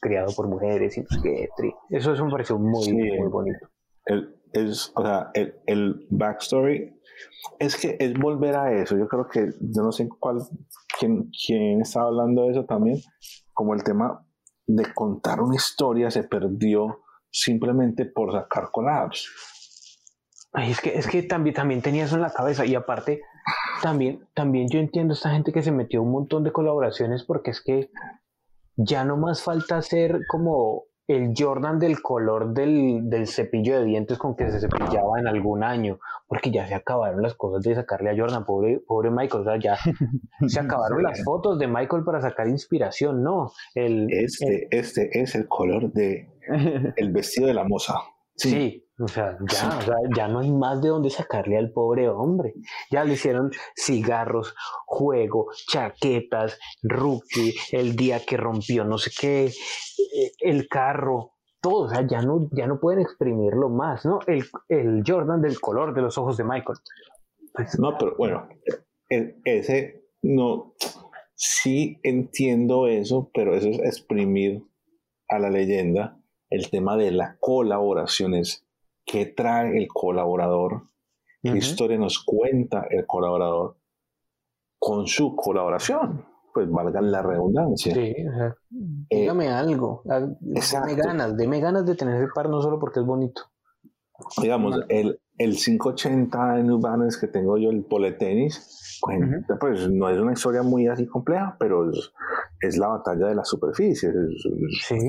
criado 0.00 0.32
por 0.34 0.48
mujeres 0.48 0.96
y 0.96 1.02
no 1.02 1.08
sé 1.08 1.20
qué, 1.22 1.48
Eso, 1.90 2.12
eso 2.12 2.24
me 2.24 2.30
pareció 2.32 2.58
muy, 2.58 2.82
Sí. 2.84 2.92
muy 2.92 3.28
bonito. 3.28 3.68
El, 4.06 4.36
es, 4.52 4.90
o 4.96 5.02
sea, 5.02 5.30
el, 5.34 5.54
el 5.66 6.06
backstory 6.10 7.00
es 7.60 7.76
que 7.76 7.96
es 8.00 8.12
volver 8.14 8.56
a 8.56 8.72
eso. 8.82 8.96
Yo 8.98 9.06
creo 9.06 9.28
que, 9.28 9.52
yo 9.60 9.82
no 9.82 9.92
sé 9.92 10.08
cuál, 10.18 10.38
quién 11.46 11.80
estaba 11.80 12.06
hablando 12.06 12.42
de 12.42 12.52
eso 12.52 12.64
también, 12.64 13.00
como 13.52 13.74
el 13.74 13.82
tema 13.82 14.26
de 14.66 14.92
contar 14.94 15.40
una 15.40 15.56
historia 15.56 16.10
se 16.10 16.24
perdió 16.24 17.02
simplemente 17.30 18.06
por 18.06 18.32
sacar 18.32 18.70
collabs. 18.70 19.28
Ay, 20.52 20.70
es 20.70 20.80
que, 20.80 20.90
es 20.98 21.06
que 21.06 21.22
también, 21.22 21.54
también 21.54 21.82
tenía 21.82 22.04
eso 22.04 22.16
en 22.16 22.22
la 22.22 22.32
cabeza 22.32 22.66
y 22.66 22.74
aparte 22.74 23.22
también, 23.82 24.28
también 24.34 24.68
yo 24.70 24.78
entiendo 24.78 25.12
a 25.12 25.16
esta 25.16 25.30
gente 25.30 25.52
que 25.52 25.62
se 25.62 25.72
metió 25.72 26.02
un 26.02 26.12
montón 26.12 26.44
de 26.44 26.52
colaboraciones 26.52 27.24
porque 27.24 27.50
es 27.50 27.62
que 27.62 27.90
ya 28.76 29.04
no 29.04 29.16
más 29.16 29.42
falta 29.42 29.76
hacer 29.76 30.20
como 30.28 30.84
el 31.16 31.32
Jordan 31.36 31.78
del 31.78 32.00
color 32.00 32.52
del, 32.52 33.08
del 33.08 33.26
cepillo 33.26 33.78
de 33.78 33.84
dientes 33.84 34.18
con 34.18 34.36
que 34.36 34.50
se 34.50 34.60
cepillaba 34.60 35.18
en 35.18 35.26
algún 35.26 35.62
año, 35.62 35.98
porque 36.26 36.50
ya 36.50 36.66
se 36.66 36.74
acabaron 36.74 37.22
las 37.22 37.34
cosas 37.34 37.62
de 37.62 37.74
sacarle 37.74 38.10
a 38.10 38.16
Jordan, 38.16 38.44
pobre, 38.44 38.80
pobre 38.86 39.10
Michael, 39.10 39.42
o 39.42 39.44
sea, 39.44 39.58
ya 39.58 39.76
se 40.46 40.60
acabaron 40.60 41.02
las 41.02 41.22
fotos 41.24 41.58
de 41.58 41.66
Michael 41.66 42.04
para 42.04 42.20
sacar 42.20 42.48
inspiración, 42.48 43.22
no, 43.22 43.52
el, 43.74 44.12
Este, 44.12 44.68
este 44.70 45.20
es 45.20 45.34
el 45.34 45.48
color 45.48 45.92
de 45.92 46.28
el 46.96 47.12
vestido 47.12 47.46
de 47.46 47.54
la 47.54 47.64
moza. 47.64 47.94
Sí, 48.34 48.81
o 48.98 49.08
sea, 49.08 49.38
ya, 49.40 49.78
o 49.78 49.82
sea, 49.82 49.96
ya 50.14 50.28
no 50.28 50.40
hay 50.40 50.50
más 50.50 50.82
de 50.82 50.88
dónde 50.88 51.10
sacarle 51.10 51.56
al 51.56 51.72
pobre 51.72 52.08
hombre. 52.08 52.54
Ya 52.90 53.04
le 53.04 53.14
hicieron 53.14 53.50
cigarros, 53.74 54.54
juego, 54.86 55.48
chaquetas, 55.68 56.58
rookie, 56.82 57.54
el 57.72 57.96
día 57.96 58.20
que 58.24 58.36
rompió 58.36 58.84
no 58.84 58.98
sé 58.98 59.10
qué, 59.18 59.46
eh, 59.46 60.32
el 60.40 60.68
carro, 60.68 61.32
todo, 61.60 61.84
o 61.84 61.88
sea, 61.88 62.06
ya 62.06 62.22
no, 62.22 62.48
ya 62.52 62.66
no 62.66 62.80
pueden 62.80 63.00
exprimirlo 63.00 63.68
más, 63.68 64.04
¿no? 64.04 64.18
El, 64.26 64.44
el 64.68 65.02
Jordan 65.06 65.40
del 65.40 65.60
color 65.60 65.94
de 65.94 66.02
los 66.02 66.18
ojos 66.18 66.36
de 66.36 66.44
Michael. 66.44 66.78
Pues, 67.54 67.78
No, 67.78 67.96
pero 67.98 68.14
bueno, 68.16 68.48
e- 69.08 69.40
ese 69.44 70.06
no, 70.22 70.74
sí 71.34 71.98
entiendo 72.02 72.86
eso, 72.88 73.30
pero 73.32 73.54
eso 73.54 73.68
es 73.68 73.78
exprimir 73.80 74.64
a 75.28 75.38
la 75.38 75.50
leyenda 75.50 76.18
el 76.52 76.68
tema 76.68 76.98
de 76.98 77.10
la 77.10 77.38
colaboración 77.40 78.34
es 78.34 78.66
qué 79.12 79.26
trae 79.26 79.76
el 79.76 79.88
colaborador, 79.88 80.84
qué 81.42 81.50
Ujú. 81.50 81.58
historia 81.58 81.98
nos 81.98 82.24
cuenta 82.24 82.86
el 82.88 83.06
colaborador 83.06 83.76
con 84.78 85.06
su 85.06 85.36
colaboración, 85.36 86.24
pues 86.54 86.70
valga 86.70 87.02
la 87.02 87.20
redundancia. 87.20 87.94
Sí, 87.94 88.14
o 88.26 88.34
sea, 88.34 88.56
Eh, 89.10 89.20
dígame 89.20 89.48
algo, 89.48 90.02
ah, 90.08 90.26
deme 90.40 90.94
ganas, 90.94 91.36
deme 91.36 91.60
ganas 91.60 91.84
de 91.84 91.94
tener 91.94 92.22
ese 92.22 92.32
par 92.34 92.48
no 92.48 92.62
solo 92.62 92.78
porque 92.78 93.00
es 93.00 93.06
bonito. 93.06 93.42
Digamos, 94.40 94.80
el, 94.88 95.20
el 95.36 95.56
580 95.56 96.54
de 96.54 96.62
New 96.62 96.80
Balance 96.80 97.18
que 97.20 97.30
tengo 97.30 97.58
yo, 97.58 97.68
el 97.70 97.84
pole 97.84 98.12
tenis, 98.12 98.98
pues 99.60 99.90
no 99.90 100.08
es 100.08 100.18
una 100.18 100.32
historia 100.32 100.62
muy 100.62 100.86
así 100.86 101.06
compleja, 101.06 101.56
pero 101.60 101.90
es, 102.60 102.76
la 102.78 102.88
batalla 102.88 103.26
de 103.26 103.34
las 103.34 103.48
superficies. 103.48 104.14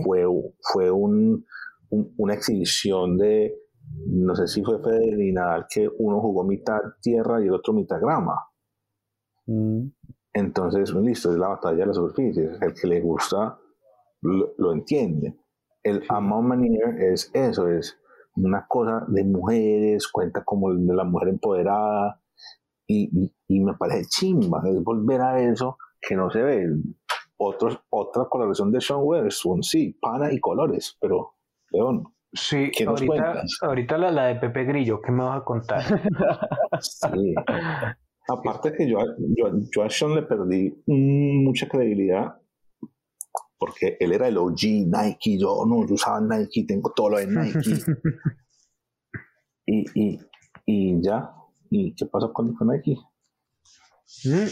Fue, 0.04 0.26
fue 0.74 0.92
un, 0.92 1.46
una 1.90 2.34
exhibición 2.34 3.18
de, 3.18 3.63
no 4.08 4.36
sé 4.36 4.48
si 4.48 4.64
fue 4.64 4.82
Federer 4.82 5.20
y 5.20 5.32
Nadal, 5.32 5.66
que 5.70 5.90
uno 6.00 6.20
jugó 6.22 6.44
mitad 6.44 6.80
tierra 7.02 7.42
y 7.42 7.48
el 7.48 7.54
otro 7.54 7.74
mitad 7.74 8.00
grama. 8.00 8.36
Mm. 9.46 9.88
Entonces, 10.34 10.94
listo, 10.94 11.32
es 11.32 11.38
la 11.38 11.50
batalla 11.50 11.78
de 11.78 11.86
las 11.88 11.96
superficies. 11.96 12.62
El 12.62 12.74
que 12.74 12.88
le 12.88 13.02
gusta 13.02 13.60
lo, 14.22 14.74
entiende. 14.74 15.38
El 15.84 16.04
Amon 16.10 16.48
Manier 16.48 17.02
es 17.02 17.30
eso, 17.34 17.68
es 17.68 18.00
una 18.36 18.66
cosa 18.68 19.06
de 19.10 19.24
mujeres, 19.26 20.08
cuenta 20.08 20.44
como 20.44 20.74
de 20.74 20.96
la 20.96 21.04
mujer 21.04 21.30
empoderada, 21.30 22.22
y, 22.88 23.10
me 23.50 23.74
parece 23.76 24.06
chimba, 24.10 24.62
es 24.66 24.84
volver 24.84 25.22
a 25.22 25.42
eso 25.42 25.78
que 26.02 26.16
no 26.16 26.30
se 26.30 26.42
ve. 26.42 26.68
Otros, 27.38 27.80
otra 27.90 28.26
colaboración 28.30 28.72
de 28.72 28.82
Sean 28.82 29.00
Weatherspoon, 29.04 29.64
sí, 29.64 29.98
pana 30.02 30.32
y 30.32 30.40
colores, 30.40 30.98
pero 31.00 31.34
León. 31.72 32.04
Sí, 32.34 32.72
ahorita, 32.86 33.44
ahorita 33.62 33.98
la, 33.98 34.12
la, 34.12 34.26
de 34.26 34.36
Pepe 34.36 34.64
Grillo, 34.64 35.02
¿qué 35.02 35.12
me 35.12 35.24
vas 35.24 35.42
a 35.42 35.44
contar? 35.44 35.84
sí. 36.82 37.36
Aparte 38.28 38.74
que 38.74 38.90
yo, 38.90 39.00
yo, 39.38 39.52
yo 39.72 39.84
a 39.84 39.90
Sean 39.90 40.16
le 40.16 40.24
perdí 40.24 40.74
mucha 40.88 41.68
credibilidad 41.68 42.38
porque 43.64 43.96
él 43.98 44.12
era 44.12 44.28
el 44.28 44.38
OG 44.38 44.88
Nike, 44.88 45.38
yo 45.38 45.64
no, 45.66 45.88
yo 45.88 45.94
usaba 45.94 46.20
Nike, 46.20 46.66
tengo 46.68 46.92
todo 46.94 47.12
lo 47.12 47.20
de 47.20 47.28
Nike. 47.28 47.60
y, 49.66 49.86
y, 49.94 50.20
y, 50.66 51.02
ya, 51.02 51.34
¿y 51.70 51.96
qué 51.96 52.06
pasó 52.08 52.34
con, 52.34 52.58
Nike? 52.60 52.98
Mm, 54.26 54.50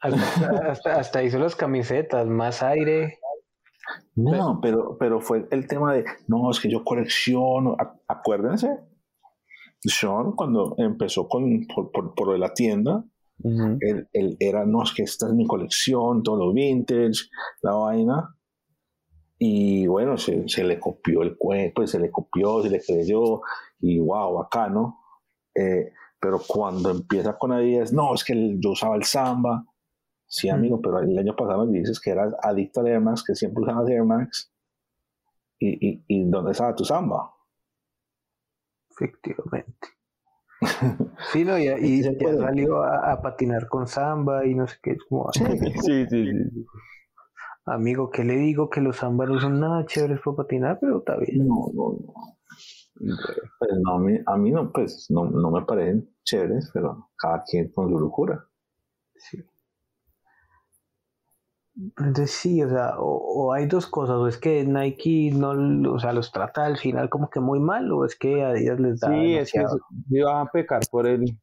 hasta, 0.00 1.00
hasta, 1.00 1.22
hizo 1.24 1.40
las 1.40 1.56
camisetas, 1.56 2.26
más 2.26 2.62
aire. 2.62 3.18
No, 4.16 4.60
pero, 4.60 4.96
pero 4.98 5.20
fue 5.20 5.46
el 5.50 5.66
tema 5.66 5.94
de, 5.94 6.04
no, 6.28 6.50
es 6.50 6.60
que 6.60 6.70
yo 6.70 6.84
colecciono, 6.84 7.76
acuérdense, 8.08 8.78
Sean 9.80 10.32
cuando 10.32 10.74
empezó 10.78 11.28
con, 11.28 11.66
por, 11.66 11.92
por, 11.92 12.14
por 12.14 12.38
la 12.38 12.54
tienda, 12.54 13.04
él, 13.42 14.08
él, 14.12 14.36
era, 14.38 14.64
no, 14.64 14.82
es 14.82 14.92
que 14.92 15.02
esta 15.02 15.26
es 15.26 15.34
mi 15.34 15.46
colección, 15.46 16.22
todo 16.22 16.36
lo 16.36 16.52
vintage, 16.52 17.28
la 17.62 17.72
vaina, 17.72 18.34
y 19.38 19.86
bueno, 19.86 20.16
se, 20.16 20.48
se, 20.48 20.64
le 20.64 20.78
copió 20.78 21.22
el 21.22 21.36
cuento, 21.36 21.74
pues 21.76 21.90
se 21.90 21.98
le 21.98 22.10
copió, 22.10 22.62
se 22.62 22.70
le 22.70 22.80
creyó, 22.80 23.42
y 23.80 23.98
wow, 23.98 24.34
bacano. 24.34 25.00
Eh, 25.54 25.92
pero 26.18 26.40
cuando 26.46 26.90
empieza 26.90 27.36
con 27.36 27.52
Adidas, 27.52 27.92
no, 27.92 28.14
es 28.14 28.24
que 28.24 28.56
yo 28.58 28.70
usaba 28.70 28.96
el 28.96 29.04
samba. 29.04 29.66
Sí, 30.26 30.48
amigo, 30.48 30.80
pero 30.80 31.00
el 31.00 31.16
año 31.18 31.36
pasado 31.36 31.66
me 31.66 31.78
dices 31.78 32.00
que 32.00 32.10
eras 32.10 32.34
adicto 32.42 32.80
al 32.80 32.88
Air 32.88 33.00
Max, 33.00 33.22
que 33.26 33.34
siempre 33.34 33.62
usabas 33.62 33.88
Air 33.88 34.04
Max. 34.04 34.52
¿Y, 35.58 35.88
y, 35.88 36.04
y 36.08 36.30
dónde 36.30 36.52
estaba 36.52 36.74
tu 36.74 36.84
samba? 36.84 37.30
Efectivamente. 38.90 39.88
Sí, 41.32 41.44
no, 41.44 41.58
y, 41.58 41.68
y 41.68 42.02
ya 42.02 42.12
salió 42.38 42.82
a, 42.82 43.12
a, 43.12 43.20
patinar 43.20 43.68
con 43.68 43.86
samba 43.86 44.46
y 44.46 44.54
no 44.54 44.66
sé 44.66 44.76
qué. 44.82 44.96
Como, 45.08 45.30
sí, 45.32 45.44
sí, 45.82 46.06
sí. 46.08 46.32
Amigo, 47.66 48.10
¿qué 48.10 48.24
le 48.24 48.36
digo? 48.36 48.70
Que 48.70 48.80
los 48.80 48.96
samba 48.96 49.26
no 49.26 49.40
son 49.40 49.60
nada 49.60 49.84
chéveres 49.86 50.20
para 50.24 50.36
patinar, 50.38 50.78
pero 50.80 50.98
está 50.98 51.16
bien. 51.16 51.46
No, 51.46 51.70
no, 51.74 51.98
no. 51.98 52.14
Pues 53.58 53.70
no, 53.82 53.94
a 53.94 53.98
mí, 53.98 54.18
a 54.24 54.36
mí 54.36 54.50
no, 54.52 54.70
pues 54.72 55.06
no, 55.10 55.24
no 55.24 55.50
me 55.50 55.62
parecen 55.64 56.08
chéveres, 56.22 56.70
pero 56.72 57.10
cada 57.16 57.42
quien 57.42 57.70
con 57.72 57.88
su 57.90 57.98
locura. 57.98 58.46
Sí. 59.16 59.44
Entonces 61.76 62.30
sí, 62.30 62.62
o 62.62 62.68
sea, 62.68 62.94
o, 62.98 63.52
hay 63.52 63.66
dos 63.66 63.86
cosas, 63.86 64.16
o 64.16 64.28
es 64.28 64.38
que 64.38 64.64
Nike 64.64 65.32
no, 65.34 65.92
o 65.92 65.98
sea, 65.98 66.12
los 66.12 66.30
trata 66.30 66.66
al 66.66 66.78
final 66.78 67.08
como 67.08 67.28
que 67.28 67.40
muy 67.40 67.58
mal, 67.58 67.90
o 67.90 68.04
es 68.04 68.16
que 68.16 68.44
a 68.44 68.50
Adidas 68.50 68.78
les 68.78 69.00
da 69.00 69.08
Sí, 69.08 69.34
es 69.34 69.52
que 69.52 69.64
iba 70.10 70.40
a 70.40 70.46
pecar 70.46 70.82
por 70.90 71.06
el... 71.06 71.36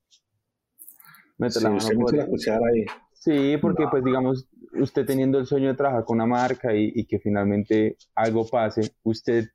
Meter 1.38 1.64
la 1.64 1.70
mano 1.72 2.00
por 2.00 2.16
ahí. 2.16 2.86
Sí, 3.14 3.58
porque 3.62 3.88
pues 3.90 4.04
digamos, 4.04 4.48
usted 4.80 5.06
teniendo 5.06 5.38
el 5.38 5.46
sueño 5.46 5.70
de 5.70 5.76
trabajar 5.76 6.06
con 6.06 6.16
una 6.16 6.26
marca 6.26 6.74
y, 6.74 7.06
que 7.06 7.20
finalmente 7.20 7.98
algo 8.16 8.48
pase, 8.48 8.96
usted 9.04 9.50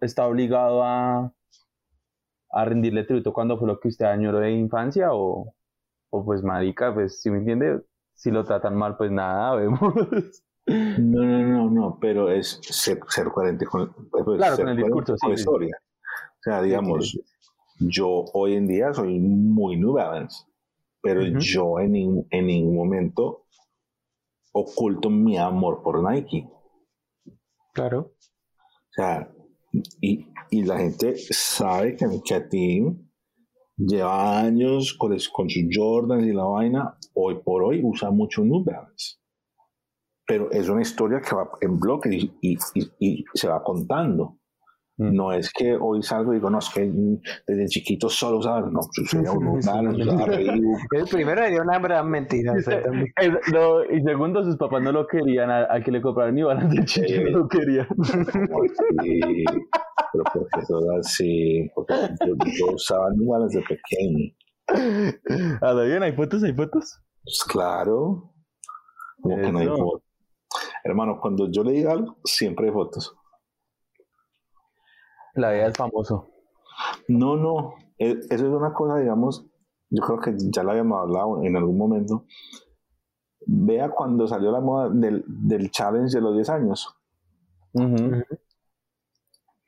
está 0.00 0.26
obligado 0.26 0.82
a, 0.82 1.32
a 2.50 2.64
rendirle 2.64 3.04
tributo 3.04 3.32
cuando 3.32 3.58
fue 3.58 3.68
lo 3.68 3.78
que 3.78 3.88
usted 3.88 4.06
añoró 4.06 4.38
de 4.40 4.52
infancia 4.52 5.12
o, 5.12 5.54
o 6.10 6.24
pues 6.24 6.42
marica, 6.42 6.94
pues 6.94 7.20
si 7.20 7.30
me 7.30 7.38
entiende, 7.38 7.82
si 8.18 8.30
lo 8.30 8.44
tratan 8.44 8.76
mal, 8.76 8.96
pues 8.96 9.10
nada, 9.10 9.54
vemos. 9.56 9.80
No, 10.66 11.24
no, 11.24 11.42
no, 11.44 11.70
no, 11.70 11.98
pero 11.98 12.30
es 12.30 12.60
ser, 12.62 13.00
ser 13.08 13.28
coherente 13.28 13.64
con, 13.64 13.90
pues, 14.10 14.36
claro, 14.36 14.56
con 14.56 14.68
el 14.68 14.76
discurso, 14.76 15.16
con 15.18 15.30
la 15.30 15.34
historia. 15.34 15.76
O 15.80 16.42
sea, 16.42 16.60
digamos, 16.60 17.18
yo 17.80 18.24
hoy 18.34 18.54
en 18.54 18.66
día 18.66 18.92
soy 18.92 19.18
muy 19.18 19.76
New 19.78 19.94
Balance 19.94 20.48
pero 21.00 21.22
yo 21.38 21.78
en, 21.78 22.26
en 22.30 22.46
ningún 22.46 22.76
momento 22.76 23.46
oculto 24.52 25.10
mi 25.10 25.38
amor 25.38 25.82
por 25.82 26.02
Nike. 26.02 26.48
Claro. 27.72 28.12
O 28.50 28.92
sea, 28.92 29.32
y, 30.00 30.26
y 30.50 30.64
la 30.64 30.78
gente 30.78 31.16
sabe 31.16 31.96
que, 31.96 32.06
que 32.24 32.34
a 32.34 32.48
ti 32.48 32.82
lleva 33.76 34.40
años 34.40 34.94
con, 34.94 35.16
con 35.32 35.48
sus 35.48 35.64
Jordans 35.72 36.26
y 36.26 36.32
la 36.32 36.44
vaina, 36.44 36.97
hoy 37.20 37.40
por 37.44 37.62
hoy 37.62 37.80
usa 37.82 38.10
mucho 38.10 38.42
New 38.42 38.64
Balance. 38.64 39.16
Pero 40.26 40.50
es 40.50 40.68
una 40.68 40.82
historia 40.82 41.20
que 41.20 41.34
va 41.34 41.50
en 41.60 41.80
bloque 41.80 42.10
y, 42.10 42.32
y, 42.40 42.58
y 42.98 43.24
se 43.34 43.48
va 43.48 43.62
contando. 43.62 44.38
Mm. 44.98 45.14
No 45.14 45.32
es 45.32 45.52
que 45.52 45.76
hoy 45.76 46.02
salgo 46.02 46.32
y 46.32 46.36
digo, 46.36 46.50
no, 46.50 46.58
es 46.58 46.68
que 46.70 46.90
desde 47.46 47.66
chiquito 47.66 48.08
solo 48.08 48.38
usaba, 48.38 48.68
no, 48.68 48.80
yo 48.96 49.04
soy 49.04 49.20
un 49.20 49.60
El 50.90 51.04
primero 51.08 51.40
le 51.40 51.50
dio 51.50 51.62
una 51.62 51.78
gran 51.78 52.10
mentira. 52.10 52.52
no, 53.52 53.84
y 53.84 54.02
segundo, 54.02 54.42
sus 54.42 54.56
papás 54.56 54.82
no 54.82 54.90
lo 54.90 55.06
querían, 55.06 55.50
al 55.50 55.84
que 55.84 55.92
le 55.92 56.02
compraron 56.02 56.34
ni 56.34 56.42
balas 56.42 56.68
de 56.70 56.84
chiquito 56.84 57.30
no 57.30 57.38
lo 57.38 57.48
querían. 57.48 57.86
Sí, 59.00 59.44
pero 60.12 60.24
porque 60.32 60.60
eso 60.60 60.80
era 60.82 60.98
así, 61.00 61.70
porque 61.74 61.94
yo, 62.26 62.74
usaba 62.74 63.10
ni 63.14 63.24
balas 63.24 63.52
de 63.52 63.62
pequeño. 63.62 64.32
¿A 65.60 65.74
bien? 65.74 66.02
¿Hay 66.02 66.12
fotos? 66.12 66.42
¿Hay 66.42 66.54
fotos? 66.54 67.00
Pues 67.28 67.44
claro. 67.44 68.32
Como 69.20 69.36
que 69.36 69.52
no 69.52 69.58
hay. 69.58 69.68
Hermano, 70.82 71.20
cuando 71.20 71.50
yo 71.50 71.62
le 71.62 71.72
diga 71.72 71.92
algo, 71.92 72.16
siempre 72.24 72.68
hay 72.68 72.72
fotos. 72.72 73.14
La 75.34 75.50
vida 75.50 75.64
del 75.64 75.74
famoso. 75.74 76.26
No, 77.08 77.36
no. 77.36 77.74
E, 77.98 78.12
eso 78.12 78.28
es 78.30 78.42
una 78.42 78.72
cosa, 78.72 78.96
digamos, 78.96 79.44
yo 79.90 80.02
creo 80.02 80.20
que 80.20 80.36
ya 80.38 80.62
la 80.62 80.72
habíamos 80.72 81.02
hablado 81.02 81.42
en 81.42 81.54
algún 81.54 81.76
momento. 81.76 82.24
Vea 83.44 83.90
cuando 83.90 84.26
salió 84.26 84.50
la 84.50 84.60
moda 84.60 84.88
del, 84.88 85.22
del 85.26 85.70
challenge 85.70 86.16
de 86.16 86.22
los 86.22 86.34
10 86.34 86.48
años. 86.48 86.96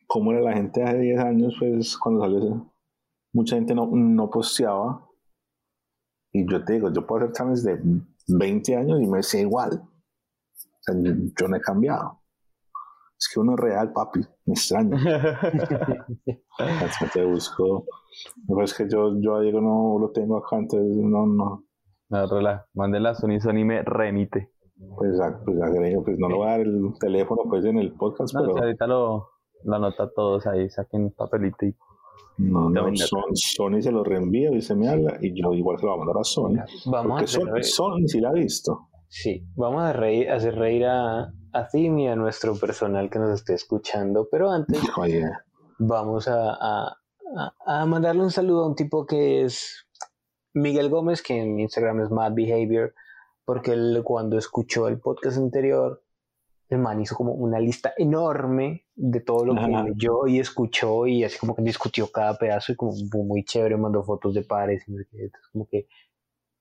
¿Cómo 0.06 0.32
era 0.32 0.40
la 0.40 0.54
gente 0.54 0.82
hace 0.82 0.98
10 0.98 1.20
años? 1.20 1.56
Pues 1.58 1.98
cuando 1.98 2.22
salió 2.22 2.38
eso, 2.38 2.72
mucha 3.34 3.56
gente 3.56 3.74
no, 3.74 3.86
no 3.92 4.30
posteaba. 4.30 5.09
Y 6.32 6.50
yo 6.50 6.64
te 6.64 6.74
digo, 6.74 6.92
yo 6.92 7.06
puedo 7.06 7.24
hacer 7.24 7.34
challenge 7.34 7.62
de 7.62 8.02
20 8.28 8.76
años 8.76 9.00
y 9.00 9.06
me 9.06 9.22
sé 9.22 9.40
igual. 9.40 9.82
O 9.82 10.82
sea, 10.82 10.94
yo 10.94 11.48
no 11.48 11.56
he 11.56 11.60
cambiado 11.60 12.20
es 13.20 13.28
que 13.28 13.38
uno 13.38 13.52
es 13.52 13.60
real, 13.60 13.92
papi, 13.92 14.20
me 14.46 14.54
extraño. 14.54 14.96
te 17.12 17.24
busco. 17.26 17.84
No, 18.48 18.62
es 18.62 18.72
que 18.72 18.88
yo, 18.88 19.14
yo 19.20 19.36
a 19.36 19.42
Diego 19.42 19.60
no 19.60 19.98
lo 20.00 20.10
tengo 20.10 20.38
acá, 20.38 20.56
entonces 20.56 20.96
no, 20.96 21.26
no. 21.26 21.64
No, 22.08 22.26
rela, 22.26 22.66
mándela 22.72 23.10
a 23.10 23.14
Sony, 23.14 23.38
Sony 23.38 23.62
me 23.64 23.82
remite. 23.82 24.50
Pues, 24.96 25.20
pues, 25.44 25.58
pues 26.04 26.18
no 26.18 26.30
lo 26.30 26.38
voy 26.38 26.46
a 26.46 26.52
dar 26.52 26.60
el 26.60 26.94
teléfono 26.98 27.42
pues 27.48 27.64
en 27.66 27.78
el 27.78 27.92
podcast, 27.92 28.34
no, 28.34 28.40
pero... 28.40 28.56
ahorita 28.56 28.86
lo, 28.86 29.28
lo 29.64 29.76
anota 29.76 30.10
todos 30.10 30.46
ahí, 30.46 30.70
saquen 30.70 31.10
papelito 31.10 31.66
y... 31.66 31.76
No, 32.38 32.70
no, 32.70 32.96
son, 32.96 33.22
Sony 33.34 33.82
se 33.82 33.92
lo 33.92 34.02
reenvía 34.02 34.50
y 34.52 34.62
se 34.62 34.74
me 34.74 34.88
habla 34.88 35.18
y 35.20 35.32
yo 35.34 35.52
igual 35.52 35.78
se 35.78 35.84
lo 35.84 35.92
voy 35.92 35.96
a 35.96 36.04
mandar 36.04 36.20
a 36.20 36.24
Sony. 36.24 36.56
Vamos 36.86 37.22
a 37.22 37.62
Sony, 37.62 38.06
sí 38.06 38.20
la 38.20 38.30
ha 38.30 38.32
visto. 38.32 38.88
Sí, 39.08 39.44
vamos 39.56 39.82
a 39.82 39.92
reír, 39.92 40.30
hacer 40.30 40.54
reír 40.54 40.86
a, 40.86 41.32
a 41.52 41.68
ti 41.68 41.88
y 41.88 42.06
a 42.06 42.16
nuestro 42.16 42.54
personal 42.54 43.10
que 43.10 43.18
nos 43.18 43.40
esté 43.40 43.54
escuchando, 43.54 44.28
pero 44.30 44.50
antes 44.50 44.80
vamos 45.78 46.28
a, 46.28 46.96
a, 47.66 47.86
mandarle 47.86 48.22
un 48.22 48.30
saludo 48.30 48.64
a 48.64 48.68
un 48.68 48.76
tipo 48.76 49.06
que 49.06 49.42
es 49.42 49.86
Miguel 50.54 50.90
Gómez, 50.90 51.22
que 51.22 51.40
en 51.40 51.58
Instagram 51.58 52.02
es 52.02 52.10
Mad 52.10 52.32
Behavior, 52.34 52.94
porque 53.44 53.72
él 53.72 54.00
cuando 54.04 54.38
escuchó 54.38 54.88
el 54.88 55.00
podcast 55.00 55.38
anterior 55.38 56.02
el 56.70 56.78
man 56.78 57.00
hizo 57.00 57.16
como 57.16 57.32
una 57.32 57.58
lista 57.58 57.92
enorme 57.96 58.86
de 58.94 59.20
todo 59.20 59.44
lo 59.44 59.54
que 59.56 59.66
leyó 59.66 60.28
y 60.28 60.38
escuchó 60.38 61.04
y 61.06 61.24
así 61.24 61.36
como 61.36 61.56
que 61.56 61.62
discutió 61.62 62.10
cada 62.10 62.38
pedazo 62.38 62.72
y 62.72 62.76
como 62.76 62.92
muy 63.24 63.44
chévere, 63.44 63.76
mandó 63.76 64.04
fotos 64.04 64.34
de 64.34 64.42
pares 64.42 64.84
y 64.86 64.94
como 65.52 65.66
que 65.66 65.88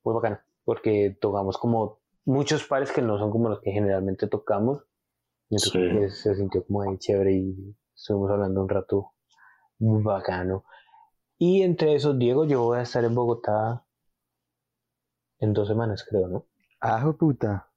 muy 0.04 0.16
bacano, 0.16 0.40
porque 0.66 1.16
tocamos 1.22 1.60
como 1.60 2.00
muchos 2.26 2.64
pares 2.66 2.92
que 2.92 3.04
no 3.04 3.20
son 3.20 3.30
como 3.30 3.50
los 3.50 3.62
que 3.62 3.72
generalmente 3.72 4.28
tocamos, 4.28 4.84
entonces 5.52 6.20
se 6.20 6.36
sintió 6.36 6.66
como 6.66 6.84
muy 6.84 6.98
chévere 6.98 7.34
y 7.34 7.76
estuvimos 7.96 8.32
hablando 8.32 8.64
un 8.64 8.70
rato 8.70 9.14
muy 9.78 10.02
bacano. 10.02 10.64
Y 11.38 11.62
entre 11.62 11.94
esos, 11.94 12.18
Diego, 12.18 12.46
yo 12.46 12.64
voy 12.64 12.80
a 12.80 12.82
estar 12.82 13.04
en 13.04 13.14
Bogotá 13.14 13.86
en 15.38 15.54
dos 15.54 15.68
semanas, 15.68 16.04
creo, 16.04 16.28
¿no? 16.28 16.46
Ajo 16.80 17.16
puta. 17.16 17.69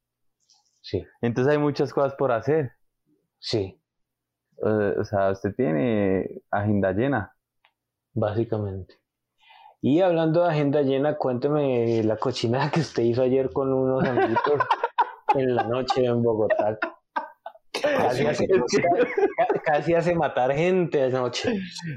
Sí. 0.82 1.04
Entonces 1.22 1.52
hay 1.52 1.58
muchas 1.58 1.92
cosas 1.92 2.14
por 2.14 2.32
hacer. 2.32 2.72
Sí. 3.38 3.80
o 4.60 5.04
sea, 5.04 5.30
usted 5.30 5.54
tiene 5.56 6.42
agenda 6.50 6.92
llena. 6.92 7.34
Básicamente. 8.14 9.02
Y 9.84 10.00
hablando 10.00 10.44
de 10.44 10.50
agenda 10.50 10.82
llena, 10.82 11.16
cuénteme 11.16 12.04
la 12.04 12.16
cochinada 12.16 12.70
que 12.72 12.80
usted 12.80 13.02
hizo 13.02 13.22
ayer 13.22 13.50
con 13.50 13.72
unos 13.72 14.04
amiguitos 14.04 14.60
en 15.34 15.56
la 15.56 15.64
noche 15.64 16.04
en 16.04 16.22
Bogotá. 16.22 16.78
Casi 17.82 18.24
hace, 18.24 18.46
casi 19.64 19.94
hace, 19.94 20.14
matar 20.14 20.52
gente 20.52 21.02
anoche. 21.02 21.52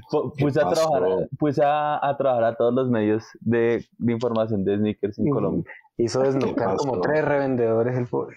Puse 0.10 0.60
a 0.60 0.70
trabajar, 0.70 1.28
puse 1.38 1.62
a, 1.64 2.16
trabajar 2.18 2.44
a 2.46 2.56
todos 2.56 2.74
los 2.74 2.90
medios 2.90 3.24
de, 3.42 3.86
de 4.00 4.14
información 4.14 4.64
de 4.64 4.78
sneakers 4.78 5.20
en 5.20 5.30
Colombia. 5.30 5.72
Hizo 5.98 6.22
desnucar 6.22 6.76
como 6.78 7.02
tres 7.02 7.24
revendedores 7.24 7.96
el 7.98 8.08
pobre. 8.08 8.36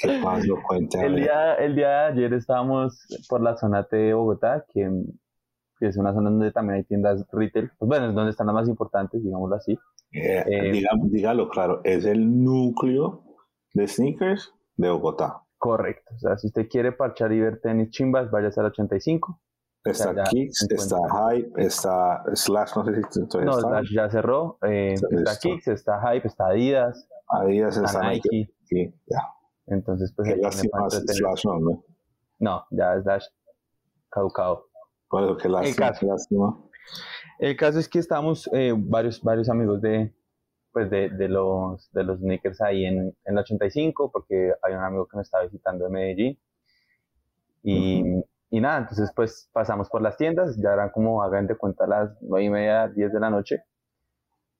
¿Qué 0.00 0.20
pasó? 0.22 0.54
El 1.02 1.16
día, 1.16 1.54
el 1.54 1.74
día 1.74 1.88
de 1.88 2.06
ayer 2.12 2.34
estábamos 2.34 3.06
por 3.28 3.42
la 3.42 3.56
zona 3.56 3.86
de 3.90 4.14
Bogotá, 4.14 4.64
que, 4.72 4.88
es 5.80 5.96
una 5.96 6.12
zona 6.12 6.30
donde 6.30 6.52
también 6.52 6.76
hay 6.76 6.84
tiendas 6.84 7.24
retail. 7.32 7.70
Pues 7.78 7.88
bueno, 7.88 8.08
es 8.08 8.14
donde 8.14 8.30
están 8.30 8.46
las 8.46 8.54
más 8.54 8.68
importantes, 8.68 9.22
digámoslo 9.22 9.56
así. 9.56 9.78
Eh, 10.12 10.44
eh, 10.46 10.82
dígalo 11.10 11.48
claro, 11.48 11.80
es 11.84 12.04
el 12.04 12.42
núcleo 12.42 13.22
de 13.74 13.86
sneakers 13.86 14.54
de 14.76 14.90
Bogotá. 14.90 15.42
Correcto. 15.58 16.14
O 16.14 16.18
sea, 16.18 16.36
si 16.36 16.46
usted 16.46 16.68
quiere 16.68 16.92
parchar 16.92 17.32
y 17.32 17.40
ver 17.40 17.60
tenis 17.60 17.90
chimbas, 17.90 18.30
vaya 18.30 18.48
a 18.48 18.62
85. 18.62 19.40
Está 19.84 20.24
Kicks, 20.24 20.66
está 20.70 20.96
Hype, 21.30 21.62
está 21.62 22.22
Slash, 22.34 22.76
no 22.76 22.84
sé 22.84 23.02
si 23.10 23.20
No, 23.38 23.52
Slash 23.52 23.88
ya 23.94 24.10
cerró. 24.10 24.58
Eh, 24.62 24.94
está 24.94 25.38
Kicks, 25.38 25.68
está 25.68 26.00
Hype, 26.00 26.26
está 26.26 26.48
Adidas. 26.48 27.08
Adidas, 27.28 27.76
está, 27.76 28.08
Nike. 28.08 28.54
Sí, 28.64 28.94
ya. 29.06 29.18
Entonces, 29.70 30.12
pues... 30.14 30.28
Qué 30.28 30.36
lástima 30.36 30.88
Slash 30.90 31.44
no, 31.44 31.58
¿no? 31.58 31.84
No, 32.38 32.64
ya 32.70 33.00
Slash 33.00 33.26
caducado. 34.10 34.68
Bueno, 35.10 35.36
qué 35.36 35.48
lástima, 35.48 35.88
el 35.88 35.92
caso, 35.92 36.70
El 37.38 37.56
caso 37.56 37.78
es 37.78 37.88
que 37.88 37.98
estamos 37.98 38.48
eh, 38.52 38.74
varios, 38.76 39.22
varios 39.22 39.48
amigos 39.48 39.80
de, 39.80 40.14
pues 40.72 40.90
de, 40.90 41.08
de, 41.10 41.28
los, 41.28 41.90
de 41.92 42.04
los 42.04 42.18
sneakers 42.18 42.60
ahí 42.60 42.84
en, 42.84 42.98
en 42.98 43.34
el 43.34 43.38
85, 43.38 44.10
porque 44.12 44.52
hay 44.62 44.74
un 44.74 44.82
amigo 44.82 45.06
que 45.06 45.16
me 45.16 45.22
estaba 45.22 45.44
visitando 45.44 45.84
de 45.84 45.90
Medellín. 45.90 46.38
Y, 47.62 48.02
y 48.50 48.60
nada, 48.60 48.78
entonces 48.78 49.12
pues 49.14 49.50
pasamos 49.52 49.88
por 49.88 50.02
las 50.02 50.16
tiendas, 50.16 50.56
ya 50.56 50.72
eran 50.72 50.90
como, 50.90 51.22
hagan 51.22 51.46
de 51.46 51.56
cuenta, 51.56 51.86
las 51.86 52.16
9 52.22 52.44
y 52.44 52.50
media, 52.50 52.88
10 52.88 53.12
de 53.12 53.20
la 53.20 53.30
noche. 53.30 53.64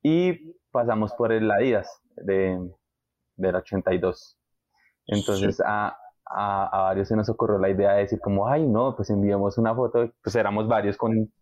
Y 0.02 0.55
pasamos 0.70 1.12
por 1.14 1.32
el 1.32 1.51
Adidas 1.51 2.02
de, 2.16 2.70
del 3.36 3.55
82. 3.55 4.38
Entonces 5.09 5.60
a, 5.64 5.98
a, 6.30 6.82
varios 6.82 7.09
se 7.09 7.16
nos 7.16 7.28
ocurrió 7.28 7.59
la 7.59 7.70
idea 7.70 7.93
de 7.93 8.01
decir 8.01 8.20
como, 8.20 8.48
ay 8.48 8.66
no, 8.66 8.94
pues 8.94 9.10
enviamos 9.10 9.59
una 9.59 9.74
foto, 9.74 10.12
pues 10.22 10.36
éramos 10.36 10.68
varios 10.68 10.97
con, 10.97 11.32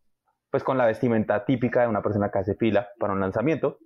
pues 0.51 0.63
con 0.63 0.79
la 0.79 0.87
vestimenta 0.87 1.45
típica 1.45 1.83
de 1.83 1.89
una 1.89 2.03
persona 2.03 2.31
que 2.31 2.39
hace 2.39 2.55
fila 2.55 2.89
para 2.99 3.13
un 3.13 3.21
lanzamiento. 3.21 3.79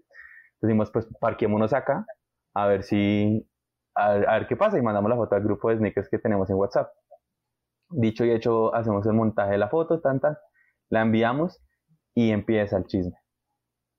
Decimos, 0.60 0.90
pues 0.90 1.08
parquémonos 1.20 1.72
acá, 1.72 2.04
a 2.54 2.66
ver 2.66 2.82
si, 2.82 3.48
a, 3.94 4.14
ver 4.14 4.46
qué 4.46 4.56
pasa 4.56 4.78
y 4.78 4.82
mandamos 4.82 5.08
la 5.08 5.16
foto 5.16 5.34
al 5.34 5.42
grupo 5.42 5.70
de 5.70 5.78
sneakers 5.78 6.08
que 6.08 6.18
tenemos 6.18 6.50
en 6.50 6.56
WhatsApp. 6.56 6.92
Dicho 7.88 8.24
y 8.24 8.30
hecho, 8.30 8.74
hacemos 8.74 9.06
el 9.06 9.14
montaje 9.14 9.52
de 9.52 9.58
la 9.58 9.68
foto, 9.68 10.00
tan, 10.00 10.20
tan, 10.20 10.36
la 10.90 11.00
enviamos 11.00 11.60
y 12.14 12.30
empieza 12.30 12.76
el 12.76 12.84
chisme. 12.84 13.16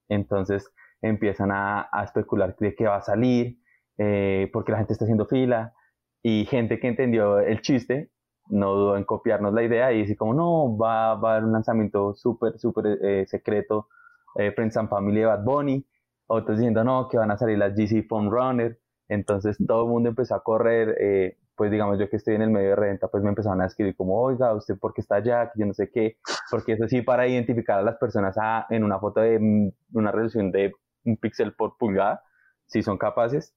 Entonces 0.07 0.71
empiezan 1.01 1.51
a, 1.51 1.89
a 1.91 2.03
especular 2.03 2.55
de 2.57 2.75
qué 2.75 2.85
va 2.85 2.97
a 2.97 3.01
salir, 3.01 3.57
eh, 4.03 4.49
porque 4.51 4.71
la 4.71 4.79
gente 4.79 4.93
está 4.93 5.05
haciendo 5.05 5.27
fila 5.27 5.75
y 6.23 6.45
gente 6.45 6.79
que 6.79 6.87
entendió 6.87 7.37
el 7.37 7.61
chiste 7.61 8.09
no 8.49 8.73
dudó 8.73 8.97
en 8.97 9.03
copiarnos 9.03 9.53
la 9.53 9.61
idea 9.61 9.91
y 9.91 9.99
dice 9.99 10.15
como 10.15 10.33
no, 10.33 10.75
va, 10.75 11.13
va 11.15 11.29
a 11.29 11.31
haber 11.33 11.45
un 11.45 11.53
lanzamiento 11.53 12.15
súper, 12.15 12.57
súper 12.57 12.97
eh, 13.01 13.25
secreto, 13.27 13.89
eh, 14.35 14.53
and 14.57 14.89
Family 14.89 15.23
Bad 15.23 15.43
Bunny, 15.43 15.85
otros 16.25 16.57
diciendo 16.57 16.83
no, 16.83 17.07
que 17.07 17.17
van 17.17 17.29
a 17.29 17.37
salir 17.37 17.59
las 17.59 17.75
GC 17.75 18.07
Foam 18.07 18.31
Runner, 18.31 18.75
entonces 19.07 19.57
todo 19.67 19.83
el 19.83 19.89
mundo 19.89 20.09
empezó 20.09 20.33
a 20.33 20.43
correr, 20.43 20.97
eh, 20.99 21.37
pues 21.55 21.69
digamos 21.69 21.99
yo 21.99 22.09
que 22.09 22.15
estoy 22.15 22.35
en 22.35 22.41
el 22.41 22.49
medio 22.49 22.69
de 22.69 22.75
renta, 22.77 23.07
pues 23.07 23.21
me 23.23 23.29
empezaron 23.29 23.61
a 23.61 23.67
escribir 23.67 23.95
como, 23.95 24.19
oiga, 24.19 24.53
usted 24.55 24.79
por 24.79 24.95
qué 24.95 25.01
está 25.01 25.17
allá, 25.17 25.51
que 25.51 25.59
yo 25.59 25.67
no 25.67 25.73
sé 25.73 25.91
qué, 25.91 26.17
porque 26.49 26.73
eso 26.73 26.87
sí 26.87 27.03
para 27.03 27.27
identificar 27.27 27.77
a 27.77 27.83
las 27.83 27.97
personas 27.97 28.35
a, 28.41 28.65
en 28.71 28.83
una 28.83 28.99
foto 28.99 29.21
de 29.21 29.37
mm, 29.39 29.71
una 29.93 30.11
resolución 30.11 30.51
de 30.51 30.73
un 31.05 31.17
píxel 31.17 31.53
por 31.53 31.77
pulgada, 31.77 32.23
si 32.65 32.81
son 32.81 32.97
capaces, 32.97 33.53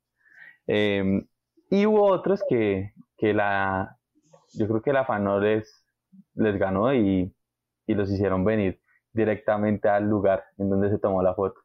Em, 0.66 1.27
y 1.70 1.86
hubo 1.86 2.07
otros 2.07 2.43
que, 2.49 2.93
que, 3.16 3.35
la, 3.35 3.99
yo 4.55 4.66
creo 4.69 4.82
que 4.82 4.93
la 4.93 5.05
FANO 5.05 5.41
les, 5.41 5.85
les 6.35 6.57
ganó 6.59 6.95
y, 6.95 7.35
y 7.86 7.95
los 7.95 8.11
hicieron 8.11 8.45
venir 8.45 8.81
directamente 9.12 9.89
al 9.89 10.09
lugar 10.09 10.45
en 10.59 10.70
donde 10.70 10.91
se 10.91 10.99
tomó 10.99 11.23
la 11.23 11.35
foto. 11.35 11.61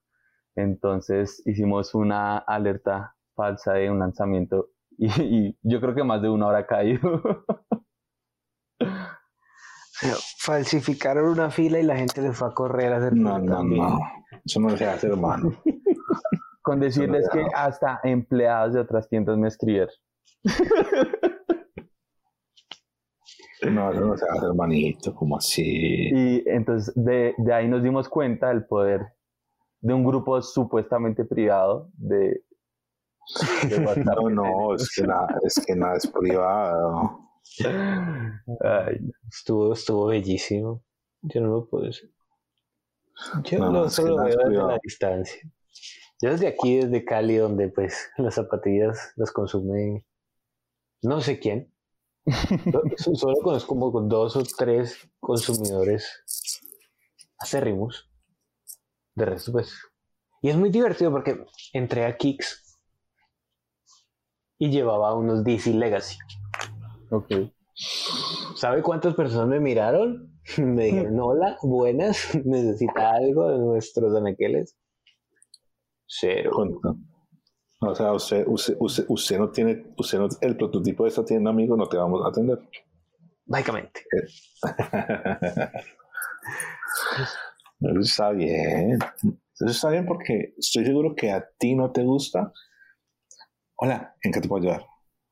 Entonces 0.56 1.42
hicimos 1.46 1.94
una 1.96 2.38
alerta 2.38 3.16
falsa 3.36 3.74
de 3.74 3.90
un 3.90 4.00
lanzamiento 4.00 4.70
y, 4.98 5.58
yo 5.64 5.80
creo 5.80 5.96
que 5.96 6.04
más 6.04 6.22
de 6.22 6.30
una 6.30 6.48
hora 6.48 6.60
ha 6.60 6.68
caído. 6.68 7.00
falsificaron 10.38 11.30
una 11.30 11.50
fila 11.50 11.80
y 11.80 11.84
la 11.84 11.98
gente 11.98 12.22
le 12.22 12.32
fue 12.32 12.50
a 12.50 12.52
correr 12.52 12.94
a 12.94 12.98
hacer 12.98 13.16
No, 13.16 13.40
no, 13.40 13.64
no. 13.64 14.00
Eso 14.46 14.60
no 14.60 14.76
se 14.76 14.86
hace, 14.86 15.08
hermano. 15.08 15.54
Con 16.62 16.80
decirles 16.80 17.28
que 17.30 17.46
hasta 17.54 18.00
empleados 18.04 18.74
de 18.74 18.82
otras 18.82 19.08
tiendas 19.10 19.38
me 19.38 19.48
escribieron. 19.48 19.94
No, 23.62 23.92
eso 23.92 24.00
no 24.00 24.16
se 24.16 24.26
hace, 24.26 24.46
hermanito, 24.46 25.14
como 25.14 25.36
así. 25.36 26.10
Y 26.14 26.44
entonces 26.48 26.94
de, 26.96 27.36
de, 27.38 27.54
ahí 27.54 27.68
nos 27.68 27.84
dimos 27.84 28.08
cuenta 28.08 28.48
del 28.48 28.66
poder 28.66 29.06
de 29.82 29.94
un 29.94 30.06
grupo 30.06 30.42
supuestamente 30.42 31.26
privado 31.26 31.90
de, 31.96 32.42
No, 34.06 34.30
no, 34.30 34.76
es 34.76 34.90
que, 34.96 35.04
nada, 35.04 35.28
es 35.44 35.64
que 35.66 35.76
nada 35.76 35.98
es 35.98 36.08
privado. 36.08 37.20
estuvo, 39.30 39.74
estuvo 39.74 40.08
bellísimo. 40.08 40.84
Yo 41.22 41.42
no 41.42 41.48
lo 41.48 41.70
puedo 41.70 41.86
decir. 41.86 42.12
Yo 43.44 43.60
no, 43.60 43.90
solo 43.90 44.24
veo 44.24 44.38
desde 44.38 44.56
la 44.56 44.80
distancia. 44.82 45.42
Yo 46.22 46.32
desde 46.32 46.48
aquí, 46.48 46.78
desde 46.78 47.06
Cali, 47.06 47.38
donde 47.38 47.70
pues 47.70 48.10
las 48.18 48.36
zapatillas 48.36 49.14
las 49.16 49.32
consume 49.32 50.06
no 51.02 51.22
sé 51.22 51.40
quién. 51.40 51.74
Solo 52.98 53.40
conozco 53.42 53.70
como 53.70 54.02
dos 54.02 54.36
o 54.36 54.44
tres 54.44 55.10
consumidores 55.20 56.24
acérrimos. 57.40 58.10
De 59.16 59.26
resto, 59.26 59.52
pues. 59.52 59.74
Y 60.42 60.50
es 60.50 60.56
muy 60.56 60.70
divertido 60.70 61.12
porque 61.12 61.46
entré 61.74 62.06
a 62.06 62.16
Kicks 62.16 62.78
y 64.58 64.70
llevaba 64.70 65.14
unos 65.16 65.44
DC 65.44 65.74
Legacy. 65.74 66.18
Ok. 67.10 67.34
¿Sabe 68.56 68.82
cuántas 68.82 69.16
personas 69.16 69.48
me 69.48 69.60
miraron? 69.60 70.28
Me 70.58 70.86
dijeron, 70.86 71.20
hola, 71.20 71.58
buenas, 71.62 72.34
necesita 72.44 73.12
algo 73.12 73.52
de 73.52 73.60
nuestros 73.60 74.16
anaqueles. 74.16 74.76
Cero. 76.10 76.52
O 77.82 77.96
sea, 77.96 78.12
usted, 78.12 78.46
usted, 78.48 78.76
usted, 79.08 79.38
no 79.38 79.52
tiene, 79.52 79.94
usted 79.96 80.18
no, 80.18 80.28
el 80.42 80.58
prototipo 80.58 81.04
de 81.04 81.10
esta 81.10 81.24
tienda, 81.24 81.52
amigo, 81.52 81.78
no 81.78 81.88
te 81.88 81.98
vamos 81.98 82.26
a 82.26 82.30
atender. 82.30 82.60
Básicamente. 83.46 84.02
Eso 87.80 88.00
está 88.02 88.32
bien. 88.32 89.00
Eso 89.24 89.66
está 89.66 89.90
bien 89.92 90.06
porque 90.06 90.56
estoy 90.58 90.86
seguro 90.86 91.16
que 91.16 91.32
a 91.32 91.48
ti 91.58 91.76
no 91.76 91.92
te 91.92 92.04
gusta. 92.04 92.52
Hola, 93.78 94.16
¿en 94.22 94.34
qué 94.34 94.42
te 94.42 94.50
puedo 94.50 94.64
ayudar? 94.64 94.86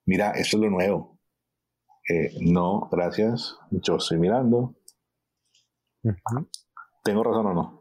Mira, 0.06 0.32
esto 0.32 0.56
es 0.58 0.64
lo 0.64 0.70
nuevo. 0.70 1.20
Eh, 2.08 2.32
no, 2.40 2.88
gracias. 2.90 3.58
Yo 3.72 3.98
estoy 3.98 4.20
mirando. 4.20 4.76
¿Tengo 7.04 7.24
razón 7.24 7.48
o 7.48 7.54
no? 7.54 7.77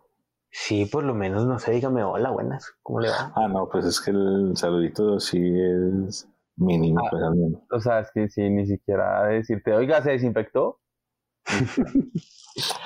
Sí, 0.59 0.87
por 0.87 1.05
lo 1.05 1.15
menos, 1.15 1.47
no 1.47 1.59
sé, 1.59 1.73
dígame 1.73 2.03
hola, 2.03 2.31
buenas, 2.31 2.75
¿cómo 2.83 3.01
le 3.01 3.11
va? 3.11 3.31
Ah, 3.37 3.47
no, 3.47 3.69
pues 3.69 3.85
es 3.85 4.01
que 4.01 4.11
el 4.11 4.53
saludito 4.57 5.21
sí 5.21 5.39
es... 5.39 6.27
Mínimo, 6.59 7.01
Ah. 7.05 7.09
pues 7.11 7.23
al 7.23 7.35
menos. 7.35 7.61
O 7.71 7.79
sea, 7.79 8.01
es 8.01 8.11
que 8.15 8.31
sí, 8.31 8.49
ni 8.49 8.67
siquiera 8.67 9.27
decirte, 9.27 9.75
oiga, 9.75 10.01
¿se 10.03 10.13
desinfectó? 10.13 10.81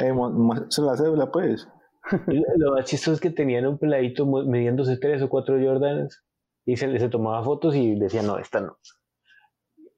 Eh, 0.00 0.12
muéstrase 0.12 0.82
la 0.82 0.96
cédula, 0.96 1.30
pues. 1.30 1.68
Lo 2.56 2.72
más 2.74 2.86
chistoso 2.86 3.12
es 3.12 3.20
que 3.20 3.30
tenían 3.30 3.68
un 3.68 3.78
peladito 3.78 4.26
midiéndose 4.26 4.96
tres 4.96 5.22
o 5.22 5.28
cuatro 5.28 5.56
Jordans 5.62 6.24
y 6.66 6.76
se, 6.76 6.98
se 6.98 7.08
tomaba 7.08 7.44
fotos 7.44 7.76
y 7.76 7.94
decía, 7.94 8.22
no, 8.22 8.38
esta 8.38 8.60
no. 8.60 8.78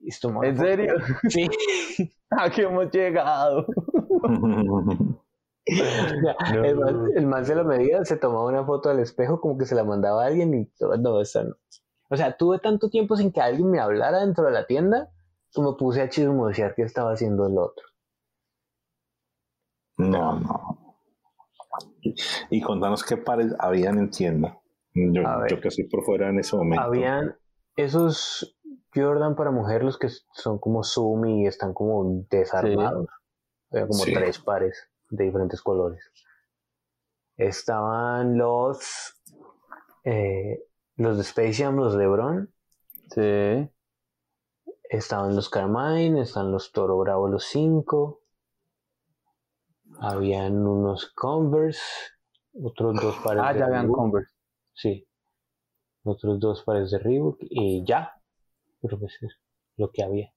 Se 0.06 0.26
¿En 0.28 0.34
fotos. 0.34 0.58
serio? 0.58 0.94
Sí. 1.30 1.48
¿A 2.30 2.50
qué 2.50 2.62
hemos 2.64 2.90
llegado? 2.92 3.64
No. 6.54 6.64
el, 6.64 6.76
man, 6.76 7.06
el 7.14 7.26
man 7.26 7.44
se 7.46 7.54
la 7.54 7.62
medía, 7.62 8.04
se 8.04 8.16
tomaba 8.16 8.46
una 8.46 8.64
foto 8.64 8.90
al 8.90 8.98
espejo 8.98 9.40
como 9.40 9.56
que 9.58 9.64
se 9.66 9.74
la 9.76 9.84
mandaba 9.84 10.24
a 10.24 10.26
alguien 10.26 10.52
y 10.54 10.72
no, 11.00 11.20
esta 11.20 11.44
no. 11.44 11.54
O 12.10 12.16
sea, 12.16 12.36
tuve 12.36 12.58
tanto 12.58 12.90
tiempo 12.90 13.16
sin 13.16 13.32
que 13.32 13.40
alguien 13.40 13.70
me 13.70 13.78
hablara 13.80 14.20
dentro 14.20 14.44
de 14.44 14.50
la 14.50 14.66
tienda 14.66 15.10
que 15.52 15.62
me 15.62 15.72
puse 15.78 16.02
a 16.02 16.08
chismosear 16.08 16.74
qué 16.74 16.82
estaba 16.82 17.12
haciendo 17.12 17.46
el 17.46 17.56
otro. 17.58 17.86
no, 19.98 20.38
no. 20.40 20.78
Y 22.50 22.60
contanos 22.60 23.04
qué 23.04 23.16
pares 23.16 23.54
habían 23.58 23.98
en 23.98 24.10
tienda. 24.10 24.58
Yo, 24.94 25.26
A 25.26 25.38
ver. 25.38 25.50
yo 25.52 25.60
que 25.60 25.68
estoy 25.68 25.84
por 25.84 26.04
fuera 26.04 26.28
en 26.28 26.38
ese 26.40 26.56
momento. 26.56 26.84
Habían 26.84 27.36
esos 27.76 28.58
Jordan 28.94 29.36
para 29.36 29.50
mujer, 29.52 29.84
los 29.84 29.96
que 29.98 30.08
son 30.34 30.58
como 30.58 30.82
zoom 30.82 31.24
y 31.26 31.46
están 31.46 31.72
como 31.72 32.24
desarmados. 32.28 33.06
Había 33.70 33.86
como 33.86 34.04
Sí. 34.04 34.12
tres 34.12 34.38
pares 34.40 34.88
de 35.12 35.24
diferentes 35.24 35.60
colores. 35.62 36.10
Estaban 37.36 38.36
los 38.38 39.14
eh, 40.04 40.64
los 40.96 41.16
de 41.16 41.22
Space 41.22 41.54
Jam, 41.54 41.76
los 41.76 41.94
LeBron. 41.94 42.52
Sí. 43.14 43.70
Estaban 44.84 45.36
los 45.36 45.48
Carmine, 45.48 46.20
están 46.22 46.50
los 46.50 46.72
Toro 46.72 46.98
Bravo, 46.98 47.28
los 47.28 47.44
5. 47.44 48.20
Habían 50.00 50.66
unos 50.66 51.12
Converse, 51.12 51.80
otros 52.62 53.00
dos 53.00 53.16
pares 53.24 53.42
Ah, 53.44 53.52
de 53.52 53.58
ya 53.60 53.64
habían 53.66 53.82
Reebok. 53.82 53.96
Converse. 53.96 54.34
Sí. 54.74 55.06
Otros 56.04 56.40
dos 56.40 56.62
pares 56.64 56.90
de 56.90 56.98
Reebok 56.98 57.38
y 57.40 57.84
ya. 57.86 58.12
Pero 58.80 58.98
pues 58.98 59.16
es 59.22 59.38
lo 59.76 59.90
que 59.90 60.02
había. 60.02 60.32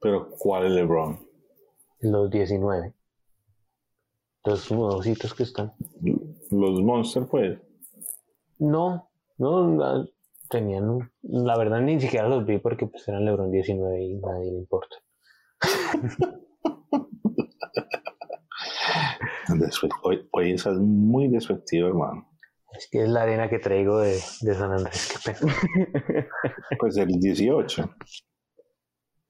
Pero, 0.00 0.30
¿cuál 0.38 0.66
es 0.66 0.72
LeBron? 0.72 1.33
Los 2.04 2.30
19. 2.30 2.92
Los 4.44 4.70
nuevositos 4.70 5.32
que 5.34 5.42
están. 5.44 5.72
Los 6.50 6.80
Monster, 6.82 7.26
pues. 7.26 7.58
No, 8.58 9.08
no, 9.38 9.76
la- 9.76 10.06
tenían 10.50 10.88
un- 10.90 11.10
La 11.22 11.56
verdad 11.56 11.80
ni 11.80 11.98
siquiera 12.00 12.28
los 12.28 12.44
vi 12.46 12.58
porque 12.58 12.86
pues 12.86 13.08
eran 13.08 13.24
LeBron 13.24 13.50
19 13.50 14.02
y 14.02 14.14
nadie 14.18 14.52
le 14.52 14.58
importa. 14.58 14.96
Hoy, 20.02 20.26
hoy 20.32 20.52
estás 20.52 20.76
muy 20.78 21.28
despectivo, 21.28 21.88
hermano. 21.88 22.28
Es 22.76 22.88
que 22.90 23.02
es 23.02 23.08
la 23.08 23.22
arena 23.22 23.48
que 23.48 23.58
traigo 23.58 23.98
de, 23.98 24.18
de 24.40 24.54
San 24.54 24.72
Andrés, 24.72 25.12
qué 25.24 25.32
pena. 25.32 25.54
Pues 26.78 26.96
el 26.96 27.08
18. 27.08 27.94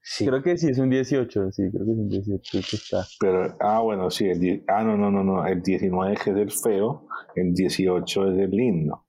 Sí, 0.07 0.23
Creo 0.23 0.43
que 0.43 0.55
sí 0.55 0.69
es 0.69 0.77
un 0.77 0.91
18, 0.91 1.51
sí, 1.51 1.63
creo 1.71 1.83
que 1.83 1.91
es 1.91 1.97
un 1.97 2.09
18 2.09 2.57
el 2.59 2.63
que 2.63 2.75
está. 2.75 3.03
Pero, 3.19 3.55
ah, 3.59 3.79
bueno, 3.81 4.11
sí. 4.11 4.27
El, 4.27 4.63
ah, 4.67 4.83
no, 4.83 4.95
no, 4.95 5.09
no, 5.09 5.23
no. 5.23 5.45
El 5.47 5.63
19 5.63 6.15
que 6.23 6.29
es 6.29 6.37
el 6.37 6.51
feo. 6.51 7.07
El 7.35 7.55
18 7.55 8.31
es 8.31 8.37
el 8.37 8.51
lindo. 8.51 9.03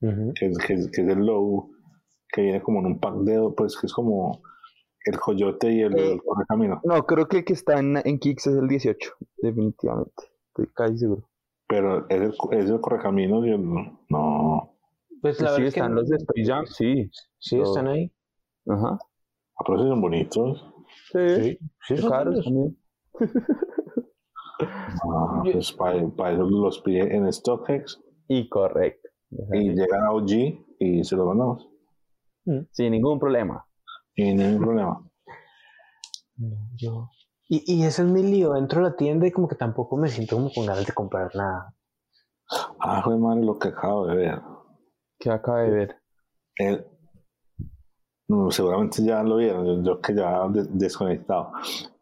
Que 0.00 0.46
es, 0.46 0.58
que 0.58 0.72
es, 0.74 0.90
que 0.90 1.02
es 1.02 1.08
el 1.08 1.24
low. 1.24 1.70
Que 2.32 2.42
viene 2.42 2.60
como 2.62 2.80
en 2.80 2.86
un 2.86 2.98
pack 2.98 3.14
de. 3.18 3.52
Pues 3.56 3.78
que 3.78 3.86
es 3.86 3.92
como 3.92 4.42
el 5.04 5.20
coyote 5.20 5.72
y 5.72 5.82
el 5.82 5.96
Eh, 5.96 6.20
correcamino. 6.24 6.80
No, 6.82 7.06
creo 7.06 7.28
que 7.28 7.38
el 7.38 7.44
que 7.44 7.52
está 7.52 7.78
en, 7.78 7.96
en 8.04 8.18
Kicks 8.18 8.48
es 8.48 8.56
el 8.56 8.66
18, 8.66 9.12
definitivamente. 9.38 10.24
Estoy 10.48 10.66
casi 10.74 10.98
seguro. 10.98 11.30
Pero 11.68 12.08
es 12.08 12.20
el, 12.20 12.34
es 12.58 12.70
el 12.70 12.80
correcaminos 12.80 13.46
y 13.46 13.50
el. 13.50 13.62
No. 14.08 14.74
Pues 15.22 15.40
la 15.40 15.54
sí, 15.54 15.62
verdad 15.62 15.68
es 15.68 15.74
que 15.74 15.80
están 15.80 15.94
los 15.94 16.08
de 16.08 16.16
Space 16.16 16.44
Jam, 16.44 16.66
sí. 16.66 17.10
sí 17.38 17.60
están 17.60 17.86
ahí. 17.86 18.12
Ajá. 18.66 18.98
Pero 19.66 19.78
son 19.88 20.00
bonitos. 20.00 20.66
Sí, 21.12 21.58
sí 21.86 21.96
son 21.96 22.10
caros 22.10 22.44
también. 22.44 22.76
Ah, 24.68 25.42
pues 25.52 25.72
para, 25.72 26.06
para 26.10 26.32
eso 26.32 26.42
los 26.44 26.80
pide 26.80 27.14
en 27.16 27.32
StockX 27.32 28.00
Y 28.28 28.48
correcto. 28.48 29.08
y 29.52 29.70
llegan 29.70 30.04
a 30.04 30.12
OG 30.12 30.30
y 30.78 31.04
se 31.04 31.16
los 31.16 31.26
mandamos. 31.26 31.68
Sin 32.72 32.90
ningún 32.92 33.18
problema. 33.18 33.64
Y 34.14 34.34
no 34.34 34.44
hay 34.44 34.56
problema. 34.58 35.08
No, 36.36 36.56
yo- 36.76 37.10
Y, 37.48 37.62
y 37.80 37.84
ese 37.84 38.02
es 38.02 38.08
mi 38.08 38.22
lío. 38.22 38.54
Entro 38.56 38.80
a 38.80 38.90
la 38.90 38.96
tienda 38.96 39.26
y 39.26 39.30
como 39.32 39.48
que 39.48 39.56
tampoco 39.56 39.96
me 39.96 40.08
siento 40.08 40.36
como 40.36 40.50
con 40.52 40.66
ganas 40.66 40.86
de 40.86 40.92
comprar 40.92 41.30
nada. 41.34 41.74
Ah, 42.80 43.02
joder, 43.02 43.18
madre, 43.20 43.44
lo 43.44 43.58
que 43.58 43.68
acabo 43.68 44.06
de 44.06 44.16
ver. 44.16 44.40
¿Qué 45.18 45.30
acaba 45.30 45.60
de 45.62 45.70
ver? 45.70 45.96
El- 46.56 46.86
no, 48.30 48.50
seguramente 48.50 49.02
ya 49.04 49.22
lo 49.22 49.36
vieron, 49.36 49.66
yo, 49.66 49.82
yo 49.82 50.00
que 50.00 50.14
ya 50.14 50.46
de- 50.48 50.66
desconectado. 50.70 51.52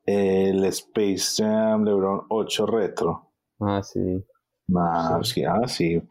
El 0.04 0.64
Space 0.66 1.42
Jam 1.42 1.84
LeBron 1.84 2.22
8 2.28 2.66
Retro. 2.66 3.30
Ah, 3.60 3.82
sí. 3.82 4.24
Nah, 4.68 5.22
sí, 5.22 5.44
ah, 5.44 5.66
sí. 5.66 6.02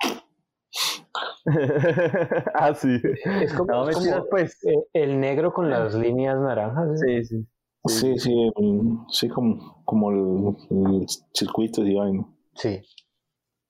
ah, 2.56 2.74
sí. 2.74 3.00
Es 3.42 3.54
como, 3.54 3.72
No, 3.72 3.90
es 3.90 3.96
como, 3.96 4.06
mentiras, 4.06 4.24
pues. 4.30 4.64
eh, 4.66 4.76
el 4.94 5.20
negro 5.20 5.54
con 5.54 5.70
las 5.70 5.94
líneas 5.96 6.38
naranjas. 6.40 7.02
¿eh? 7.04 7.24
Sí, 7.24 7.26
sí. 7.26 7.48
Sí, 7.86 8.20
sí, 8.20 8.52
mm, 8.58 9.06
sí, 9.10 9.30
como, 9.30 9.82
como 9.86 10.12
el, 10.12 10.56
el 11.00 11.06
circuito 11.34 11.84
y 11.86 11.96
vaina. 11.96 12.26
Sí. 12.56 12.82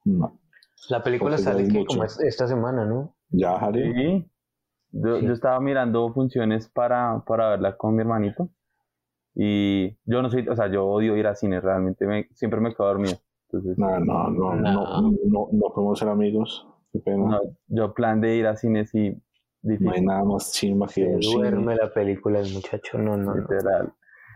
No, 0.05 0.39
La 0.89 1.03
película 1.03 1.37
sale 1.37 1.67
que 1.67 1.85
como 1.85 2.03
es- 2.03 2.19
esta 2.21 2.47
semana, 2.47 2.83
¿no? 2.85 3.15
ya, 3.29 3.55
Harry. 3.57 3.93
Sí. 3.93 4.31
Yo, 5.03 5.19
Sí. 5.19 5.25
yo 5.27 5.33
estaba 5.33 5.59
mirando 5.59 6.11
funciones 6.13 6.67
para, 6.69 7.23
para 7.25 7.49
verla 7.51 7.77
con 7.77 7.95
mi 7.95 8.01
hermanito. 8.01 8.49
Y 9.35 9.89
yo 10.05 10.21
no 10.21 10.29
soy, 10.29 10.47
o 10.47 10.55
sea, 10.55 10.67
yo 10.71 10.85
odio 10.87 11.15
ir 11.15 11.27
a 11.27 11.35
cine, 11.35 11.61
realmente 11.61 12.05
me, 12.07 12.27
siempre 12.33 12.59
me 12.59 12.73
quedo 12.73 12.87
dormido. 12.87 13.17
Entonces, 13.49 13.77
No, 13.77 13.99
no, 13.99 14.29
no, 14.29 14.55
no, 14.55 14.71
No. 15.01 15.01
no, 15.25 15.47
no 15.51 15.73
podemos 15.73 15.99
ser 15.99 16.09
amigos. 16.09 16.67
Qué 16.91 16.99
pena. 16.99 17.17
no, 17.17 17.39
yo 17.67 17.93
plan 17.93 18.19
de 18.21 18.35
ir 18.35 18.47
a 18.47 18.55
cine 18.55 18.85
sí, 18.87 19.09
No 19.61 19.71
hay 19.71 19.77
difícil, 19.77 20.05
nada 20.05 20.23
más 20.23 20.51
chimba 20.53 20.87
que 20.87 21.05
un 21.05 21.21
cine. 21.21 21.35
duerme 21.51 21.75
la 21.75 21.93
película 21.93 22.39
el 22.39 22.51
muchacho. 22.53 22.97
No, 22.97 23.15
no, 23.17 23.35
no. 23.35 23.41
literal. 23.41 23.93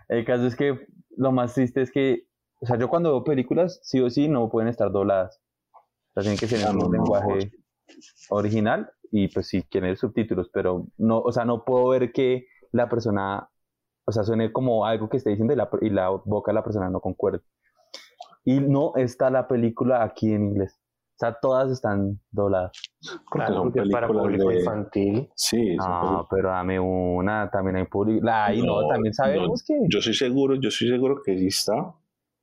El 0.09 0.25
caso 0.25 0.45
es 0.45 0.55
que 0.55 0.85
lo 1.17 1.31
más 1.31 1.53
triste 1.55 1.81
es 1.81 1.91
que, 1.91 2.27
o 2.59 2.65
sea, 2.67 2.77
yo 2.77 2.87
cuando 2.89 3.09
veo 3.11 3.23
películas, 3.23 3.79
sí 3.83 3.99
o 4.01 4.09
sí, 4.09 4.27
no 4.27 4.49
pueden 4.49 4.67
estar 4.69 4.91
dobladas. 4.91 5.41
O 5.73 6.13
sea, 6.13 6.21
tienen 6.23 6.37
que 6.37 6.47
ser 6.47 6.59
en 6.59 6.67
Ah, 6.67 6.73
no, 6.73 6.85
un 6.85 6.91
no. 6.91 6.91
lenguaje 6.91 7.51
original 8.29 8.91
y 9.11 9.27
pues 9.27 9.47
sí, 9.47 9.63
quieren 9.63 9.95
subtítulos, 9.97 10.49
pero 10.53 10.87
no, 10.97 11.19
o 11.19 11.31
sea, 11.31 11.45
no 11.45 11.63
puedo 11.65 11.89
ver 11.89 12.11
que 12.11 12.47
la 12.71 12.87
persona, 12.89 13.49
o 14.05 14.11
sea, 14.11 14.23
suene 14.23 14.51
como 14.51 14.85
algo 14.85 15.09
que 15.09 15.17
esté 15.17 15.31
diciendo 15.31 15.53
y 15.53 15.57
la, 15.57 15.69
y 15.81 15.89
la 15.89 16.09
boca 16.09 16.51
de 16.51 16.55
la 16.55 16.63
persona 16.63 16.89
no 16.89 17.01
concuerde. 17.01 17.41
Y 18.43 18.59
no 18.59 18.93
está 18.95 19.29
la 19.29 19.47
película 19.47 20.03
aquí 20.03 20.33
en 20.33 20.45
inglés. 20.45 20.79
O 21.15 21.19
sea, 21.21 21.37
todas 21.39 21.69
están 21.71 22.19
dobladas. 22.31 22.71
Claro, 23.29 23.61
porque 23.63 23.81
es 23.81 23.89
para 23.89 24.07
público 24.07 24.49
de- 24.49 24.59
infantil. 24.59 25.29
Sí, 25.35 25.75
No, 25.75 26.25
pero 26.29 26.49
dame 26.49 26.79
una, 26.79 27.49
también 27.51 27.75
hay 27.75 27.85
público. 27.85 28.25
Ahí 28.31 28.61
no, 28.63 28.81
No, 28.81 28.87
también 28.87 29.13
sabemos 29.13 29.63
que. 29.67 29.75
Yo 29.87 29.99
estoy 29.99 30.15
seguro, 30.15 30.55
yo 30.55 30.69
estoy 30.69 30.87
seguro 30.89 31.21
que 31.23 31.37
sí 31.37 31.47
está. 31.47 31.93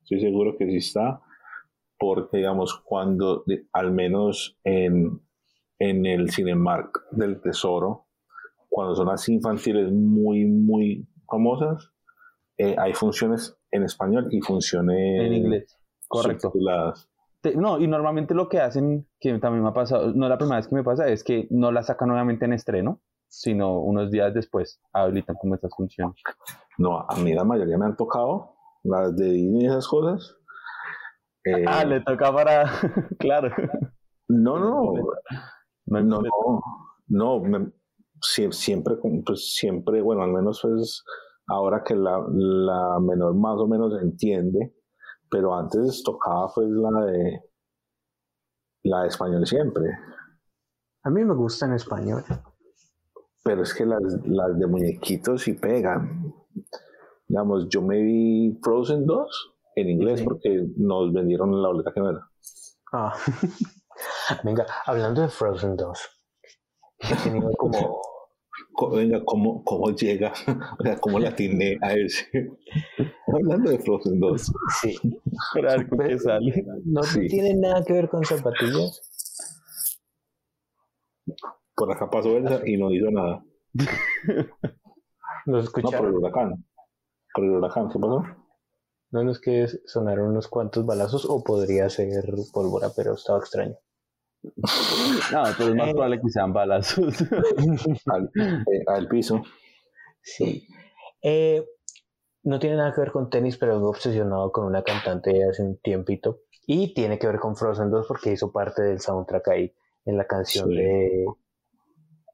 Estoy 0.02 0.20
seguro 0.20 0.56
que 0.56 0.66
sí 0.66 0.76
está. 0.76 1.20
Porque, 1.98 2.36
digamos, 2.36 2.80
cuando, 2.84 3.42
de- 3.46 3.66
al 3.72 3.90
menos 3.90 4.56
en, 4.62 5.20
en 5.78 6.06
el 6.06 6.30
Cinemark 6.30 7.06
del 7.10 7.40
Tesoro, 7.40 8.06
cuando 8.68 8.94
son 8.94 9.09
así 9.09 9.34
infantiles 9.34 9.90
muy, 9.92 10.44
muy 10.44 11.09
famosas, 11.28 11.90
eh, 12.56 12.74
hay 12.78 12.92
funciones 12.94 13.56
en 13.70 13.84
español 13.84 14.28
y 14.30 14.40
funciones 14.40 15.20
En 15.20 15.32
inglés. 15.32 15.78
Correcto. 16.09 16.48
subtituladas. 16.48 17.09
No, 17.55 17.78
y 17.78 17.86
normalmente 17.86 18.34
lo 18.34 18.48
que 18.48 18.60
hacen, 18.60 19.06
que 19.20 19.38
también 19.38 19.62
me 19.62 19.68
ha 19.70 19.72
pasado, 19.72 20.12
no 20.12 20.26
es 20.26 20.30
la 20.30 20.38
primera 20.38 20.56
vez 20.56 20.66
que 20.68 20.74
me 20.74 20.82
pasa, 20.82 21.06
es 21.09 21.22
que 21.22 21.46
no 21.50 21.70
la 21.70 21.82
sacan 21.82 22.09
nuevamente 22.09 22.44
en 22.46 22.52
estreno, 22.52 23.00
sino 23.28 23.78
unos 23.80 24.10
días 24.10 24.34
después 24.34 24.80
habilitan 24.92 25.36
como 25.36 25.55
estas 25.55 25.70
funciones. 25.76 26.16
No, 26.78 26.98
a 27.09 27.16
mí 27.22 27.32
la 27.34 27.44
mayoría 27.44 27.78
me 27.78 27.86
han 27.86 27.96
tocado, 27.96 28.56
las 28.82 29.14
de 29.16 29.30
Disney 29.30 29.62
y 29.62 29.66
esas 29.66 29.86
cosas. 29.86 30.36
Eh, 31.44 31.64
Ah, 31.66 31.84
le 31.84 32.00
toca 32.00 32.32
para. 32.32 32.64
claro. 33.20 33.50
no, 34.28 34.59
no, 34.59 34.94
No, 35.90 36.01
No, 36.02 36.20
no, 36.23 36.60
no, 37.09 37.40
me- 37.40 37.73
sie- 38.20 38.52
siempre, 38.52 38.97
pues 39.24 39.55
siempre, 39.55 40.01
bueno, 40.02 40.23
al 40.23 40.32
menos 40.32 40.60
pues 40.62 41.02
ahora 41.47 41.82
que 41.85 41.94
la, 41.97 42.24
la 42.31 42.98
menor 43.01 43.35
más 43.35 43.59
o 43.59 43.66
menos 43.66 43.93
entiende, 44.02 44.74
pero 45.31 45.55
antes 45.55 46.02
tocaba 46.02 46.48
pues 46.55 46.69
la 46.69 47.05
de 47.06 47.40
la 48.85 49.02
de 49.02 49.09
español 49.09 49.47
siempre. 49.47 49.85
A 51.05 51.10
mí 51.10 51.24
me 51.24 51.35
gusta 51.35 51.66
en 51.66 51.74
español. 51.74 52.24
pero 53.44 53.62
es 53.62 53.73
que 53.74 53.86
las, 53.86 54.02
las 54.24 54.59
de 54.59 54.66
muñequitos 54.66 55.43
sí 55.43 55.55
pegan. 55.55 56.35
Digamos, 57.28 57.69
yo 57.69 57.82
me 57.82 58.01
vi 58.02 58.59
Frozen 58.62 59.06
2 59.06 59.55
en 59.77 59.89
inglés 59.90 60.23
porque 60.23 60.66
nos 60.77 61.12
vendieron 61.12 61.60
la 61.62 61.69
boleta 61.69 61.93
que 61.93 62.01
no 62.01 62.10
era. 62.10 62.28
Ah. 62.93 63.15
Venga, 64.44 64.66
hablando 64.86 65.22
de 65.22 65.28
Frozen 65.28 65.76
2, 65.76 65.98
he 67.00 67.14
tenido 67.16 67.50
como 67.56 68.00
Co- 68.74 68.90
Venga, 68.90 69.22
¿cómo, 69.24 69.62
cómo 69.64 69.90
llega? 69.90 70.32
O 70.78 70.82
sea, 70.82 70.96
¿cómo 70.98 71.18
la 71.18 71.34
tiene 71.34 71.78
a 71.82 71.94
ese? 71.94 72.26
Hablando 73.32 73.70
de 73.70 73.78
Frozen 73.78 74.20
2. 74.20 74.52
Sí. 74.80 74.96
Pero 75.55 75.68
qué 76.06 76.18
sale. 76.18 76.64
No 76.84 77.02
Sí. 77.02 77.26
tiene 77.28 77.55
nada 77.55 77.84
que 77.84 77.92
ver 77.92 78.09
con 78.09 78.24
zapatillas. 78.24 79.02
Por 81.74 81.92
acá 81.92 82.09
pasó 82.10 82.36
esa 82.38 82.66
y 82.66 82.76
no 82.76 82.90
hizo 82.92 83.10
nada. 83.10 83.44
¿Lo 83.74 84.42
No, 84.42 84.46
por 85.46 85.56
el 85.56 85.64
escucharon? 85.64 86.14
huracán. 86.14 86.64
Por 87.34 87.44
el 87.44 87.50
huracán, 87.50 87.88
¿qué 87.90 87.98
pasó? 87.98 88.22
No, 89.10 89.22
no 89.24 89.30
es 89.30 89.40
que 89.40 89.66
sonaron 89.86 90.28
unos 90.28 90.48
cuantos 90.48 90.84
balazos 90.84 91.24
o 91.28 91.42
podría 91.42 91.88
ser 91.88 92.12
pólvora, 92.52 92.88
pero 92.94 93.14
estaba 93.14 93.38
extraño. 93.38 93.76
No, 94.43 95.43
pero 95.56 95.70
es 95.70 95.74
más 95.74 95.90
probable 95.90 96.20
que 96.20 96.28
sean 96.31 96.52
balazos. 96.52 97.15
Al, 98.06 98.24
eh, 98.35 98.85
al 98.86 99.09
piso. 99.09 99.43
Sí. 100.23 100.66
Eh, 101.23 101.65
no 102.44 102.59
tiene 102.59 102.77
nada 102.77 102.94
que 102.94 103.01
ver 103.01 103.12
con 103.12 103.28
tenis, 103.31 103.56
pero 103.59 103.74
vengo 103.74 103.90
obsesionado 103.90 104.52
con 104.52 104.65
una 104.65 104.82
cantante 104.82 105.32
de 105.32 105.48
hace 105.48 105.62
un 105.62 105.78
tiempito. 105.78 106.40
Y 106.66 106.94
tiene 106.94 107.19
que 107.19 107.27
ver 107.27 107.39
con 107.39 107.56
Frozen 107.56 107.90
2 107.90 108.06
porque 108.06 108.32
hizo 108.32 108.52
parte 108.52 108.82
del 108.82 109.01
soundtrack 109.01 109.48
ahí 109.48 109.74
en 110.05 110.16
la 110.16 110.27
canción 110.27 110.69
Sí. 110.69 110.77
de 110.77 111.27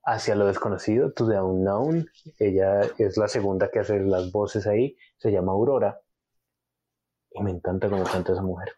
Hacia 0.07 0.35
lo 0.35 0.47
desconocido, 0.47 1.13
To 1.13 1.27
the 1.27 1.41
Unknown. 1.41 2.07
Ella 2.39 2.83
es 2.99 3.17
la 3.17 3.27
segunda 3.27 3.71
que 3.71 3.79
hace 3.79 4.01
las 4.01 4.31
voces 4.33 4.67
ahí. 4.67 4.97
Se 5.17 5.33
llama 5.33 5.53
Aurora. 5.53 5.99
Y 7.31 7.43
me 7.43 7.51
encanta 7.51 7.89
cómo 7.89 8.05
canta 8.05 8.33
esa 8.35 8.43
mujer. 8.43 8.69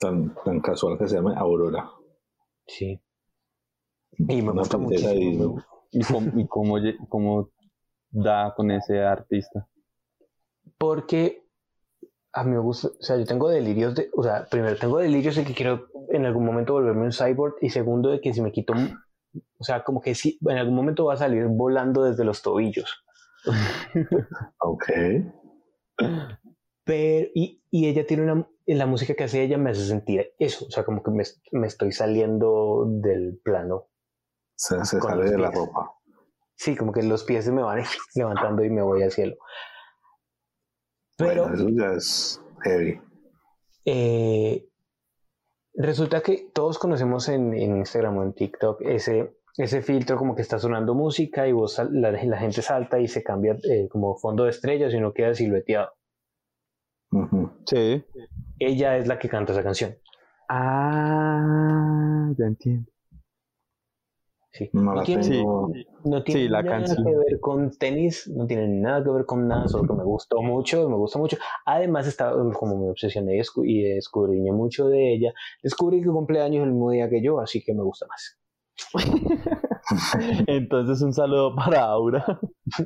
Tan, 0.00 0.34
tan 0.44 0.60
casual 0.60 0.96
que 0.98 1.08
se 1.08 1.16
llama 1.16 1.34
Aurora. 1.36 1.90
Sí. 2.66 3.00
Y 4.18 4.42
me 4.42 4.52
gusta 4.52 4.78
muchísimo. 4.78 5.62
¿Y 5.90 6.02
cómo, 6.46 6.78
y 6.78 6.96
cómo, 7.08 7.50
da 8.10 8.54
con 8.54 8.70
ese 8.70 9.00
artista? 9.00 9.68
porque 10.78 11.44
a 12.32 12.44
mí 12.44 12.50
me 12.50 12.58
gusta, 12.58 12.88
o 12.88 13.02
sea, 13.02 13.16
yo 13.16 13.24
tengo 13.24 13.48
delirios 13.48 13.94
de, 13.94 14.10
o 14.14 14.22
sea, 14.22 14.46
primero 14.50 14.76
tengo 14.76 14.98
delirios 14.98 15.36
de 15.36 15.44
que 15.44 15.54
quiero 15.54 15.88
en 16.10 16.26
algún 16.26 16.44
momento 16.44 16.74
volverme 16.74 17.04
un 17.04 17.12
cyborg 17.12 17.54
y 17.62 17.70
segundo 17.70 18.10
de 18.10 18.20
que 18.20 18.34
si 18.34 18.42
me 18.42 18.52
quito, 18.52 18.74
o 19.58 19.64
sea, 19.64 19.82
como 19.84 20.00
que 20.00 20.14
sí, 20.14 20.38
en 20.46 20.58
algún 20.58 20.74
momento 20.74 21.06
va 21.06 21.14
a 21.14 21.18
salir 21.18 21.46
volando 21.46 22.04
desde 22.04 22.24
los 22.24 22.42
tobillos. 22.42 23.02
Ok. 24.58 24.84
Pero, 26.84 27.28
y, 27.34 27.62
y 27.70 27.88
ella 27.88 28.06
tiene 28.06 28.24
una, 28.24 28.46
en 28.66 28.78
la 28.78 28.86
música 28.86 29.14
que 29.14 29.24
hace 29.24 29.42
ella 29.42 29.58
me 29.58 29.70
hace 29.70 29.86
sentir 29.86 30.34
eso, 30.38 30.66
o 30.66 30.70
sea, 30.70 30.84
como 30.84 31.02
que 31.02 31.12
me, 31.12 31.22
me 31.52 31.66
estoy 31.68 31.92
saliendo 31.92 32.84
del 32.86 33.40
plano. 33.42 33.88
Se, 34.56 34.84
sale 34.84 35.30
de 35.30 35.38
la 35.38 35.50
ropa. 35.50 35.92
Sí, 36.56 36.74
como 36.74 36.92
que 36.92 37.02
los 37.02 37.24
pies 37.24 37.44
se 37.44 37.52
me 37.52 37.62
van 37.62 37.84
levantando 38.14 38.64
y 38.64 38.70
me 38.70 38.82
voy 38.82 39.02
al 39.02 39.12
cielo. 39.12 39.36
Pero 41.16 41.44
Bueno, 41.44 41.54
eso 41.54 41.68
ya 41.68 41.92
es 41.92 42.42
heavy. 42.62 43.00
Eh, 43.84 44.68
resulta 45.74 46.20
que 46.22 46.50
todos 46.52 46.78
conocemos 46.78 47.28
en, 47.28 47.54
en 47.54 47.76
Instagram 47.76 48.18
o 48.18 48.22
en 48.24 48.32
TikTok 48.32 48.80
ese, 48.82 49.36
ese 49.56 49.80
filtro 49.82 50.16
como 50.16 50.34
que 50.34 50.42
está 50.42 50.58
sonando 50.58 50.94
música 50.94 51.46
y 51.46 51.52
vos 51.52 51.80
la, 51.90 52.10
la 52.10 52.38
gente 52.38 52.62
salta 52.62 52.98
y 52.98 53.06
se 53.06 53.22
cambia 53.22 53.56
eh, 53.70 53.88
como 53.88 54.16
fondo 54.16 54.44
de 54.44 54.50
estrellas 54.50 54.92
y 54.92 54.98
no 54.98 55.12
queda 55.12 55.34
silueteado. 55.34 55.92
Sí. 57.66 58.04
Ella 58.58 58.96
es 58.96 59.06
la 59.06 59.18
que 59.18 59.28
canta 59.28 59.52
esa 59.52 59.62
canción. 59.62 59.94
Ah, 60.48 62.30
ya 62.38 62.46
entiendo. 62.46 62.90
Sí. 64.52 64.70
No 64.72 64.94
la 64.94 65.02
tiene, 65.02 65.22
tengo. 65.28 65.70
no 66.04 66.22
tiene 66.22 66.40
Sí, 66.40 66.48
la 66.48 66.62
nada 66.62 66.78
canción. 66.78 67.04
que 67.04 67.14
ver 67.14 67.40
con 67.40 67.70
tenis, 67.72 68.26
no 68.34 68.46
tiene 68.46 68.68
nada 68.68 69.04
que 69.04 69.10
ver 69.10 69.26
con 69.26 69.46
nada, 69.46 69.68
solo 69.68 69.86
que 69.86 69.92
me 69.92 70.04
gustó 70.04 70.40
mucho, 70.40 70.88
me 70.88 70.96
gusta 70.96 71.18
mucho. 71.18 71.36
Además, 71.66 72.06
estaba, 72.06 72.32
como 72.54 72.78
me 72.78 72.88
obsesioné 72.90 73.36
y 73.36 73.40
descu- 73.40 73.66
y 73.68 73.82
descubrí 73.82 74.40
mucho 74.50 74.88
de 74.88 75.12
ella, 75.14 75.34
descubrí 75.62 76.00
que 76.00 76.08
cumple 76.08 76.40
años 76.40 76.64
el 76.64 76.70
mismo 76.72 76.90
día 76.90 77.10
que 77.10 77.22
yo, 77.22 77.38
así 77.40 77.62
que 77.62 77.74
me 77.74 77.82
gusta 77.82 78.06
más. 78.06 78.38
Entonces 80.46 81.02
un 81.02 81.12
saludo 81.12 81.54
para 81.54 81.82
Aura. 81.82 82.24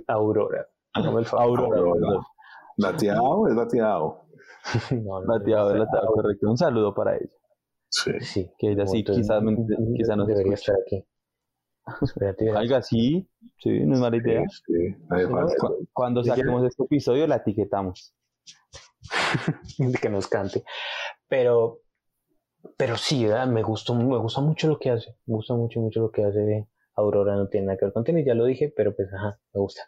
Aurora. 0.09 0.67
Hágame 0.93 1.21
el 1.21 1.27
favor. 1.27 1.61
Aurora. 1.61 1.79
Aurora. 1.81 2.21
¿La 2.81 2.97
tía 2.97 3.17
Ao 3.17 3.47
es 3.49 3.55
la 3.55 3.69
tía 3.69 3.87
Ao? 3.93 4.25
No, 4.91 5.21
no, 5.21 5.39
La 5.39 5.43
tía 5.45 5.59
Aura, 5.61 5.79
la 5.79 5.87
tía 5.91 6.01
Aura, 6.01 6.13
correcto. 6.13 6.51
Un 6.51 6.57
saludo 6.59 6.95
para 6.95 7.17
ella. 7.17 7.31
Sí. 7.89 8.13
Sí. 8.21 8.51
Que 8.59 8.73
ella 8.73 8.87
sí, 8.87 9.03
quizás, 9.05 9.43
nos 9.43 10.27
debería 10.27 10.55
estar 10.55 10.77
aquí. 10.81 11.05
Espérate, 12.03 12.51
Algo 12.57 12.77
así, 12.77 13.29
sí, 13.59 13.81
no 13.85 13.95
es 13.95 14.01
mala 14.01 14.17
idea. 14.17 14.43
Sí. 14.49 14.97
Cu- 15.59 15.89
Cuando 15.93 16.23
saquemos 16.23 16.65
este 16.65 16.85
episodio 16.85 17.27
la 17.27 17.37
etiquetamos. 17.37 18.15
que 20.03 20.09
nos 20.11 20.27
cante. 20.29 20.63
Pero, 21.29 21.81
pero 22.77 22.97
sí, 22.97 23.25
¿verdad? 23.25 23.47
me 23.47 23.63
gustó, 23.63 23.95
me 23.95 24.19
gusta 24.19 24.41
mucho 24.41 24.69
lo 24.69 24.79
que 24.79 24.91
hace. 24.91 25.17
Me 25.27 25.35
gusta 25.37 25.55
mucho, 25.55 25.81
mucho 25.81 26.01
lo 26.01 26.11
que 26.11 26.25
hace 26.25 26.69
Aurora. 26.95 27.35
No 27.35 27.49
tiene 27.49 27.67
nada 27.67 27.79
que 27.79 27.87
ver 27.87 27.93
con 27.95 28.05
tenis, 28.05 28.27
ya 28.27 28.35
lo 28.35 28.45
dije, 28.45 28.73
pero 28.77 28.95
pues, 28.95 29.09
ajá, 29.13 29.41
me 29.55 29.61
gusta. 29.61 29.83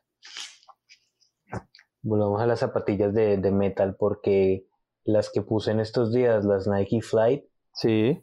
Volvamos 2.02 2.40
a 2.40 2.46
las 2.46 2.60
zapatillas 2.60 3.14
de, 3.14 3.36
de 3.36 3.50
metal, 3.52 3.96
porque 3.98 4.66
las 5.04 5.30
que 5.30 5.42
puse 5.42 5.70
en 5.70 5.80
estos 5.80 6.12
días, 6.12 6.44
las 6.44 6.66
Nike 6.68 7.00
Flight, 7.00 7.44
Sí, 7.74 8.22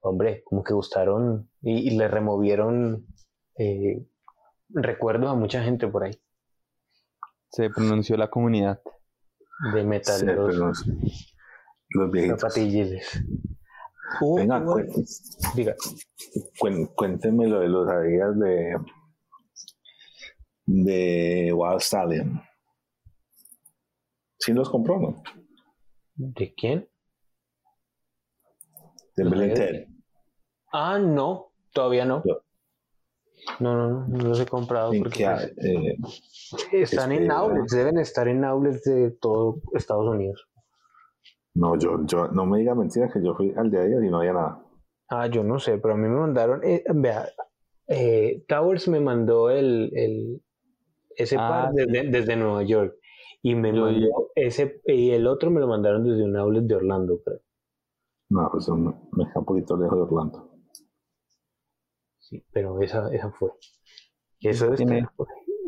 hombre, 0.00 0.42
como 0.44 0.62
que 0.64 0.72
gustaron 0.72 1.50
y, 1.60 1.88
y 1.92 1.96
le 1.96 2.08
removieron 2.08 3.06
eh, 3.58 4.06
recuerdos 4.70 5.30
a 5.30 5.34
mucha 5.34 5.62
gente 5.62 5.86
por 5.88 6.04
ahí 6.04 6.12
se 7.50 7.68
pronunció 7.68 8.16
la 8.16 8.30
comunidad. 8.30 8.80
de 9.74 9.80
Sí, 9.82 9.86
metaleros 9.86 10.46
pero 10.54 10.66
los, 10.68 10.86
los 11.90 12.10
viejitos. 12.10 12.40
zapatillas. 12.40 13.20
Hubo- 14.22 14.36
Venga, 14.36 14.58
hubo- 14.60 14.76
cuen- 14.78 15.54
diga, 15.54 15.74
cuénteme 16.96 17.46
lo 17.48 17.60
de 17.60 17.68
los 17.68 17.86
adidas 17.90 18.38
de 18.38 18.74
de 20.64 21.52
Wild 21.54 21.80
Stallion. 21.80 22.40
¿Sí 24.44 24.52
los 24.52 24.68
compró, 24.68 24.98
no? 24.98 25.22
¿de 26.16 26.52
quién? 26.54 26.88
De 29.16 29.22
Los 29.22 29.32
Bill 29.32 29.42
and 29.42 29.52
Adidas. 29.52 29.70
Ted. 29.70 29.86
Ah, 30.72 30.98
no, 30.98 31.52
todavía 31.72 32.04
no. 32.04 32.22
No. 32.24 32.38
No, 33.60 33.76
no, 33.76 34.06
no, 34.08 34.18
los 34.18 34.40
he 34.40 34.46
comprado 34.46 34.92
¿En 34.92 35.02
porque 35.02 35.24
pues, 35.24 36.68
eh, 36.72 36.82
están 36.82 37.12
en 37.12 37.22
este, 37.22 37.34
outlets, 37.34 37.72
deben 37.72 37.98
estar 37.98 38.26
en 38.28 38.44
outlets 38.44 38.82
de 38.84 39.10
todo 39.12 39.62
Estados 39.74 40.08
Unidos. 40.08 40.48
no, 41.54 41.76
yo, 41.78 42.04
yo, 42.06 42.28
no 42.28 42.44
me 42.46 42.58
diga 42.58 42.74
mentiras 42.74 43.12
que 43.12 43.22
yo 43.22 43.34
fui 43.34 43.52
al 43.56 43.70
de 43.70 43.78
Adidas 43.78 44.04
y 44.04 44.08
no 44.10 44.18
había 44.18 44.32
nada. 44.32 44.62
Ah, 45.08 45.26
yo 45.28 45.44
no 45.44 45.58
sé, 45.60 45.78
pero 45.78 45.94
a 45.94 45.96
mí 45.96 46.08
me 46.08 46.18
mandaron, 46.18 46.64
eh, 46.64 46.84
vea, 46.94 47.28
eh, 47.86 48.44
Towers 48.48 48.88
me 48.88 49.00
mandó 49.00 49.50
el, 49.50 49.90
el 49.94 50.42
ese 51.16 51.36
Ah, 51.38 51.48
par 51.48 51.72
desde, 51.72 52.10
desde 52.10 52.36
Nueva 52.36 52.62
York 52.62 52.96
y 53.42 53.54
me 53.54 53.74
Yo 53.74 53.84
mandó 53.84 54.30
ese 54.34 54.80
y 54.86 55.10
el 55.10 55.26
otro 55.26 55.50
me 55.50 55.60
lo 55.60 55.66
mandaron 55.66 56.04
desde 56.04 56.24
un 56.24 56.36
outlet 56.36 56.64
de 56.64 56.74
Orlando, 56.76 57.20
creo. 57.24 57.40
No, 58.30 58.48
pues 58.50 58.68
me, 58.68 58.94
me 59.12 59.24
queda 59.26 59.40
un 59.40 59.44
poquito 59.44 59.76
lejos 59.76 59.96
de 59.96 60.02
Orlando. 60.02 60.50
Sí, 62.18 62.44
pero 62.52 62.80
esa, 62.80 63.12
esa 63.12 63.30
fue. 63.30 63.50
Eso 64.40 64.72
es 64.72 64.80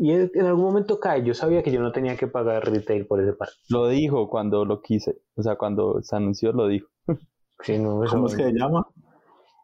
y 0.01 0.11
en 0.11 0.47
algún 0.47 0.65
momento 0.65 0.99
cae. 0.99 1.25
Yo 1.25 1.35
sabía 1.35 1.63
que 1.63 1.71
yo 1.71 1.81
no 1.81 1.93
tenía 1.93 2.17
que 2.17 2.27
pagar 2.27 2.69
retail 2.71 3.07
por 3.07 3.23
ese 3.23 3.33
par. 3.33 3.49
Lo 3.71 3.89
dijo 3.89 4.29
cuando 4.29 4.65
lo 4.65 4.83
quise. 4.83 5.23
O 5.37 5.43
sea, 5.43 5.57
cuando 5.57 6.03
se 6.03 6.17
anunció 6.17 6.53
lo 6.53 6.69
dijo. 6.69 6.89
Sí, 7.61 7.79
no, 7.79 8.03
¿Cómo 8.11 8.27
es 8.27 8.37
que 8.37 8.45
se 8.45 8.53
llama? 8.53 8.87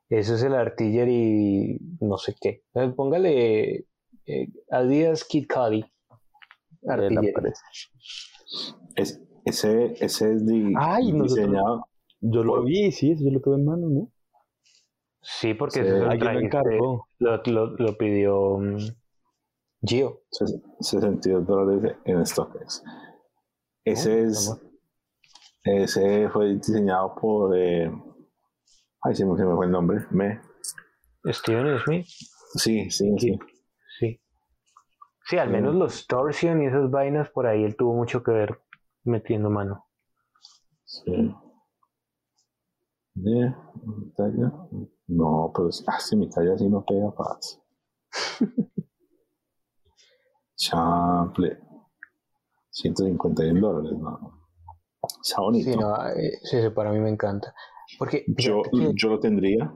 eso 0.09 0.35
es 0.35 0.43
el 0.43 0.55
artillery 0.55 1.79
no 2.01 2.17
sé 2.17 2.35
qué. 2.41 2.63
Póngale 2.97 3.87
eh, 4.27 4.49
Adidas 4.71 5.25
Kid 5.25 5.47
Cudi. 5.47 5.85
Artillery. 6.87 7.31
aparece. 7.31 7.63
Es, 8.97 9.23
ese, 9.45 9.95
ese 10.05 10.33
es 10.35 10.47
di- 10.47 10.73
Ay, 10.77 11.13
nosotros- 11.13 11.35
diseñado. 11.35 11.87
Yo 12.21 12.45
lo 12.45 12.57
Por- 12.57 12.65
vi, 12.67 12.93
sí, 12.93 13.13
eso 13.13 13.25
yo 13.25 13.31
lo 13.31 13.41
tuve 13.41 13.57
en 13.57 13.65
mano, 13.65 13.89
¿no? 13.89 14.13
Sí, 15.23 15.55
porque 15.55 15.81
Alguien 15.81 16.51
lo 16.79 17.07
lo, 17.19 17.43
lo, 17.45 17.67
lo 17.77 17.97
pidió 17.99 18.59
mm, 18.59 18.79
Gio. 19.83 20.23
ses- 20.31 20.61
62 20.81 21.47
dólares 21.47 21.97
en 22.05 22.25
StockX. 22.27 22.83
Ese 23.85 24.13
Oh, 24.23 24.25
es. 24.27 24.49
amor. 24.49 24.71
Ese 25.63 26.29
fue 26.31 26.55
diseñado 26.55 27.15
por. 27.21 27.57
eh, 27.57 27.91
ay, 29.03 29.15
se 29.15 29.25
me, 29.27 29.37
se 29.37 29.45
me 29.45 29.55
fue 29.55 29.67
el 29.67 29.73
nombre. 29.73 30.07
Me. 30.11 30.41
Steven 31.27 31.79
Smith. 31.85 32.07
Sí, 32.55 32.91
sí, 32.91 33.15
sí. 33.19 33.39
Sí. 33.99 34.21
Sí, 35.31 35.39
al 35.39 35.49
menos 35.49 35.77
los 35.77 36.09
torsion 36.09 36.61
y 36.61 36.67
esas 36.67 36.91
vainas 36.91 37.31
por 37.31 37.47
ahí 37.47 37.63
él 37.63 37.77
tuvo 37.77 37.95
mucho 37.95 38.21
que 38.25 38.33
ver 38.33 38.61
metiendo 39.05 39.49
mano. 39.49 39.87
Sí. 40.85 41.33
De, 43.15 43.55
mi 43.85 44.11
talla. 44.17 44.53
No, 45.07 45.53
pero 45.55 45.69
es- 45.69 45.85
ah, 45.87 46.01
sí, 46.01 46.17
mi 46.17 46.29
talla 46.29 46.59
sí 46.59 46.69
no 46.69 46.85
pega 46.85 47.13
fácil. 47.13 47.61
Chample. 50.57 51.61
151 52.71 53.61
dólares, 53.61 53.97
no. 54.01 54.43
Está 55.23 55.43
bonito. 55.43 55.71
Sí, 55.71 55.77
no, 55.79 56.09
eh, 56.09 56.41
sí, 56.43 56.57
para 56.75 56.91
mí 56.91 56.99
me 56.99 57.11
encanta. 57.11 57.55
Porque 58.01 58.25
yo, 58.27 58.63
que- 58.63 58.93
yo 58.97 59.09
lo 59.11 59.21
tendría, 59.21 59.73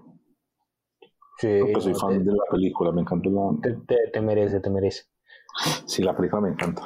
sí, 1.38 1.58
porque 1.60 1.80
soy 1.80 1.92
no, 1.92 1.98
fan 2.00 2.18
te, 2.18 2.24
de 2.24 2.32
la 2.32 2.44
película, 2.50 2.90
me 2.90 3.02
encanta 3.02 3.30
la... 3.30 3.50
te- 3.62 3.74
te- 3.86 4.10
te 4.12 4.20
merece, 4.20 4.58
te 4.58 4.68
merece. 4.70 5.04
Sí, 5.86 6.02
la 6.02 6.16
película 6.16 6.42
me 6.42 6.48
encanta. 6.50 6.82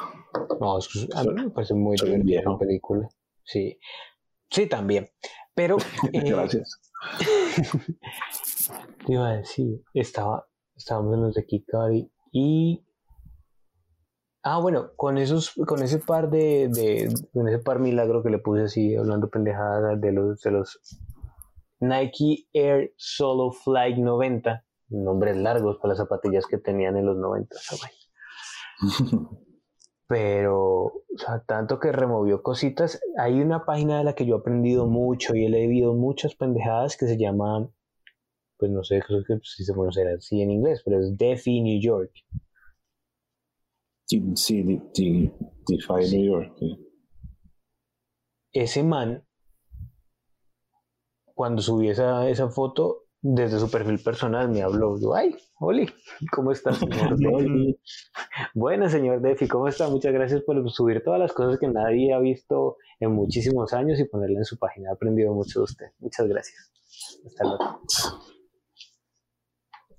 No, 0.61 0.79
es 0.79 0.89
que 0.89 1.09
a 1.15 1.23
mí 1.25 1.45
me 1.45 1.51
parece 1.51 1.75
muy 1.75 1.97
Soy 1.97 2.09
divertida 2.11 2.39
viejo. 2.41 2.53
la 2.53 2.59
película. 2.59 3.09
Sí, 3.45 3.79
sí, 4.51 4.67
también. 4.67 5.09
Pero, 5.55 5.77
eh, 6.13 6.31
Gracias. 6.31 6.81
te 9.07 9.13
iba 9.13 9.29
a 9.29 9.37
decir, 9.37 9.83
estaba, 9.95 10.47
estábamos 10.77 11.15
en 11.15 11.23
los 11.23 11.35
de 11.35 11.47
Kid 11.47 11.65
Cudi 11.71 12.11
y... 12.33 12.85
Ah, 14.43 14.61
bueno, 14.61 14.93
con 14.97 15.19
esos, 15.19 15.53
con 15.67 15.83
ese 15.83 15.99
par 15.99 16.31
de, 16.31 16.69
de, 16.69 17.13
con 17.33 17.49
ese 17.49 17.59
par 17.59 17.81
milagro 17.81 18.23
que 18.23 18.31
le 18.31 18.39
puse 18.39 18.63
así, 18.63 18.95
hablando 18.95 19.29
pendejadas 19.29 20.01
de 20.01 20.13
los, 20.13 20.41
de 20.41 20.51
los 20.53 20.79
Nike 21.81 22.47
Air 22.53 22.95
Solo 22.97 23.51
Flight 23.53 23.99
90, 23.99 24.65
nombres 24.91 25.37
largos 25.37 25.77
para 25.79 25.91
las 25.91 25.99
zapatillas 25.99 26.47
que 26.47 26.57
tenían 26.59 26.97
en 26.97 27.07
los 27.07 27.17
90, 27.17 27.57
esa 27.57 27.77
vaina. 27.83 27.98
pero, 30.07 30.85
o 30.85 31.03
sea, 31.17 31.45
tanto 31.47 31.79
que 31.79 31.93
removió 31.93 32.43
cositas. 32.43 33.01
Hay 33.19 33.41
una 33.41 33.65
página 33.65 33.99
de 33.99 34.05
la 34.05 34.15
que 34.15 34.27
yo 34.27 34.37
he 34.37 34.39
aprendido 34.39 34.87
mucho 34.87 35.35
y 35.35 35.45
he 35.45 35.49
leído 35.51 35.95
muchas 35.95 36.35
pendejadas 36.35 36.97
que 36.97 37.07
se 37.07 37.19
llama, 37.19 37.69
pues 38.57 38.71
no 38.71 38.83
sé, 38.83 39.03
si 39.43 39.65
se 39.65 39.73
pronunciará 39.73 40.15
así 40.15 40.41
en 40.41 40.51
inglés, 40.51 40.83
pero 40.85 41.01
es 41.01 41.17
DeFi 41.17 41.61
New 41.61 41.81
York. 41.81 42.13
Sí, 44.07 44.23
sí, 44.37 44.63
DeFi 44.63 46.17
New 46.17 46.25
York. 46.25 46.57
Ese 48.53 48.83
man, 48.83 49.23
cuando 51.35 51.61
subí 51.61 51.91
esa, 51.91 52.29
esa 52.31 52.49
foto, 52.49 53.08
desde 53.35 53.59
su 53.59 53.71
perfil 53.71 53.99
personal 54.03 54.49
me 54.49 54.63
habló. 54.63 54.99
Yo, 55.01 55.15
ay, 55.15 55.37
Oli, 55.61 55.89
¿cómo 56.33 56.53
estás, 56.53 56.79
señor 56.79 57.17
Defi? 57.19 57.79
Buenas, 58.55 58.93
señor 58.93 59.21
Defi, 59.21 59.47
¿cómo 59.49 59.69
está? 59.69 59.89
Muchas 59.89 60.13
gracias 60.13 60.43
por 60.43 60.71
subir 60.71 61.03
todas 61.05 61.21
las 61.21 61.33
cosas 61.33 61.59
que 61.59 61.69
nadie 61.69 62.13
ha 62.15 62.19
visto 62.21 62.77
en 63.01 63.13
muchísimos 63.13 63.73
años 63.75 64.01
y 64.01 64.05
ponerla 64.05 64.39
en 64.39 64.45
su 64.45 64.59
página. 64.59 64.89
He 64.91 64.93
aprendido 64.93 65.35
mucho 65.35 65.61
de 65.61 65.65
usted. 65.65 65.87
Muchas 65.99 66.27
gracias. 66.27 66.73
Hasta 67.27 67.45
luego. 67.45 67.81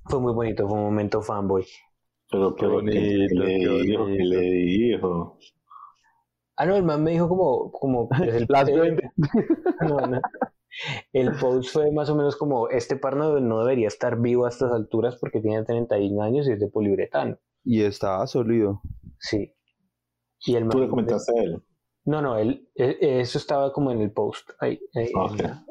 Fue 0.06 0.20
muy 0.20 0.34
bonito, 0.34 0.68
fue 0.68 0.78
un 0.78 0.86
momento 0.86 1.22
fanboy. 1.22 1.66
Pero, 2.32 2.56
Qué 2.56 2.66
pero, 2.66 2.80
¿qué- 2.80 2.92
qué 2.92 3.00
bonito, 3.36 3.44
le 3.44 3.46
qué 3.60 3.84
dijo? 3.84 4.06
¿Qué 4.06 4.24
le 4.24 4.40
dijo? 4.42 5.38
Ah, 6.56 6.66
no, 6.66 6.76
el 6.76 6.84
man 6.84 7.04
me 7.04 7.12
dijo 7.12 7.30
como, 7.30 7.72
como 7.72 8.10
pues, 8.10 8.22
el, 8.22 8.46
Las 8.50 8.70
no, 9.88 9.98
no. 10.08 10.22
El 11.14 11.32
post 11.40 11.72
fue 11.72 11.92
más 11.92 12.10
o 12.10 12.16
menos 12.16 12.36
como 12.36 12.70
este 12.70 12.96
par 12.96 13.16
no, 13.16 13.40
no 13.40 13.60
debería 13.62 13.88
estar 13.88 14.20
vivo 14.20 14.46
a 14.46 14.50
estas 14.50 14.72
alturas 14.72 15.18
porque 15.20 15.42
tiene 15.42 15.64
31 15.64 16.22
años 16.22 16.48
y 16.48 16.52
es 16.54 16.60
de 16.60 16.68
poliuretano. 16.68 17.38
Y 17.64 17.82
estaba 17.84 18.26
sólido. 18.28 18.82
Sí. 19.20 19.54
Y 20.46 20.56
el 20.56 20.68
Tú 20.70 20.80
le 20.80 20.88
comentaste 20.88 21.38
a 21.38 21.44
él. 21.44 21.64
No, 22.06 22.22
no, 22.22 22.38
él, 22.38 22.70
e- 22.76 23.20
eso 23.20 23.38
estaba 23.38 23.74
como 23.74 23.92
en 23.92 24.02
el 24.02 24.12
post. 24.12 24.50
ahí, 24.60 24.80
ahí, 24.96 25.12
Ah, 25.16 25.26
en 25.30 25.34
ok. 25.34 25.42
la- 25.42 25.66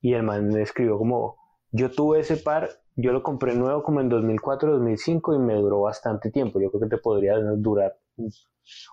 y 0.00 0.14
el 0.14 0.22
man 0.22 0.48
me 0.48 0.62
escribió 0.62 0.98
como, 0.98 1.36
yo 1.70 1.90
tuve 1.90 2.20
ese 2.20 2.36
par, 2.36 2.68
yo 2.96 3.12
lo 3.12 3.22
compré 3.22 3.54
nuevo 3.54 3.82
como 3.82 4.00
en 4.00 4.08
2004, 4.08 4.72
2005 4.72 5.34
y 5.34 5.38
me 5.38 5.54
duró 5.54 5.80
bastante 5.82 6.30
tiempo. 6.30 6.60
Yo 6.60 6.70
creo 6.70 6.82
que 6.82 6.96
te 6.96 6.98
podría 7.02 7.38
durar 7.38 7.96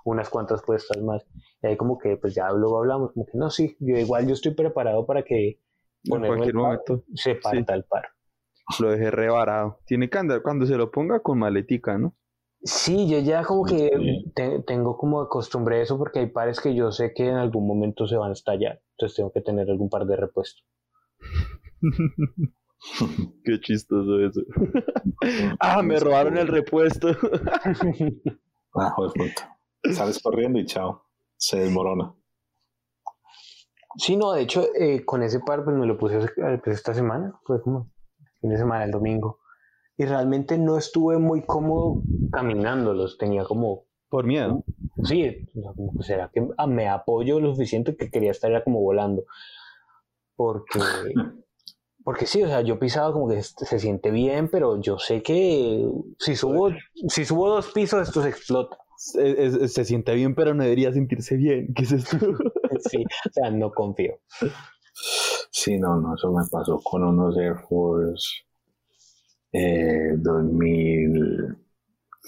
unas 0.06 0.30
cuantas 0.30 0.62
puestas 0.64 1.02
más. 1.02 1.26
Y 1.62 1.68
ahí 1.68 1.78
como 1.78 1.98
que 1.98 2.18
pues 2.18 2.36
ya 2.36 2.50
luego 2.52 2.80
hablamos, 2.80 3.12
como 3.14 3.26
que 3.26 3.38
no, 3.38 3.50
sí, 3.50 3.76
yo 3.80 3.98
igual 3.98 4.28
yo 4.28 4.34
estoy 4.34 4.54
preparado 4.54 5.06
para 5.06 5.24
que 5.24 5.60
En 6.06 6.20
cualquier 6.22 6.56
momento 6.56 7.04
se 7.16 7.36
parta 7.36 7.74
el 7.74 7.84
par. 7.84 8.06
lo 8.80 8.92
dejé 8.92 9.12
revarado. 9.12 9.80
Tiene 9.86 10.10
que 10.10 10.18
andar 10.18 10.42
cuando 10.42 10.66
se 10.66 10.76
lo 10.78 10.92
ponga 10.92 11.20
con 11.22 11.40
maletica, 11.40 11.98
¿no? 11.98 12.16
Sí, 12.62 13.08
yo 13.10 13.20
ya 13.20 13.44
como 13.44 13.64
que 13.64 13.90
te- 14.36 14.60
tengo 14.64 14.98
como 14.98 15.22
acostumbré 15.22 15.82
eso 15.82 15.98
porque 15.98 16.20
hay 16.20 16.28
pares 16.28 16.60
que 16.60 16.76
yo 16.76 16.92
sé 16.92 17.14
que 17.14 17.28
en 17.30 17.36
algún 17.36 17.66
momento 17.66 18.06
se 18.06 18.18
van 18.18 18.32
a 18.32 18.34
estallar. 18.34 18.82
Entonces 18.92 19.16
tengo 19.16 19.32
que 19.32 19.40
tener 19.42 19.70
algún 19.70 19.90
par 19.90 20.06
de 20.06 20.18
repuesto. 20.18 20.62
Qué 23.44 23.60
chistoso 23.62 24.20
eso. 24.20 24.42
ah, 25.60 25.82
me 25.82 26.00
robaron 26.00 26.38
el 26.38 26.48
repuesto. 26.48 27.10
Ah, 28.76 28.92
joder, 28.92 29.12
puta. 29.14 29.58
Sales 29.84 30.22
corriendo 30.22 30.60
y 30.60 30.66
chao. 30.66 31.04
Se 31.38 31.60
desmorona. 31.60 32.14
Sí, 33.98 34.16
no, 34.16 34.34
de 34.34 34.42
hecho, 34.42 34.68
eh, 34.76 35.04
con 35.04 35.24
ese 35.24 35.40
par 35.40 35.64
pues 35.64 35.76
me 35.76 35.86
lo 35.86 35.98
puse 35.98 36.18
eh, 36.20 36.60
pues, 36.64 36.78
esta 36.78 36.94
semana, 36.94 37.40
fue 37.44 37.62
como 37.62 37.92
fin 38.40 38.50
de 38.52 38.58
semana, 38.58 38.86
el 38.86 38.92
domingo. 38.92 39.40
Y 39.98 40.06
realmente 40.06 40.58
no 40.58 40.78
estuve 40.78 41.18
muy 41.18 41.42
cómodo 41.42 42.02
caminándolos, 42.32 43.18
tenía 43.18 43.44
como, 43.44 43.86
Por 44.10 44.26
miedo. 44.26 44.64
sí, 45.04 45.50
será 46.02 46.30
que 46.34 46.48
ah, 46.58 46.68
me 46.68 46.88
apoyo 46.88 47.40
lo 47.40 47.52
suficiente 47.52 47.98
que 47.98 48.10
quería 48.10 48.32
estar 48.32 48.52
ya 48.52 48.64
como 48.64 48.80
volando. 48.82 49.24
Porque, 50.36 50.80
porque 52.04 52.26
sí, 52.26 52.42
o 52.44 52.48
sea, 52.48 52.62
yo 52.62 52.80
pisaba 52.80 53.12
como 53.12 53.28
que 53.28 53.42
se 53.44 53.66
se 53.66 53.80
siente 53.80 54.12
bien, 54.12 54.50
pero 54.50 54.80
yo 54.80 55.00
sé 55.00 55.22
que 55.22 55.86
si 56.20 56.36
subo, 56.36 56.70
si 57.10 57.26
subo 57.26 57.50
dos 57.50 57.72
pisos, 57.72 58.08
esto 58.08 58.22
se 58.22 58.30
explota. 58.30 58.78
Es- 59.16 59.16
es- 59.56 59.74
se 59.74 59.86
siente 59.86 60.14
bien, 60.14 60.36
pero 60.36 60.54
no 60.54 60.64
debería 60.64 60.92
sentirse 60.92 61.38
bien. 61.38 61.74
¿Qué 61.74 61.84
es 61.84 61.92
esto? 61.94 62.18
Sí, 62.92 63.04
o 63.04 63.34
sea, 63.34 63.50
no 63.50 63.72
confío. 63.72 64.20
Sí, 65.52 65.80
no, 65.80 66.00
no, 66.00 66.14
eso 66.16 66.32
me 66.32 66.44
pasó 66.52 66.80
con 66.84 67.04
unos 67.04 67.36
Air 67.38 67.56
Force 67.68 68.44
eh, 69.52 70.14
2000, 70.18 71.58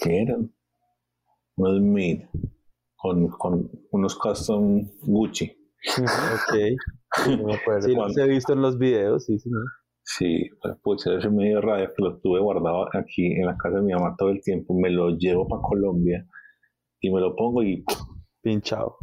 ¿qué 0.00 0.22
eran? 0.22 0.52
Unos 1.56 1.80
mid, 1.80 2.22
con, 2.96 3.28
con 3.28 3.70
unos 3.92 4.16
custom 4.16 4.88
Gucci. 5.02 5.56
ok. 5.98 7.28
No 7.38 7.46
me 7.46 7.54
acuerdo. 7.54 7.86
Sí, 7.86 7.94
los 7.94 8.16
he 8.18 8.26
visto 8.26 8.52
en 8.54 8.62
los 8.62 8.78
videos, 8.78 9.24
sí, 9.26 9.38
sí. 9.38 9.50
Sí, 10.04 10.50
pues 10.60 10.76
pucha, 10.82 11.16
ese 11.16 11.30
medio 11.30 11.60
rabia 11.60 11.86
que 11.86 12.02
lo 12.02 12.18
tuve 12.18 12.40
guardado 12.40 12.88
aquí 12.96 13.26
en 13.26 13.46
la 13.46 13.56
casa 13.56 13.76
de 13.76 13.82
mi 13.82 13.92
mamá 13.92 14.16
todo 14.18 14.30
el 14.30 14.42
tiempo. 14.42 14.74
Me 14.74 14.90
lo 14.90 15.10
llevo 15.10 15.46
para 15.46 15.62
Colombia 15.62 16.26
y 17.02 17.10
me 17.12 17.20
lo 17.20 17.36
pongo 17.36 17.62
y 17.62 17.84
Pinchado. 18.40 18.96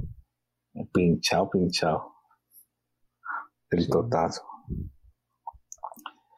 pinchado, 0.94 1.50
pinchado. 1.50 2.14
El 3.70 3.88
totazo. 3.88 4.44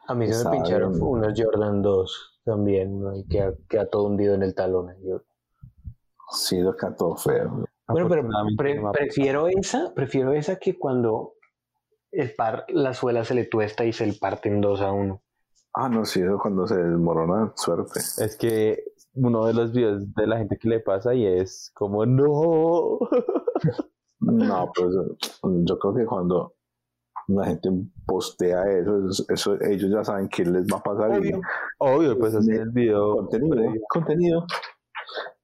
A 0.08 0.14
mí 0.14 0.28
se 0.32 0.44
me 0.44 0.52
pincharon 0.52 1.02
unos 1.02 1.34
Jordan 1.40 1.82
2 1.82 2.42
también, 2.44 3.00
¿no? 3.02 3.16
y 3.16 3.26
queda, 3.28 3.54
queda 3.70 3.88
todo 3.90 4.04
hundido 4.08 4.36
en 4.36 4.44
el 4.44 4.54
talón. 4.54 4.94
Yo- 5.04 5.22
Sí, 6.34 6.60
lo 6.60 6.76
que 6.76 6.88
todo 6.98 7.16
feo. 7.16 7.66
Bueno, 7.88 8.08
pero 8.10 8.28
pre- 8.58 8.82
prefiero 8.94 9.48
esa, 9.48 9.94
prefiero 9.94 10.32
esa 10.34 10.58
que 10.58 10.78
cuando 10.80 11.34
el 12.12 12.34
par, 12.36 12.66
la 12.70 12.94
suela 12.94 13.26
se 13.26 13.34
le 13.36 13.46
tuesta 13.46 13.84
y 13.86 13.92
se 13.94 14.06
le 14.08 14.14
parte 14.14 14.48
en 14.50 14.62
dos 14.62 14.80
a 14.82 14.92
uno. 14.94 15.22
Ah, 15.74 15.90
no, 15.90 16.06
sí, 16.06 16.22
eso 16.22 16.38
cuando 16.42 16.68
se 16.68 16.76
desmorona, 16.78 17.52
suerte. 17.56 18.00
Es 18.00 18.38
que 18.38 18.82
uno 19.14 19.46
de 19.46 19.54
los 19.54 19.72
videos 19.72 20.14
de 20.16 20.28
la 20.28 20.38
gente 20.38 20.58
que 20.58 20.70
le 20.70 20.80
pasa 20.80 21.14
y 21.14 21.26
es 21.26 21.72
como, 21.74 22.06
no. 22.06 23.00
No, 24.24 24.72
pues 24.76 24.96
yo 25.66 25.80
creo 25.80 25.96
que 25.96 26.06
cuando 26.06 26.54
la 27.28 27.46
gente 27.48 27.70
postea 28.06 28.62
eso, 28.72 29.08
eso, 29.10 29.26
eso- 29.30 29.62
ellos 29.62 29.90
ya 29.92 30.04
saben 30.04 30.30
qué 30.30 30.46
les 30.46 30.68
va 30.72 30.78
a 30.78 30.84
pasar. 30.84 31.12
y- 31.26 31.30
Obvio. 31.34 31.42
Obvio, 31.80 32.20
pues 32.20 32.36
hacer 32.36 32.62
el 32.62 32.70
video. 32.70 33.16
contenido, 33.16 33.56
previo. 33.56 33.82
contenido. 33.90 34.46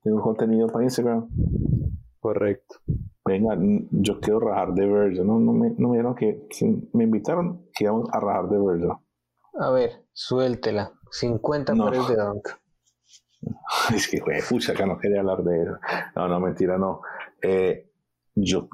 Tengo 0.04 0.22
contenido 0.22 0.68
para 0.68 0.84
Instagram. 0.84 1.28
Correcto. 2.20 2.76
Venga, 3.26 3.58
yo 3.92 4.20
quiero 4.20 4.42
rajar 4.42 4.74
de 4.76 4.86
Virgil. 4.86 5.26
No, 5.26 5.40
no 5.40 5.54
me, 5.54 5.72
no 5.78 5.90
me 5.90 5.96
dieron 5.96 6.14
que, 6.14 6.46
que 6.48 6.78
me 6.94 7.06
invitaron 7.06 7.66
que 7.74 7.86
íbamos 7.86 8.08
a 8.14 8.20
rajar 8.20 8.48
de 8.50 8.60
Virgil. 8.60 8.92
A 9.60 9.72
ver, 9.72 10.06
suéltela. 10.14 10.92
50 11.10 11.74
No. 11.74 11.86
pares 11.86 12.08
de 12.10 12.16
dunk. 12.16 12.48
Es 13.96 14.08
que, 14.08 14.20
güey, 14.20 14.42
pucha, 14.48 14.74
que 14.74 14.86
no 14.86 14.98
quería 14.98 15.20
hablar 15.20 15.44
de 15.44 15.64
eso. 15.64 15.80
No, 16.16 16.28
no, 16.28 16.40
mentira, 16.40 16.78
no. 16.78 17.02
Eh, 17.42 17.92
yo, 18.36 18.68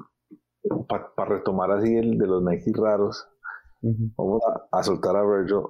para 0.88 1.28
retomar 1.28 1.70
así 1.72 1.96
el 1.96 2.18
de 2.18 2.26
los 2.26 2.42
Nike 2.42 2.72
raros, 2.74 3.28
Ujú. 3.82 4.10
vamos 4.16 4.42
a, 4.46 4.78
a 4.78 4.82
soltar 4.82 5.16
a 5.16 5.22
Virgil. 5.22 5.62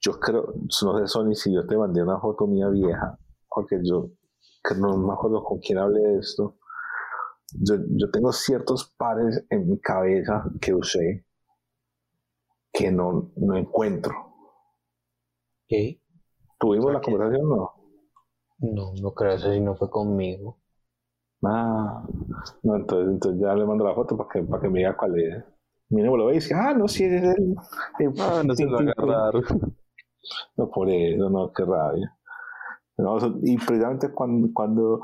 Yo 0.00 0.18
creo, 0.20 0.54
no 0.82 0.98
sé, 0.98 1.06
Sony, 1.06 1.34
si 1.34 1.54
yo 1.54 1.66
te 1.66 1.76
mandé 1.76 2.02
una 2.02 2.18
foto 2.20 2.46
mía 2.46 2.68
vieja, 2.68 3.18
porque 3.48 3.80
yo 3.82 4.10
que 4.62 4.74
no 4.74 4.96
me 4.96 5.12
acuerdo 5.12 5.42
con 5.42 5.58
quién 5.58 5.78
hablé 5.78 6.00
de 6.00 6.18
esto. 6.18 6.58
Yo, 7.52 7.76
yo 7.88 8.10
tengo 8.10 8.32
ciertos 8.32 8.94
pares 8.96 9.44
en 9.50 9.68
mi 9.68 9.80
cabeza 9.80 10.44
que 10.60 10.74
usé 10.74 11.26
que 12.72 12.92
no, 12.92 13.32
no 13.36 13.56
encuentro. 13.56 14.14
¿Qué? 15.66 16.00
¿Tuvimos 16.58 16.92
la 16.92 17.00
conversación 17.00 17.52
o 17.52 17.56
no? 17.56 17.79
No, 18.60 18.92
no 19.00 19.12
creo, 19.14 19.32
eso 19.34 19.52
sí 19.52 19.60
no 19.60 19.74
fue 19.76 19.90
conmigo. 19.90 20.58
Ah, 21.44 22.04
no, 22.62 22.76
entonces, 22.76 23.14
entonces 23.14 23.40
ya 23.42 23.54
le 23.54 23.66
mando 23.66 23.84
la 23.86 23.94
foto 23.94 24.16
para 24.16 24.28
que, 24.30 24.42
para 24.42 24.62
que 24.62 24.68
me 24.70 24.80
diga 24.80 24.96
cuál 24.96 25.18
es. 25.20 25.44
Mira, 25.90 26.08
lo 26.10 26.26
ve 26.26 26.34
y 26.34 26.36
dice, 26.36 26.54
ah, 26.54 26.74
no, 26.74 26.88
sí, 26.88 27.04
es 27.04 27.22
el. 27.22 27.56
el- 28.00 28.14
Ah, 28.20 28.42
no 28.44 28.54
se 28.56 28.64
lo 28.64 28.72
va 28.72 28.78
a 28.80 28.82
agarrar. 28.92 29.34
No, 30.56 30.70
por 30.70 30.88
eso, 30.90 31.30
no, 31.30 31.52
qué 31.52 31.64
rabia. 31.64 32.16
No, 32.98 33.18
y 33.42 33.56
precisamente 33.58 34.12
cuando, 34.12 34.48
cuando 34.54 35.00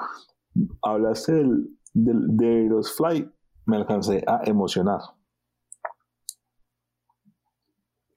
hablaste 0.83 1.33
del, 1.35 1.69
del- 1.95 2.37
de 2.37 2.65
los 2.71 2.93
fly, 2.97 3.31
me 3.67 3.77
alcancé 3.79 4.25
a 4.27 4.43
emocionar. 4.47 5.01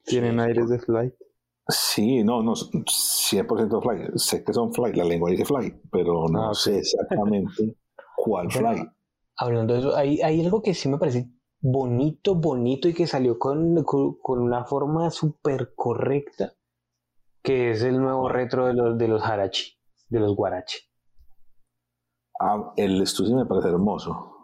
Tienen 0.03 0.41
aires 0.41 0.67
de 0.67 0.77
flight. 0.79 1.13
Sí, 1.69 2.23
no, 2.23 2.41
no, 2.41 2.53
100% 2.55 3.81
fly. 3.81 4.07
Sé 4.15 4.43
que 4.43 4.53
son 4.53 4.73
fly, 4.73 4.91
la 4.93 5.03
lengua 5.05 5.29
dice 5.29 5.45
fly, 5.45 5.71
pero 5.91 6.27
no 6.27 6.49
Ah, 6.49 6.53
sé 6.53 6.79
exactamente 6.79 7.77
cuál 8.17 8.51
fly. 8.51 8.89
Hablando 9.37 9.73
de 9.73 9.79
eso, 9.81 9.95
hay, 9.95 10.19
hay 10.21 10.43
algo 10.43 10.61
que 10.61 10.73
sí 10.73 10.89
me 10.89 10.97
parece 10.97 11.29
bonito, 11.61 12.35
bonito 12.35 12.87
y 12.87 12.93
que 12.93 13.05
salió 13.07 13.37
con, 13.37 13.83
con, 13.83 14.17
con 14.19 14.39
una 14.39 14.65
forma 14.65 15.11
súper 15.11 15.73
correcta, 15.75 16.53
que 17.43 17.71
es 17.71 17.83
el 17.83 17.99
nuevo 18.01 18.29
retro 18.29 18.65
de 18.67 18.73
los, 18.73 18.97
de 18.97 19.07
los 19.07 19.23
Harachi, 19.23 19.77
de 20.09 20.19
los 20.19 20.35
Guarachi. 20.35 20.79
Ah, 22.39 22.73
el 22.77 23.01
estudio 23.01 23.35
me 23.35 23.45
parece 23.45 23.69
hermoso. 23.69 24.38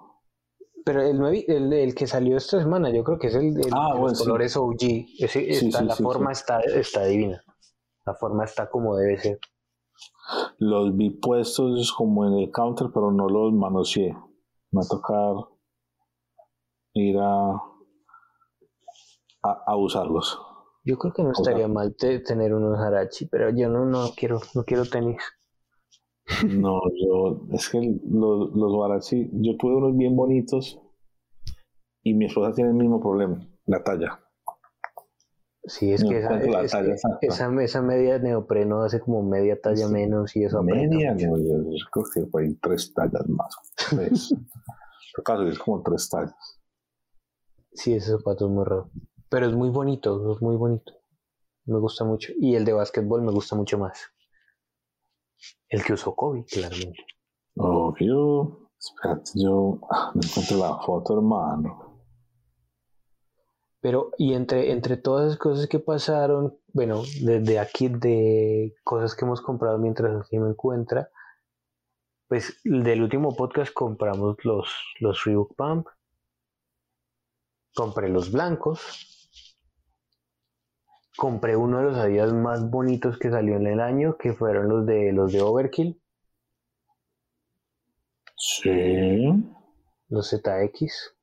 Pero 0.86 1.02
el, 1.02 1.20
el, 1.48 1.74
el 1.74 1.96
que 1.96 2.06
salió 2.08 2.38
esta 2.38 2.60
semana, 2.60 2.90
yo 2.92 3.04
creo 3.04 3.18
que 3.20 3.28
es 3.28 3.36
el, 3.36 3.48
el 3.60 3.70
Ah, 3.74 3.90
bueno, 3.94 4.10
los 4.10 4.18
sí. 4.20 4.24
colores 4.24 4.56
OG. 4.56 4.82
Ese 5.20 5.28
Sí, 5.54 5.66
está- 5.68 5.80
sí, 5.80 5.86
la 5.86 5.96
forma 5.96 6.32
Está, 6.32 6.60
está 6.62 7.04
divina. 7.06 7.44
La 8.06 8.14
forma 8.14 8.46
está 8.46 8.70
como 8.70 8.96
debe 8.96 9.18
ser. 9.20 9.40
Los 10.60 10.96
vi 10.96 11.10
puestos 11.10 11.92
como 11.92 12.26
en 12.28 12.34
el 12.36 12.52
counter, 12.52 12.88
pero 12.94 13.12
no 13.12 13.28
los 13.28 13.52
manoseé. 13.54 14.14
Me 14.72 14.80
va 14.80 14.84
a 14.84 14.88
tocar 14.88 15.36
ir 16.94 17.18
a, 17.20 17.52
a, 19.44 19.64
a 19.68 19.76
usarlos. 19.78 20.40
Yo 20.84 20.98
creo 21.00 21.14
que 21.14 21.24
no 21.24 21.34
sea- 21.34 21.42
estaría 21.44 21.68
mal 21.68 21.96
te- 21.98 22.20
tener 22.20 22.54
unos 22.54 22.80
Harachi, 22.80 23.26
pero 23.28 23.50
yo 23.50 23.70
no, 23.70 23.86
no 23.86 24.10
quiero, 24.16 24.40
no 24.54 24.64
quiero 24.64 24.86
tenis. 24.86 25.18
No, 26.48 26.82
yo, 26.96 27.46
es 27.52 27.70
que 27.70 28.00
los, 28.10 28.52
los 28.56 28.74
Guarachi, 28.74 29.30
yo 29.34 29.58
tuve 29.58 29.76
unos 29.76 29.96
bien 29.96 30.16
bonitos 30.16 30.80
y 32.04 32.14
mi 32.14 32.26
esposa 32.26 32.54
tiene 32.54 32.72
el 32.72 32.76
mismo 32.76 33.00
problema, 33.00 33.48
la 33.66 33.84
talla. 33.84 34.20
Sí, 35.68 35.92
es 35.94 36.04
No 36.04 36.10
que, 36.10 36.20
esa, 36.20 36.40
es 36.62 36.74
que 37.20 37.28
esa, 37.28 37.62
esa 37.62 37.82
media 37.82 38.20
neopreno 38.20 38.84
hace 38.84 39.00
como 39.00 39.24
media 39.24 39.60
talla 39.60 39.88
Sí. 39.88 39.94
menos 39.94 40.36
y 40.36 40.44
eso 40.44 40.62
Media, 40.62 41.14
no, 41.14 41.38
yo, 41.38 41.38
yo 41.38 41.86
creo 41.92 42.06
que 42.14 42.26
fue 42.32 42.56
tres 42.62 42.94
tallas 42.94 43.28
más. 43.28 43.56
Tres. 43.90 44.36
Caso 45.24 45.48
es 45.48 45.58
como 45.58 45.82
tres 45.82 46.10
tallas. 46.10 46.60
Sí, 47.72 47.94
ese 47.94 48.12
zapato 48.12 48.46
es 48.46 48.52
muy 48.52 48.64
raro. 48.66 48.90
Pero 49.30 49.48
es 49.48 49.54
muy 49.54 49.70
bonito, 49.70 50.34
es 50.34 50.42
muy 50.42 50.56
bonito. 50.56 50.94
Me 51.66 51.80
gusta 51.80 52.04
mucho. 52.04 52.32
Y 52.40 52.56
el 52.56 52.64
de 52.64 52.74
básquetbol 52.74 53.24
me 53.24 53.32
gusta 53.32 53.56
mucho 53.56 53.80
más. 53.80 54.12
El 55.70 55.84
que 55.84 55.94
usó 55.94 56.16
Kobe, 56.16 56.46
claramente. 56.46 57.06
Obvio. 57.58 58.70
Espérate, 58.78 59.32
yo 59.36 59.80
ah, 59.90 60.12
no 60.14 60.22
encuentro 60.24 60.58
la 60.58 60.78
foto, 60.78 61.16
hermano. 61.16 61.86
Pero, 63.80 64.12
y 64.18 64.34
entre, 64.34 64.72
entre 64.72 64.98
todas 64.98 65.28
las 65.28 65.38
cosas 65.38 65.68
que 65.68 65.80
pasaron, 65.80 66.58
bueno, 66.74 67.04
desde 67.22 67.60
aquí, 67.60 67.88
de 67.88 68.76
cosas 68.84 69.16
que 69.16 69.26
hemos 69.26 69.42
comprado 69.42 69.78
mientras 69.78 70.22
aquí 70.22 70.40
me 70.40 70.50
encuentra, 70.50 71.10
pues 72.28 72.60
del 72.64 73.04
último 73.04 73.36
podcast 73.36 73.72
compramos 73.74 74.38
los, 74.44 74.70
los 75.00 75.24
Reebok 75.24 75.56
Pump, 75.56 75.88
compré 77.76 78.10
los 78.10 78.32
blancos, 78.32 79.15
compré 81.18 81.56
uno 81.56 81.80
de 81.80 81.84
los 81.86 81.98
Adidas 81.98 82.34
más 82.34 82.70
bonitos 82.70 83.18
que 83.18 83.30
salió 83.32 83.56
en 83.58 83.68
el 83.68 83.80
año, 83.80 84.18
que 84.18 84.34
fueron 84.34 84.70
los 84.70 84.86
de 84.86 85.12
los 85.14 85.32
de 85.32 85.42
Overkill, 85.42 86.02
Sí. 88.38 88.72
los 90.10 90.30
ZX, 90.30 91.16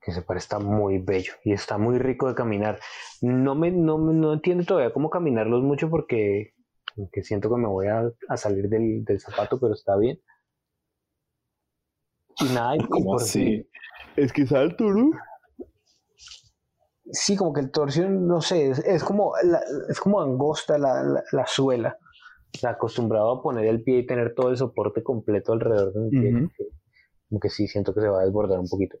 que 0.00 0.12
se 0.12 0.22
parece 0.22 0.44
está 0.44 0.58
muy 0.58 0.98
bello 0.98 1.32
y 1.44 1.52
está 1.52 1.78
muy 1.78 1.98
rico 1.98 2.28
de 2.28 2.34
caminar. 2.34 2.78
No 3.22 3.54
me, 3.54 3.70
no, 3.70 3.98
no 3.98 4.34
entiendo 4.34 4.64
todavía 4.64 4.92
cómo 4.92 5.10
caminarlos 5.10 5.62
mucho 5.62 5.88
porque, 5.90 6.52
porque 6.94 7.22
siento 7.22 7.48
que 7.50 7.56
me 7.60 7.68
voy 7.68 7.86
a, 7.88 8.10
a 8.28 8.36
salir 8.36 8.68
del, 8.68 9.04
del 9.04 9.20
zapato, 9.20 9.58
pero 9.58 9.74
está 9.74 9.96
bien. 9.96 10.20
Y 12.38 12.44
nada, 12.44 12.76
y 12.76 12.86
¿Cómo 12.88 13.12
por 13.12 13.22
así? 13.22 13.40
fin- 13.40 13.68
Es 14.16 14.32
que 14.32 14.42
es 14.42 14.52
alto, 14.52 14.84
¿no? 14.84 15.10
Sí, 17.10 17.36
como 17.36 17.52
que 17.52 17.60
el 17.60 17.70
torsión, 17.70 18.26
no 18.26 18.40
sé, 18.40 18.70
es, 18.70 18.78
es 18.80 19.04
como, 19.04 19.32
la- 19.42 19.62
es 19.88 20.00
como 20.00 20.20
angosta 20.20 20.78
la, 20.78 21.02
la, 21.02 21.22
la 21.32 21.46
suela. 21.46 21.98
O 22.54 22.58
sea, 22.58 22.70
acostumbrado 22.70 23.32
a 23.32 23.42
poner 23.42 23.66
el 23.66 23.82
pie 23.82 23.98
y 23.98 24.06
tener 24.06 24.34
todo 24.34 24.50
el 24.50 24.56
soporte 24.56 25.02
completo 25.02 25.52
alrededor 25.52 25.92
de 25.92 26.00
mi 26.00 26.10
pie. 26.10 26.30
Ujú. 26.30 26.32
como 26.38 26.48
que- 26.56 26.64
como 27.28 27.40
que 27.40 27.48
sí, 27.50 27.66
siento 27.66 27.92
que 27.94 28.00
se 28.00 28.08
va 28.08 28.20
a 28.20 28.24
desbordar 28.24 28.58
un 28.60 28.68
poquito. 28.68 28.98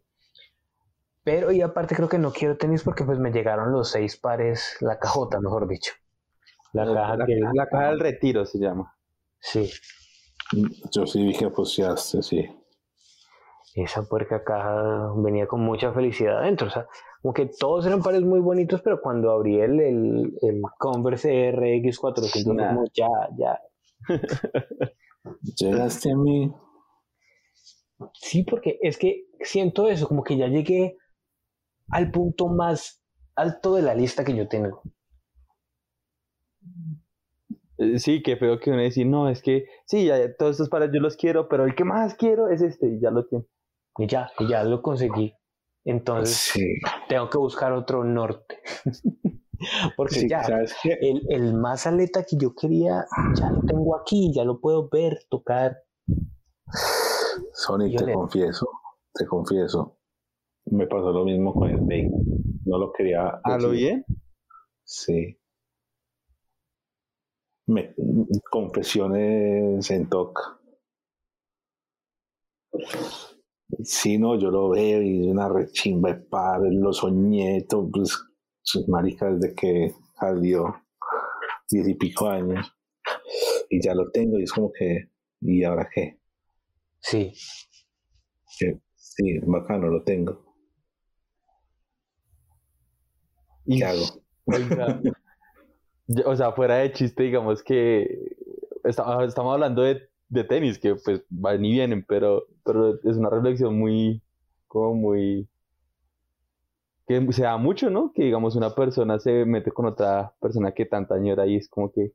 Pero, 1.22 1.52
y 1.52 1.62
aparte 1.62 1.94
creo 1.94 2.08
que 2.08 2.18
no 2.18 2.32
quiero 2.32 2.56
tenis 2.58 2.82
porque 2.82 3.04
pues 3.04 3.18
me 3.18 3.30
llegaron 3.30 3.72
los 3.72 3.90
seis 3.90 4.16
pares, 4.18 4.76
la 4.80 4.98
cajota, 4.98 5.40
mejor 5.40 5.66
dicho. 5.68 5.92
La 6.72 6.84
caja 6.84 7.16
la, 7.16 7.26
que... 7.26 7.36
la 7.54 7.66
caja 7.68 7.88
del 7.90 8.00
retiro 8.00 8.44
se 8.44 8.58
llama. 8.58 8.94
Sí, 9.40 9.70
Yo 10.92 11.06
sí 11.06 11.24
dije, 11.24 11.48
pues 11.50 11.76
ya, 11.76 11.96
sí, 11.96 12.20
sí. 12.22 12.46
esa 13.74 14.02
puerca 14.02 14.42
caja 14.44 15.12
venía 15.16 15.46
con 15.46 15.60
mucha 15.60 15.92
felicidad 15.92 16.38
adentro. 16.38 16.66
O 16.66 16.70
sea, 16.70 16.86
como 17.24 17.32
que 17.32 17.46
todos 17.46 17.86
eran 17.86 18.02
pares 18.02 18.20
muy 18.20 18.38
bonitos, 18.40 18.82
pero 18.82 19.00
cuando 19.00 19.30
abrí 19.30 19.58
el, 19.58 19.80
el, 19.80 20.38
el 20.42 20.60
Converse 20.78 21.52
RX400, 21.54 22.54
Nah. 22.54 22.68
como 22.74 22.84
ya, 22.92 23.08
ya. 23.38 23.60
Llegaste 25.56 26.12
a 26.12 26.16
mí. 26.16 26.52
Sí, 28.12 28.42
porque 28.44 28.78
es 28.82 28.98
que 28.98 29.24
siento 29.40 29.88
eso, 29.88 30.06
como 30.06 30.22
que 30.22 30.36
ya 30.36 30.48
llegué 30.48 30.98
al 31.88 32.10
punto 32.10 32.48
más 32.48 33.02
alto 33.34 33.74
de 33.76 33.80
la 33.80 33.94
lista 33.94 34.22
que 34.22 34.36
yo 34.36 34.46
tengo. 34.46 34.82
Eh, 37.78 37.98
Sí, 38.00 38.22
qué 38.22 38.36
feo 38.36 38.60
que 38.60 38.68
uno 38.70 38.82
decir, 38.82 39.06
no, 39.06 39.30
es 39.30 39.40
que 39.40 39.64
sí, 39.86 40.04
ya, 40.04 40.18
ya, 40.18 40.36
todos 40.36 40.50
estos 40.56 40.68
pares 40.68 40.90
yo 40.92 41.00
los 41.00 41.16
quiero, 41.16 41.48
pero 41.48 41.64
el 41.64 41.74
que 41.74 41.84
más 41.84 42.16
quiero 42.16 42.50
es 42.50 42.60
este, 42.60 42.86
y 42.86 43.00
ya 43.00 43.10
lo 43.10 43.26
tiene. 43.26 43.46
Y 43.96 44.08
ya, 44.08 44.30
y 44.38 44.46
ya 44.46 44.62
lo 44.62 44.82
conseguí. 44.82 45.32
Entonces 45.84 46.36
Sí. 46.52 46.78
tengo 47.08 47.28
que 47.30 47.38
buscar 47.38 47.72
otro 47.72 48.04
norte. 48.04 48.58
Porque 49.96 50.14
Sí, 50.20 50.28
ya, 50.28 50.42
el, 51.00 51.22
el 51.30 51.54
más 51.54 51.86
aleta 51.86 52.24
que 52.24 52.36
yo 52.36 52.54
quería, 52.54 53.06
ya 53.36 53.50
lo 53.50 53.60
tengo 53.62 53.96
aquí, 53.96 54.32
ya 54.34 54.44
lo 54.44 54.60
puedo 54.60 54.88
ver, 54.88 55.20
tocar. 55.30 55.78
Sony, 57.52 57.88
Yo 57.90 57.98
te 58.00 58.06
le- 58.06 58.14
confieso, 58.14 58.68
te 59.12 59.26
confieso. 59.26 59.98
Me 60.66 60.86
pasó 60.86 61.12
lo 61.12 61.24
mismo 61.24 61.52
con 61.54 61.70
el 61.70 61.76
Bake. 61.80 62.10
No 62.64 62.78
lo 62.78 62.92
quería. 62.92 63.40
¿A 63.42 63.58
lo 63.58 63.70
decir. 63.70 63.86
bien? 63.86 64.04
Sí. 64.82 65.38
Me, 67.66 67.94
confesiones 68.50 69.90
en 69.90 70.08
TOC. 70.08 70.40
Sí, 73.82 74.18
no, 74.18 74.38
yo 74.38 74.50
lo 74.50 74.68
veo 74.70 75.02
y 75.02 75.28
una 75.28 75.48
rechimba 75.48 76.12
de 76.12 76.20
padre, 76.20 76.70
lo 76.72 76.92
soñé, 76.92 77.66
pues, 77.68 78.18
sus 78.62 78.86
maricas 78.88 79.40
desde 79.40 79.54
que 79.54 79.94
salió, 80.18 80.74
diez 81.70 81.88
y 81.88 81.94
pico 81.94 82.28
años, 82.28 82.72
y 83.70 83.82
ya 83.82 83.94
lo 83.94 84.10
tengo, 84.10 84.38
y 84.38 84.44
es 84.44 84.52
como 84.52 84.72
que, 84.72 85.10
¿y 85.40 85.64
ahora 85.64 85.88
qué? 85.92 86.18
Sí, 87.00 87.32
Que, 88.58 88.80
sí, 88.96 89.38
bacano, 89.40 89.88
lo 89.88 90.02
tengo. 90.02 90.54
Y- 93.66 93.78
¿Qué 93.78 93.84
hago? 93.84 94.04
Oiga, 94.46 95.00
o 96.26 96.36
sea, 96.36 96.52
fuera 96.52 96.76
de 96.76 96.92
chiste, 96.92 97.22
digamos 97.24 97.62
que 97.62 98.06
esta- 98.84 99.24
estamos 99.24 99.54
hablando 99.54 99.82
de, 99.82 100.02
de 100.28 100.44
tenis, 100.44 100.78
que 100.78 100.94
pues 100.96 101.22
van 101.30 101.64
y 101.64 101.72
vienen, 101.72 102.04
pero, 102.06 102.46
pero 102.64 102.94
es 102.94 103.16
una 103.16 103.30
reflexión 103.30 103.78
muy, 103.78 104.22
como 104.66 104.94
muy, 104.94 105.48
que 107.06 107.32
se 107.32 107.42
da 107.42 107.56
mucho, 107.58 107.90
¿no? 107.90 108.12
Que 108.14 108.24
digamos 108.24 108.56
una 108.56 108.74
persona 108.74 109.18
se 109.18 109.44
mete 109.44 109.70
con 109.70 109.86
otra 109.86 110.34
persona 110.40 110.72
que 110.72 110.86
tanta 110.86 111.14
añora 111.14 111.46
y 111.46 111.56
es 111.56 111.68
como 111.68 111.92
que, 111.92 112.12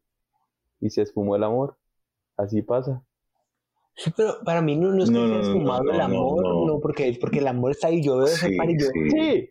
y 0.81 0.89
se 0.89 1.03
esfumó 1.03 1.35
el 1.35 1.43
amor, 1.43 1.77
así 2.37 2.61
pasa. 2.61 3.03
Sí, 3.95 4.11
pero 4.15 4.35
para 4.45 4.61
mí 4.61 4.77
no, 4.77 4.91
no 4.93 5.03
es 5.03 5.11
que 5.11 5.15
No, 5.17 5.39
esfumado 5.39 5.83
no, 5.83 5.93
el 5.93 5.99
amor, 6.01 6.41
no, 6.41 6.65
no. 6.65 6.79
porque, 6.79 7.17
porque 7.19 7.39
el 7.39 7.47
amor 7.47 7.71
está 7.71 7.87
ahí. 7.87 8.01
Yo 8.01 8.17
veo 8.17 8.27
ese 8.27 8.47
Sí, 8.47 8.55
par 8.55 8.69
y 8.69 8.79
yo, 8.79 8.87
sí. 8.93 9.09
Sí, 9.09 9.49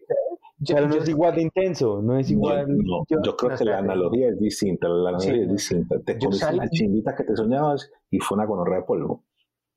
yo- 0.61 0.75
pero 0.75 0.89
no 0.89 0.95
yo- 0.97 1.03
es 1.03 1.09
igual 1.11 1.35
de 1.35 1.43
intenso, 1.43 2.01
no 2.01 2.19
es 2.19 2.31
igual. 2.31 2.67
no, 2.67 3.05
yo- 3.11 3.19
yo, 3.23 3.37
creo 3.37 3.51
no, 3.53 3.59
que 3.59 3.65
la 3.67 3.79
analogía 3.79 4.29
es 4.31 4.39
distinta. 4.41 4.89
La 4.89 5.11
analogía 5.11 5.35
Sí, 5.35 5.41
es 5.43 5.53
distinta. 5.53 6.01
Te 6.01 6.19
salí- 6.33 6.57
la 6.57 6.71
chimbita 6.71 7.15
que 7.15 7.25
te 7.25 7.37
soñabas 7.37 7.91
y 8.11 8.19
fue 8.21 8.37
una 8.37 8.47
gonorrea 8.47 8.79
de 8.79 8.85
polvo. 8.85 9.23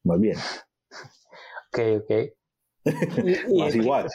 Más 0.03 0.19
bien. 0.21 0.37
Ok, 1.73 1.79
ok. 2.01 2.11
Y, 3.53 3.59
Más 3.59 3.75
igual. 3.75 4.07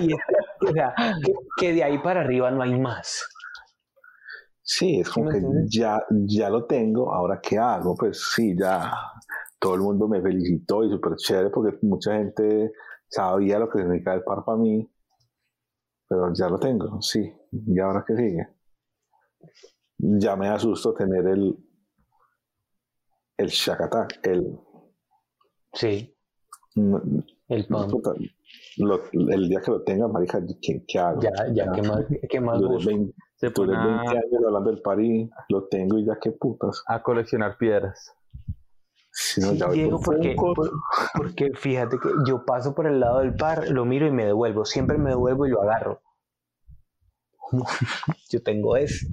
y- 0.00 0.12
o 0.14 0.72
sea, 0.72 0.94
que, 1.24 1.32
que 1.58 1.72
de 1.72 1.84
ahí 1.84 1.98
para 1.98 2.20
arriba 2.22 2.50
no 2.50 2.62
hay 2.62 2.78
más. 2.78 3.28
Sí, 4.62 4.98
es 5.00 5.08
como 5.10 5.30
que 5.30 5.36
entiendes? 5.38 5.70
ya, 5.72 6.02
ya 6.10 6.50
lo 6.50 6.66
tengo, 6.66 7.14
ahora 7.14 7.40
qué 7.40 7.56
hago, 7.56 7.94
pues 7.94 8.20
sí, 8.34 8.56
ya 8.58 8.92
todo 9.60 9.76
el 9.76 9.80
mundo 9.80 10.08
me 10.08 10.20
felicitó 10.20 10.82
y 10.82 10.90
súper 10.90 11.14
chévere 11.16 11.50
porque 11.50 11.78
mucha 11.82 12.14
gente 12.16 12.72
sabía 13.08 13.60
lo 13.60 13.68
que 13.70 13.78
significaba 13.78 14.16
el 14.16 14.24
par 14.24 14.44
para 14.44 14.58
mí, 14.58 14.90
pero 16.08 16.32
ya 16.34 16.48
lo 16.48 16.58
tengo, 16.58 17.00
sí, 17.00 17.32
y 17.52 17.78
ahora 17.78 18.04
qué 18.06 18.16
sigue. 18.16 18.48
Ya 19.98 20.34
me 20.34 20.48
asusto 20.48 20.92
tener 20.94 21.26
el 21.28 21.56
el 23.38 23.48
shack 23.48 23.80
attack, 23.82 24.26
el 24.26 24.58
Sí, 25.74 26.15
el 27.48 27.66
puta, 27.66 28.12
lo- 28.76 29.02
el 29.12 29.48
día 29.48 29.60
que 29.60 29.70
lo 29.70 29.82
tenga, 29.82 30.06
marica, 30.08 30.40
¿qué, 30.62 30.84
qué 30.86 30.98
hago? 30.98 31.20
Ya, 31.22 31.30
ya, 31.52 31.72
¿qué 31.72 31.82
más, 31.82 32.04
qué 32.28 32.40
más 32.40 32.58
Duré 32.60 32.74
busco? 32.74 32.90
20, 32.90 33.14
Se 33.36 33.50
duré 33.50 33.72
pone 33.74 33.86
20 33.86 34.06
a, 34.06 34.10
años 34.10 34.44
hablando 34.46 34.70
del 34.70 34.82
par 34.82 35.00
y 35.00 35.30
lo 35.48 35.64
tengo 35.68 35.98
y 35.98 36.04
ya 36.04 36.18
qué 36.20 36.32
putas. 36.32 36.82
a 36.86 37.02
coleccionar 37.02 37.56
piedras. 37.58 38.12
Si 39.10 39.40
no, 39.40 39.48
Sí, 39.48 39.58
ya 39.58 39.66
voy 39.68 39.76
Diego, 39.76 39.98
por 39.98 40.14
porque, 40.16 40.34
por- 40.36 40.70
porque 41.16 41.50
fíjate 41.54 41.98
que 41.98 42.10
yo 42.26 42.44
paso 42.44 42.74
por 42.74 42.86
el 42.86 43.00
lado 43.00 43.20
del 43.20 43.34
par, 43.34 43.68
lo 43.70 43.84
miro 43.86 44.06
y 44.06 44.10
me 44.10 44.26
devuelvo. 44.26 44.64
Siempre 44.66 44.98
me 44.98 45.10
devuelvo 45.10 45.46
y 45.46 45.50
lo 45.50 45.62
agarro. 45.62 46.02
Yo 48.30 48.42
tengo 48.42 48.76
esto. 48.76 49.06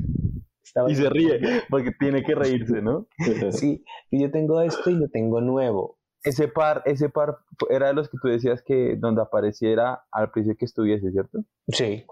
Estaba- 0.64 0.91
Y 0.91 0.95
se 0.95 1.10
ríe, 1.10 1.40
porque 1.69 1.91
tiene 1.99 2.23
que 2.23 2.34
reírse, 2.35 2.81
¿no? 2.81 3.07
Sí, 3.52 3.85
y 4.10 4.22
yo 4.22 4.31
tengo 4.31 4.60
esto 4.61 4.90
y 4.90 4.95
lo 4.95 5.07
tengo 5.07 5.40
nuevo. 5.40 5.99
Ese 6.24 6.48
par, 6.48 6.82
ese 6.86 7.10
par 7.10 7.40
era 7.70 7.88
de 7.88 7.94
los 7.94 8.10
que 8.10 8.18
tú 8.22 8.28
decías 8.30 8.62
que 8.62 8.95
donde 8.98 9.22
apareciera 9.22 10.06
al 10.12 10.32
precio 10.32 10.56
que 10.58 10.66
estuviese, 10.66 11.12
¿cierto? 11.12 11.40
Sí. 11.68 12.06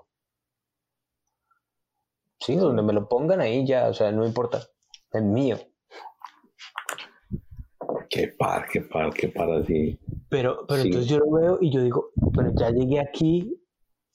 Sí, 2.40 2.56
donde 2.56 2.82
me 2.82 2.92
lo 2.94 3.08
pongan 3.08 3.40
ahí 3.40 3.66
ya, 3.66 3.88
o 3.88 3.94
sea, 3.94 4.12
no 4.12 4.26
importa. 4.26 4.64
Es 5.14 5.22
mío. 5.24 5.58
Qué 8.10 8.28
par, 8.38 8.68
qué 8.70 8.82
par, 8.82 9.14
qué 9.14 9.30
par 9.30 9.50
así. 9.52 9.98
Pero, 10.30 10.66
pero 10.68 10.82
Sí. 10.82 10.88
entonces 10.88 11.10
yo 11.10 11.20
lo 11.20 11.32
veo 11.32 11.58
y 11.62 11.72
yo 11.72 11.82
digo, 11.82 12.10
bueno, 12.16 12.52
ya 12.58 12.70
llegué 12.72 13.00
aquí, 13.00 13.58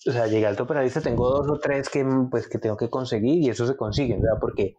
o 0.07 0.13
sea, 0.13 0.27
llegué 0.27 0.47
al 0.47 0.57
toperalista, 0.57 1.01
tengo 1.01 1.31
dos 1.31 1.49
o 1.49 1.59
tres 1.59 1.89
que, 1.89 2.05
pues, 2.31 2.49
que 2.49 2.59
tengo 2.59 2.77
que 2.77 2.91
conseguir 2.91 3.43
y 3.43 3.49
eso 3.49 3.67
se 3.67 3.77
consiguen, 3.77 4.21
¿verdad? 4.21 4.39
Porque, 4.41 4.77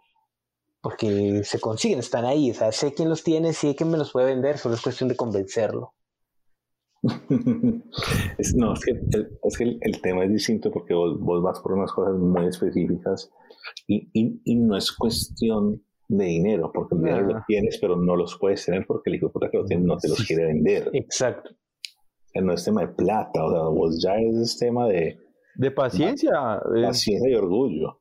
porque 0.87 1.41
se 1.43 1.59
consiguen, 1.59 1.99
están 1.99 2.23
ahí, 2.23 2.49
o 2.49 2.53
sea, 2.53 2.71
sé 2.71 2.93
quién 2.93 3.09
los 3.09 3.21
tiene, 3.21 3.51
sé 3.51 3.75
quién 3.75 3.91
me 3.91 3.97
los 3.97 4.13
puede 4.13 4.27
vender, 4.27 4.57
solo 4.57 4.75
es 4.75 4.81
cuestión 4.81 5.09
de 5.09 5.17
convencerlo. 5.17 5.93
Es- 8.37 8.55
no, 8.55 8.71
es 8.73 8.85
que, 8.85 8.91
el, 8.91 9.37
es 9.43 9.57
que 9.57 9.63
el, 9.65 9.77
el 9.81 10.01
tema 10.01 10.23
es 10.23 10.31
distinto 10.31 10.71
porque 10.71 10.93
vos, 10.93 11.19
vos 11.19 11.43
vas 11.43 11.59
por 11.59 11.73
unas 11.73 11.91
cosas 11.91 12.15
muy 12.15 12.45
específicas 12.47 13.29
y, 13.85 14.09
y, 14.13 14.39
y 14.45 14.55
no 14.55 14.77
es 14.77 14.93
cuestión 14.93 15.83
de 16.07 16.23
dinero, 16.23 16.71
porque 16.73 16.95
el 16.95 17.01
dinero 17.01 17.21
lo 17.27 17.43
tienes, 17.45 17.77
pero 17.81 17.97
no 17.97 18.15
los 18.15 18.37
puedes 18.39 18.63
tener 18.65 18.85
porque 18.87 19.09
el 19.09 19.17
hijo 19.17 19.27
de 19.27 19.33
puta 19.33 19.49
que 19.51 19.57
lo 19.57 19.65
tiene 19.65 19.83
no 19.83 19.97
te 19.97 20.07
los 20.07 20.23
quiere 20.25 20.45
vender. 20.45 20.89
Exacto. 20.93 21.49
O 21.51 22.29
sea, 22.31 22.41
no 22.41 22.53
es 22.53 22.63
tema 22.63 22.79
de 22.81 22.93
plata, 22.93 23.43
o 23.43 23.51
sea, 23.51 23.61
vos 23.63 24.01
ya 24.01 24.15
es 24.15 24.57
tema 24.57 24.87
de 24.87 25.17
De 25.55 25.71
paciencia. 25.71 26.31
paciencia 26.81 27.29
y 27.29 27.35
orgullo. 27.35 27.99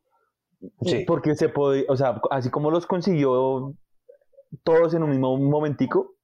Sí. 0.82 1.04
Porque 1.06 1.34
se 1.34 1.48
puede, 1.48 1.84
o 1.88 1.96
sea, 1.96 2.20
así 2.30 2.50
como 2.50 2.70
los 2.70 2.86
consiguió 2.86 3.74
todos 4.64 4.94
en 4.94 5.02
un 5.02 5.10
mismo 5.10 5.36
momentico, 5.36 6.14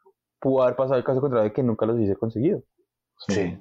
pudo 0.40 0.62
haber 0.62 0.76
pasado 0.76 0.96
el 0.98 1.04
caso 1.04 1.20
contrario 1.20 1.50
de 1.50 1.52
que 1.54 1.62
nunca 1.62 1.86
los 1.86 1.96
hubiese 1.96 2.16
conseguido. 2.16 2.62
Sí. 3.28 3.60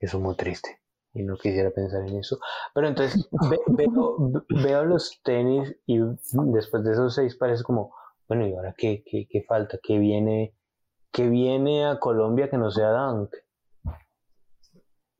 Eso 0.00 0.16
es 0.16 0.22
muy 0.22 0.34
triste. 0.34 0.78
Y 1.12 1.22
no 1.22 1.36
quisiera 1.36 1.70
pensar 1.70 2.06
en 2.08 2.18
eso. 2.18 2.38
Pero 2.74 2.88
entonces 2.88 3.28
ve- 3.50 3.60
veo, 3.68 4.16
veo 4.48 4.84
los 4.84 5.20
tenis 5.22 5.74
y 5.86 5.98
después 5.98 6.84
de 6.84 6.92
esos 6.92 7.14
seis 7.14 7.36
pares 7.36 7.62
como, 7.62 7.94
bueno, 8.28 8.46
¿y 8.46 8.54
ahora 8.54 8.74
qué, 8.76 9.02
qué, 9.04 9.26
qué 9.28 9.42
falta? 9.42 9.78
¿Qué 9.82 9.98
viene, 9.98 10.54
¿Qué 11.12 11.28
viene 11.28 11.86
a 11.86 11.98
Colombia 11.98 12.48
que 12.48 12.58
no 12.58 12.70
sea 12.70 12.90
Dunk? 12.90 13.30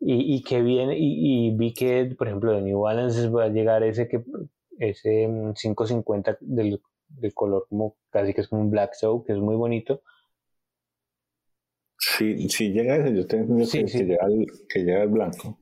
Y, 0.02 0.34
y 0.36 0.42
que 0.42 0.62
viene, 0.62 0.96
y, 0.98 1.48
y 1.48 1.56
vi 1.56 1.74
que, 1.74 2.14
por 2.16 2.26
ejemplo, 2.26 2.52
de 2.52 2.62
New 2.62 2.80
Balance 2.80 3.28
va 3.28 3.44
a 3.44 3.48
llegar 3.48 3.82
ese 3.82 4.08
que 4.08 4.24
ese 4.78 5.28
mm, 5.28 5.52
550 5.52 6.38
del, 6.40 6.80
del 7.08 7.34
color 7.34 7.66
como 7.68 7.96
casi 8.10 8.32
que 8.32 8.40
es 8.40 8.48
como 8.48 8.62
un 8.62 8.70
black 8.70 8.94
show, 8.98 9.22
que 9.24 9.32
es 9.32 9.38
muy 9.38 9.56
bonito. 9.56 10.02
Si, 11.98 12.48
si 12.48 12.72
llega 12.72 12.96
ese, 12.96 13.14
yo 13.14 13.26
tengo 13.26 13.62
Sí, 13.66 13.82
que, 13.82 13.88
sí. 13.88 13.98
que 13.98 14.04
llega 14.04 14.26
el, 14.26 14.46
que 14.68 14.80
llega 14.80 15.02
el 15.02 15.10
blanco. 15.10 15.58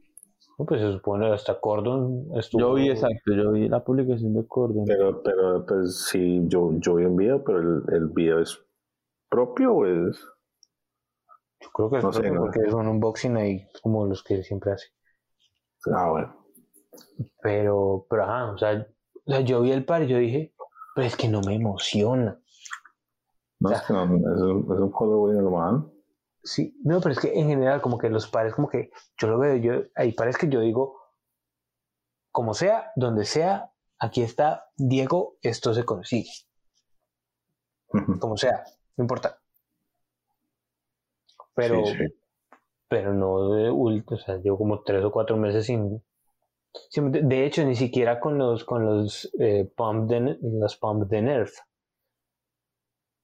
No, 0.56 0.66
Pues 0.66 0.80
se 0.80 0.92
supone 0.92 1.32
hasta 1.32 1.58
Cordon 1.60 2.28
estuvo. 2.36 2.60
Yo 2.60 2.74
vi 2.74 2.90
exacto, 2.90 3.34
yo 3.34 3.52
vi 3.52 3.68
la 3.68 3.82
publicación 3.84 4.34
de 4.34 4.46
Cordon. 4.46 4.84
Pero, 4.86 5.22
pero 5.22 5.66
pues 5.66 6.06
sí, 6.10 6.42
yo, 6.46 6.70
yo 6.78 6.94
vi 6.94 7.04
un 7.04 7.16
video, 7.16 7.42
pero 7.42 7.58
el, 7.58 7.82
el 7.92 8.08
video 8.08 8.40
es 8.40 8.56
propio 9.28 9.72
o 9.74 9.86
es... 9.86 10.24
Yo 11.60 11.70
creo 11.70 11.90
que 11.90 11.98
es 11.98 12.04
No 12.04 12.12
sé, 12.12 12.20
propio 12.20 12.34
no. 12.34 12.40
porque 12.42 12.60
es 12.60 12.72
un 12.72 12.88
unboxing 12.88 13.36
ahí 13.36 13.68
como 13.82 14.06
los 14.06 14.22
que 14.22 14.42
siempre 14.42 14.72
hace. 14.72 14.88
Ah, 15.92 16.10
bueno. 16.10 16.46
Pero, 17.42 18.06
pero 18.08 18.24
ajá, 18.24 18.52
o 18.52 18.58
sea, 18.58 18.86
yo 19.44 19.62
vi 19.62 19.72
el 19.72 19.84
par 19.84 20.02
y 20.02 20.08
yo 20.08 20.18
dije, 20.18 20.54
pero 20.94 21.06
es 21.06 21.16
que 21.16 21.28
no 21.28 21.40
me 21.40 21.54
emociona. 21.54 22.40
No, 23.60 23.70
es 23.72 23.82
que 23.82 23.92
no, 23.92 24.04
es 24.04 24.40
un, 24.40 24.72
es 24.72 24.80
un 24.80 24.90
colorway 24.90 25.36
normal. 25.36 25.92
Sí, 26.42 26.76
no, 26.84 27.00
pero 27.00 27.12
es 27.12 27.20
que 27.20 27.38
en 27.38 27.48
general 27.48 27.80
como 27.80 27.98
que 27.98 28.08
los 28.08 28.28
pares 28.28 28.54
como 28.54 28.68
que 28.68 28.90
yo 29.18 29.28
lo 29.28 29.38
veo, 29.38 29.56
yo 29.56 29.82
hay 29.94 30.12
pares 30.12 30.38
que 30.38 30.48
yo 30.48 30.60
digo, 30.60 30.96
como 32.30 32.54
sea, 32.54 32.92
donde 32.94 33.24
sea, 33.24 33.72
aquí 33.98 34.22
está 34.22 34.70
Diego, 34.76 35.36
esto 35.42 35.74
se 35.74 35.84
consigue, 35.84 36.30
como 38.20 38.36
sea, 38.36 38.64
no 38.96 39.04
importa. 39.04 39.40
Pero, 41.58 41.84
Sí, 41.84 41.92
sí. 41.98 42.04
pero 42.88 43.12
no 43.12 43.32
o 43.34 44.16
sea, 44.16 44.36
llevo 44.36 44.56
como 44.58 44.82
tres 44.82 45.04
o 45.04 45.10
cuatro 45.10 45.36
meses 45.36 45.66
sin, 45.66 46.00
sin- 46.88 47.10
de- 47.10 47.44
hecho 47.46 47.64
ni 47.64 47.74
siquiera 47.74 48.20
con 48.20 48.38
los 48.38 48.64
con 48.64 48.86
los 48.86 49.28
eh, 49.40 49.68
pump 49.76 50.08
de, 50.08 50.38
las 50.40 50.76
pump 50.76 51.10
de 51.10 51.20
Nerf 51.20 51.52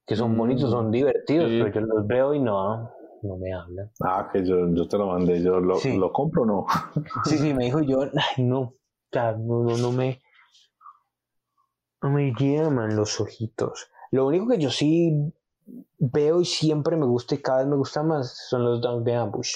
que 0.05 0.17
son 0.17 0.33
Mm, 0.33 0.37
bonitos, 0.37 0.71
son 0.71 0.91
divertidos, 0.91 1.49
sí. 1.49 1.59
pero 1.61 1.71
yo 1.73 1.81
los 1.83 2.07
veo 2.09 2.35
y 2.35 2.41
no, 2.41 2.91
no 3.23 3.37
me 3.37 3.53
hablan. 3.55 3.91
Ah, 4.01 4.29
que 4.33 4.45
yo, 4.45 4.69
yo 4.75 4.89
te 4.89 4.99
lo 4.99 5.07
mandé, 5.07 5.41
yo 5.41 5.61
lo, 5.61 5.79
lo 5.97 6.13
compro 6.13 6.43
o 6.43 6.47
no. 6.47 6.67
Sí, 7.25 7.39
sí, 7.39 7.55
me 7.55 7.67
dijo 7.67 7.81
yo, 7.83 8.01
ay, 8.03 8.45
no, 8.45 8.75
no, 9.15 9.37
no, 9.63 9.77
no 9.79 9.93
me, 9.93 10.21
no 12.03 12.11
me 12.11 12.33
llaman 12.39 12.97
los 12.97 13.21
ojitos. 13.21 13.89
Lo 14.11 14.27
único 14.27 14.49
que 14.49 14.59
yo 14.59 14.71
sí 14.71 15.33
veo 15.99 16.41
y 16.41 16.45
siempre 16.45 16.97
me 16.97 17.07
gusta 17.07 17.35
y 17.35 17.39
cada 17.43 17.59
vez 17.59 17.67
me 17.69 17.77
gusta 17.77 18.03
más 18.03 18.37
son 18.49 18.65
los 18.65 18.81
Dunk 18.81 19.05
de 19.05 19.15
Ambush. 19.15 19.55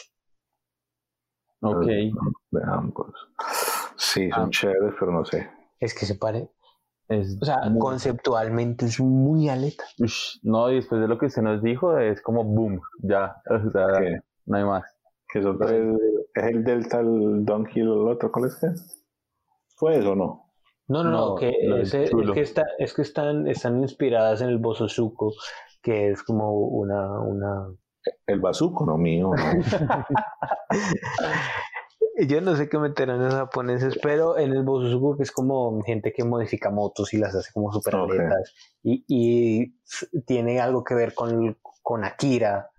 Ok. 1.63 1.85
De. 1.87 2.13
Sí, 3.97 4.31
son 4.31 4.45
Ah. 4.45 4.51
chéveres, 4.51 4.95
pero 4.99 5.13
no 5.13 5.25
sé. 5.25 5.51
Es 5.81 5.95
que 5.95 6.07
se 6.07 6.15
pare, 6.15 6.51
Es 7.09 7.37
o 7.41 7.45
sea, 7.45 7.59
muy- 7.69 7.79
conceptualmente 7.79 8.85
es 8.87 9.01
muy 9.01 9.49
aleta. 9.49 9.85
Ush, 9.99 10.39
no, 10.43 10.71
y 10.71 10.77
después 10.77 11.01
de 11.01 11.09
lo 11.09 11.19
que 11.19 11.27
usted 11.27 11.43
nos 11.43 11.63
dijo, 11.63 11.99
es 11.99 12.21
como 12.23 12.45
boom, 12.45 12.81
ya. 13.03 13.43
O 13.67 13.71
sea, 13.71 13.87
¿Qué? 13.99 14.21
no 14.47 14.57
hay 14.57 14.65
más. 14.65 14.85
Que 15.31 15.43
son 15.43 15.59
es 15.63 16.45
el 16.45 16.65
Delta, 16.65 17.01
el 17.01 17.45
Donkey, 17.45 17.83
el 17.83 17.89
otro, 17.91 18.31
¿cuál 18.33 18.47
es 18.47 18.57
que? 18.57 18.69
¿Fue 19.77 19.99
eso 19.99 20.13
o 20.13 20.15
no? 20.15 20.45
No, 20.87 21.05
no, 21.05 21.11
no, 21.11 21.19
No, 21.31 21.35
que 21.35 21.51
es 21.83 21.91
que 21.93 22.41
está, 22.41 22.65
es 22.79 22.95
que 22.95 23.03
están, 23.03 23.47
están 23.47 23.81
inspiradas 23.83 24.41
en 24.41 24.49
el 24.49 24.57
Bososuko, 24.59 25.33
que 25.89 26.11
es 26.11 26.23
como 26.23 26.53
una, 26.53 27.19
una 27.21 27.67
El 28.27 28.41
bazuco, 28.41 28.85
no 28.85 28.99
mío, 28.99 29.31
no. 29.35 29.37
Yo 32.29 32.41
no 32.41 32.57
sé 32.57 32.69
qué 32.69 32.79
meterán 32.79 33.25
los 33.25 33.33
japoneses, 33.33 33.99
pero 34.03 34.37
en 34.39 34.53
el 34.53 34.65
Bososuku 34.65 35.17
que 35.17 35.23
es 35.23 35.33
como 35.33 35.81
gente 35.83 36.13
que 36.13 36.25
modifica 36.25 36.71
motos 36.71 37.15
y 37.15 37.17
las 37.17 37.35
hace 37.35 37.53
como 37.53 37.73
super 37.73 37.95
Ok. 37.95 38.11
atletas 38.11 38.55
y, 38.83 39.05
y 39.09 39.75
tiene 40.27 40.61
algo 40.61 40.85
que 40.85 40.95
ver 40.95 41.15
con, 41.15 41.57
con 41.83 42.05
Akira 42.05 42.71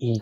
y, 0.00 0.20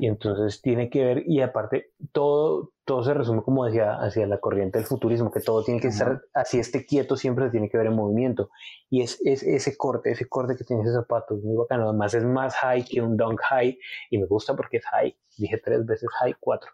y 0.00 0.06
entonces 0.08 0.60
tiene 0.60 0.90
que 0.90 1.04
ver, 1.04 1.22
y 1.24 1.40
aparte 1.40 1.92
todo, 2.10 2.72
todo 2.84 3.04
se 3.04 3.14
resume 3.14 3.42
como 3.42 3.64
decía 3.64 3.94
hacia 3.94 4.26
la 4.26 4.40
corriente 4.40 4.78
del 4.78 4.88
futurismo, 4.88 5.30
que 5.30 5.38
todo 5.38 5.62
tiene 5.62 5.80
que 5.80 5.86
estar, 5.86 6.22
así 6.34 6.58
esté 6.58 6.84
quieto, 6.84 7.16
siempre 7.16 7.44
se 7.44 7.52
tiene 7.52 7.70
que 7.70 7.78
ver 7.78 7.86
en 7.86 7.94
movimiento. 7.94 8.50
Y 8.90 9.02
es, 9.02 9.20
es, 9.24 9.44
ese 9.44 9.76
corte, 9.76 10.10
ese 10.10 10.28
corte 10.28 10.56
que 10.56 10.64
tiene 10.64 10.82
ese 10.82 10.92
zapato, 10.92 11.36
es 11.36 11.44
muy 11.44 11.56
bacano. 11.56 11.88
Además 11.88 12.12
es 12.14 12.24
más 12.24 12.56
high 12.56 12.84
que 12.84 13.00
un 13.00 13.16
dunk 13.16 13.40
high, 13.48 13.78
y 14.10 14.18
me 14.18 14.26
gusta 14.26 14.56
porque 14.56 14.78
es 14.78 14.84
high. 14.86 15.16
Dije 15.36 15.58
tres 15.64 15.86
veces 15.86 16.08
high, 16.18 16.34
cuatro. 16.40 16.72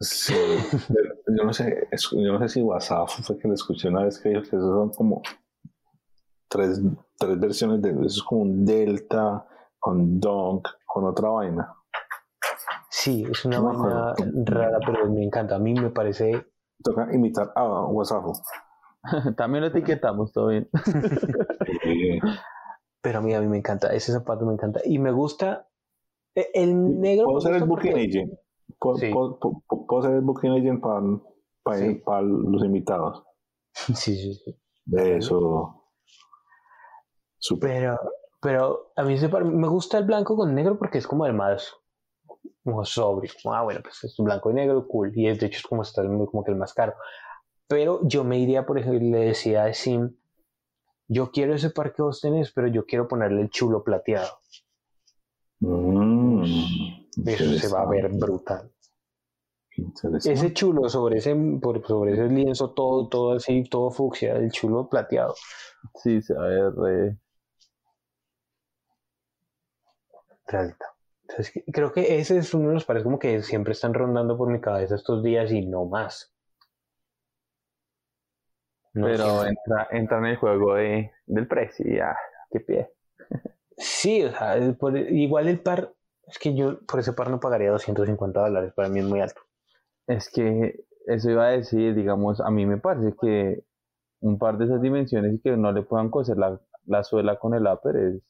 Sí, 0.00 0.34
yo 1.28 1.44
no 1.44 1.52
sé, 1.52 1.86
yo 2.12 2.32
no 2.32 2.38
sé 2.40 2.48
si 2.48 2.62
WhatsApp 2.62 3.08
fue 3.08 3.38
que 3.38 3.48
le 3.48 3.54
escuché 3.54 3.88
una 3.88 4.04
vez 4.04 4.18
que 4.18 4.30
dijo 4.30 4.40
que 4.40 4.56
esos 4.56 4.62
son 4.62 4.90
como 4.90 5.22
tres, 6.48 6.80
tres 7.18 7.38
versiones 7.38 7.82
de 7.82 7.90
eso, 7.90 8.02
es 8.02 8.22
como 8.22 8.40
un 8.42 8.64
delta 8.64 9.46
con 9.78 10.18
dunk 10.18 10.66
con 10.96 11.04
otra 11.04 11.28
vaina. 11.28 11.76
Sí, 12.88 13.26
es 13.30 13.44
una 13.44 13.60
vaina 13.60 14.14
rara, 14.46 14.78
pero 14.86 15.10
me 15.10 15.22
encanta. 15.22 15.56
A 15.56 15.58
mí 15.58 15.74
me 15.74 15.90
parece. 15.90 16.46
Toca 16.82 17.06
imitar 17.12 17.52
a 17.54 17.84
WhatsApp. 17.84 18.24
También 19.36 19.64
lo 19.64 19.68
etiquetamos, 19.68 20.32
todo 20.32 20.46
bien. 20.48 20.70
pero 23.02 23.18
a 23.18 23.20
mí, 23.20 23.34
a 23.34 23.42
mí 23.42 23.46
me 23.46 23.58
encanta. 23.58 23.92
Ese 23.92 24.10
zapato 24.10 24.46
me 24.46 24.54
encanta. 24.54 24.80
Y 24.86 24.98
me 24.98 25.12
gusta. 25.12 25.68
E, 26.34 26.48
el 26.54 26.98
negro. 26.98 27.26
Puedo 27.26 27.42
ser 27.42 27.56
el 27.56 27.64
booking 27.64 27.92
agent. 27.92 28.32
Puedo, 28.78 28.96
ser 30.00 30.14
el 30.14 30.22
booking 30.22 30.52
agent 30.52 30.80
para, 30.80 32.22
los 32.22 32.64
invitados. 32.64 33.22
Sí, 33.94 34.16
sí, 34.16 34.32
sí. 34.32 34.58
Eso. 34.96 35.90
Super. 37.36 37.70
Pero, 37.70 37.98
pero 38.46 38.92
a 38.94 39.02
mí 39.02 39.16
me 39.18 39.66
gusta 39.66 39.98
el 39.98 40.04
blanco 40.04 40.36
con 40.36 40.54
negro 40.54 40.78
porque 40.78 40.98
es 40.98 41.06
como 41.08 41.26
el 41.26 41.32
más, 41.32 41.74
sobrio. 42.84 43.32
ah, 43.46 43.64
bueno, 43.64 43.80
pues 43.82 44.04
es 44.04 44.14
blanco 44.18 44.52
y 44.52 44.54
negro, 44.54 44.86
cool. 44.86 45.10
Y 45.16 45.26
es, 45.26 45.40
de 45.40 45.46
hecho 45.46 45.56
es 45.56 45.64
como, 45.64 45.82
está 45.82 46.04
como 46.04 46.44
que 46.44 46.52
el 46.52 46.56
más 46.56 46.72
caro. 46.72 46.94
Pero 47.66 48.06
yo 48.06 48.22
me 48.22 48.38
iría, 48.38 48.64
por 48.64 48.78
ejemplo, 48.78 49.00
le 49.00 49.24
decía 49.24 49.64
a 49.64 49.74
Sim, 49.74 50.14
yo 51.08 51.32
quiero 51.32 51.56
ese 51.56 51.70
par 51.70 51.92
que 51.92 52.02
vos 52.02 52.20
tenés, 52.20 52.52
pero 52.52 52.68
yo 52.68 52.86
quiero 52.86 53.08
ponerle 53.08 53.42
el 53.42 53.50
chulo 53.50 53.82
plateado. 53.82 54.38
Mm, 55.58 56.44
Eso 57.26 57.52
se 57.52 57.68
va 57.74 57.82
a 57.82 57.88
ver 57.88 58.12
brutal. 58.12 58.70
Ese 60.24 60.52
chulo 60.52 60.88
sobre 60.88 61.18
ese, 61.18 61.34
sobre 61.84 62.12
ese 62.12 62.28
lienzo, 62.28 62.70
todo, 62.74 63.08
todo 63.08 63.32
así, 63.32 63.64
todo 63.64 63.90
fucsia, 63.90 64.36
el 64.36 64.52
chulo 64.52 64.88
plateado. 64.88 65.34
Sí, 65.96 66.22
se 66.22 66.32
va 66.32 66.44
a 66.44 66.48
ver 66.48 67.16
realita. 70.46 70.86
creo 71.72 71.92
que 71.92 72.18
ese 72.18 72.38
es 72.38 72.54
uno 72.54 72.68
de 72.68 72.74
los 72.74 72.84
pares 72.84 73.02
como 73.02 73.18
que 73.18 73.42
siempre 73.42 73.72
están 73.72 73.94
rondando 73.94 74.36
por 74.36 74.48
mi 74.48 74.60
cabeza 74.60 74.94
estos 74.94 75.22
días 75.22 75.50
y 75.52 75.66
no 75.66 75.86
más. 75.86 76.32
Pero 78.92 79.46
entra, 79.46 79.88
entra 79.90 80.18
en 80.18 80.26
el 80.26 80.36
juego 80.36 80.74
de, 80.74 81.12
del 81.26 81.46
precio 81.46 81.86
y 81.86 81.96
ya, 81.96 82.16
qué 82.50 82.60
pie. 82.60 82.90
Sí, 83.76 84.24
o 84.24 84.30
sea, 84.30 84.56
igual 85.10 85.48
el 85.48 85.60
par, 85.60 85.92
es 86.26 86.38
que 86.38 86.54
yo 86.54 86.80
por 86.86 87.00
ese 87.00 87.12
par 87.12 87.28
no 87.28 87.38
pagaría 87.38 87.70
250 87.70 88.40
dólares, 88.40 88.72
para 88.74 88.88
mí 88.88 89.00
es 89.00 89.04
muy 89.04 89.20
alto. 89.20 89.42
Es 90.06 90.30
que 90.30 90.86
eso 91.06 91.30
iba 91.30 91.46
a 91.46 91.50
decir, 91.50 91.94
digamos, 91.94 92.40
a 92.40 92.50
mí 92.50 92.64
me 92.64 92.78
parece 92.78 93.14
que 93.20 93.64
un 94.20 94.38
par 94.38 94.56
de 94.56 94.64
esas 94.64 94.80
dimensiones 94.80 95.34
y 95.34 95.40
que 95.40 95.56
no 95.58 95.72
le 95.72 95.82
puedan 95.82 96.10
coser 96.10 96.38
la, 96.38 96.58
la 96.86 97.04
suela 97.04 97.38
con 97.38 97.54
el 97.54 97.66
upper 97.66 97.96
es 97.96 98.22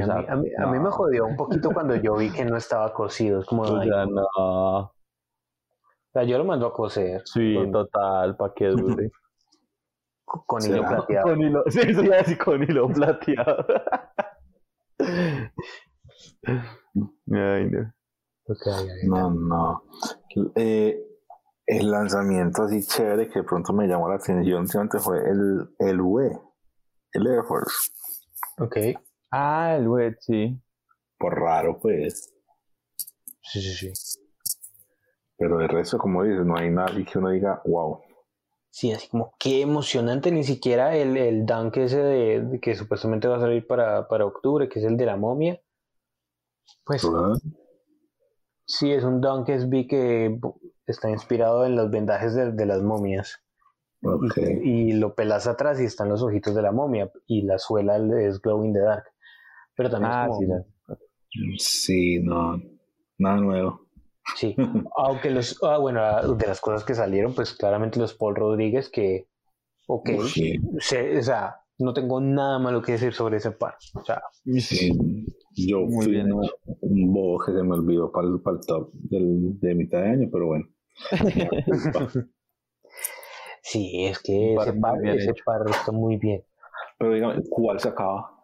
a, 0.00 0.36
mí, 0.36 0.48
a, 0.58 0.66
mí, 0.66 0.78
me 0.78 0.90
jodió 0.90 1.26
un 1.26 1.36
poquito 1.36 1.70
cuando 1.70 1.94
yo 1.96 2.16
vi 2.16 2.30
que 2.30 2.44
no 2.44 2.56
estaba 2.56 2.92
cocido. 2.92 3.40
Es 3.40 3.46
como. 3.46 3.62
O 3.62 3.82
sea, 3.82 4.06
no. 4.06 4.26
O 4.36 4.92
sea, 6.12 6.24
yo 6.24 6.38
lo 6.38 6.44
mando 6.44 6.66
a 6.66 6.72
coser. 6.72 7.22
Sí, 7.24 7.56
total, 7.72 8.36
para 8.36 8.54
que 8.54 8.68
dure. 8.68 9.10
con 10.24 10.64
hilo 10.64 10.86
plateado. 10.86 11.28
Con 11.28 11.40
hilo, 11.40 11.62
sí, 11.68 11.94
sí, 11.94 12.10
así 12.12 12.36
con 12.36 12.62
hilo 12.62 12.88
plateado. 12.94 13.66
Ay, 17.32 17.70
no. 17.70 17.92
no, 19.04 19.30
no. 19.30 19.82
Eh, 20.54 21.06
el 21.66 21.90
lanzamiento 21.90 22.62
así 22.62 22.86
chévere 22.86 23.28
que 23.28 23.40
de 23.40 23.44
pronto 23.44 23.72
me 23.72 23.86
llamó 23.86 24.08
la 24.08 24.16
atención 24.16 24.88
fue 25.00 25.18
el, 25.18 25.68
el 25.78 26.00
UE, 26.00 26.38
el 27.12 27.26
Air 27.26 27.44
Force. 27.44 27.90
Ok. 28.58 28.76
Ah, 29.30 29.76
el 29.76 29.88
wet, 29.88 30.16
sí. 30.20 30.60
Por 31.18 31.38
raro, 31.38 31.78
pues. 31.78 32.32
Sí, 33.42 33.60
sí, 33.60 33.92
sí. 33.92 34.20
Pero 35.38 35.58
de 35.58 35.68
resto, 35.68 35.98
como 35.98 36.22
dices, 36.22 36.44
no 36.44 36.56
hay 36.56 36.70
nada 36.70 36.92
que 37.04 37.18
uno 37.18 37.30
diga, 37.30 37.60
wow. 37.64 38.00
Sí, 38.70 38.92
así 38.92 39.08
como 39.08 39.34
qué 39.38 39.62
emocionante, 39.62 40.30
ni 40.30 40.44
siquiera 40.44 40.96
el, 40.96 41.16
el 41.16 41.46
dunk 41.46 41.78
ese 41.78 42.02
de, 42.02 42.58
que 42.60 42.74
supuestamente 42.74 43.28
va 43.28 43.36
a 43.36 43.40
salir 43.40 43.66
para, 43.66 44.06
para, 44.06 44.26
octubre, 44.26 44.68
que 44.68 44.80
es 44.80 44.84
el 44.84 44.96
de 44.96 45.06
la 45.06 45.16
momia. 45.16 45.60
Pues 46.84 47.06
sí, 48.66 48.92
es 48.92 49.04
un 49.04 49.20
dunk 49.20 49.48
es 49.48 49.68
vi 49.68 49.86
que 49.86 50.38
está 50.86 51.08
inspirado 51.08 51.64
en 51.64 51.74
los 51.74 51.90
vendajes 51.90 52.34
de, 52.34 52.52
de 52.52 52.66
las 52.66 52.82
momias. 52.82 53.42
Y, 54.42 54.90
y, 54.90 54.92
lo 54.92 55.14
pelas 55.14 55.46
atrás 55.46 55.80
y 55.80 55.84
están 55.84 56.10
los 56.10 56.22
ojitos 56.22 56.54
de 56.54 56.62
la 56.62 56.70
momia 56.70 57.10
y 57.26 57.42
la 57.42 57.58
suela 57.58 57.96
es 58.20 58.40
glow 58.40 58.62
in 58.62 58.72
the 58.72 58.80
dark. 58.80 59.04
Pero 59.76 59.90
también 59.90 60.12
es 60.12 60.18
ah, 60.18 60.28
como... 60.28 60.66
sí, 61.58 62.20
no, 62.20 62.60
nada 63.18 63.36
nuevo. 63.36 63.86
Sí, 64.34 64.56
aunque 64.96 65.30
los, 65.30 65.62
ah, 65.62 65.78
bueno, 65.78 66.00
ah, 66.00 66.22
de 66.26 66.46
las 66.46 66.60
cosas 66.60 66.84
que 66.84 66.94
salieron, 66.94 67.34
pues 67.34 67.52
claramente 67.52 67.98
los 67.98 68.14
Paul 68.14 68.36
Rodríguez, 68.36 68.88
que, 68.88 69.28
ok, 69.86 70.10
o 70.18 70.82
sea, 70.82 71.56
no 71.78 71.92
tengo 71.92 72.20
nada 72.20 72.58
malo 72.58 72.82
que 72.82 72.92
decir 72.92 73.12
sobre 73.12 73.36
ese 73.36 73.52
par. 73.52 73.76
O 73.94 74.04
sea, 74.04 74.22
sí, 74.58 74.92
yo 75.54 75.80
muy 75.80 76.04
fui 76.04 76.12
bien 76.12 76.32
un 76.32 77.12
bobo 77.12 77.38
que 77.44 77.52
se 77.52 77.62
me 77.62 77.74
olvidó 77.74 78.10
para 78.10 78.28
el, 78.28 78.40
para 78.40 78.56
el 78.56 78.66
top 78.66 78.90
del, 78.94 79.60
de 79.60 79.74
mitad 79.74 80.00
de 80.00 80.08
año, 80.08 80.28
pero 80.32 80.46
bueno. 80.46 80.64
sí, 83.62 84.06
es 84.06 84.18
que 84.20 84.54
ese 84.54 84.72
par, 84.74 85.06
ese 85.06 85.34
par 85.44 85.62
está 85.68 85.92
muy 85.92 86.16
bien. 86.16 86.42
Pero 86.98 87.12
dígame, 87.12 87.42
¿cuál 87.50 87.78
se 87.78 87.88
acaba? 87.88 88.35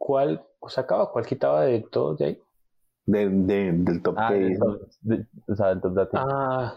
¿Cuál 0.00 0.42
sacaba? 0.66 1.12
¿Cuál 1.12 1.26
quitaba 1.26 1.60
de 1.66 1.82
todos 1.82 2.16
de 2.18 2.24
ahí? 2.24 2.42
De, 3.04 3.28
de, 3.28 3.72
del 3.72 4.02
top 4.02 4.14
ah, 4.16 4.32
de, 4.32 5.26
o 5.46 5.54
sea, 5.54 5.68
del 5.68 5.80
top 5.82 5.92
de 5.92 6.08
Ah, 6.14 6.74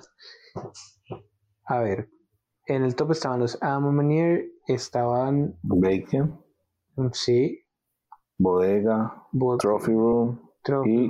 a 1.65 1.79
ver. 1.79 2.09
En 2.67 2.83
el 2.83 2.95
top 2.97 3.11
estaban 3.11 3.39
los 3.39 3.57
Amamanier, 3.63 4.43
estaban. 4.67 5.57
Bacon. 5.63 6.43
Sí. 7.13 7.63
Bodega. 8.37 9.25
Trophy 9.59 9.93
Room. 9.93 10.51
y, 10.85 11.09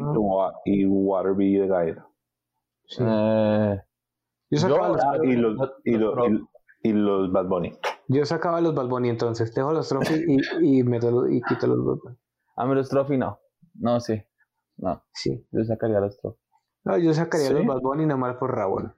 y 0.66 0.86
Waterby 0.86 1.58
de 1.58 1.66
Guide. 1.66 2.04
Sí. 2.86 3.04
Eh, 3.08 3.82
yo 4.52 4.68
los, 4.68 5.04
ah, 5.04 5.18
y, 5.24 5.36
los, 5.36 5.72
y, 5.84 5.98
los, 5.98 6.16
y, 6.84 6.94
los 6.94 7.32
Bad 7.32 7.48
Bunny. 7.48 7.74
Yo 8.08 8.26
sacaba 8.26 8.62
los 8.62 8.76
Balboni 8.76 9.10
entonces. 9.10 9.54
Dejo 9.54 9.72
los 9.72 9.90
Trophy 9.90 10.26
y, 10.28 10.80
y, 10.80 10.84
meto, 10.84 11.28
y 11.28 11.42
quito 11.42 11.68
los 11.68 11.78
Balboni. 11.78 12.18
A 12.56 12.66
mí 12.66 12.76
los 12.76 12.90
Trophy 12.90 13.18
no. 13.18 13.40
No, 13.76 14.00
sí. 14.00 14.22
No. 14.78 15.04
Sí. 15.14 15.48
Yo 15.52 15.64
sacaría 15.64 16.00
los 16.00 16.18
Trophy. 16.20 16.40
No, 16.86 16.98
yo 16.98 17.14
sacaría 17.14 17.52
los 17.52 17.66
Balboni 17.66 18.06
nomás 18.06 18.36
por 18.38 18.56
Raúl. 18.56 18.94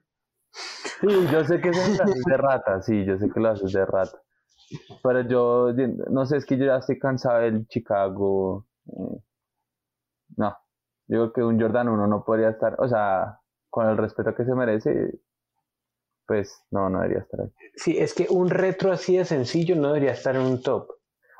Sí, 1.00 1.08
yo 1.30 1.44
sé 1.44 1.60
que 1.60 1.68
es 1.68 1.98
de 2.26 2.36
rata, 2.36 2.80
sí, 2.80 3.04
yo 3.04 3.18
sé 3.18 3.28
que 3.30 3.40
lo 3.40 3.50
haces 3.50 3.72
de 3.72 3.84
rata. 3.84 4.18
Pero 5.02 5.20
yo, 5.22 5.72
no 6.10 6.26
sé, 6.26 6.38
es 6.38 6.46
que 6.46 6.56
yo 6.56 6.64
ya 6.64 6.76
estoy 6.78 6.98
cansado 6.98 7.40
del 7.40 7.66
Chicago. 7.68 8.66
Eh, 8.86 9.22
no, 10.36 10.56
yo 11.08 11.18
creo 11.18 11.32
que 11.32 11.42
un 11.44 11.60
Jordan 11.60 11.88
1 11.88 12.06
no 12.06 12.24
podría 12.24 12.50
estar, 12.50 12.76
o 12.80 12.88
sea, 12.88 13.40
con 13.70 13.88
el 13.88 13.96
respeto 13.96 14.34
que 14.34 14.44
se 14.44 14.54
merece, 14.54 15.20
pues 16.26 16.62
no, 16.70 16.88
no 16.90 17.00
debería 17.00 17.22
estar 17.22 17.40
ahí. 17.40 17.52
Sí, 17.74 17.96
es 17.98 18.14
que 18.14 18.26
un 18.30 18.50
retro 18.50 18.92
así 18.92 19.16
de 19.16 19.24
sencillo 19.24 19.76
no 19.76 19.88
debería 19.88 20.12
estar 20.12 20.34
en 20.36 20.42
un 20.42 20.62
top. 20.62 20.88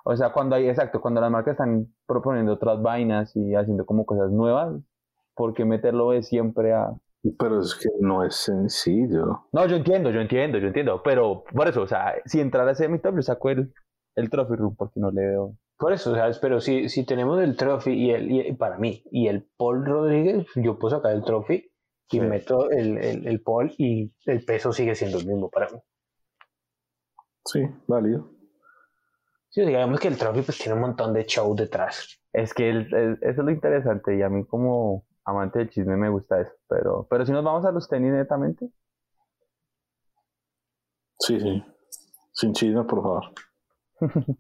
O 0.05 0.17
sea, 0.17 0.33
cuando 0.33 0.55
hay, 0.55 0.69
exacto, 0.69 1.01
cuando 1.01 1.21
las 1.21 1.31
marcas 1.31 1.53
están 1.53 1.93
proponiendo 2.07 2.53
otras 2.53 2.81
vainas 2.81 3.35
y 3.35 3.55
haciendo 3.55 3.85
como 3.85 4.07
cosas 4.07 4.31
nuevas, 4.31 4.81
¿por 5.35 5.53
qué 5.53 5.65
meterlo 5.65 6.11
de 6.11 6.23
siempre 6.23 6.73
a...? 6.73 6.95
Pero 7.39 7.61
es 7.61 7.75
que 7.75 7.89
no 8.01 8.23
es 8.23 8.37
sencillo. 8.37 9.47
No, 9.53 9.67
yo 9.67 9.75
entiendo, 9.75 10.11
yo 10.11 10.21
entiendo, 10.21 10.59
yo 10.59 10.69
entiendo, 10.69 11.03
pero 11.03 11.43
por 11.53 11.67
eso, 11.67 11.83
o 11.83 11.87
sea, 11.89 12.15
si 12.25 12.41
entrara 12.41 12.71
ese 12.71 12.89
mi 12.89 13.01
top, 13.01 13.17
yo 13.17 13.23
saco 13.23 13.51
el, 13.51 13.73
el 14.15 14.31
trophy 14.31 14.55
room 14.55 14.77
porque 14.77 15.01
no 15.01 15.11
le 15.11 15.27
veo... 15.27 15.57
Por 15.77 15.93
eso, 15.93 16.15
¿sabes? 16.15 16.39
Pero 16.39 16.61
si, 16.61 16.89
si 16.89 17.05
tenemos 17.05 17.43
el 17.43 17.57
trophy 17.57 17.93
y 17.93 18.11
el, 18.13 18.31
y 18.31 18.53
para 18.53 18.79
mí, 18.79 19.03
y 19.11 19.27
el 19.27 19.47
Paul 19.57 19.85
Rodríguez, 19.85 20.47
yo 20.55 20.79
puedo 20.79 20.97
sacar 20.97 21.13
el 21.13 21.25
trophy 21.25 21.69
y 22.11 22.21
meto 22.21 22.71
el, 22.71 22.99
el, 22.99 23.27
el 23.27 23.41
pole 23.43 23.75
y 23.79 24.13
el 24.27 24.45
peso 24.45 24.73
sigue 24.73 24.95
siendo 24.95 25.19
el 25.19 25.27
mismo 25.27 25.49
para 25.51 25.69
mí. 25.71 25.79
Sí, 27.45 27.61
válido. 27.87 28.31
Sí, 29.51 29.63
digamos 29.63 30.01
que 30.01 30.09
el 30.09 30.19
trophy 30.19 30.43
pues 30.43 30.59
tiene 30.59 30.75
un 30.75 30.81
montón 30.81 31.13
de 31.15 31.25
show 31.25 31.55
detrás. 31.55 32.21
Es 32.33 32.53
que 32.53 32.69
el- 32.69 32.95
el- 32.95 33.19
eso 33.23 33.41
es 33.41 33.45
lo 33.45 33.51
interesante 33.51 34.17
y 34.17 34.23
a 34.23 34.29
mí 34.29 34.45
como 34.45 35.07
amante 35.25 35.61
del 35.61 35.71
chisme 35.71 35.97
me 35.97 36.09
gusta 36.11 36.41
eso. 36.41 36.53
Pero, 36.69 37.07
pero 37.09 37.25
si 37.25 37.33
nos 37.33 37.43
vamos 37.45 37.65
a 37.65 37.73
los 37.73 37.89
tenis 37.89 38.13
netamente, 38.13 38.69
Sí, 41.19 41.41
sí. 41.41 41.65
Sin 42.33 42.53
chisme, 42.53 42.85
por 42.85 43.03
favor. 43.03 43.25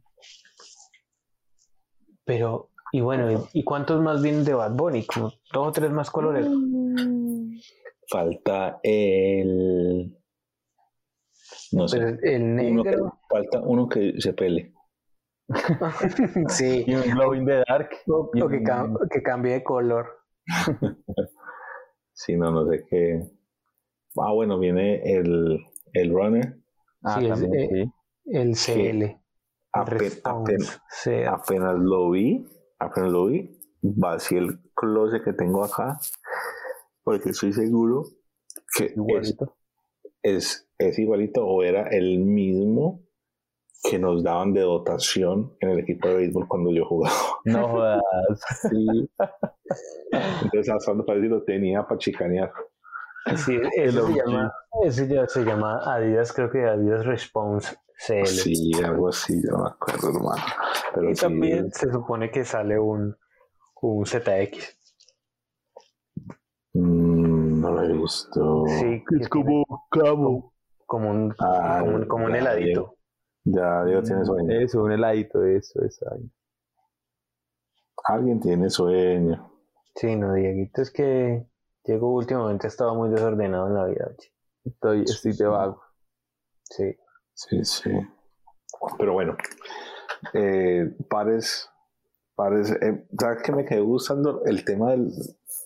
Pero, 2.25 2.71
y 2.93 3.01
bueno, 3.01 3.31
¿y, 3.33 3.39
y 3.61 3.65
cuántos 3.65 4.03
más 4.03 4.21
vienen 4.21 4.45
de 4.45 4.53
Bad 4.53 4.73
Bunny? 4.73 5.07
Como 5.07 5.29
dos 5.53 5.69
o 5.69 5.73
tres 5.73 5.91
más 5.91 6.11
colores. 6.11 6.47
Falta 8.09 8.79
el. 8.83 10.17
No 11.73 11.89
sé. 11.89 11.99
Pero 11.99 12.19
el 12.23 12.43
Uno 12.71 12.83
que- 12.85 12.91
negro. 12.91 13.19
falta 13.29 13.61
uno 13.61 13.89
que 13.89 14.15
se 14.21 14.33
pele. 14.33 14.73
sí. 16.49 16.85
y 16.87 16.95
un 16.95 17.03
glow 17.11 17.35
in 17.35 17.47
the 17.47 17.63
dark. 17.69 17.91
O, 18.09 18.31
que, 18.31 18.43
un- 18.43 18.65
cam- 18.65 18.99
que 19.11 19.23
cambie 19.23 19.53
de 19.55 19.65
color. 19.65 20.07
Sí, 22.13 22.37
no, 22.37 22.51
no 22.51 22.69
sé 22.71 22.85
qué. 22.89 23.21
Ah, 24.19 24.33
bueno, 24.33 24.59
viene 24.59 25.03
el, 25.13 25.59
el 25.93 26.11
runner. 26.13 26.57
Ah, 27.03 27.17
Sí, 27.19 27.27
es- 27.27 27.41
también, 27.41 27.55
eh, 27.77 27.87
sí. 27.87 28.33
El 28.37 28.55
CL. 28.57 29.03
el 29.03 29.21
apenas, 30.25 30.83
apenas 31.29 31.75
lo 31.79 32.11
vi, 32.11 32.45
apenas 32.79 33.13
lo 33.13 33.27
vi, 33.27 33.57
vacié 33.83 34.39
el 34.39 34.59
closet 34.75 35.23
que 35.23 35.33
tengo 35.35 35.63
acá, 35.65 35.99
porque 37.07 37.31
estoy 37.31 37.53
seguro 37.53 38.03
que 38.77 38.87
es, 38.87 38.97
Igualito. 38.97 39.57
es, 40.25 40.69
es 40.77 40.99
igualito 40.99 41.47
o 41.47 41.63
era 41.63 41.89
el 41.89 42.19
mismo 42.19 43.05
que 43.89 44.01
nos 44.01 44.25
daban 44.25 44.53
de 44.53 44.63
dotación 44.63 45.57
en 45.61 45.71
el 45.71 45.79
equipo 45.79 46.09
de 46.09 46.17
béisbol 46.17 46.49
cuando 46.49 46.73
yo 46.73 46.85
jugaba. 46.85 47.17
No 47.45 47.69
jodas. 47.69 48.03
Sí. 48.61 49.09
Entonces, 50.43 50.75
hasta 50.75 50.91
donde 50.91 51.05
parece 51.05 51.29
que 51.29 51.35
lo 51.35 51.45
tenía 51.45 51.85
para 51.85 51.99
chicanear. 51.99 52.53
Sí, 53.37 53.57
se 53.73 53.93
llama, 53.93 54.53
ese 54.85 55.07
ya 55.07 55.29
se 55.29 55.45
llama 55.45 55.79
Adidas, 55.85 56.33
creo 56.33 56.51
que 56.51 56.65
Adidas 56.65 57.07
Response 57.07 57.77
CL. 58.05 58.27
Sí, 58.27 58.73
algo 58.85 59.11
así, 59.11 59.41
yo 59.45 59.53
no 59.57 59.63
me 59.63 59.71
acuerdo, 59.71 60.09
hermano. 60.09 60.43
Pero 60.93 61.11
y 61.11 61.15
sí, 61.15 61.21
también 61.21 61.71
se 61.71 61.89
supone 61.89 62.33
que 62.33 62.45
sale 62.45 62.81
un, 62.81 63.17
un 63.81 64.07
ZX. 64.07 64.76
Mm. 68.35 68.67
Sí, 68.69 69.05
cabo. 69.91 70.53
como 70.87 71.11
un, 71.11 71.35
Ah, 71.39 71.79
como 71.81 71.97
un, 71.97 72.07
como 72.07 72.25
un 72.27 72.35
heladito. 72.35 72.97
Ya, 73.45 73.85
Diego 73.85 74.03
tiene 74.03 74.25
sueño. 74.25 74.51
Eso, 74.61 74.83
un 74.83 74.93
heladito, 74.93 75.45
eso, 75.45 75.83
eso. 75.85 76.07
ahí. 76.13 76.31
Alguien 78.05 78.41
tiene 78.41 78.71
sueño. 78.71 79.51
Sí, 79.95 80.15
no, 80.17 80.35
Dieguito, 80.35 80.83
es 80.83 80.91
que 80.91 81.47
Diego 81.85 82.13
últimamente 82.15 82.67
ha 82.67 82.69
estado 82.69 82.95
muy 82.95 83.09
desordenado 83.11 83.67
en 83.69 83.75
la 83.75 83.85
vida. 83.87 84.07
oye. 84.09 84.33
Estoy, 84.65 85.03
estoy 85.05 85.33
de 85.37 85.47
vago. 85.47 85.81
Sí. 86.65 86.97
Sí, 87.35 87.65
sí. 87.65 87.91
Pero 88.99 89.13
bueno, 89.13 89.37
eh, 90.33 90.95
pares, 91.09 91.69
pares, 92.35 92.71
eh, 92.73 93.07
¿sabes 93.19 93.43
que 93.43 93.53
me 93.53 93.65
quedé 93.65 93.81
gustando 93.81 94.43
el 94.45 94.65
tema 94.65 94.91
del, 94.93 95.11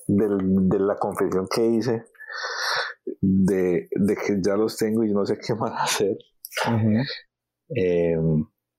del- 0.07 0.69
de 0.69 0.79
la 0.81 0.97
confesión 0.97 1.47
que 1.49 1.65
hice? 1.65 2.05
De, 3.21 3.89
de 3.91 4.17
que 4.17 4.39
ya 4.45 4.57
los 4.57 4.77
tengo 4.77 5.05
y 5.05 5.13
no 5.13 5.25
sé 5.27 5.39
qué 5.39 5.55
más 5.55 5.73
hacer. 5.83 6.17
Eh, 7.75 8.17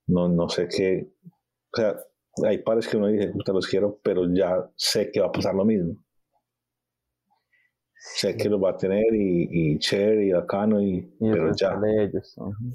no, 0.07 0.28
no 0.30 0.49
sé 0.49 0.68
qué. 0.68 1.14
O 1.73 1.78
sea, 1.78 1.95
hay 2.45 2.60
pares 2.60 2.88
que 2.88 2.98
uno 2.98 3.07
dice, 3.07 3.32
te 3.45 3.53
los 3.53 3.68
quiero, 3.68 3.99
pero 4.03 4.23
ya 4.34 4.69
sé 4.76 5.11
que 5.11 5.19
va 5.22 5.28
a 5.28 5.32
pasar 5.32 5.56
lo 5.56 5.65
mismo. 5.65 5.95
Sé 8.15 8.36
que 8.36 8.49
los 8.49 8.61
va 8.61 8.72
a 8.72 8.78
tener 8.78 9.14
y, 9.14 9.48
y 9.73 9.80
chévere 9.80 10.26
y 10.26 10.32
bacano, 10.32 10.82
y, 10.82 11.15
Y 11.19 11.28
el 11.28 11.32
pero 11.32 11.56
ya. 11.56 11.78
de 11.80 12.03
ellos. 12.06 12.34
ujú. 12.38 12.73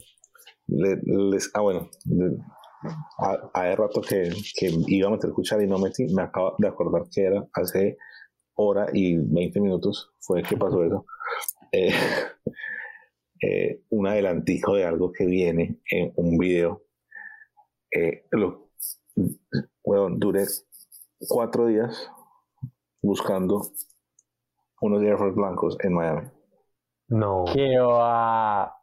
le- 0.68 1.00
les, 1.30 1.50
ah, 1.54 1.60
bueno, 1.62 1.90
de- 2.04 2.38
a- 3.18 3.50
hace 3.54 3.76
rato 3.76 4.00
que, 4.00 4.30
que 4.56 4.70
iba 4.86 5.08
a 5.08 5.12
meter 5.12 5.30
cuchara 5.30 5.64
y 5.64 5.66
no 5.66 5.78
metí, 5.78 6.06
me 6.14 6.22
acabo 6.22 6.54
de 6.58 6.68
acordar 6.68 7.02
que 7.12 7.22
era 7.24 7.44
hace 7.54 7.96
hora 8.56 8.88
y 8.92 9.16
20 9.16 9.60
minutos 9.60 10.12
fue 10.18 10.42
que 10.42 10.56
pasó 10.56 10.82
eso. 10.84 11.06
Eh, 11.72 11.90
eh, 13.42 13.82
un 13.90 14.06
adelantico 14.06 14.74
de 14.74 14.84
algo 14.84 15.12
que 15.12 15.26
viene 15.26 15.80
en 15.90 16.12
un 16.16 16.36
video. 16.38 16.82
Eh, 17.90 18.26
lo, 18.32 18.70
bueno, 19.84 20.16
duré 20.16 20.44
cuatro 21.28 21.66
días 21.66 22.10
buscando 23.00 23.62
unos 24.80 25.02
Air 25.02 25.16
Force 25.16 25.34
blancos 25.34 25.76
en 25.80 25.94
Miami. 25.94 26.28
No. 27.08 27.44
¿Qué 27.52 27.78
va? 27.78 28.76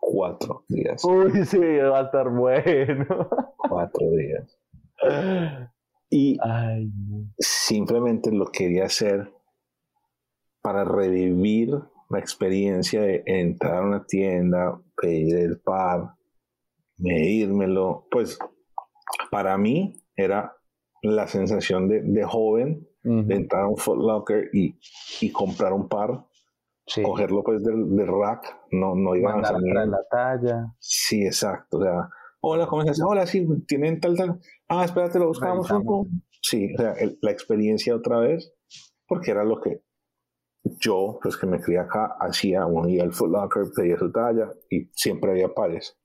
Cuatro 0.00 0.64
días. 0.68 1.04
Uy, 1.04 1.44
sí, 1.44 1.58
va 1.58 2.00
a 2.00 2.02
estar 2.04 2.28
bueno. 2.30 3.28
Cuatro 3.56 4.10
días. 4.10 4.58
Y 6.16 6.38
Ay, 6.40 6.92
no. 6.96 7.26
simplemente 7.38 8.30
lo 8.30 8.46
quería 8.52 8.84
hacer 8.84 9.32
para 10.62 10.84
revivir 10.84 11.70
la 12.08 12.18
experiencia 12.20 13.02
de 13.02 13.24
entrar 13.26 13.78
a 13.78 13.86
una 13.86 14.04
tienda, 14.06 14.80
pedir 14.96 15.36
el 15.38 15.58
par, 15.60 16.14
medírmelo. 16.98 18.06
Pues 18.12 18.38
para 19.32 19.58
mí 19.58 20.04
era 20.14 20.56
la 21.02 21.26
sensación 21.26 21.88
de, 21.88 22.02
de 22.02 22.22
joven 22.24 22.86
de 23.02 23.34
entrar 23.34 23.64
a 23.64 23.68
un 23.68 23.76
Foot 23.76 23.98
Locker 23.98 24.50
y, 24.52 24.78
y 25.20 25.32
comprar 25.32 25.72
un 25.72 25.88
par, 25.88 26.24
Sí. 26.86 27.02
cogerlo 27.02 27.42
pues 27.42 27.64
del, 27.64 27.96
del 27.96 28.06
rack, 28.06 28.58
no, 28.70 28.94
no 28.94 29.16
iban 29.16 29.42
a 29.44 29.52
la 29.86 30.04
talla. 30.10 30.74
Sí, 30.78 31.24
exacto. 31.24 31.78
O 31.78 31.82
sea, 31.82 32.08
hola, 32.46 32.66
¿cómo 32.66 32.82
estás? 32.82 33.00
Hola, 33.04 33.26
sí, 33.26 33.46
tienen 33.66 34.00
tal, 34.00 34.16
tal. 34.16 34.40
Ah, 34.68 34.84
espérate, 34.84 35.18
lo 35.18 35.28
buscamos. 35.28 35.68
Pum, 35.68 35.84
pum. 35.84 36.20
Sí, 36.40 36.74
o 36.74 36.80
sea, 36.80 36.92
el- 36.92 37.18
la 37.22 37.30
experiencia 37.30 37.96
otra 37.96 38.18
vez, 38.18 38.52
porque 39.06 39.30
era 39.30 39.44
lo 39.44 39.60
que 39.60 39.80
yo, 40.80 41.18
pues 41.22 41.36
que 41.36 41.46
me 41.46 41.60
crié 41.60 41.78
acá, 41.78 42.16
hacía. 42.20 42.66
Uno 42.66 42.88
iba 42.88 43.04
al 43.04 43.12
Foot 43.12 43.30
Locker, 43.30 43.64
pedía 43.74 43.98
su 43.98 44.10
talla 44.12 44.50
y 44.70 44.90
siempre 44.94 45.30
había 45.30 45.52
pares. 45.54 45.98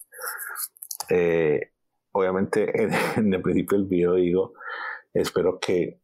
Eh, 1.10 1.72
obviamente, 2.12 2.72
en, 2.84 2.92
en 3.18 3.34
el 3.34 3.42
principio 3.42 3.78
del 3.78 3.88
video 3.88 4.14
digo, 4.16 4.54
espero 5.14 5.60
que. 5.60 6.02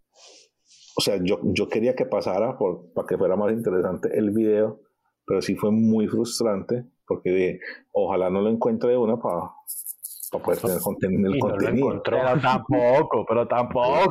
O 0.97 1.01
sea, 1.01 1.17
yo, 1.21 1.39
yo 1.43 1.67
quería 1.67 1.93
que 1.95 2.05
pasara 2.05 2.57
por, 2.57 2.93
para 2.93 3.05
que 3.07 3.17
fuera 3.17 3.35
más 3.35 3.51
interesante 3.51 4.17
el 4.17 4.31
video, 4.31 4.81
pero 5.25 5.41
sí 5.41 5.55
fue 5.55 5.71
muy 5.71 6.07
frustrante 6.07 6.85
porque 7.05 7.29
dije, 7.31 7.59
ojalá 7.91 8.29
no 8.29 8.41
lo 8.41 8.49
encuentre 8.49 8.91
de 8.91 8.97
una 8.97 9.17
para 9.19 9.51
poder 10.39 10.59
tener 10.59 10.77
conten- 10.79 11.25
el 11.25 11.35
Y 11.35 11.39
no 11.39 11.47
lo 11.47 11.55
contenido. 11.55 12.03
Pero 12.03 12.41
tampoco, 12.41 13.25
pero 13.27 13.47
tampoco. 13.47 14.09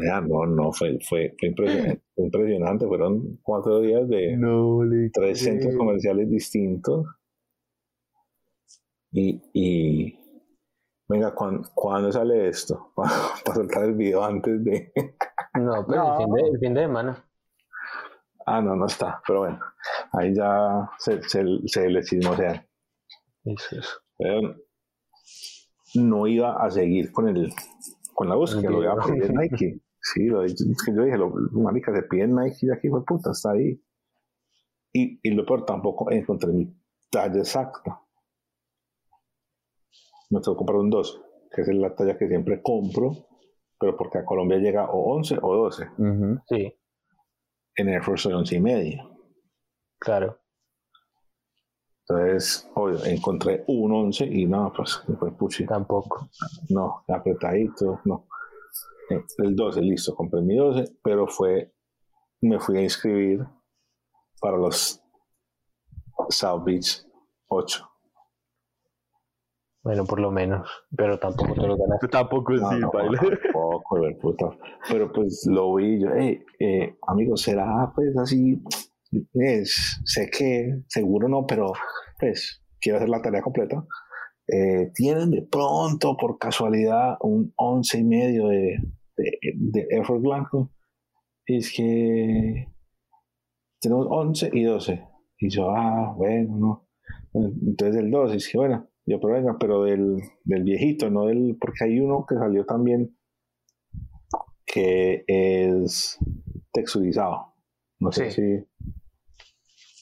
Ya, 0.00 0.20
no, 0.20 0.46
no, 0.46 0.72
fue, 0.72 0.98
fue, 1.06 1.34
fue 1.38 1.48
impresionante, 1.48 2.02
fue 2.14 2.24
impresionante. 2.24 2.86
Fueron 2.86 3.38
cuatro 3.42 3.80
días 3.80 4.08
de 4.08 4.36
No 4.36 4.80
tres 5.12 5.40
centros 5.40 5.74
comerciales 5.76 6.30
distintos. 6.30 7.06
Y, 9.10 9.42
y 9.52 10.18
venga, 11.08 11.34
¿cuán- 11.34 11.62
¿cuándo 11.74 12.10
sale 12.10 12.48
esto? 12.48 12.92
Para 12.96 13.54
soltar 13.54 13.84
el 13.84 13.94
video 13.94 14.24
antes 14.24 14.64
de... 14.64 14.92
No, 15.60 15.84
pero 15.86 16.02
No. 16.02 16.20
El, 16.20 16.24
fin 16.24 16.34
de, 16.34 16.40
el 16.48 16.58
fin 16.58 16.74
de 16.74 16.80
semana. 16.82 17.24
Ah, 18.46 18.60
no, 18.62 18.74
no 18.74 18.86
está. 18.86 19.20
Pero 19.26 19.40
bueno, 19.40 19.60
ahí 20.12 20.34
ya 20.34 20.90
se, 20.98 21.22
se, 21.28 21.44
se 21.66 21.88
le 21.88 22.02
chismosean. 22.02 22.66
Eso 23.44 23.78
es. 23.78 24.00
Pero 24.18 24.56
no 25.94 26.26
iba 26.26 26.64
a 26.64 26.70
seguir 26.70 27.12
con 27.12 27.28
el 27.28 27.52
con 28.14 28.28
la 28.28 28.36
búsqueda, 28.36 28.70
lo 28.70 28.82
iba 28.82 28.92
a 28.92 29.06
pedir 29.06 29.24
en 29.24 29.34
Nike. 29.34 29.80
Sí, 30.00 30.26
lo, 30.26 30.42
es 30.44 30.54
que 30.84 30.94
yo 30.94 31.04
dije, 31.04 31.16
lo, 31.16 31.30
marica, 31.52 31.94
se 31.94 32.02
pide 32.02 32.24
en 32.24 32.34
Nike 32.34 32.66
y 32.66 32.70
aquí 32.70 32.88
fue 32.88 33.04
puta, 33.04 33.30
está 33.30 33.52
ahí. 33.52 33.80
Y, 34.92 35.20
y 35.22 35.30
lo 35.30 35.46
peor, 35.46 35.64
tampoco 35.64 36.10
encontré 36.10 36.52
mi 36.52 36.74
talla 37.10 37.38
exacta. 37.38 38.00
Me 40.30 40.40
tengo 40.40 40.54
que 40.54 40.58
comprar 40.58 40.78
un 40.78 40.90
12, 40.90 41.18
que 41.54 41.62
es 41.62 41.68
la 41.68 41.94
talla 41.94 42.18
que 42.18 42.26
siempre 42.26 42.60
compro, 42.62 43.12
pero 43.78 43.96
porque 43.96 44.18
a 44.18 44.24
Colombia 44.24 44.58
llega 44.58 44.90
o 44.90 45.14
11 45.14 45.38
o 45.40 45.54
12. 45.54 45.88
Ujú. 45.98 46.40
Sí, 46.48 46.74
En 47.76 47.88
Air 47.88 48.02
Force 48.02 48.24
soy 48.24 48.32
11 48.32 48.56
y 48.56 48.60
media. 48.60 49.08
claro. 49.98 50.41
Entonces, 52.18 52.70
obvio, 52.74 53.04
encontré 53.04 53.64
un 53.66 53.92
11 53.92 54.26
y 54.26 54.46
no, 54.46 54.72
pues 54.76 55.02
fue 55.18 55.30
puchi. 55.32 55.66
Tampoco. 55.66 56.28
No, 56.68 57.04
apretadito, 57.08 58.00
no. 58.04 58.26
Eh, 59.10 59.22
El 59.38 59.56
12, 59.56 59.80
listo, 59.80 60.14
compré 60.14 60.40
mi 60.42 60.56
12, 60.56 60.98
pero 61.02 61.26
fue, 61.26 61.72
me 62.42 62.58
fui 62.60 62.78
a 62.78 62.82
inscribir 62.82 63.46
para 64.40 64.56
los 64.56 65.02
South 66.28 66.64
Beach 66.64 67.04
8. 67.48 67.88
Bueno, 69.84 70.04
por 70.04 70.20
lo 70.20 70.30
menos, 70.30 70.68
pero 70.96 71.18
tampoco 71.18 71.54
te 71.54 71.66
lo 71.66 71.76
ganaste. 71.76 72.06
Tampoco 72.06 72.52
No, 72.52 72.70
sí, 72.70 72.78
no, 72.78 72.90
baile. 72.92 73.18
tampoco, 73.18 73.96
puta. 74.20 74.56
Pero 74.88 75.12
pues 75.12 75.44
lo 75.50 75.74
vi 75.74 76.00
yo, 76.00 76.10
eh, 76.10 76.44
eh, 76.60 76.96
amigo, 77.08 77.36
será 77.36 77.90
pues 77.92 78.16
así, 78.16 78.62
es, 79.34 80.00
sé 80.04 80.30
que 80.30 80.82
seguro 80.88 81.28
no, 81.28 81.46
pero 81.46 81.72
pues 82.18 82.62
quiero 82.80 82.98
hacer 82.98 83.08
la 83.08 83.22
tarea 83.22 83.42
completa. 83.42 83.84
Eh, 84.48 84.90
tienen 84.94 85.30
de 85.30 85.42
pronto, 85.42 86.16
por 86.16 86.38
casualidad, 86.38 87.16
un 87.20 87.52
once 87.56 87.98
y 87.98 88.04
medio 88.04 88.48
de, 88.48 88.78
de, 89.16 89.38
de 89.54 89.86
effort 89.90 90.20
blanco. 90.20 90.70
Y 91.46 91.58
es 91.58 91.72
que 91.72 92.68
tenemos 93.80 94.06
11 94.08 94.50
y 94.52 94.62
12. 94.62 95.08
Y 95.38 95.48
yo, 95.50 95.70
ah, 95.70 96.14
bueno, 96.16 96.56
no. 96.56 96.88
Entonces 97.34 98.00
el 98.00 98.10
12, 98.10 98.34
y 98.34 98.36
es 98.36 98.48
que 98.48 98.58
bueno, 98.58 98.88
yo, 99.04 99.20
pero 99.20 99.34
venga, 99.34 99.56
pero 99.58 99.84
del, 99.84 100.18
del 100.44 100.62
viejito, 100.62 101.10
no 101.10 101.26
del, 101.26 101.56
porque 101.60 101.84
hay 101.84 101.98
uno 101.98 102.24
que 102.26 102.36
salió 102.36 102.64
también 102.64 103.16
que 104.64 105.24
es 105.26 106.18
texturizado. 106.72 107.54
No 107.98 108.12
sé 108.12 108.30
si 108.30 108.64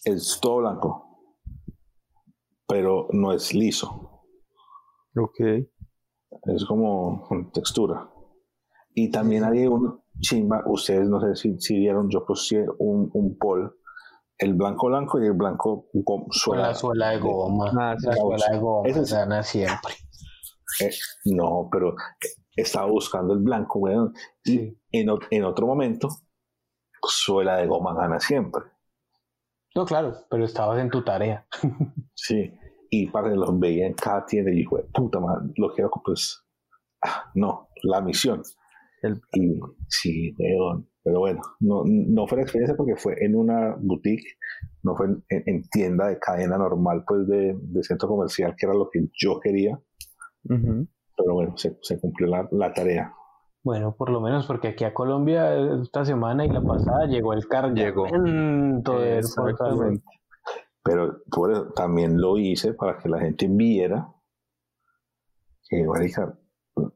es 0.04 0.38
todo 0.40 0.56
blanco, 0.58 1.34
pero 2.66 3.08
no 3.12 3.32
es 3.32 3.54
liso, 3.54 4.24
Ok. 5.16 5.40
es 6.46 6.64
como 6.66 7.22
con 7.26 7.50
textura. 7.52 8.10
Y 8.94 9.10
también 9.10 9.44
hay 9.44 9.66
un 9.66 10.02
chimba, 10.20 10.62
ustedes 10.66 11.08
no 11.08 11.20
sé 11.20 11.34
si, 11.36 11.58
si 11.60 11.76
vieron, 11.78 12.08
yo 12.10 12.24
puse 12.24 12.66
un, 12.78 13.10
un 13.14 13.36
pol, 13.38 13.76
el 14.38 14.54
blanco 14.54 14.86
blanco 14.88 15.20
y 15.22 15.26
el 15.26 15.32
blanco 15.34 15.86
con 16.04 16.22
Con 16.24 16.32
suela. 16.32 16.68
la 16.68 16.74
suela 16.74 17.10
de 17.10 17.18
goma. 17.18 17.70
Ah, 17.78 17.94
la 18.02 18.16
suela 18.16 18.46
de 18.50 18.58
goma. 18.58 18.88
Ese 18.88 19.00
es- 19.00 19.12
gana 19.12 19.42
siempre. 19.42 19.94
Eh, 20.80 20.90
no, 21.26 21.68
pero 21.70 21.94
estaba 22.56 22.86
buscando 22.90 23.34
el 23.34 23.40
blanco. 23.40 23.80
Y 24.44 24.56
Sí. 24.58 24.78
en, 24.92 25.08
en 25.30 25.44
otro 25.44 25.66
momento, 25.66 26.08
suela 27.02 27.56
de 27.58 27.66
goma 27.66 27.94
gana 27.94 28.18
siempre. 28.20 28.62
No, 29.74 29.84
claro, 29.84 30.14
pero 30.30 30.44
estabas 30.44 30.80
en 30.80 30.90
tu 30.90 31.02
tarea. 31.04 31.46
Sí. 32.14 32.52
Y 32.90 33.06
para 33.08 33.28
los 33.34 33.58
veía 33.58 33.86
en 33.86 33.94
cada 33.94 34.26
tienda 34.26 34.50
y 34.50 34.56
dijo, 34.56 34.78
puta 34.92 35.20
madre, 35.20 35.52
lo 35.56 35.72
quiero, 35.72 35.90
pues, 36.04 36.44
ah, 37.04 37.30
no, 37.34 37.68
la 37.84 38.00
misión. 38.00 38.42
El- 39.02 39.20
Y 39.32 39.58
sí. 39.88 40.34
Pero 41.02 41.20
bueno, 41.20 41.40
no, 41.60 41.82
no 41.86 42.26
fue 42.26 42.36
la 42.38 42.42
experiencia 42.42 42.76
porque 42.76 42.96
fue 42.96 43.14
en 43.24 43.34
una 43.36 43.74
boutique, 43.80 44.36
no 44.82 44.94
fue 44.96 45.06
en, 45.06 45.24
en 45.28 45.62
tienda 45.70 46.08
de 46.08 46.18
cadena 46.18 46.58
normal, 46.58 47.04
pues 47.06 47.26
de, 47.26 47.56
de 47.58 47.82
centro 47.82 48.08
comercial, 48.08 48.54
que 48.58 48.66
era 48.66 48.74
lo 48.74 48.90
que 48.90 49.08
yo 49.18 49.40
quería. 49.40 49.80
Pero 51.16 51.34
bueno, 51.34 51.56
se, 51.56 51.78
se 51.80 51.98
cumplió 52.00 52.28
la, 52.28 52.46
la 52.50 52.72
tarea. 52.74 53.14
Bueno, 53.62 53.94
por 53.96 54.10
lo 54.10 54.20
menos 54.20 54.46
porque 54.46 54.68
aquí 54.68 54.84
a 54.84 54.94
Colombia 54.94 55.54
esta 55.82 56.04
semana 56.04 56.46
y 56.46 56.48
la 56.48 56.62
pasada 56.62 57.06
llegó 57.06 57.34
el 57.34 57.46
cargamento 57.46 58.98
de 58.98 59.12
al- 59.12 59.18
Exactamente. 59.18 60.02
Pero 60.82 61.18
por 61.30 61.52
eso 61.52 61.66
también 61.74 62.18
lo 62.20 62.38
hice 62.38 62.72
para 62.72 62.96
que 62.98 63.08
la 63.10 63.20
gente 63.20 63.46
viera 63.50 64.08
que, 65.68 65.84
marica, 65.84 66.38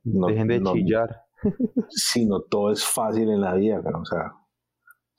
no, 0.05 0.27
Dejen 0.29 0.49
de 0.49 0.61
no- 0.61 0.73
chillar. 0.73 1.23
si 1.91 2.25
no 2.25 2.41
todo 2.41 2.73
es 2.73 2.83
fácil 2.85 3.29
en 3.31 3.43
la 3.43 3.55
vida, 3.55 3.83
cara, 3.83 3.99
o 3.99 4.05
sea, 4.07 4.33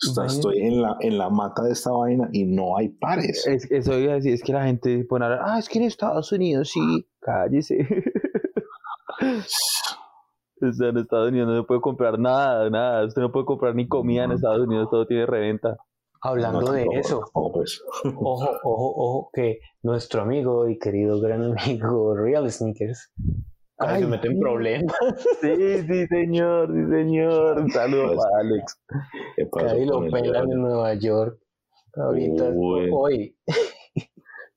está- 0.02 0.26
estoy 0.26 0.62
en 0.62 0.82
la, 0.82 0.98
en 1.00 1.18
la 1.20 1.30
mata 1.30 1.62
de 1.64 1.74
esta 1.74 1.92
vaina 1.92 2.28
y 2.34 2.46
no 2.46 2.76
hay 2.76 2.90
pares. 2.90 3.46
Es, 3.46 3.70
eso 3.72 4.00
iba 4.00 4.14
a 4.14 4.16
decir, 4.16 4.34
es 4.34 4.42
que 4.42 4.52
la 4.52 4.66
gente 4.66 5.06
pone 5.08 5.26
a 5.26 5.28
hablar, 5.28 5.46
ah, 5.46 5.60
es 5.60 5.70
que 5.70 5.78
en 5.78 5.86
Estados 5.86 6.32
Unidos 6.32 6.72
sí, 6.74 7.08
cállese. 7.22 7.88
o 10.70 10.74
sea, 10.74 10.90
en 10.90 10.98
Estados 10.98 11.30
Unidos 11.30 11.48
no 11.50 11.62
se 11.62 11.68
puede 11.68 11.82
comprar 11.82 12.20
nada, 12.20 12.70
nada. 12.70 13.06
Usted 13.06 13.22
no 13.22 13.32
puede 13.32 13.46
comprar 13.46 13.76
ni 13.76 13.88
comida 13.88 14.24
en 14.26 14.32
Estados 14.32 14.60
Unidos, 14.68 14.90
todo 14.90 15.06
tiene 15.08 15.26
reventa. 15.26 15.78
Hablando 16.22 16.62
No, 16.62 16.72
de 16.72 16.88
eso, 16.94 17.24
pues. 17.54 17.82
ojo, 18.16 18.50
ojo, 18.64 18.94
ojo, 18.96 19.30
que 19.34 19.60
nuestro 19.84 20.22
amigo 20.24 20.68
y 20.68 20.80
querido 20.80 21.20
gran 21.22 21.44
amigo 21.44 22.16
Real 22.16 22.50
Sneakers 22.52 23.12
Ay, 23.78 24.02
se 24.04 24.08
mete 24.08 24.28
en 24.28 24.34
sí. 24.36 24.40
problemas. 24.40 24.96
Sí, 25.42 25.82
sí, 25.88 26.08
señor, 26.08 26.72
sí, 26.74 26.90
señor. 26.90 27.60
Un 27.60 27.70
saludo 27.70 28.08
Pues, 28.08 28.20
para 28.20 28.40
Alex. 28.40 28.82
¿Qué 29.36 29.46
pasó 29.48 29.66
Casi 29.68 29.86
lo 29.86 30.00
pelan 30.10 30.52
en 30.52 30.62
Nueva 30.62 30.94
York. 30.96 31.40
Ahorita, 31.98 32.50
Uy. 32.54 32.90
hoy. 32.92 33.38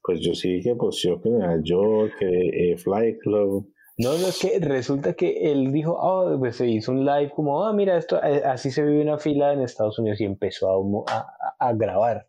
Pues 0.02 0.20
yo 0.20 0.34
sí 0.34 0.60
que 0.62 0.74
pues 0.74 1.02
yo 1.02 1.20
que 1.20 1.28
Nueva 1.28 1.56
York, 1.62 2.12
que 2.18 2.72
eh, 2.72 2.76
Fly 2.78 3.18
Club, 3.18 3.70
No, 3.98 4.10
no, 4.12 4.28
es 4.28 4.38
que 4.40 4.60
resulta 4.60 5.14
que 5.14 5.50
él 5.50 5.72
dijo, 5.72 5.98
ah, 6.00 6.36
pues 6.38 6.56
se 6.56 6.68
hizo 6.68 6.92
un 6.92 7.04
live 7.04 7.32
como, 7.34 7.64
ah, 7.66 7.72
mira, 7.72 7.96
esto, 7.96 8.22
eh, 8.22 8.42
así 8.44 8.70
se 8.70 8.84
vive 8.84 9.02
una 9.02 9.18
fila 9.18 9.52
en 9.52 9.60
Estados 9.60 9.98
Unidos 9.98 10.20
y 10.20 10.24
empezó 10.24 11.04
a, 11.08 11.72
grabar. 11.74 12.28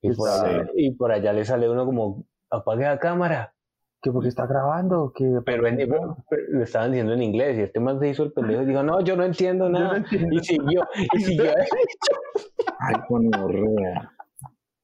Y 0.00 0.12
por, 0.14 0.28
Sí. 0.30 0.44
allá, 0.46 0.70
y 0.76 0.90
por 0.92 1.10
allá 1.10 1.32
le 1.32 1.44
sale 1.44 1.68
uno 1.68 1.84
como, 1.84 2.24
apague 2.50 2.84
la 2.84 2.98
cámara. 3.00 3.52
¿Que 4.00 4.12
porque 4.12 4.28
está 4.28 4.46
grabando? 4.46 5.12
que 5.12 5.40
Pero, 5.44 5.66
en- 5.66 5.76
pero- 5.76 6.18
pero 6.30 6.42
lo 6.50 6.62
estaban 6.62 6.92
diciendo 6.92 7.14
en 7.14 7.22
inglés 7.24 7.58
y 7.58 7.62
este 7.62 7.80
man 7.80 7.98
se 7.98 8.08
hizo 8.08 8.22
el 8.22 8.32
pendejo 8.32 8.62
y 8.62 8.66
dijo, 8.66 8.84
no, 8.84 9.00
yo 9.00 9.16
no 9.16 9.24
entiendo 9.24 9.68
no 9.68 9.80
nada. 9.80 9.96
entiendo. 9.96 10.36
Y 10.36 10.38
siguió, 10.44 10.82
y 11.14 11.20
siguió. 11.20 11.52
ay, 12.78 12.94
gonorrea. 13.08 14.12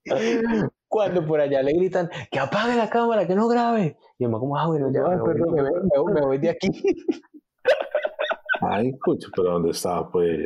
Cuando 0.95 1.27
por 1.27 1.41
allá 1.41 1.61
le 1.61 1.73
gritan, 1.73 2.09
que 2.31 2.39
apague 2.39 2.77
la 2.77 2.89
cámara, 2.89 3.27
que 3.27 3.35
no 3.35 3.49
grabe. 3.49 3.97
Y 4.17 4.29
man 4.29 4.39
como, 4.39 4.57
ah, 4.57 4.69
bueno, 4.69 4.93
ya, 4.93 5.03
me, 5.03 5.17
voy, 5.17 5.35
me 5.35 5.61
voy- 5.99 6.13
me 6.15 6.21
voy- 6.21 6.39
de 6.39 6.51
aquí. 6.51 6.69
Ay, 8.61 8.93
pucha, 9.05 9.27
pero 9.35 9.55
¿dónde 9.55 9.71
estaba? 9.71 10.09
Pues, 10.11 10.39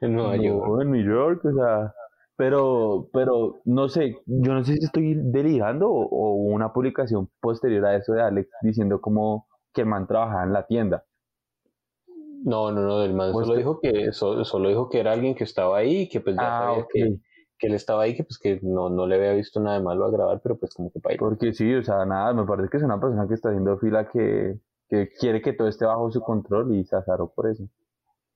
En 0.00 0.14
Nueva 0.16 0.36
York. 0.36 0.80
En 0.82 0.90
New 0.90 1.04
York, 1.04 1.44
o 1.44 1.52
sea, 1.54 1.94
pero, 2.36 3.08
pero 3.12 3.60
no 3.64 3.88
sé, 3.88 4.16
yo 4.26 4.52
no 4.54 4.64
sé 4.64 4.74
si 4.76 4.84
estoy 4.84 5.14
delirando 5.16 5.88
o, 5.88 6.04
o 6.04 6.32
una 6.52 6.72
publicación 6.72 7.30
posterior 7.40 7.86
a 7.86 7.96
eso 7.96 8.12
de 8.12 8.22
Alex 8.22 8.48
diciendo 8.62 9.00
como 9.00 9.46
que 9.72 9.82
el 9.82 9.86
man 9.86 10.06
trabajaba 10.08 10.42
en 10.42 10.52
la 10.52 10.66
tienda. 10.66 11.04
No, 12.44 12.72
no, 12.72 12.80
no, 12.82 13.02
el 13.04 13.14
man 13.14 13.30
Pues 13.32 13.46
solo 13.46 13.54
que- 13.54 13.58
dijo 13.62 13.80
que 13.80 14.12
so- 14.12 14.44
solo 14.44 14.68
dijo 14.68 14.88
que 14.88 14.98
era 14.98 15.12
alguien 15.12 15.36
que 15.36 15.44
estaba 15.44 15.78
ahí, 15.78 16.08
que 16.08 16.20
pues 16.20 16.34
ya 16.34 16.42
Ah, 16.42 16.64
sabía 16.66 16.86
que, 16.92 17.18
que 17.62 17.68
él 17.68 17.74
estaba 17.74 18.02
ahí, 18.02 18.16
que 18.16 18.24
pues 18.24 18.38
que 18.38 18.58
no, 18.60 18.90
no 18.90 19.06
le 19.06 19.14
había 19.14 19.34
visto 19.34 19.60
nada 19.60 19.78
de 19.78 19.84
malo 19.84 20.04
a 20.04 20.10
grabar, 20.10 20.40
pero 20.42 20.58
pues 20.58 20.74
como 20.74 20.90
que 20.90 20.98
para 20.98 21.16
Porque 21.16 21.52
sí, 21.52 21.72
o 21.72 21.82
sea, 21.84 22.04
nada, 22.04 22.34
me 22.34 22.44
parece 22.44 22.68
que 22.68 22.78
es 22.78 22.82
una 22.82 23.00
persona 23.00 23.28
que 23.28 23.34
está 23.34 23.50
haciendo 23.50 23.78
fila 23.78 24.10
que, 24.10 24.58
que 24.88 25.10
quiere 25.16 25.40
que 25.40 25.52
todo 25.52 25.68
esté 25.68 25.84
bajo 25.84 26.10
su 26.10 26.20
control 26.22 26.74
y 26.74 26.84
se 26.84 26.96
azaró 26.96 27.32
por 27.32 27.48
eso. 27.48 27.62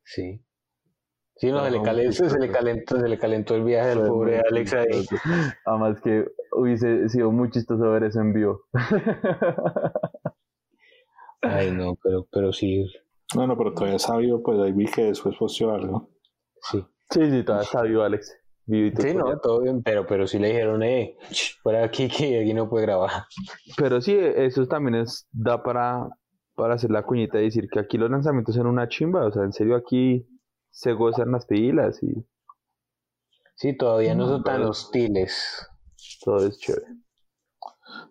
Sí. 0.04 0.40
Sí, 1.34 1.50
no, 1.50 1.64
se 1.64 1.72
le, 1.72 1.82
calentó, 1.82 2.30
se 2.30 2.38
le 2.38 2.50
calentó, 2.52 3.00
se 3.00 3.08
le 3.08 3.18
calentó 3.18 3.56
el 3.56 3.64
viaje 3.64 3.88
del 3.88 4.06
pobre 4.06 4.40
Alex 4.48 4.74
ahí. 4.74 5.06
Además 5.66 6.00
que 6.00 6.24
hubiese 6.52 7.08
sido 7.08 7.32
muy 7.32 7.50
chistoso 7.50 7.90
ver 7.90 8.04
eso 8.04 8.20
en 8.20 8.32
vivo. 8.32 8.62
Ay, 11.42 11.72
no, 11.72 11.96
pero, 12.00 12.28
pero 12.30 12.52
sí, 12.52 12.86
no, 13.34 13.44
no, 13.48 13.58
pero 13.58 13.74
todavía 13.74 13.98
sabio, 13.98 14.40
pues 14.40 14.60
ahí 14.60 14.70
vi 14.70 14.86
que 14.86 15.06
después 15.06 15.34
posteó 15.36 15.72
algo. 15.74 16.10
sí. 16.70 16.86
Sí, 17.10 17.30
sí, 17.30 17.44
todavía 17.44 17.64
está 17.64 17.82
vivo 17.82 18.02
Alex. 18.02 18.45
Vivito 18.66 19.02
Sí, 19.02 19.14
no, 19.14 19.38
todo 19.38 19.60
bien, 19.62 19.82
pero, 19.82 20.06
pero 20.06 20.26
sí 20.26 20.38
le 20.38 20.48
dijeron, 20.48 20.82
eh, 20.82 21.16
fuera 21.62 21.84
aquí 21.84 22.08
que 22.08 22.40
aquí 22.40 22.52
no 22.52 22.68
puede 22.68 22.86
grabar. 22.86 23.10
Pero 23.76 24.00
sí, 24.00 24.16
eso 24.18 24.66
también 24.66 24.96
es, 24.96 25.26
da 25.30 25.62
para, 25.62 26.08
para 26.54 26.74
hacer 26.74 26.90
la 26.90 27.04
cuñita 27.04 27.38
y 27.40 27.44
decir 27.44 27.68
que 27.70 27.78
aquí 27.78 27.96
los 27.96 28.10
lanzamientos 28.10 28.54
son 28.54 28.66
una 28.66 28.88
chimba, 28.88 29.24
o 29.26 29.32
sea, 29.32 29.44
en 29.44 29.52
serio 29.52 29.76
aquí 29.76 30.26
se 30.70 30.92
gozan 30.92 31.30
las 31.30 31.46
pilas 31.46 32.02
y 32.02 32.26
Sí, 33.56 33.74
todavía 33.74 34.14
no 34.14 34.26
son 34.26 34.44
tan 34.44 34.62
hostiles. 34.64 35.66
todo 36.22 36.46
es 36.46 36.58
chévere. 36.58 36.86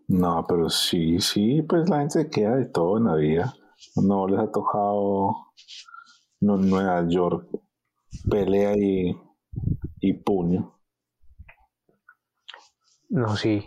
No, 0.08 0.44
pero 0.48 0.70
sí, 0.70 1.20
sí, 1.20 1.62
pues 1.62 1.88
la 1.90 2.00
gente 2.00 2.24
se 2.24 2.30
queda 2.30 2.56
de 2.56 2.66
todo 2.66 2.98
en 2.98 3.04
la 3.06 3.16
vida. 3.16 3.54
No 3.96 4.28
les 4.28 4.40
ha 4.40 4.52
tocado 4.52 5.36
no, 6.42 6.58
Nueva 6.58 7.08
York, 7.08 7.48
pelea 8.30 8.74
y, 8.76 9.16
y 10.08 10.14
puño. 10.14 10.80
No, 13.10 13.36
sí. 13.36 13.64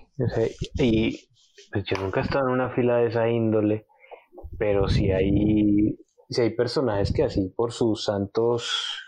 y 0.79 1.29
pues 1.73 1.85
yo 1.85 1.97
nunca 1.99 2.21
he 2.21 2.23
estado 2.25 2.47
en 2.49 2.55
una 2.55 2.71
fila 2.71 2.99
de 2.99 3.09
esa 3.09 3.29
índole, 3.29 3.87
pero 4.59 4.89
si 4.89 5.13
hay, 5.13 5.99
si 6.31 6.41
hay 6.43 6.51
personajes 6.57 7.13
que 7.13 7.25
así 7.25 7.51
por 7.57 7.73
sus 7.73 8.05
santos 8.05 9.01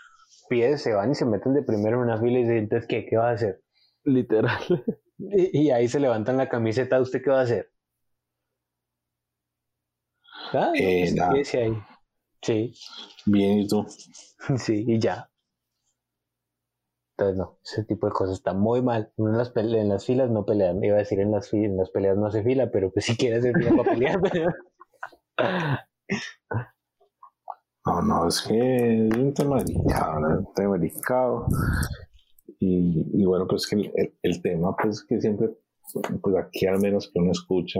pies 0.49 0.81
se 0.83 0.93
van 0.93 1.11
y 1.11 1.15
se 1.15 1.25
meten 1.25 1.53
de 1.55 1.63
primero 1.63 1.97
en 1.97 2.03
una 2.03 2.19
fila 2.19 2.39
y 2.39 2.43
dicen, 2.43 2.57
entonces, 2.57 2.87
¿qué, 2.89 3.05
qué 3.05 3.17
va 3.17 3.29
a 3.31 3.33
hacer? 3.33 3.61
Literal. 4.05 4.59
Y, 5.19 5.67
y 5.67 5.71
ahí 5.71 5.87
se 5.87 5.99
levantan 5.99 6.37
la 6.37 6.49
camiseta, 6.49 7.01
¿usted 7.01 7.21
qué 7.23 7.29
va 7.31 7.41
a 7.41 7.43
hacer? 7.43 7.71
Ah, 10.53 10.73
Eh, 10.73 10.85
pues, 10.99 11.13
nada. 11.15 11.33
quédese 11.33 11.57
ahí. 11.61 11.87
Sí, 12.43 12.73
Bien, 13.25 13.59
¿y 13.59 13.67
tú? 13.67 13.85
sí, 14.57 14.85
y 14.87 14.99
ya. 14.99 15.30
Entonces, 17.21 17.37
no, 17.37 17.59
ese 17.63 17.83
tipo 17.83 18.07
de 18.07 18.13
cosas 18.13 18.37
está 18.37 18.53
muy 18.53 18.81
mal. 18.81 19.11
Uno 19.17 19.29
en 19.29 19.37
las, 19.37 19.55
en 19.55 19.89
las 19.89 20.05
filas 20.07 20.31
no 20.31 20.43
pelean. 20.43 20.83
Iba 20.83 20.95
a 20.95 20.99
decir 20.99 21.19
en 21.19 21.29
las, 21.29 21.53
en 21.53 21.77
las 21.77 21.91
peleas 21.91 22.17
no 22.17 22.25
hace 22.25 22.41
fila, 22.43 22.71
pero 22.71 22.91
pues 22.91 23.05
si 23.05 23.15
quiere 23.15 23.37
hacer 23.37 23.53
fila 23.55 23.75
para 23.77 23.91
pelear. 23.91 24.19
No, 27.83 27.99
no, 27.99 28.27
es 28.27 28.41
que 28.41 29.07
es 29.07 29.17
un 29.17 29.33
tema 29.33 29.57
delicado, 29.57 30.37
un 30.37 30.53
tema 30.53 30.77
delicado. 30.77 31.47
Y, 32.59 33.25
bueno, 33.25 33.47
pues 33.47 33.65
que 33.65 33.75
el, 33.75 34.13
el, 34.21 34.41
tema, 34.43 34.75
pues 34.75 35.03
que 35.03 35.19
siempre, 35.19 35.49
pues 36.21 36.35
aquí 36.35 36.67
al 36.67 36.79
menos 36.79 37.09
que 37.11 37.19
uno 37.19 37.31
escucha, 37.31 37.79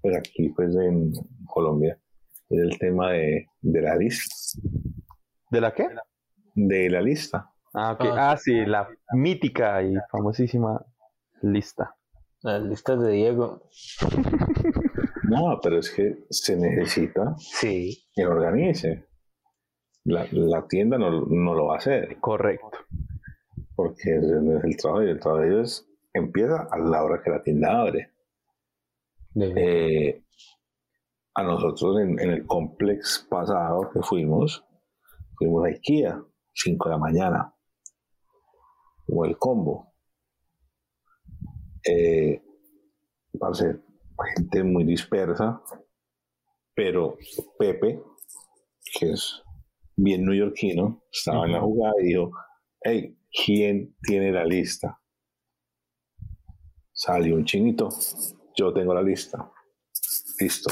pues 0.00 0.16
aquí 0.16 0.48
pues 0.48 0.74
en 0.76 1.12
Colombia, 1.46 2.00
es 2.48 2.58
el 2.58 2.78
tema 2.78 3.12
de, 3.12 3.46
de 3.60 3.82
la 3.82 3.96
lista. 3.96 4.34
¿De 5.50 5.60
la 5.60 5.74
qué? 5.74 5.88
De 6.54 6.88
la 6.88 7.02
lista. 7.02 7.53
Ah, 7.76 7.96
ah, 7.98 8.30
ah, 8.30 8.36
sí, 8.36 8.64
la 8.64 8.88
mítica 9.14 9.82
y 9.82 9.94
famosísima 10.08 10.80
lista. 11.42 11.96
La 12.42 12.60
lista 12.60 12.96
de 12.96 13.12
Diego. 13.12 13.68
No, 15.26 15.58
pero 15.60 15.78
es 15.78 15.90
que 15.90 16.26
se 16.28 16.54
necesita 16.54 17.34
sí. 17.38 18.06
que 18.14 18.26
organice. 18.26 19.06
La, 20.04 20.28
la 20.30 20.66
tienda 20.68 20.98
no, 20.98 21.22
no, 21.22 21.54
lo 21.54 21.68
va 21.68 21.76
a 21.76 21.78
hacer. 21.78 22.20
Correcto. 22.20 22.70
Porque 23.74 24.10
el, 24.12 24.76
trabajo 24.76 25.02
y 25.02 25.08
el 25.08 25.18
trabajo 25.18 25.44
es, 25.62 25.88
empieza 26.12 26.68
a 26.70 26.78
la 26.78 27.02
hora 27.02 27.22
que 27.24 27.30
la 27.30 27.42
tienda 27.42 27.80
abre. 27.80 28.12
Eh, 29.34 30.22
a 31.34 31.42
nosotros 31.42 31.98
en, 31.98 32.20
en, 32.20 32.30
el 32.30 32.46
complex 32.46 33.26
pasado 33.28 33.90
que 33.92 34.02
fuimos, 34.02 34.62
fuimos 35.36 35.64
a 35.64 35.68
IKEA, 35.68 36.22
5 36.52 36.84
de 36.84 36.94
la 36.94 36.98
mañana 36.98 37.53
o 39.08 39.24
el 39.24 39.36
combo. 39.38 39.92
Eh, 41.84 42.42
parece 43.38 43.80
gente 44.36 44.62
muy 44.62 44.84
dispersa, 44.84 45.62
pero 46.74 47.16
Pepe, 47.58 48.02
que 48.98 49.12
es 49.12 49.42
bien 49.96 50.24
neoyorquino, 50.24 51.02
estaba 51.12 51.46
en 51.46 51.52
la 51.52 51.60
jugada 51.60 51.94
y 52.00 52.06
dijo, 52.06 52.32
hey, 52.80 53.18
¿quién 53.44 53.96
tiene 54.02 54.32
la 54.32 54.44
lista? 54.44 55.00
Salió 56.92 57.34
un 57.34 57.44
chinito, 57.44 57.88
yo 58.56 58.72
tengo 58.72 58.94
la 58.94 59.02
lista. 59.02 59.50
Listo. 60.38 60.70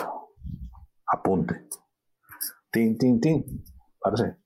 Apunte. 1.06 1.68
Tin, 2.70 2.96
tin, 2.96 3.20
tin. 3.20 3.44
Parce. 4.00 4.36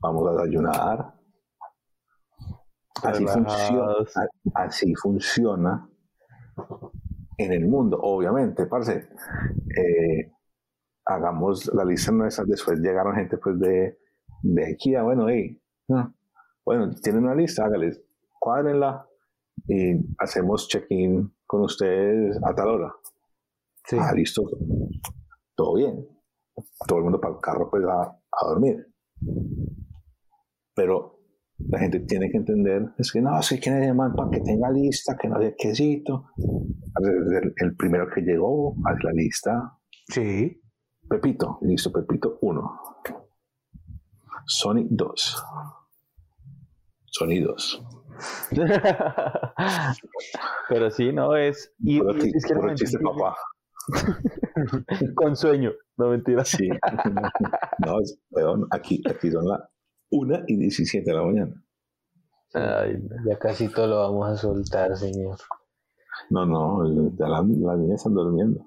Vamos 0.00 0.28
a 0.28 0.32
desayunar. 0.32 1.17
Así 3.02 3.26
funciona, 3.26 3.94
así 4.54 4.94
funciona 4.94 5.88
en 7.36 7.52
el 7.52 7.66
mundo, 7.66 7.98
obviamente, 8.00 8.66
parce. 8.66 9.08
Eh, 9.76 10.32
hagamos 11.04 11.72
la 11.72 11.84
lista 11.84 12.12
nuestra, 12.12 12.44
después 12.46 12.80
llegaron 12.80 13.14
gente 13.14 13.38
pues 13.38 13.58
de, 13.58 13.98
de 14.42 14.76
Kia, 14.76 15.02
bueno, 15.02 15.28
hey, 15.28 15.60
bueno, 16.64 16.90
tienen 17.02 17.24
una 17.24 17.34
lista, 17.34 17.64
hágales, 17.64 18.02
cuádrenla 18.38 19.06
y 19.66 19.94
hacemos 20.18 20.68
check-in 20.68 21.34
con 21.46 21.62
ustedes 21.62 22.38
a 22.44 22.54
tal 22.54 22.68
hora. 22.68 22.94
Sí. 23.84 23.96
Ah, 23.98 24.12
listo, 24.14 24.42
todo 25.54 25.74
bien. 25.76 26.06
Todo 26.86 26.98
el 26.98 27.04
mundo 27.04 27.20
para 27.20 27.34
el 27.34 27.40
carro 27.40 27.70
pues 27.70 27.84
a, 27.84 28.02
a 28.02 28.48
dormir. 28.48 28.86
Pero 30.74 31.17
la 31.58 31.78
gente 31.78 32.00
tiene 32.00 32.30
que 32.30 32.36
entender, 32.36 32.90
es 32.98 33.12
que 33.12 33.20
no, 33.20 33.40
sé 33.42 33.58
quién 33.58 33.82
es 33.82 33.88
el 33.88 33.94
man 33.94 34.14
para 34.14 34.30
que 34.30 34.40
tenga 34.40 34.70
lista, 34.70 35.16
que 35.16 35.28
no 35.28 35.40
sé 35.40 35.54
quesito. 35.58 36.26
El, 37.00 37.52
el 37.56 37.76
primero 37.76 38.08
que 38.14 38.20
llegó, 38.20 38.76
haz 38.84 39.02
la 39.02 39.12
lista. 39.12 39.78
Sí. 40.08 40.60
Pepito, 41.08 41.58
listo, 41.62 41.90
Pepito 41.90 42.38
1. 42.42 42.80
Sony 44.46 44.86
2. 44.88 45.44
Sony 47.06 47.40
2. 47.42 47.82
Pero 50.68 50.90
sí, 50.90 51.12
no 51.12 51.36
es. 51.36 51.72
Y, 51.80 51.98
es 51.98 52.44
que 52.46 52.54
puro 52.54 52.74
chiste, 52.74 52.98
papá. 52.98 53.36
Con 55.14 55.36
sueño, 55.36 55.72
no 55.96 56.10
mentira. 56.10 56.44
Sí. 56.44 56.68
No, 57.86 58.00
es, 58.00 58.20
perdón, 58.30 58.66
aquí, 58.72 59.00
aquí 59.08 59.30
son 59.30 59.46
las 59.46 59.60
1 60.10 60.44
y 60.46 60.56
17 60.56 61.10
de 61.10 61.16
la 61.16 61.22
mañana. 61.22 61.64
Ay, 62.54 62.96
ya 63.26 63.38
casi 63.38 63.68
todo 63.68 63.86
lo 63.86 63.96
vamos 63.98 64.28
a 64.28 64.36
soltar, 64.36 64.96
señor. 64.96 65.38
No, 66.30 66.46
no, 66.46 67.10
ya 67.18 67.28
las 67.28 67.44
niñas 67.44 67.96
están 67.96 68.14
durmiendo. 68.14 68.66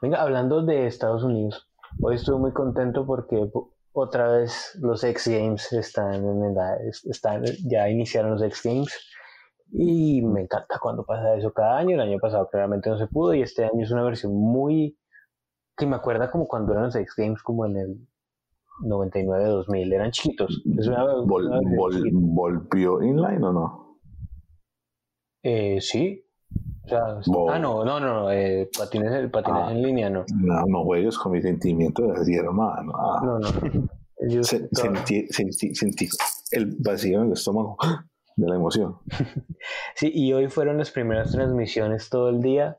Venga, 0.00 0.20
hablando 0.20 0.62
de 0.62 0.86
Estados 0.86 1.22
Unidos, 1.22 1.68
hoy 2.00 2.16
estuve 2.16 2.38
muy 2.38 2.52
contento 2.52 3.06
porque 3.06 3.50
otra 3.92 4.32
vez 4.32 4.76
los 4.80 5.04
X 5.04 5.28
Games 5.28 5.72
están 5.72 6.14
en 6.14 6.54
la, 6.54 6.76
están, 7.04 7.44
ya 7.64 7.88
iniciaron 7.88 8.32
los 8.32 8.42
X 8.42 8.62
Games 8.64 9.10
y 9.70 10.22
me 10.22 10.42
encanta 10.42 10.78
cuando 10.80 11.04
pasa 11.04 11.36
eso 11.36 11.52
cada 11.52 11.78
año. 11.78 11.94
El 11.94 12.00
año 12.00 12.18
pasado 12.18 12.48
claramente 12.50 12.90
no 12.90 12.98
se 12.98 13.06
pudo 13.06 13.34
y 13.34 13.42
este 13.42 13.64
año 13.64 13.82
es 13.82 13.90
una 13.90 14.02
versión 14.02 14.34
muy 14.34 14.98
que 15.76 15.86
me 15.86 15.96
acuerda 15.96 16.30
como 16.30 16.46
cuando 16.46 16.72
eran 16.72 16.86
los 16.86 16.96
X 16.96 17.14
Games 17.16 17.42
como 17.42 17.66
en 17.66 17.76
el 17.76 18.08
99, 18.80 19.44
2000, 19.44 19.92
eran 19.92 20.10
chiquitos. 20.10 20.62
¿Volvió 21.24 23.02
inline 23.02 23.44
o 23.44 23.52
no? 23.52 23.98
Eh, 25.42 25.80
sí. 25.80 26.24
ah, 26.90 27.58
no, 27.58 27.84
no, 27.84 28.00
no, 28.00 28.30
eh, 28.30 28.70
patines, 28.76 29.30
patines 29.30 29.62
ah. 29.64 29.72
en 29.72 29.82
línea, 29.82 30.10
no. 30.10 30.24
No, 30.34 30.64
no 30.66 30.84
juegues 30.84 31.18
con 31.18 31.32
mi 31.32 31.42
sentimiento 31.42 32.02
de 32.02 32.18
decir, 32.18 32.38
hermano. 32.40 32.92
Ah. 32.94 33.20
No, 33.24 33.38
no. 33.38 33.48
sentí, 34.42 35.26
sentí, 35.28 35.74
sentí 35.74 36.08
el 36.52 36.76
vacío 36.78 37.20
en 37.20 37.26
el 37.26 37.32
estómago 37.32 37.76
de 38.36 38.48
la 38.48 38.54
emoción. 38.56 38.98
sí, 39.96 40.10
y 40.14 40.32
hoy 40.32 40.48
fueron 40.48 40.78
las 40.78 40.90
primeras 40.90 41.32
transmisiones 41.32 42.08
todo 42.08 42.28
el 42.28 42.40
día, 42.40 42.78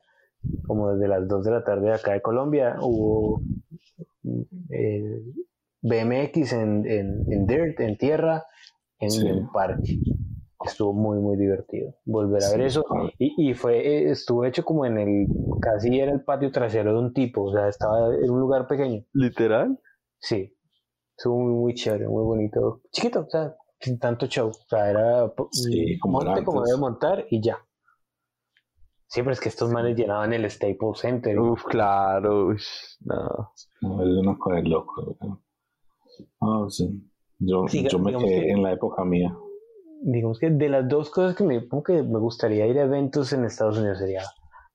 como 0.67 0.93
desde 0.93 1.07
las 1.07 1.27
2 1.27 1.43
de 1.43 1.51
la 1.51 1.63
tarde 1.63 1.87
de 1.87 1.93
acá 1.93 2.13
de 2.13 2.21
Colombia. 2.21 2.77
Hubo 2.81 3.41
eh, 4.69 5.21
BMX 5.83 6.53
en, 6.53 6.85
en, 6.87 7.45
dirt, 7.45 7.79
en 7.79 7.97
tierra, 7.97 8.45
en 8.99 9.27
el 9.27 9.47
parque. 9.53 9.99
Estuvo 10.65 10.93
muy, 10.93 11.19
muy 11.19 11.37
divertido 11.37 11.93
volver 12.05 12.41
a 12.41 12.51
ver 12.51 12.61
eso. 12.61 12.85
Y, 13.19 13.49
y, 13.49 13.53
fue, 13.53 13.85
eh, 13.85 14.11
estuvo 14.11 14.45
hecho 14.45 14.63
como 14.63 14.85
en 14.85 14.97
el, 14.97 15.27
casi 15.61 15.99
era 15.99 16.13
el 16.13 16.23
patio 16.23 16.51
trasero 16.51 16.93
de 16.93 16.99
un 16.99 17.13
tipo, 17.13 17.43
o 17.43 17.53
sea, 17.53 17.67
estaba 17.67 18.15
en 18.15 18.29
un 18.29 18.39
lugar 18.39 18.65
pequeño. 18.65 19.03
¿Literal? 19.11 19.77
Sí. 20.19 20.55
Estuvo 21.17 21.39
muy, 21.41 21.53
muy 21.53 21.73
chévere, 21.73 22.07
muy 22.07 22.23
bonito. 22.23 22.81
Chiquito, 22.91 23.25
o 23.27 23.29
sea, 23.29 23.53
sin 23.79 23.99
tanto 23.99 24.25
show. 24.27 24.49
O 24.49 24.67
sea, 24.69 24.89
era 24.89 25.33
sí, 25.51 25.99
como 25.99 26.21
monte 26.21 26.43
como 26.45 26.63
debe 26.63 26.79
montar 26.79 27.25
y 27.29 27.41
ya. 27.41 27.57
Siempre 29.07 29.33
es 29.33 29.41
que 29.41 29.49
estos 29.49 29.69
manes 29.69 29.97
llenaban 29.97 30.33
el 30.33 30.49
Staples 30.49 30.99
Center. 30.99 31.37
Uf, 31.37 31.65
claro. 31.65 32.55
no. 33.01 33.51
no. 33.81 34.01
Es 34.01 34.17
una 34.17 34.37
cosa 34.39 34.59
loco. 34.61 35.17
Ah, 36.41 36.65
sí. 36.69 36.89
Yo, 37.39 37.65
yo 37.67 37.99
me 37.99 38.17
quedé 38.17 38.51
en 38.51 38.63
la 38.63 38.73
época 38.73 39.03
mía. 39.03 39.35
Digamos 40.01 40.39
que 40.39 40.49
de 40.49 40.69
las 40.69 40.87
dos 40.87 41.09
cosas 41.09 41.35
que 41.35 41.43
me, 41.43 41.67
que 41.85 42.03
me 42.03 42.19
gustaría 42.19 42.67
ir 42.67 42.77
a 42.79 42.83
eventos 42.83 43.33
en 43.33 43.45
Estados 43.45 43.77
Unidos 43.77 43.99
sería 43.99 44.23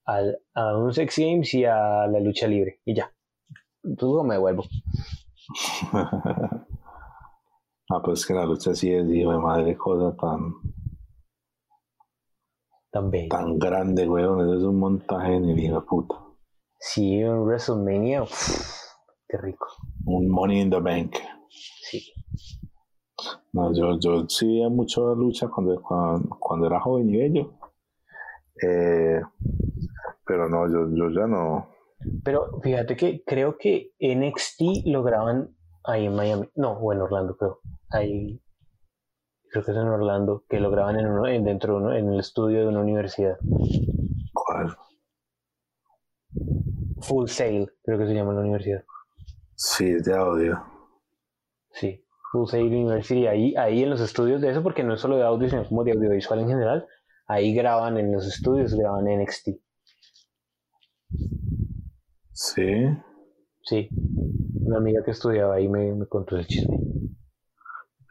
al, 0.05 0.39
a 0.55 0.77
unos 0.77 0.99
X 0.99 1.19
Games 1.19 1.53
y 1.55 1.65
a 1.65 2.07
la 2.07 2.21
lucha 2.21 2.47
libre. 2.47 2.81
Y 2.85 2.95
ya. 2.95 3.13
Luego 3.83 4.25
me 4.25 4.35
devuelvo. 4.35 4.65
ah, 5.93 6.67
pues 8.03 8.27
que 8.27 8.35
la 8.35 8.45
lucha 8.45 8.75
sí 8.75 8.93
es, 8.93 9.07
digo, 9.07 9.33
de 9.33 9.39
madre, 9.39 9.77
cosa 9.77 10.17
tan. 10.17 10.55
Tan 12.91 13.11
bella. 13.11 13.29
Tan 13.29 13.59
grande, 13.59 14.09
weón. 14.09 14.41
Eso 14.41 14.57
es 14.57 14.63
un 14.63 14.79
montaje 14.79 15.37
en 15.37 15.45
el 15.45 15.59
hijo 15.59 15.85
puta. 15.85 16.15
Sí, 16.79 17.23
un 17.23 17.47
WrestleMania. 17.47 18.25
Qué 19.29 19.37
rico. 19.37 19.67
Un 20.07 20.29
Money 20.29 20.61
in 20.61 20.71
the 20.71 20.81
Bank. 20.81 21.17
Sí. 21.51 22.13
No, 23.53 23.73
yo, 23.75 23.99
yo 23.99 24.29
sí 24.29 24.63
mucho 24.71 25.15
lucha 25.15 25.49
cuando, 25.49 25.81
cuando, 25.83 26.67
era 26.67 26.81
joven 26.81 27.11
y 27.11 27.17
bello. 27.17 27.55
Eh, 28.63 29.21
pero 30.25 30.49
no, 30.49 30.67
yo, 30.69 30.89
yo 30.95 31.11
ya 31.11 31.27
no. 31.27 31.69
Pero 32.25 32.61
fíjate 32.63 32.97
que 32.97 33.23
creo 33.25 33.57
que 33.59 33.93
NXT 34.01 34.87
lo 34.87 35.03
graban 35.03 35.57
ahí 35.85 36.07
en 36.07 36.15
Miami. 36.15 36.49
No, 36.55 36.73
o 36.73 36.93
en 36.93 37.01
Orlando, 37.01 37.37
creo. 37.37 37.61
Ahí. 37.91 38.41
Creo 39.51 39.65
que 39.65 39.71
es 39.71 39.77
en 39.77 39.89
Orlando, 39.89 40.45
que 40.49 40.61
lo 40.61 40.71
graban 40.71 41.01
en 41.01 41.07
uno, 41.07 41.27
en, 41.27 41.43
dentro 41.43 41.75
de 41.75 41.81
uno, 41.81 41.95
en 41.95 42.13
el 42.13 42.21
estudio 42.21 42.61
de 42.61 42.69
una 42.69 42.81
universidad. 42.81 43.39
¿Cuál? 44.35 44.77
Full 47.01 47.29
Sail, 47.29 47.71
creo 47.83 47.99
que 47.99 48.07
se 48.07 48.15
llama 48.15 48.35
la 48.35 48.41
universidad. 48.41 48.85
Sí, 49.61 49.93
de 49.93 50.15
audio. 50.15 50.63
Sí. 51.73 52.05
Sail 52.47 52.67
University, 52.67 53.27
ahí, 53.27 53.57
ahí 53.57 53.83
en 53.83 53.91
los 53.91 54.01
estudios 54.01 54.41
de 54.41 54.51
eso, 54.51 54.63
porque 54.63 54.85
no 54.85 54.95
es 54.95 55.01
solo 55.01 55.17
de 55.17 55.25
audio, 55.25 55.51
sino 55.51 55.67
como 55.67 55.83
de 55.83 55.93
audiovisual 55.93 56.39
en 56.39 56.49
general, 56.49 56.87
ahí 57.27 57.53
graban 57.53 57.97
en 57.99 58.13
los 58.13 58.25
estudios, 58.25 58.73
graban 58.75 59.07
NXT. 59.07 59.49
Sí. 62.31 62.85
Sí, 63.63 63.89
una 64.65 64.77
amiga 64.77 65.03
que 65.05 65.11
estudiaba 65.11 65.57
ahí 65.57 65.69
me, 65.69 65.93
me 65.93 66.07
contó 66.07 66.37
el 66.37 66.47
chisme. 66.47 66.79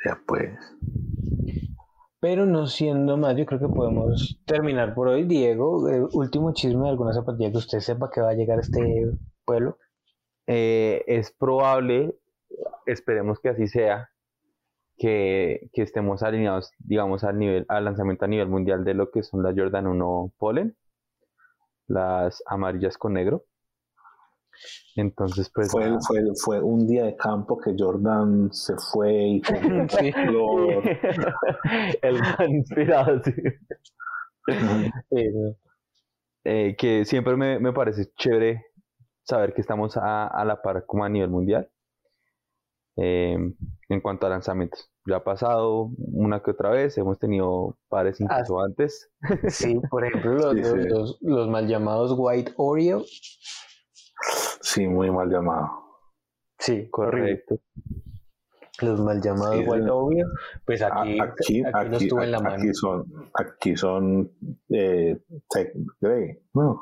Ya 0.06 0.20
pues. 0.28 0.52
Pero 2.20 2.46
no 2.46 2.68
siendo 2.68 3.16
más, 3.16 3.38
yo 3.38 3.46
creo 3.46 3.62
que 3.62 3.70
podemos 3.70 4.42
terminar 4.46 4.94
por 4.94 5.08
hoy. 5.08 5.24
Diego, 5.24 5.88
último 6.12 6.52
chisme 6.54 6.84
de 6.84 6.90
alguna 6.90 7.14
zapatilla 7.14 7.52
que 7.52 7.58
usted 7.58 7.80
sepa 7.80 8.10
que 8.10 8.20
va 8.20 8.32
a 8.32 8.34
llegar 8.34 8.58
a 8.58 8.62
este 8.62 8.82
pueblo. 9.46 9.78
Eh, 10.48 11.04
es 11.08 11.32
probable, 11.32 12.16
esperemos 12.86 13.40
que 13.42 13.50
así 13.50 13.68
sea, 13.68 14.10
que, 14.98 15.70
que 15.74 15.82
estemos 15.84 16.24
alineados, 16.24 16.72
digamos, 16.80 17.24
al 17.24 17.38
nivel, 17.38 17.66
al 17.68 17.86
lanzamiento 17.86 18.26
a 18.26 18.30
nivel 18.30 18.48
mundial 18.48 18.84
de 18.84 18.94
lo 18.94 19.12
que 19.12 19.24
son 19.24 19.44
las 19.44 19.54
Jordan 19.56 19.88
1 19.88 20.34
Pollen, 20.38 20.76
las 21.88 22.42
amarillas 22.48 22.98
con 22.98 23.14
negro. 23.14 23.44
Entonces, 24.96 25.52
pues. 25.54 25.72
Fue, 25.72 25.86
nada. 25.86 26.00
fue, 26.08 26.22
fue 26.44 26.62
un 26.62 26.88
día 26.88 27.06
de 27.06 27.16
campo 27.16 27.60
que 27.60 27.76
Jordan 27.78 28.52
se 28.52 28.74
fue 28.92 29.14
y 29.14 29.42
Sí. 29.90 30.12
El 32.02 32.20
man 32.20 32.50
inspirado, 32.50 33.22
sí. 33.24 33.34
Eh. 35.12 35.56
Eh, 36.44 36.76
que 36.78 37.04
siempre 37.06 37.36
me, 37.36 37.60
me 37.60 37.74
parece 37.74 38.10
chévere 38.16 38.66
saber 39.28 39.54
que 39.54 39.62
estamos 39.62 39.98
a, 39.98 40.28
a 40.28 40.46
la 40.46 40.62
par 40.62 40.86
como 40.86 41.04
a 41.04 41.10
nivel 41.10 41.30
mundial 41.30 41.70
eh, 42.96 43.38
en 43.90 44.02
cuanto 44.02 44.26
a 44.26 44.30
lanzamientos. 44.30 44.90
Ya 45.06 45.18
ha 45.18 45.24
pasado 45.24 45.92
una 45.98 46.42
que 46.42 46.52
otra 46.52 46.70
vez, 46.72 46.98
hemos 46.98 47.20
tenido 47.20 47.78
pares 47.90 48.20
incluso 48.20 48.60
antes. 48.62 49.10
sí, 49.50 49.80
por 49.92 50.06
ejemplo, 50.06 50.54
los, 50.54 50.68
Sí, 50.68 50.82
sí. 50.82 50.88
los- 51.22 51.50
mal 51.50 51.68
llamados 51.68 52.14
White 52.18 52.54
Oreo. 52.58 53.04
Sí, 54.62 54.88
muy 54.88 55.12
mal 55.12 55.30
llamado. 55.30 55.70
Sí. 56.60 56.90
Correcto. 56.90 57.60
Los 58.82 59.00
mal 59.00 59.22
llamados 59.22 59.58
Sí, 59.58 59.66
White. 59.68 59.90
Oreo. 59.90 60.28
Pues 60.66 60.82
aquí, 60.82 61.20
Aquí, 61.20 61.64
aquí, 61.66 61.90
no 61.90 61.98
estuvo 61.98 62.22
en 62.22 62.32
la 62.32 62.40
mano. 62.40 62.56
aquí 62.56 62.74
son, 62.74 63.06
aquí 63.34 63.76
son 63.78 64.32
eh, 64.70 65.20
Tech 65.50 65.72
Grey. 66.02 66.40
No. 66.54 66.82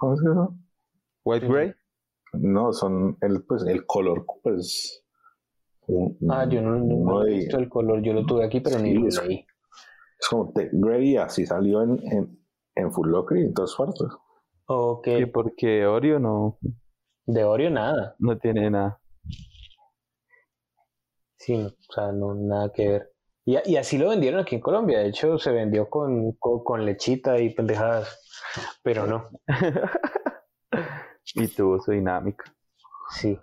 White 1.23 1.47
Sí. 1.47 1.75
No, 2.39 2.73
son 2.73 3.17
el, 3.21 3.43
pues, 3.43 3.63
el 3.65 3.85
color, 3.85 4.25
pues. 4.43 5.03
un- 5.87 6.17
Ah, 6.29 6.47
yo 6.49 6.61
no, 6.61 7.23
he 7.23 7.25
de- 7.31 7.37
visto 7.37 7.57
el 7.57 7.69
color, 7.69 8.01
yo 8.01 8.13
lo 8.13 8.25
tuve 8.25 8.43
aquí, 8.45 8.59
pero 8.59 8.79
ni 8.79 8.93
lo 8.95 9.07
es- 9.07 9.21
leí. 9.25 9.45
Es 10.19 10.27
como 10.29 10.51
Tech 10.53 10.69
Grey, 10.71 11.17
así 11.17 11.45
salió 11.45 11.83
en, 11.83 11.99
en, 12.11 12.39
en 12.75 12.91
Full 12.91 13.09
Locker 13.09 13.37
y 13.37 13.41
en 13.41 13.53
todas 13.53 13.75
partes. 13.75 14.07
Ok, 14.67 15.07
Sí, 15.17 15.25
porque 15.27 15.85
Oreo 15.85 16.17
no, 16.19 16.57
de 17.27 17.43
Oreo 17.43 17.69
nada. 17.69 18.15
no 18.19 18.37
tiene 18.39 18.69
nada. 18.71 18.99
Sí, 21.37 21.53
o 21.89 21.93
sea, 21.93 22.11
no, 22.11 22.33
nada 22.33 22.71
que 22.73 22.87
ver. 22.89 23.11
Y, 23.45 23.57
y 23.71 23.75
así 23.77 23.97
lo 23.99 24.09
vendieron 24.09 24.39
aquí 24.39 24.55
en 24.55 24.61
Colombia. 24.61 24.99
De 24.99 25.09
hecho, 25.09 25.37
se 25.37 25.51
vendió 25.51 25.87
con, 25.89 26.31
con, 26.39 26.63
con 26.63 26.83
lechita 26.85 27.37
y 27.39 27.53
pendejadas. 27.53 28.19
Pero 28.81 29.05
no, 29.05 29.29
y 31.35 31.47
tuvo 31.47 31.79
su 31.79 31.91
dinámica. 31.91 32.45
sí. 33.11 33.37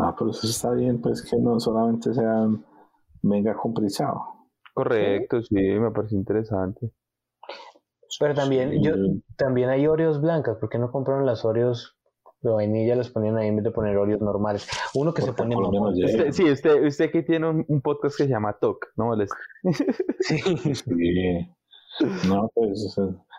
Ah, 0.00 0.14
pero 0.16 0.30
eso 0.30 0.46
está 0.46 0.70
bien, 0.74 1.00
pues 1.00 1.22
que 1.28 1.36
no 1.38 1.58
solamente 1.58 2.14
sean 2.14 2.64
mega 3.22 3.56
comprisado. 3.56 4.22
Correcto, 4.72 5.42
sí, 5.42 5.56
me 5.56 5.90
parece 5.90 6.14
interesante. 6.14 6.92
Pero 8.20 8.32
también, 8.34 8.80
yo, 8.80 8.92
también 9.36 9.70
hay 9.70 9.88
Oreos 9.88 10.20
blancas. 10.20 10.56
¿Por 10.58 10.68
qué 10.68 10.78
no 10.78 10.92
compraron 10.92 11.26
las 11.26 11.44
Oreos 11.44 11.96
de 12.42 12.50
vainilla? 12.50 12.94
Las 12.94 13.10
ponían 13.10 13.36
ahí 13.38 13.48
en 13.48 13.56
vez 13.56 13.64
de 13.64 13.72
poner 13.72 13.96
Oreos 13.96 14.20
normales. 14.20 14.68
Uno 14.94 15.12
que 15.12 15.22
se 15.22 15.32
pone 15.32 15.56
mamón. 15.56 15.94
Usted- 15.94 16.30
sí, 16.30 16.48
usted, 16.48 16.84
usted 16.86 17.10
que 17.10 17.24
tiene 17.24 17.48
un, 17.48 17.64
un 17.66 17.80
podcast 17.80 18.16
que 18.16 18.24
se 18.24 18.30
llama 18.30 18.52
Talk, 18.56 18.92
no 18.96 19.06
moleste. 19.06 19.36
Sí. 20.20 20.38
Sí. 20.74 22.28
No, 22.28 22.48
pues 22.54 22.96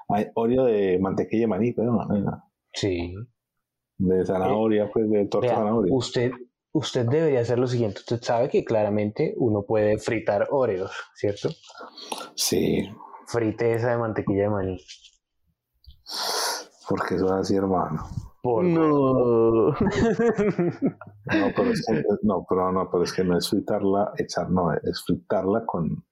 hay 0.10 0.26
Oreo 0.36 0.66
de 0.66 0.98
mantequilla 1.00 1.42
de 1.44 1.48
maní, 1.48 1.72
pero 1.72 1.94
no, 1.94 2.04
no, 2.06 2.44
Sí. 2.74 3.16
De 4.00 4.26
zanahoria, 4.26 4.90
pues 4.92 5.10
de 5.10 5.26
torta 5.28 5.46
de 5.48 5.52
Vea, 5.54 5.58
zanahoria. 5.60 5.94
usted, 5.94 6.32
usted 6.72 7.06
debería 7.08 7.42
hacer 7.42 7.60
lo 7.60 7.68
siguiente. 7.68 8.00
Usted 8.00 8.22
sabe 8.22 8.50
que 8.50 8.64
claramente 8.66 9.34
uno 9.38 9.64
puede 9.68 9.98
fritar 10.00 10.48
Oreos, 10.52 10.92
¿cierto? 11.16 11.50
Sí, 12.36 12.90
Frite 13.28 13.74
esa 13.74 13.92
de 13.92 13.98
mantequilla 13.98 14.44
de 14.44 14.50
maní. 14.50 14.78
porque 16.90 17.16
eso 17.16 17.26
es 17.28 17.32
así, 17.34 17.56
hermano. 17.56 18.04
Por 18.42 18.64
No. 18.64 19.74
No, 21.32 21.52
pero 21.56 21.70
es 21.72 21.86
que 21.86 22.04
no, 22.24 22.44
pero 22.50 22.72
no, 22.72 22.90
pero 22.90 23.04
es 23.04 23.14
que 23.14 23.24
no 23.24 23.38
es 23.38 23.48
fritarla, 23.50 24.14
echar, 24.18 24.50
no, 24.50 24.74
es 24.74 25.04
fritarla 25.06 25.64
con, 25.66 26.04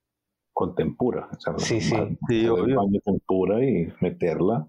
con 0.54 0.76
tempura. 0.76 1.28
echarla- 1.32 1.58
Sí, 1.60 1.82
sí. 1.82 1.96
hacer 1.96 2.18
Sí, 2.28 2.48
obvio. 2.48 2.80
tempura 3.04 3.64
y 3.66 3.92
meterla. 4.02 4.68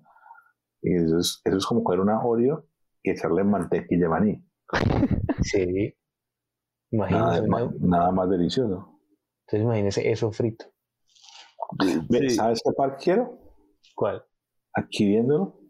Y 0.81 0.95
eso 0.95 1.19
es, 1.19 1.43
eso 1.45 1.57
es 1.59 1.66
como 1.66 1.82
coger 1.85 2.01
una 2.01 2.24
Oreo 2.24 2.65
y 3.02 3.10
echarle 3.10 3.44
mantequilla 3.44 4.02
de 4.02 4.08
maní. 4.08 4.44
Sí. 5.42 5.94
Nada, 6.90 7.38
Imagínese, 7.38 7.48
¿no? 7.48 7.72
nada 7.80 8.10
más 8.12 8.28
delicioso. 8.30 8.98
Entonces 9.46 9.64
imagínese 9.64 10.10
eso 10.10 10.32
frito. 10.32 10.66
Sí. 12.10 12.30
¿Sabes 12.30 12.60
qué 12.64 12.72
par 12.76 12.96
quiero? 12.96 13.38
¿Cuál? 13.94 14.24
Aquí 14.74 15.06
viéndolo, 15.06 15.60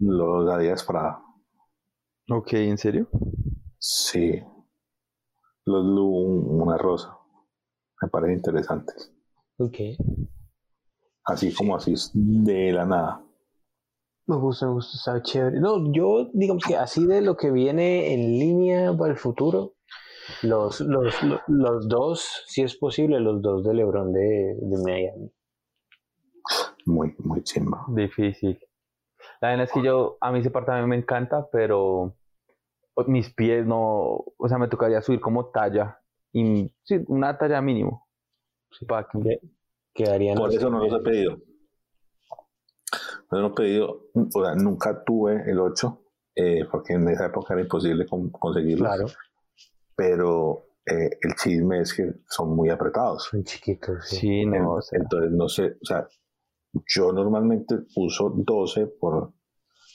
los 0.00 0.50
Adidas 0.50 0.84
Prada. 0.84 1.22
Ok, 2.30 2.52
¿en 2.54 2.78
serio? 2.78 3.08
Sí. 3.78 4.42
Los 5.64 5.84
Lu, 5.84 6.06
un- 6.06 6.62
una 6.62 6.76
rosa. 6.78 7.16
Me 8.00 8.08
parece 8.08 8.32
interesante. 8.34 8.92
Ok. 9.58 9.76
Así 11.24 11.54
como 11.54 11.76
así 11.76 11.94
de 12.14 12.72
la 12.72 12.84
nada. 12.84 13.24
Me 14.26 14.36
gusta, 14.36 14.66
me 14.66 14.72
gusta, 14.74 14.96
está 14.96 15.22
chévere. 15.22 15.60
No, 15.60 15.92
yo 15.92 16.30
digamos 16.32 16.64
que 16.64 16.76
así 16.76 17.06
de 17.06 17.20
lo 17.22 17.36
que 17.36 17.50
viene 17.50 18.14
en 18.14 18.20
línea 18.38 18.96
para 18.96 19.12
el 19.12 19.18
futuro, 19.18 19.74
los, 20.42 20.80
los, 20.80 21.22
los, 21.22 21.40
los 21.48 21.88
dos, 21.88 22.44
si 22.46 22.62
es 22.62 22.76
posible, 22.76 23.18
los 23.20 23.42
dos 23.42 23.64
de 23.64 23.74
Lebron 23.74 24.12
de, 24.12 24.56
de 24.60 24.82
Miami. 24.84 25.32
Muy, 26.86 27.14
muy 27.18 27.42
chimba. 27.42 27.84
Difícil. 27.88 28.58
La 29.40 29.48
verdad 29.50 29.64
es 29.64 29.72
que 29.72 29.82
yo, 29.82 30.18
a 30.20 30.30
mí 30.30 30.38
ese 30.38 30.50
par 30.50 30.64
también 30.64 30.88
me 30.88 30.96
encanta, 30.96 31.48
pero 31.50 32.14
mis 33.06 33.32
pies 33.34 33.66
no, 33.66 34.24
o 34.36 34.48
sea, 34.48 34.58
me 34.58 34.68
tocaría 34.68 35.02
subir 35.02 35.20
como 35.20 35.46
talla, 35.46 36.00
y, 36.32 36.72
sí, 36.84 37.00
una 37.08 37.36
talla 37.38 37.60
mínimo. 37.60 38.08
Sí, 38.70 38.84
para 38.86 39.08
que- 39.08 39.18
Que- 39.20 39.40
Quedarían 39.94 40.38
Por 40.38 40.50
eso 40.50 40.70
no 40.70 40.78
los 40.86 41.00
he 41.00 41.02
pedido. 41.04 41.36
No 43.32 43.40
los 43.40 43.52
he 43.52 43.54
pedido. 43.54 44.06
O 44.14 44.44
sea, 44.44 44.54
nunca 44.54 45.02
tuve 45.04 45.42
el 45.50 45.58
8, 45.58 46.02
eh, 46.36 46.64
porque 46.70 46.92
en 46.94 47.08
esa 47.08 47.26
época 47.26 47.54
era 47.54 47.62
imposible 47.62 48.06
con- 48.06 48.30
conseguirlos. 48.30 48.86
Claro, 48.86 49.06
Pero 49.96 50.66
eh, 50.86 51.10
el 51.20 51.34
chisme 51.36 51.80
es 51.80 51.94
que 51.94 52.12
son 52.28 52.54
muy 52.54 52.68
apretados. 52.70 53.28
son 53.30 53.42
chiquitos. 53.44 54.06
sí. 54.08 54.16
Sí, 54.16 54.46
no, 54.46 54.74
o 54.74 54.82
sea, 54.82 54.98
Entonces, 55.00 55.30
no 55.32 55.48
sé, 55.48 55.76
o 55.80 55.84
sea, 55.84 56.06
yo 56.94 57.12
normalmente 57.12 57.74
uso 57.96 58.32
12 58.34 58.86
por, 58.98 59.32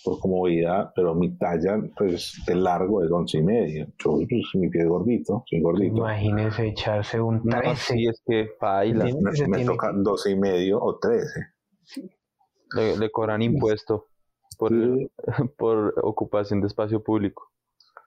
por 0.04 0.20
comodidad, 0.20 0.92
pero 0.96 1.16
mi 1.16 1.38
talla, 1.38 1.80
pues, 1.98 2.42
de 2.48 2.56
largo 2.56 3.04
es 3.04 3.12
11 3.12 3.38
y 3.40 3.44
medio. 3.44 3.86
Yo, 4.04 4.12
pues, 4.30 4.30
mi 4.56 4.70
pie 4.70 4.82
es 4.84 4.88
gordito, 4.88 5.44
soy 5.48 5.62
gordito. 5.62 5.98
Imagínense 5.98 6.68
echarse 6.68 7.20
un 7.20 7.42
no, 7.44 7.60
13. 7.60 7.76
sí, 7.94 8.06
es 8.08 8.22
que 8.26 8.50
baila, 8.62 9.06
Me, 9.06 9.48
me 9.48 9.66
toca 9.66 9.92
12 9.94 10.32
y 10.32 10.36
medio 10.40 10.80
o 10.82 10.98
13. 11.00 11.40
Le, 12.76 12.98
le 12.98 13.12
cobran 13.12 13.42
impuesto 13.42 14.08
por, 14.58 14.70
Sí. 14.72 15.12
por 15.58 15.94
ocupación 16.04 16.62
de 16.62 16.68
espacio 16.68 17.04
público. 17.04 17.52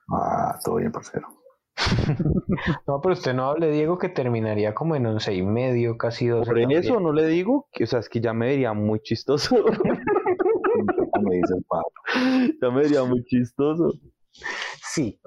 Ah, 0.09 0.57
todo 0.63 0.75
bien, 0.75 0.91
parcero. 0.91 1.27
No, 2.85 2.99
pero 3.01 3.13
usted 3.13 3.33
no 3.33 3.45
hable, 3.45 3.71
Diego, 3.71 3.97
que 3.97 4.09
terminaría 4.09 4.73
como 4.75 4.95
en 4.95 5.05
once 5.05 5.33
y 5.33 5.41
medio, 5.41 5.97
casi 5.97 6.27
12. 6.27 6.45
Por 6.45 6.59
también. 6.59 6.81
eso 6.83 6.99
no 6.99 7.13
le 7.13 7.25
digo, 7.27 7.67
que, 7.71 7.85
o 7.85 7.87
sea, 7.87 7.99
es 7.99 8.09
que 8.09 8.19
ya 8.19 8.33
me 8.33 8.47
vería 8.47 8.73
muy 8.73 8.99
chistoso. 9.01 9.55
me 11.23 11.35
dice 11.35 11.53
el 11.55 11.63
padre. 11.63 12.57
ya 12.61 12.69
me 12.69 12.81
vería 12.81 13.03
muy 13.03 13.23
chistoso. 13.23 13.89
Sí. 14.83 15.19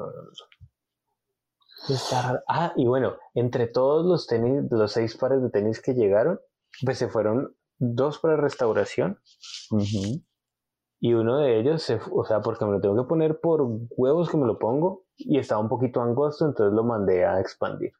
Está 1.88 2.22
raro. 2.22 2.40
Ah, 2.48 2.72
y 2.76 2.86
bueno, 2.86 3.16
entre 3.34 3.66
todos 3.66 4.04
los 4.06 4.26
tenis, 4.26 4.64
los 4.70 4.92
seis 4.92 5.16
pares 5.16 5.42
de 5.42 5.50
tenis 5.50 5.80
que 5.80 5.94
llegaron, 5.94 6.38
pues 6.84 6.98
se 6.98 7.08
fueron 7.08 7.54
dos 7.94 8.18
para 8.18 8.36
restauración 8.36 9.18
y 11.00 11.12
uno 11.14 11.38
de 11.38 11.60
ellos, 11.60 11.82
se, 11.82 12.00
o 12.12 12.24
sea, 12.24 12.40
porque 12.40 12.64
me 12.64 12.72
lo 12.72 12.80
tengo 12.80 12.96
que 12.96 13.08
poner 13.08 13.38
por 13.40 13.62
huevos 13.96 14.30
que 14.30 14.36
me 14.38 14.46
lo 14.46 14.58
pongo 14.58 15.04
y 15.16 15.38
estaba 15.38 15.60
un 15.60 15.68
poquito 15.68 16.00
angosto, 16.00 16.46
entonces 16.46 16.74
lo 16.74 16.82
mandé 16.84 17.24
a 17.24 17.40
expandir. 17.40 17.92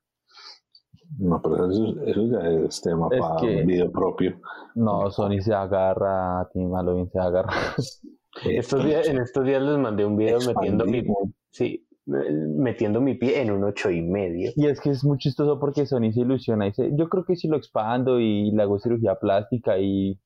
No, 1.18 1.40
pero 1.42 1.70
eso, 1.70 1.94
eso 2.06 2.22
ya 2.26 2.48
es 2.66 2.80
tema 2.80 3.08
Es 3.10 3.20
para 3.20 3.36
que- 3.40 3.60
un 3.60 3.66
video 3.66 3.92
propio. 3.92 4.40
No, 4.74 5.10
Sony 5.10 5.40
se 5.40 5.52
agarra, 5.54 6.48
Team 6.52 6.72
Halloween 6.72 7.10
se 7.10 7.18
agarra. 7.20 7.52
Estos 8.44 8.84
días, 8.84 9.06
en 9.06 9.18
estos 9.18 9.44
días 9.44 9.62
les 9.62 9.78
mandé 9.78 10.04
un 10.04 10.16
video 10.16 10.40
metiendo 10.40 10.84
mi, 10.86 11.04
sí, 11.50 11.86
metiendo 12.06 13.00
mi 13.00 13.14
pie 13.14 13.40
en 13.40 13.50
un 13.50 13.64
ocho 13.64 13.90
y 13.90 14.02
medio. 14.02 14.50
Y 14.56 14.66
es 14.66 14.80
que 14.80 14.90
es 14.90 15.04
muy 15.04 15.18
chistoso 15.18 15.58
porque 15.58 15.86
Sony 15.86 16.12
se 16.12 16.20
ilusiona 16.20 16.66
y 16.66 16.70
dice, 16.70 16.90
yo 16.94 17.08
creo 17.08 17.24
que 17.24 17.36
si 17.36 17.48
lo 17.48 17.56
expando 17.56 18.20
y 18.20 18.50
le 18.50 18.62
hago 18.62 18.78
cirugía 18.78 19.18
plástica 19.18 19.78
y 19.78 20.20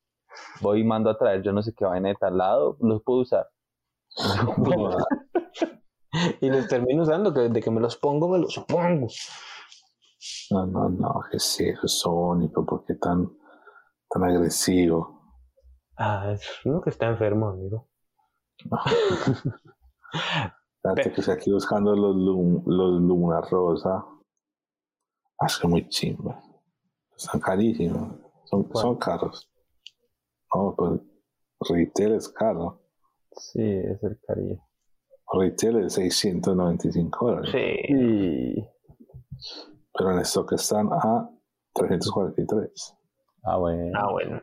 voy 0.61 0.81
y 0.81 0.85
mando 0.85 1.11
a 1.11 1.19
traer 1.19 1.43
yo 1.43 1.53
no 1.53 1.63
sé 1.63 1.73
qué 1.77 1.85
vaina 1.85 2.09
de 2.09 2.17
tal 2.17 2.39
lado, 2.39 2.77
los 2.81 3.03
puedo 3.03 3.21
usar. 3.21 3.49
Y 6.41 6.49
los 6.49 6.69
termino 6.69 7.03
usando, 7.03 7.35
que 7.35 7.49
de 7.49 7.61
que 7.61 7.71
me 7.71 7.81
los 7.81 7.97
pongo, 7.97 8.29
me 8.29 8.39
los 8.39 8.59
pongo. 8.67 9.09
No, 10.51 10.67
no, 10.67 10.89
no, 10.89 11.21
que 11.31 11.39
sí, 11.39 11.69
eso 11.69 11.83
es 11.85 11.99
sónico, 11.99 12.65
¿por 12.65 12.85
qué 12.85 12.95
tan, 12.95 13.29
tan 14.09 14.25
agresivo? 14.25 15.23
Ah, 15.97 16.33
es 16.33 16.43
uno 16.65 16.81
que 16.81 16.91
está 16.91 17.09
enfermo, 17.09 17.49
amigo. 17.49 17.89
Fíjate 20.83 21.13
que 21.13 21.21
estoy 21.21 21.35
aquí 21.35 21.53
buscando 21.53 21.95
los, 21.95 22.17
lum- 22.17 22.63
los 22.67 23.01
Luna 23.01 23.41
Rosa. 23.43 24.05
Ah, 25.41 25.47
es 25.47 25.59
que 25.59 25.69
muy 25.69 25.89
chimba. 25.89 26.41
Están 27.17 27.41
carísimos. 27.41 28.17
Son, 28.45 28.69
son 28.75 28.97
caros. 28.97 29.51
No, 30.55 30.75
pues 30.77 31.01
retail 31.69 32.13
es 32.15 32.29
caro. 32.29 32.81
Sí, 33.33 33.61
es 33.63 34.03
el 34.03 34.19
cariño. 34.27 34.65
Retail 35.33 35.77
es 35.85 35.93
695 35.95 37.27
dólares. 37.27 37.51
Sí. 37.53 38.67
Pero 39.93 40.13
en 40.13 40.19
stock 40.21 40.53
están 40.53 40.89
a 40.93 41.29
343. 41.75 42.95
Ah, 43.45 43.59
bueno. 43.59 43.93
Ah, 44.01 44.11
bueno. 44.11 44.43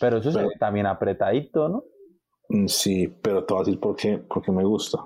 Pero 0.00 0.18
eso 0.18 0.30
Pero- 0.32 0.50
es 0.50 0.58
también 0.58 0.86
apretadito, 0.86 1.68
¿no? 1.68 1.84
Mm, 2.48 2.66
Sí, 2.66 3.06
pero 3.08 3.44
te 3.44 3.54
voy 3.54 3.62
a 3.62 3.64
decir 3.64 3.80
por 3.80 3.96
qué, 3.96 4.18
porque 4.18 4.50
me 4.52 4.64
gusta. 4.64 4.98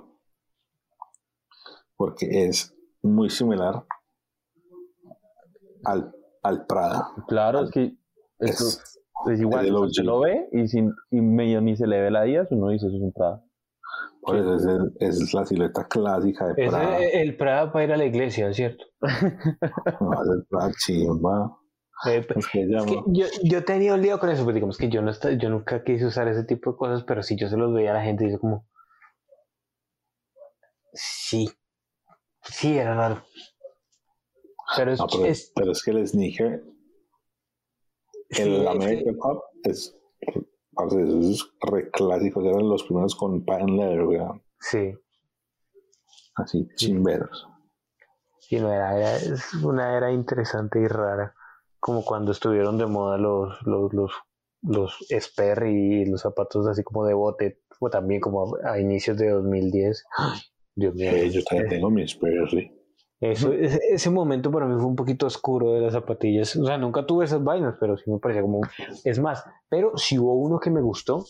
Porque 1.96 2.46
es 2.46 2.74
muy 3.02 3.30
similar 3.30 3.84
al, 5.84 6.14
al 6.42 6.66
Prada. 6.66 7.08
Claro, 7.28 7.64
es 7.64 7.70
que 7.70 7.96
eso 8.38 8.64
Es- 8.68 9.00
es, 9.30 9.40
igual, 9.40 9.66
se 9.92 10.02
lo 10.02 10.20
ve 10.20 10.48
y, 10.52 10.66
sin, 10.68 10.92
y 11.10 11.20
medio 11.20 11.60
ni 11.60 11.76
se 11.76 11.86
le 11.86 12.00
ve 12.00 12.10
la 12.10 12.22
días, 12.24 12.48
uno 12.50 12.68
dice 12.68 12.86
eso 12.88 12.96
es 12.96 13.02
un 13.02 13.12
Prada. 13.12 13.42
Por 14.22 14.36
eso 14.36 14.54
es, 14.56 14.64
el- 14.64 14.92
es 15.00 15.34
la 15.34 15.44
silueta 15.46 15.86
clásica 15.86 16.48
de 16.48 16.62
Es 16.64 16.70
Prada. 16.70 16.98
eh, 17.00 17.20
el 17.22 17.36
Prada 17.36 17.72
para 17.72 17.84
ir 17.84 17.92
a 17.92 17.96
la 17.96 18.04
iglesia, 18.06 18.52
¿cierto? 18.52 18.84
No, 20.00 20.12
es 20.22 20.28
el 20.30 20.44
Prada 20.50 20.72
chimba. 20.78 21.58
Eh, 22.06 22.26
Es 22.34 22.48
que 22.48 22.62
Es 22.62 22.68
llama. 22.68 22.86
que 22.86 23.02
yo, 23.06 23.26
yo 23.44 23.64
tenía 23.64 23.94
un 23.94 24.02
lío 24.02 24.18
con 24.18 24.28
eso, 24.28 24.42
pues 24.44 24.54
digamos 24.54 24.76
que 24.76 24.88
yo 24.88 25.00
no 25.00 25.10
esta- 25.10 25.32
yo 25.32 25.48
nunca 25.48 25.84
quise 25.84 26.04
usar 26.06 26.26
ese 26.28 26.44
tipo 26.44 26.72
de 26.72 26.76
cosas, 26.76 27.04
pero 27.04 27.22
si 27.22 27.36
yo 27.36 27.48
se 27.48 27.56
los 27.56 27.72
veía 27.72 27.92
a 27.92 27.94
la 27.94 28.02
gente 28.02 28.26
y 28.26 28.32
yo 28.32 28.40
como 28.40 28.66
sí, 30.92 31.48
sí 32.50 32.76
era 32.78 32.94
raro. 32.94 33.22
Pero 34.76 34.92
es, 34.92 35.00
No, 35.00 35.06
pero, 35.10 35.24
es- 35.26 35.52
pero 35.54 35.72
es 35.72 35.82
que 35.82 35.90
el 35.90 36.08
sneaker, 36.08 36.64
sí, 38.30 38.42
el 38.42 38.62
que- 38.62 38.68
American 38.68 39.16
Pop, 39.16 39.44
es, 39.62 39.96
es 40.22 41.50
re 41.60 41.90
clásicos. 41.90 42.44
Eran 42.44 42.68
los 42.68 42.82
primeros 42.84 43.14
con 43.14 43.44
patent 43.44 43.70
leather, 43.70 44.02
weón. 44.04 44.42
sí, 44.58 44.94
Así, 46.36 46.68
chimberos. 46.76 47.46
sí, 48.40 48.58
no 48.58 48.72
era, 48.72 48.96
era- 48.96 49.16
es 49.16 49.54
una 49.54 49.96
era 49.96 50.10
interesante 50.12 50.80
y 50.80 50.88
rara, 50.88 51.34
como 51.78 52.04
cuando 52.04 52.32
estuvieron 52.32 52.76
de 52.78 52.86
moda 52.86 53.18
los 53.18 53.54
los 53.66 53.92
los 53.92 54.10
los 54.62 54.96
Sperry 55.10 56.02
y 56.02 56.06
los 56.06 56.22
zapatos 56.22 56.66
así 56.66 56.82
como 56.82 57.04
de 57.04 57.12
bote, 57.14 57.60
o 57.78 57.90
también 57.90 58.20
como 58.20 58.56
a, 58.64 58.72
a 58.72 58.80
inicios 58.80 59.16
de 59.18 59.28
2010. 59.30 60.04
Ay, 60.16 60.40
Dios 60.76 60.94
mío. 60.94 61.10
Eh, 61.10 61.30
yo 61.30 61.42
también 61.44 61.68
tengo 61.70 61.90
mis 61.90 62.12
Sperry. 62.12 62.70
Eso, 63.20 63.52
ese, 63.52 63.78
ese 63.90 64.10
momento 64.10 64.50
para 64.50 64.66
mí 64.66 64.74
fue 64.76 64.86
un 64.86 64.96
poquito 64.96 65.26
oscuro 65.26 65.72
de 65.72 65.80
las 65.80 65.92
zapatillas. 65.94 66.56
O 66.56 66.66
sea, 66.66 66.76
nunca 66.76 67.06
tuve 67.06 67.24
esas 67.24 67.42
vainas, 67.42 67.76
pero 67.80 67.96
sí 67.96 68.10
me 68.10 68.18
parecía 68.18 68.42
como... 68.42 68.60
Es 69.04 69.18
más, 69.18 69.44
pero 69.70 69.96
sí 69.96 70.18
hubo 70.18 70.34
uno 70.34 70.58
que 70.58 70.70
me 70.70 70.82
gustó, 70.82 71.24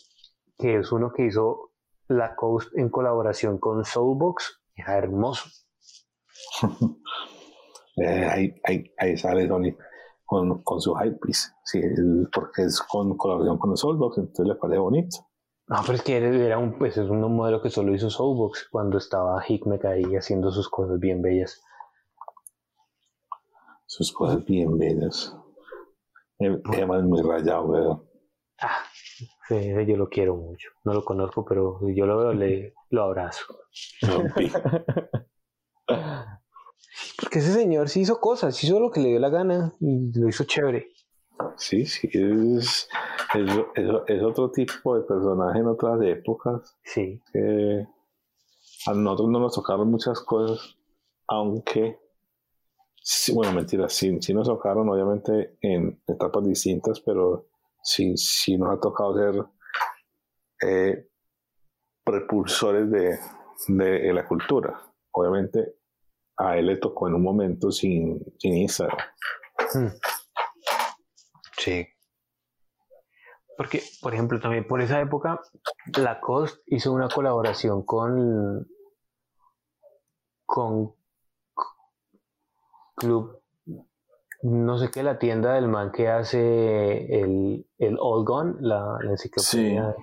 que 0.59 0.79
es 0.79 0.91
uno 0.91 1.13
que 1.15 1.27
hizo 1.27 1.73
Lacoste 2.09 2.81
en 2.81 2.89
colaboración 2.89 3.59
con 3.59 3.85
Soulbox. 3.85 4.61
Era 4.75 4.99
hermoso. 4.99 5.49
Eh, 7.97 8.27
ahí, 8.29 8.55
ahí, 8.65 8.85
ahí 8.99 9.17
sale 9.17 9.47
Sony 9.47 9.77
con, 10.25 10.65
con 10.65 10.81
su 10.81 10.95
Hypebeast. 10.97 11.53
Sí, 11.65 11.79
el- 11.79 12.29
porque 12.35 12.63
es 12.63 12.81
con 12.83 13.17
colaboración 13.17 13.57
con 13.57 13.71
el 13.71 13.77
Soulbox, 13.77 14.19
entonces 14.19 14.47
le 14.49 14.55
parece 14.57 14.81
bonito. 14.81 15.17
No, 15.67 15.81
pero 15.83 15.95
es 15.95 16.03
que 16.03 16.17
era, 16.17 16.59
un, 16.59 16.79
pues 16.79 16.97
es 16.99 17.09
un 17.09 17.21
modelo 17.35 17.63
que 17.63 17.71
solo 17.71 17.95
hizo 17.95 18.11
Soulbox 18.11 18.69
cuando 18.71 18.99
estaba 18.99 19.43
Hickmek 19.47 19.85
ahí 19.87 20.17
haciendo 20.17 20.51
sus 20.51 20.69
cosas 20.69 21.01
bien 21.01 21.23
bellas. 21.23 21.63
Sus 23.87 24.13
cosas 24.13 24.45
bien 24.45 24.77
bellas. 24.77 25.35
El 26.39 26.61
Emma 26.73 26.99
es 26.99 27.05
muy 27.05 27.23
rayado, 27.23 27.65
weón. 27.65 28.05
Ah, 28.61 28.83
sí, 29.49 29.73
yo 29.87 29.97
lo 29.97 30.09
quiero 30.09 30.37
mucho. 30.37 30.69
No 30.85 30.93
lo 30.93 31.05
conozco, 31.05 31.45
pero 31.45 31.81
si 31.81 31.95
yo 31.95 32.05
lo 32.07 32.19
veo, 32.19 32.33
le, 32.35 32.75
lo 32.91 33.05
abrazo. 33.05 33.45
Porque 37.21 37.39
ese 37.39 37.53
señor 37.53 37.89
sí 37.89 38.01
hizo 38.01 38.21
cosas, 38.21 38.63
hizo 38.63 38.81
lo 38.81 38.91
que 38.91 39.01
le 39.01 39.09
dio 39.09 39.19
la 39.19 39.31
gana 39.31 39.73
y 39.81 40.13
lo 40.19 40.29
hizo 40.29 40.45
chévere. 40.45 40.89
Sí, 41.57 41.87
sí, 41.87 42.09
es, 42.13 42.89
es, 43.35 43.51
es, 43.75 43.91
es 44.07 44.23
otro 44.23 44.51
tipo 44.51 44.97
de 44.97 45.03
personaje 45.03 45.59
en 45.59 45.67
otras 45.67 46.01
épocas 46.03 46.77
Sí. 46.85 47.21
que 47.33 47.87
a 48.87 48.93
nosotros 48.95 49.29
no 49.31 49.41
nos 49.41 49.55
tocaron 49.55 49.91
muchas 49.91 50.21
cosas, 50.21 50.77
aunque, 51.29 51.99
sí, 52.97 53.33
bueno, 53.35 53.53
mentira, 53.53 53.89
sí, 53.89 54.19
sí 54.21 54.35
nos 54.35 54.47
tocaron 54.47 54.89
obviamente 54.89 55.57
en 55.61 56.01
etapas 56.07 56.45
distintas, 56.45 57.01
pero 57.01 57.47
sí, 57.83 58.17
sí 58.17 58.57
nos 58.57 58.77
ha 58.77 58.81
tocado 58.81 59.15
ser 59.17 59.45
eh, 60.63 61.09
propulsores 62.05 62.91
de, 62.91 63.19
de 63.69 64.13
la 64.13 64.27
cultura. 64.27 64.81
Obviamente 65.13 65.77
a 66.37 66.59
él 66.59 66.67
le 66.67 66.77
tocó 66.77 67.09
en 67.09 67.15
un 67.15 67.23
momento 67.23 67.71
sin, 67.71 68.21
sin 68.39 68.57
Instagram. 68.57 68.99
Mm. 69.75 69.87
Sí. 71.59 71.87
Porque, 73.57 73.83
por 74.01 74.15
ejemplo, 74.15 74.41
también 74.41 74.67
por 74.67 74.81
esa 74.81 75.01
época, 75.01 75.41
Lacoste 75.99 76.61
hizo 76.67 76.93
una 76.93 77.09
colaboración 77.09 77.85
con. 77.85 78.67
con. 80.45 80.95
Club. 82.97 83.41
No 84.43 84.77
sé 84.79 84.91
qué, 84.91 85.03
la 85.03 85.19
tienda 85.19 85.55
del 85.55 85.69
man 85.69 85.91
que 85.91 86.09
hace 86.09 87.21
el, 87.21 87.67
el 87.79 87.97
All 87.99 88.25
Gone, 88.25 88.55
la, 88.61 88.99
la 89.01 89.11
enciclopedia. 89.13 89.97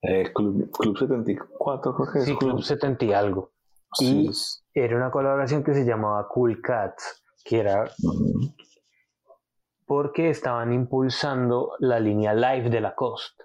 Eh, 0.00 0.32
Club, 0.32 0.70
Club 0.70 0.96
74, 0.96 1.94
creo 1.94 2.12
que 2.12 2.18
es 2.20 2.24
Sí, 2.24 2.36
Club 2.36 2.62
70 2.62 3.04
y 3.04 3.12
algo. 3.12 3.52
Sí. 3.94 4.30
Y 4.74 4.80
era 4.80 4.96
una 4.96 5.10
colaboración 5.10 5.62
que 5.62 5.74
se 5.74 5.84
llamaba 5.84 6.26
Cool 6.28 6.60
Cats, 6.62 7.22
que 7.44 7.60
era 7.60 7.90
porque 9.88 10.28
estaban 10.28 10.72
impulsando 10.72 11.72
la 11.80 11.98
línea 11.98 12.34
live 12.34 12.68
de 12.68 12.80
Lacoste 12.80 13.44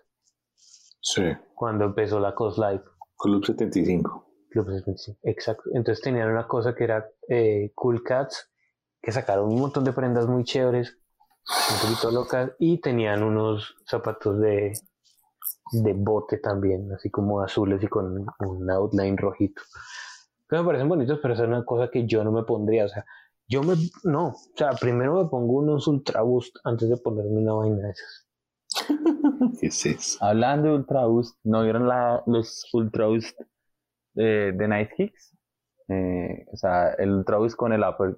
Sí, 1.00 1.24
cuando 1.54 1.86
empezó 1.86 2.20
Lacoste 2.20 2.62
Live. 2.62 2.84
Club 3.18 3.46
75. 3.46 4.26
Club 4.50 4.66
75, 4.66 5.20
Exacto. 5.24 5.70
Entonces 5.74 6.02
tenían 6.02 6.30
una 6.30 6.48
cosa 6.48 6.74
que 6.76 6.84
era 6.86 7.06
eh, 7.28 7.72
Cool 7.76 8.04
Cats, 8.04 8.50
que 9.02 9.12
sacaron 9.12 9.50
un 9.50 9.60
montón 9.60 9.84
de 9.84 9.92
prendas 9.92 10.28
muy 10.28 10.46
chéveres, 10.46 10.98
un 11.72 11.90
poquito 11.90 12.12
locas, 12.12 12.52
y 12.58 12.80
tenían 12.80 13.22
unos 13.22 13.76
zapatos 13.86 14.40
de, 14.40 14.74
de 15.72 15.94
bote 15.94 16.38
también, 16.38 16.90
así 16.94 17.10
como 17.10 17.42
azules 17.42 17.84
y 17.84 17.88
con 17.88 18.26
un 18.40 18.72
outline 18.72 19.18
rojito. 19.18 19.62
Que 20.48 20.58
me 20.58 20.64
parecen 20.64 20.88
bonitos, 20.88 21.20
pero 21.22 21.34
es 21.34 21.40
una 21.42 21.66
cosa 21.66 21.90
que 21.92 22.06
yo 22.06 22.24
no 22.24 22.32
me 22.32 22.44
pondría. 22.44 22.86
O 22.86 22.90
sea, 22.90 23.06
yo 23.48 23.64
me. 23.64 23.76
No, 24.04 24.28
o 24.30 24.36
sea, 24.56 24.72
primero 24.72 25.24
me 25.24 25.30
pongo 25.30 25.60
unos 25.60 25.88
Ultra 25.88 26.22
Boost 26.22 26.58
antes 26.64 26.90
de 26.90 26.98
ponerme 26.98 27.42
una 27.42 27.54
vaina 27.54 27.88
de 27.88 27.92
esas. 27.92 28.28
¿Qué 29.60 29.68
es 29.68 29.86
eso? 29.86 30.24
Hablando 30.24 30.70
de 30.70 30.76
Ultra 30.76 31.06
Boost, 31.06 31.38
¿no 31.44 31.64
vieron 31.64 31.88
la, 31.88 32.24
los 32.26 32.68
Ultra 32.74 33.08
Boost 33.08 33.40
de, 34.14 34.52
de 34.54 34.68
Night 34.68 34.90
Kicks? 34.96 35.36
Eh, 35.90 36.46
o 36.52 36.58
sea, 36.58 36.94
el 36.94 37.12
Ultra 37.12 37.38
Boost 37.38 37.56
con 37.56 37.74
el 37.74 37.84
upper 37.84 38.18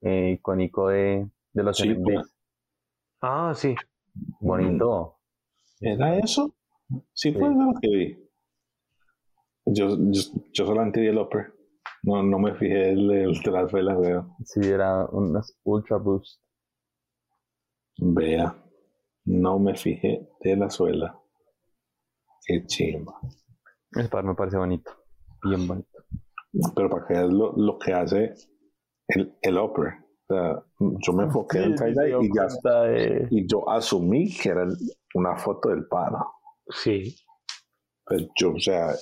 eh, 0.00 0.36
icónico 0.38 0.88
de, 0.88 1.28
de 1.52 1.62
los 1.62 1.76
Sí, 1.76 1.94
pues. 1.94 2.34
Ah, 3.20 3.52
sí. 3.54 3.74
Bonito. 4.40 5.18
¿Era 5.80 6.18
eso? 6.18 6.54
Sí, 7.12 7.32
fue 7.32 7.48
lo 7.48 7.72
que 7.80 7.88
vi. 7.88 8.30
Yo, 9.66 9.96
yo, 9.98 10.22
yo 10.52 10.66
solamente 10.66 11.00
vi 11.00 11.08
el 11.08 11.18
upper. 11.18 11.53
No, 12.04 12.22
no 12.22 12.38
me 12.38 12.54
fijé 12.54 12.90
el, 12.90 13.10
el 13.10 13.40
de 13.40 13.50
las 13.50 13.72
velas, 13.72 13.98
veo. 13.98 14.36
Sí, 14.44 14.60
era 14.60 15.06
unas 15.06 15.58
Ultra 15.64 15.96
Boost. 15.96 16.40
Vea. 17.96 18.54
No 19.24 19.58
me 19.58 19.74
fijé 19.74 20.28
de 20.40 20.56
la 20.56 20.68
suela. 20.68 21.18
Qué 22.46 22.66
chimba. 22.66 23.18
Ese 23.92 24.08
par 24.08 24.24
me 24.24 24.34
parece 24.34 24.58
bonito. 24.58 24.90
Bien 25.42 25.66
bonito. 25.66 25.88
Pero 26.74 26.90
para 26.90 27.06
que 27.06 27.14
veas 27.14 27.32
lo, 27.32 27.52
lo 27.56 27.78
que 27.78 27.94
hace 27.94 28.34
el, 29.08 29.38
el 29.40 29.58
upper. 29.58 29.94
O 30.28 30.34
sea, 30.34 30.62
yo 30.78 31.12
me 31.14 31.24
enfoqué 31.24 31.62
en 31.62 31.74
tie-dye 31.74 32.18
y, 32.20 32.30
ya, 32.34 32.46
de... 32.88 33.28
y 33.30 33.46
yo 33.46 33.68
asumí 33.68 34.34
que 34.34 34.50
era 34.50 34.66
una 35.14 35.36
foto 35.36 35.70
del 35.70 35.86
palo. 35.86 36.18
Sí. 36.68 37.16
Pues 38.04 38.28
yo, 38.36 38.52
o 38.52 38.58
sea, 38.58 38.94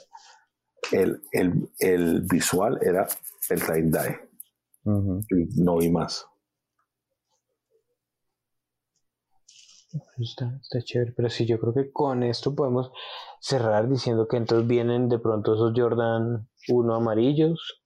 el, 0.93 1.23
el, 1.33 1.71
el 1.79 2.23
visual 2.23 2.79
era 2.83 3.07
el. 3.49 4.21
Ujú. 4.85 5.21
Y 5.31 5.63
no 5.63 5.79
vi 5.79 5.91
más. 5.91 6.27
Está, 10.19 10.59
está 10.63 10.81
chévere, 10.83 11.13
pero 11.15 11.29
sí, 11.29 11.45
yo 11.47 11.59
creo 11.61 11.75
que 11.75 11.93
con 11.93 12.23
esto 12.23 12.55
podemos 12.55 12.91
cerrar 13.41 13.89
diciendo 13.89 14.27
que 14.27 14.39
entonces 14.39 14.67
vienen 14.67 15.09
de 15.09 15.19
pronto 15.19 15.55
esos 15.55 15.73
Jordan 15.77 16.49
1 16.69 16.95
amarillos. 16.95 17.83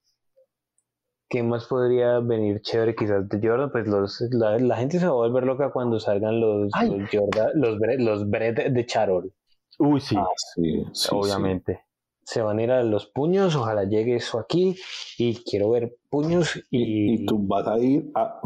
¿Qué 1.28 1.42
más 1.42 1.66
podría 1.66 2.20
venir 2.20 2.60
chévere 2.62 2.94
quizás 2.94 3.28
de 3.28 3.40
Jordan? 3.44 3.72
Pues 3.72 3.88
los, 3.88 4.20
la, 4.30 4.56
la 4.58 4.76
gente 4.76 5.00
se 5.00 5.06
va 5.06 5.10
a 5.12 5.14
volver 5.14 5.42
loca 5.42 5.72
cuando 5.72 5.98
salgan 5.98 6.40
los, 6.40 6.70
los 6.88 7.10
Jordan, 7.12 7.50
los, 7.54 7.76
bre- 7.78 7.98
los 7.98 8.30
Bret 8.30 8.72
de 8.72 8.86
Charol. 8.86 9.32
Uy, 9.80 10.00
sí, 10.00 10.14
Ah, 10.16 10.26
sí, 10.54 10.84
sí, 10.92 11.08
obviamente. 11.10 11.85
Se 12.26 12.42
van 12.42 12.58
a 12.58 12.62
ir 12.64 12.72
a 12.72 12.82
los 12.82 13.06
puños, 13.06 13.54
ojalá 13.54 13.84
llegue 13.84 14.16
eso 14.16 14.40
aquí 14.40 14.76
y 15.16 15.44
quiero 15.44 15.70
ver 15.70 15.96
puños 16.10 16.56
y... 16.70 17.22
Y 17.22 17.26
tú 17.26 17.38
vas 17.46 17.68
a 17.68 17.78
ir 17.78 18.10
a. 18.16 18.40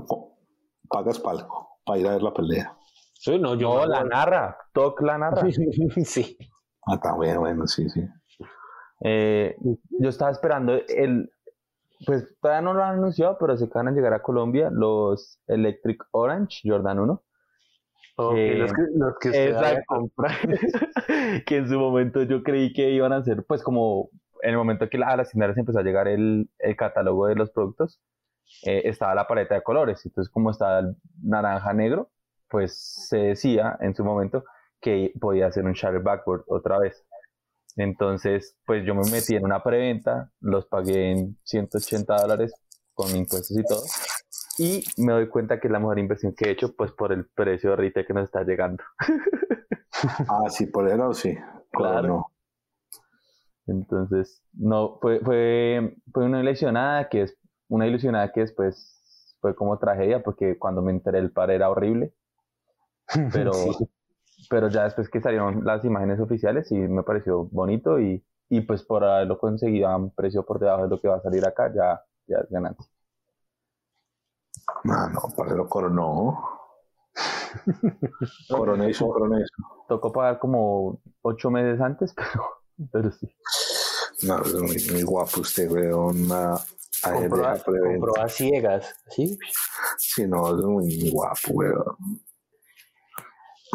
Pagas 0.86 1.18
palco 1.18 1.78
para 1.86 1.98
ir 1.98 2.06
a 2.06 2.12
ver 2.12 2.22
la 2.22 2.34
pelea. 2.34 2.76
Sí, 3.14 3.38
no, 3.38 3.54
yo 3.54 3.74
No, 3.74 3.86
la 3.86 4.04
narra. 4.04 4.58
Toc 4.74 5.00
la 5.00 5.16
narra. 5.16 5.42
sí. 6.04 6.36
Ah, 6.86 6.96
está 6.96 7.14
bueno, 7.14 7.40
bueno, 7.40 7.66
sí, 7.66 7.88
sí. 7.88 8.02
Eh, 9.02 9.56
yo 9.98 10.08
estaba 10.10 10.30
esperando 10.30 10.74
el. 10.74 11.32
Pues 12.04 12.36
todavía 12.38 12.60
no 12.60 12.74
lo 12.74 12.84
han 12.84 12.98
anunciado, 12.98 13.38
pero 13.40 13.56
se 13.56 13.66
van 13.66 13.88
a 13.88 13.92
llegar 13.92 14.12
a 14.12 14.22
Colombia 14.22 14.68
los 14.70 15.40
Electric 15.46 16.04
Orange 16.10 16.60
Jordan 16.64 16.98
1. 16.98 17.22
Eh, 18.36 18.54
los 18.56 18.72
que, 18.72 18.82
los 18.94 19.18
que 19.18 19.28
usted 19.28 19.54
vaya 19.54 19.66
a 19.66 19.70
exacto. 19.72 19.94
comprar. 19.94 20.32
que 21.46 21.56
en 21.56 21.68
su 21.68 21.78
momento 21.78 22.22
yo 22.22 22.42
creí 22.42 22.72
que 22.72 22.90
iban 22.90 23.12
a 23.12 23.22
ser, 23.22 23.44
pues 23.46 23.62
como 23.62 24.10
en 24.42 24.50
el 24.50 24.56
momento 24.56 24.88
que 24.88 24.98
a 25.02 25.16
las 25.16 25.30
tiendas 25.30 25.56
empezó 25.56 25.78
a 25.78 25.82
llegar 25.82 26.08
el, 26.08 26.48
el 26.58 26.76
catálogo 26.76 27.26
de 27.26 27.34
los 27.34 27.50
productos, 27.50 28.00
eh, 28.64 28.82
estaba 28.84 29.14
la 29.14 29.26
paleta 29.26 29.54
de 29.54 29.62
colores. 29.62 30.04
Entonces, 30.04 30.30
como 30.32 30.50
estaba 30.50 30.80
el 30.80 30.96
naranja 31.22 31.72
negro, 31.72 32.10
pues 32.48 33.06
se 33.08 33.18
decía 33.18 33.76
en 33.80 33.94
su 33.94 34.04
momento 34.04 34.44
que 34.80 35.12
podía 35.20 35.46
hacer 35.46 35.64
un 35.64 35.72
shadow 35.72 36.02
backward 36.02 36.42
otra 36.46 36.78
vez. 36.78 37.04
Entonces, 37.76 38.56
pues 38.66 38.84
yo 38.84 38.94
me 38.94 39.08
metí 39.10 39.36
en 39.36 39.44
una 39.44 39.62
preventa, 39.62 40.30
los 40.40 40.66
pagué 40.66 41.12
en 41.12 41.38
180 41.44 42.16
dólares 42.16 42.52
con 42.94 43.14
impuestos 43.14 43.56
y 43.56 43.62
todo. 43.62 43.82
Y 44.60 44.84
me 44.98 45.12
doy 45.12 45.28
cuenta 45.28 45.58
que 45.58 45.68
es 45.68 45.72
la 45.72 45.78
mejor 45.78 45.98
inversión 45.98 46.34
que 46.34 46.48
he 46.48 46.52
hecho, 46.52 46.74
pues 46.76 46.92
por 46.92 47.12
el 47.12 47.26
precio 47.26 47.70
de 47.70 47.76
retail 47.76 48.06
que 48.06 48.12
nos 48.14 48.24
está 48.24 48.44
llegando. 48.44 48.82
Ah, 50.28 50.48
sí, 50.50 50.66
por 50.66 50.88
el 50.88 50.98
lado 50.98 51.12
sí. 51.14 51.36
Claro. 51.72 52.08
No. 52.08 52.26
Entonces, 53.66 54.42
no, 54.52 54.98
fue, 55.00 55.20
fue, 55.20 55.96
fue 56.12 56.24
una 56.24 56.40
ilusionada 56.40 57.08
que 57.08 57.22
es 57.22 57.36
una 57.68 57.86
ilusionada 57.86 58.32
que 58.32 58.40
después 58.40 59.36
fue 59.40 59.54
como 59.54 59.78
tragedia, 59.78 60.22
porque 60.22 60.58
cuando 60.58 60.82
me 60.82 60.90
enteré 60.92 61.18
el 61.18 61.32
par 61.32 61.50
era 61.50 61.70
horrible, 61.70 62.12
pero, 63.32 63.52
Sí. 63.52 63.88
pero 64.50 64.68
ya 64.68 64.84
después 64.84 65.08
que 65.10 65.20
salieron 65.20 65.64
las 65.64 65.84
imágenes 65.84 66.20
oficiales 66.20 66.68
sí 66.68 66.76
me 66.76 67.02
pareció 67.04 67.44
bonito 67.46 68.00
y, 68.00 68.24
y 68.48 68.62
pues 68.62 68.82
por 68.84 69.04
haberlo 69.04 69.38
conseguido 69.38 69.88
a 69.88 69.96
un 69.96 70.10
precio 70.14 70.44
por 70.46 70.58
debajo 70.60 70.84
de 70.84 70.88
lo 70.90 71.00
que 71.00 71.08
va 71.08 71.16
a 71.16 71.22
salir 71.22 71.44
acá, 71.46 71.72
ya, 71.74 72.02
ya 72.26 72.38
es 72.38 72.50
ganancia. 72.50 72.86
Ah, 74.84 75.08
no, 75.12 75.34
para 75.36 75.54
lo 75.54 75.68
coronó. 75.68 76.38
Coronation, 78.48 79.08
coronation. 79.10 79.66
Tocó 79.88 80.12
pagar 80.12 80.38
como 80.38 81.00
ocho 81.22 81.50
meses 81.50 81.80
antes, 81.80 82.14
pero, 82.16 82.44
pero 82.92 83.10
sí. 83.10 83.28
No, 84.22 84.40
es 84.42 84.54
muy, 84.54 84.76
muy 84.92 85.02
guapo 85.02 85.40
usted, 85.40 85.70
weón. 85.70 86.28
Compró 87.02 87.46
a, 87.46 87.58
compró 87.58 88.12
a 88.18 88.28
ciegas, 88.28 88.94
¿sí? 89.08 89.38
Sí, 89.98 90.26
no, 90.26 90.48
es 90.48 90.64
muy 90.64 91.10
guapo, 91.10 91.52
weón. 91.52 91.96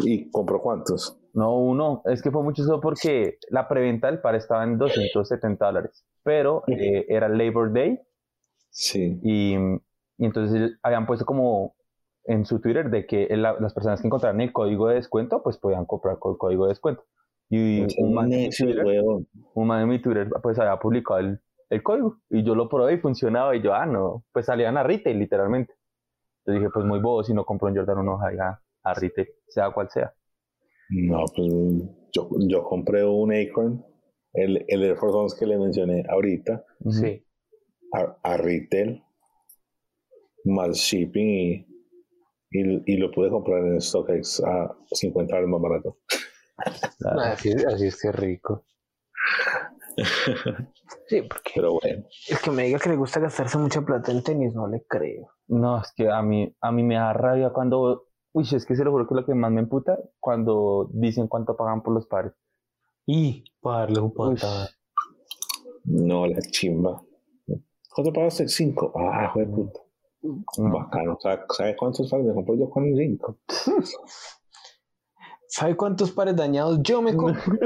¿Y 0.04 0.30
compró 0.30 0.60
cuántos? 0.60 1.18
No, 1.34 1.56
uno, 1.58 2.02
es 2.06 2.22
que 2.22 2.30
fue 2.30 2.42
mucho 2.42 2.62
eso 2.62 2.80
porque 2.80 3.38
la 3.50 3.68
preventa 3.68 4.06
del 4.06 4.20
par 4.20 4.34
estaba 4.34 4.64
en 4.64 4.78
270 4.78 5.66
dólares, 5.66 6.04
pero 6.22 6.62
eh, 6.68 7.04
era 7.08 7.28
Labor 7.28 7.72
Day 7.72 8.00
Sí. 8.70 9.18
y, 9.22 9.56
y 10.18 10.26
entonces 10.26 10.56
ellos 10.56 10.70
habían 10.82 11.06
puesto 11.06 11.24
como 11.26 11.74
en 12.24 12.44
su 12.44 12.60
Twitter 12.60 12.90
de 12.90 13.06
que 13.06 13.28
la- 13.36 13.56
las 13.60 13.72
personas 13.74 14.00
que 14.00 14.08
encontraran 14.08 14.40
el 14.40 14.52
código 14.52 14.88
de 14.88 14.96
descuento 14.96 15.42
pues 15.42 15.58
podían 15.58 15.86
comprar 15.86 16.18
con 16.18 16.32
el 16.32 16.38
código 16.38 16.64
de 16.64 16.70
descuento. 16.70 17.04
Y 17.48 17.86
un 18.02 18.12
man, 18.14 18.24
en 18.32 18.38
mi 18.38 18.44
Necio, 18.46 18.66
Twitter, 18.66 18.84
weón. 18.84 19.28
un 19.54 19.66
man 19.66 19.82
en 19.82 19.88
mi 19.88 20.00
Twitter 20.02 20.28
pues 20.42 20.58
había 20.58 20.76
publicado 20.78 21.20
el, 21.20 21.40
el 21.70 21.82
código 21.82 22.18
y 22.30 22.42
yo 22.42 22.54
lo 22.56 22.68
probé 22.68 22.94
y 22.94 22.98
funcionaba 22.98 23.54
y 23.54 23.62
yo, 23.62 23.72
ah, 23.74 23.86
no, 23.86 24.24
pues 24.32 24.46
salían 24.46 24.76
a 24.76 24.82
retail 24.82 25.18
literalmente. 25.18 25.74
Entonces 26.40 26.62
dije, 26.62 26.70
pues 26.72 26.84
muy 26.86 26.98
bobo 27.00 27.22
si 27.22 27.32
no 27.34 27.44
compro 27.44 27.68
un 27.68 27.76
Jordan 27.76 27.98
1 27.98 28.18
a, 28.40 28.60
a 28.82 28.94
retail, 28.94 29.28
sea 29.48 29.70
cual 29.70 29.88
sea. 29.90 30.12
No, 30.90 31.24
pues 31.34 31.48
yo, 32.12 32.28
yo 32.48 32.62
compré 32.64 33.04
un 33.04 33.32
Acorn, 33.32 33.84
el, 34.32 34.64
el 34.68 34.82
Air 34.84 34.96
Force 34.96 35.16
One 35.16 35.28
que 35.38 35.46
le 35.46 35.58
mencioné 35.58 36.04
ahorita. 36.08 36.64
Sí. 36.90 37.24
a, 37.92 38.16
a 38.22 38.36
retail, 38.36 39.02
más 40.46 40.76
shipping 40.76 41.28
y, 41.28 41.66
y, 42.50 42.82
y 42.86 42.96
lo 42.96 43.10
pude 43.10 43.30
comprar 43.30 43.64
en 43.66 43.80
StockX 43.80 44.42
a 44.44 44.74
50 44.92 45.34
dólares 45.34 45.50
más 45.50 45.60
barato. 45.60 45.98
Así, 47.20 47.52
así 47.52 47.86
es 47.88 48.00
que 48.00 48.12
rico. 48.12 48.64
Sí, 51.08 51.22
porque 51.22 51.52
Pero 51.54 51.78
bueno, 51.80 52.04
es 52.28 52.40
que 52.40 52.50
me 52.50 52.64
diga 52.64 52.78
que 52.78 52.88
le 52.88 52.96
gusta 52.96 53.20
gastarse 53.20 53.58
mucha 53.58 53.82
plata 53.82 54.10
en 54.10 54.22
tenis, 54.22 54.54
no 54.54 54.66
le 54.66 54.84
creo. 54.88 55.30
No, 55.46 55.80
es 55.80 55.92
que 55.96 56.10
a 56.10 56.20
mí, 56.22 56.54
a 56.60 56.72
mí 56.72 56.82
me 56.82 56.96
da 56.96 57.12
rabia 57.12 57.50
cuando, 57.50 58.06
uy, 58.32 58.46
es 58.50 58.66
que 58.66 58.74
se 58.74 58.84
lo 58.84 58.90
juro 58.90 59.06
que 59.06 59.14
lo 59.14 59.24
que 59.24 59.34
más 59.34 59.52
me 59.52 59.60
emputa 59.60 59.98
cuando 60.18 60.90
dicen 60.92 61.28
cuánto 61.28 61.56
pagan 61.56 61.82
por 61.82 61.94
los 61.94 62.06
pares. 62.06 62.32
Y 63.06 63.44
para 63.60 63.80
darle 63.80 64.00
un 64.00 64.12
patada. 64.12 64.68
no 65.84 66.26
la 66.26 66.40
chimba. 66.40 67.02
¿Cuánto 67.94 68.12
pagaste? 68.12 68.48
5. 68.48 68.92
Ah, 68.96 69.30
joder, 69.32 69.48
puta. 69.48 69.80
No. 70.58 70.72
Bacano. 70.72 71.18
¿Sabe, 71.20 71.42
sabe 71.56 71.76
cuántos 71.76 72.10
pares 72.10 72.26
me 72.26 72.34
compré 72.34 72.58
yo 72.58 72.70
con 72.70 72.84
el 72.84 72.96
5? 73.18 73.38
¿Sabe 75.48 75.76
cuántos 75.76 76.12
pares 76.12 76.36
dañados 76.36 76.80
yo 76.82 77.02
me 77.02 77.16
compro? 77.16 77.42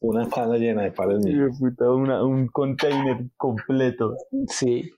Una 0.00 0.28
casa 0.28 0.56
llena 0.56 0.82
de 0.82 0.92
pares 0.92 1.24
míos. 1.24 1.58
de 1.58 1.70
puta, 1.70 1.90
una- 1.90 2.24
un 2.24 2.48
container 2.48 3.24
completo. 3.36 4.14
Sí. 4.48 4.90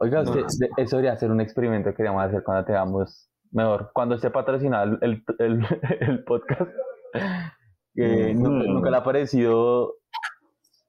Oiga, 0.00 0.22
No. 0.22 0.30
usted- 0.32 0.68
eso 0.76 0.96
debería 0.96 1.16
ser 1.16 1.30
un 1.30 1.40
experimento 1.40 1.90
que 1.90 1.96
queríamos 1.96 2.22
hacer 2.24 2.42
cuando 2.44 2.64
tengamos, 2.64 3.30
mejor, 3.50 3.90
cuando 3.94 4.14
esté 4.16 4.30
patrocinado 4.30 4.98
el, 5.00 5.24
el, 5.38 5.66
el 6.00 6.24
podcast. 6.24 6.70
Mm. 7.94 8.42
nunca, 8.42 8.66
nunca 8.70 8.90
le 8.90 8.96
ha 8.98 9.04
parecido 9.04 9.94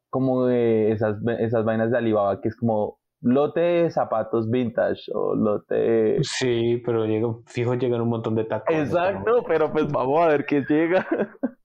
como 0.10 0.46
de 0.46 0.92
esas, 0.92 1.18
esas 1.40 1.64
vainas 1.66 1.92
de 1.92 1.98
Alibaba, 1.98 2.40
que 2.42 2.48
es 2.50 2.56
como 2.56 3.00
lote 3.22 3.60
de 3.60 3.90
zapatos 3.92 4.50
vintage 4.50 5.02
o 5.14 5.36
lote 5.36 5.76
de... 5.76 6.20
Sí, 6.24 6.82
pero 6.86 7.06
llega, 7.06 7.28
fijo 7.46 7.74
llegan 7.74 8.02
un 8.02 8.10
montón 8.10 8.36
de 8.36 8.44
tacones. 8.46 8.90
Exacto, 8.90 9.44
pero 9.48 9.72
pues 9.72 9.92
vamos 9.92 10.20
a 10.22 10.28
ver 10.28 10.46
qué 10.46 10.64
llega. 10.68 11.08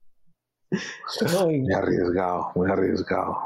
Muy 1.45 1.71
arriesgado, 1.71 2.51
muy 2.55 2.71
arriesgado. 2.71 3.37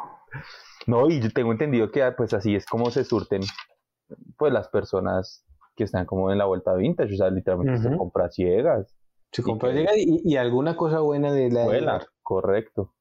No, 0.85 1.09
y 1.09 1.19
yo 1.19 1.29
tengo 1.31 1.51
entendido 1.51 1.91
que 1.91 2.09
pues 2.15 2.33
así 2.33 2.55
es 2.55 2.65
como 2.65 2.89
se 2.91 3.03
surten 3.03 3.41
pues 4.37 4.53
las 4.53 4.69
personas 4.69 5.45
que 5.75 5.83
están 5.83 6.05
como 6.05 6.31
en 6.31 6.37
la 6.37 6.45
vuelta 6.45 6.73
vintage, 6.73 7.13
o 7.13 7.17
sea, 7.17 7.29
literalmente 7.29 7.77
se 7.81 7.97
compra 7.97 8.29
ciegas. 8.29 8.95
que- 9.43 9.43
llega 9.73 9.91
y, 9.97 10.21
y 10.23 10.37
alguna 10.37 10.77
cosa 10.77 11.01
buena 11.01 11.31
de 11.33 11.49
la 11.51 11.65
Vuela, 11.65 12.05
correcto. 12.23 12.93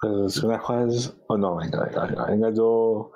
Pues 0.00 0.42
una 0.42 0.58
cosa 0.58 0.84
es, 0.84 1.16
oh, 1.28 1.36
no, 1.38 1.56
venga, 1.56 1.84
venga, 1.84 2.06
venga, 2.06 2.26
venga, 2.26 2.50
yo 2.50 3.12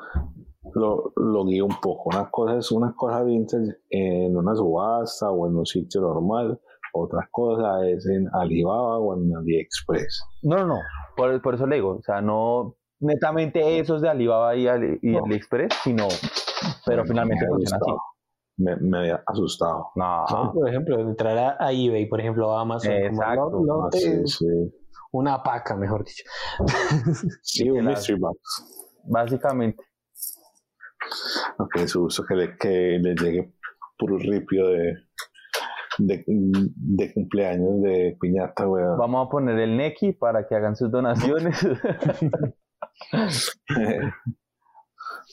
lo, 0.74 1.12
lo 1.16 1.44
guío 1.44 1.66
un 1.66 1.76
poco. 1.80 2.10
Una 2.10 2.30
cosa 2.30 2.56
es 2.58 2.70
una 2.72 2.94
cosa 2.96 3.22
vintage 3.24 3.76
en 3.90 4.36
una 4.36 4.54
subasta 4.54 5.30
o 5.30 5.46
en 5.48 5.56
un 5.56 5.66
sitio 5.66 6.00
normal. 6.00 6.60
Otra 6.94 7.28
cosa 7.30 7.86
es 7.86 8.06
en 8.06 8.26
Alibaba 8.32 8.98
o 8.98 9.14
en 9.16 9.34
AliExpress. 9.36 10.22
No, 10.42 10.56
no, 10.56 10.66
no, 10.66 10.78
por, 11.16 11.40
por 11.42 11.54
eso 11.54 11.66
le 11.66 11.76
digo, 11.76 11.96
o 11.98 12.02
sea, 12.02 12.20
no 12.22 12.76
netamente 13.00 13.78
esos 13.78 14.00
de 14.00 14.08
Alibaba 14.08 14.56
y, 14.56 14.66
Ali- 14.66 14.98
y 15.02 15.10
No. 15.12 15.24
AliExpress, 15.24 15.72
sino, 15.84 16.06
pero 16.86 17.04
finalmente 17.04 17.44
Me 17.46 17.54
había 17.54 17.68
funciona 17.68 17.76
así. 17.76 17.90
asustado. 17.90 17.98
Me, 18.56 18.76
me 18.76 18.98
había 18.98 19.22
asustado. 19.26 19.90
No, 19.94 20.52
por 20.54 20.68
ejemplo, 20.68 20.98
entrar 21.00 21.56
a, 21.60 21.72
eBay, 21.72 22.06
por 22.06 22.20
ejemplo, 22.20 22.56
a 22.56 22.62
Amazon, 22.62 22.90
como 22.92 23.06
Exacto. 23.06 23.50
no- 23.50 23.64
no 23.66 23.84
Ah, 23.84 23.88
sí, 23.92 24.26
sí. 24.26 24.46
Una 25.12 25.42
paca, 25.42 25.76
mejor 25.76 26.04
dicho. 26.04 26.24
Sí, 27.42 27.68
un 27.70 27.84
mystery 27.86 28.18
box. 28.18 28.38
básicamente. 29.04 29.82
Ok, 31.58 31.78
su 31.86 32.04
uso 32.04 32.24
que 32.24 32.34
le, 32.34 32.56
que 32.56 32.98
le 33.00 33.14
llegue 33.14 33.54
puro 33.98 34.18
ripio 34.18 34.68
de, 34.68 34.94
de, 35.98 36.24
de 36.26 37.12
cumpleaños 37.14 37.82
de 37.82 38.16
piñata, 38.20 38.68
weón. 38.68 38.98
Vamos 38.98 39.26
a 39.26 39.30
poner 39.30 39.58
el 39.58 39.76
Neki 39.76 40.12
para 40.12 40.46
que 40.46 40.54
hagan 40.54 40.76
sus 40.76 40.90
donaciones. 40.90 41.66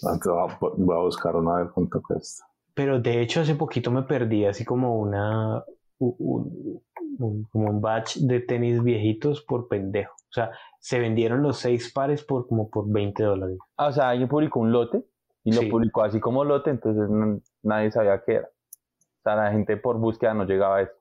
Voy 0.01 0.95
a, 0.95 1.01
buscar 1.01 1.35
una 1.35 1.55
a 1.55 1.57
ver 1.63 1.71
cuánto 1.73 2.01
cuesta. 2.01 2.45
Pero 2.73 2.99
de 2.99 3.21
hecho 3.21 3.41
hace 3.41 3.55
poquito 3.55 3.91
me 3.91 4.03
perdí 4.03 4.45
así 4.45 4.65
como 4.65 4.99
una 4.99 5.63
un, 5.99 6.81
un- 7.19 7.43
como 7.45 7.69
un 7.69 7.81
batch 7.81 8.17
de 8.17 8.39
tenis 8.41 8.83
viejitos 8.83 9.41
por 9.43 9.67
pendejo. 9.67 10.13
O 10.13 10.33
sea, 10.35 10.51
se 10.79 10.99
vendieron 10.99 11.41
los 11.41 11.57
seis 11.57 11.91
pares 11.93 12.23
por 12.23 12.47
como 12.47 12.69
por 12.69 12.91
20 12.91 13.23
dólares. 13.23 13.57
Ah, 13.77 13.87
o 13.87 13.91
sea, 13.91 14.09
alguien 14.09 14.27
publicó 14.27 14.59
un 14.59 14.71
lote 14.71 15.05
y 15.43 15.53
lo 15.53 15.61
Sí. 15.61 15.67
publicó 15.69 16.03
así 16.03 16.19
como 16.19 16.43
lote, 16.43 16.71
entonces 16.71 17.09
no- 17.09 17.39
nadie 17.63 17.91
sabía 17.91 18.21
qué 18.25 18.33
era. 18.35 18.47
O 18.47 19.21
sea, 19.23 19.35
la 19.35 19.51
gente 19.51 19.77
por 19.77 19.97
búsqueda 19.97 20.33
no 20.33 20.45
llegaba 20.45 20.77
a 20.77 20.81
eso. 20.81 20.93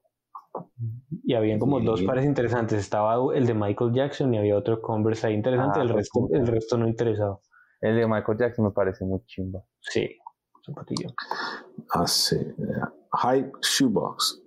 Y 1.25 1.35
habían 1.35 1.59
como 1.59 1.81
Sí. 1.81 1.85
dos 1.87 2.03
pares 2.05 2.25
interesantes. 2.25 2.79
Estaba 2.79 3.17
el 3.35 3.45
de 3.47 3.55
Michael 3.55 3.93
Jackson 3.93 4.33
y 4.35 4.39
había 4.39 4.57
otro 4.57 4.81
Converse 4.81 5.27
ahí 5.27 5.35
interesante. 5.35 5.81
Ah, 5.81 5.83
el, 5.83 5.89
resto, 5.89 6.29
el 6.33 6.47
resto 6.47 6.79
no 6.79 6.87
interesaba. 6.87 7.41
El 7.81 7.97
de 7.97 8.07
Michael 8.07 8.39
Jackson 8.39 8.67
me 8.67 8.71
parece 8.71 9.05
muy 9.05 9.21
chimba. 9.27 9.61
Sí, 9.81 10.17
zapatillo. 10.65 11.09
Ah, 11.93 12.07
sí. 12.07 12.37
Hype 13.23 13.51
Shoebox. 13.63 14.44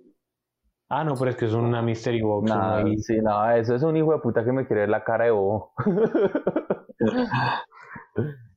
Ah, 0.90 1.04
no, 1.04 1.14
pero 1.16 1.30
es 1.30 1.36
que 1.36 1.44
es 1.44 1.52
una 1.52 1.82
mystery 1.82 2.22
box. 2.22 2.48
Nah, 2.48 2.82
sí, 2.98 3.18
no, 3.22 3.50
eso 3.50 3.74
es 3.74 3.82
un 3.82 3.96
hijo 3.96 4.12
de 4.12 4.20
puta 4.20 4.44
que 4.44 4.52
me 4.52 4.66
quiere 4.66 4.82
ver 4.82 4.90
la 4.90 5.04
cara 5.04 5.26
de 5.26 5.30
bobo. 5.32 5.72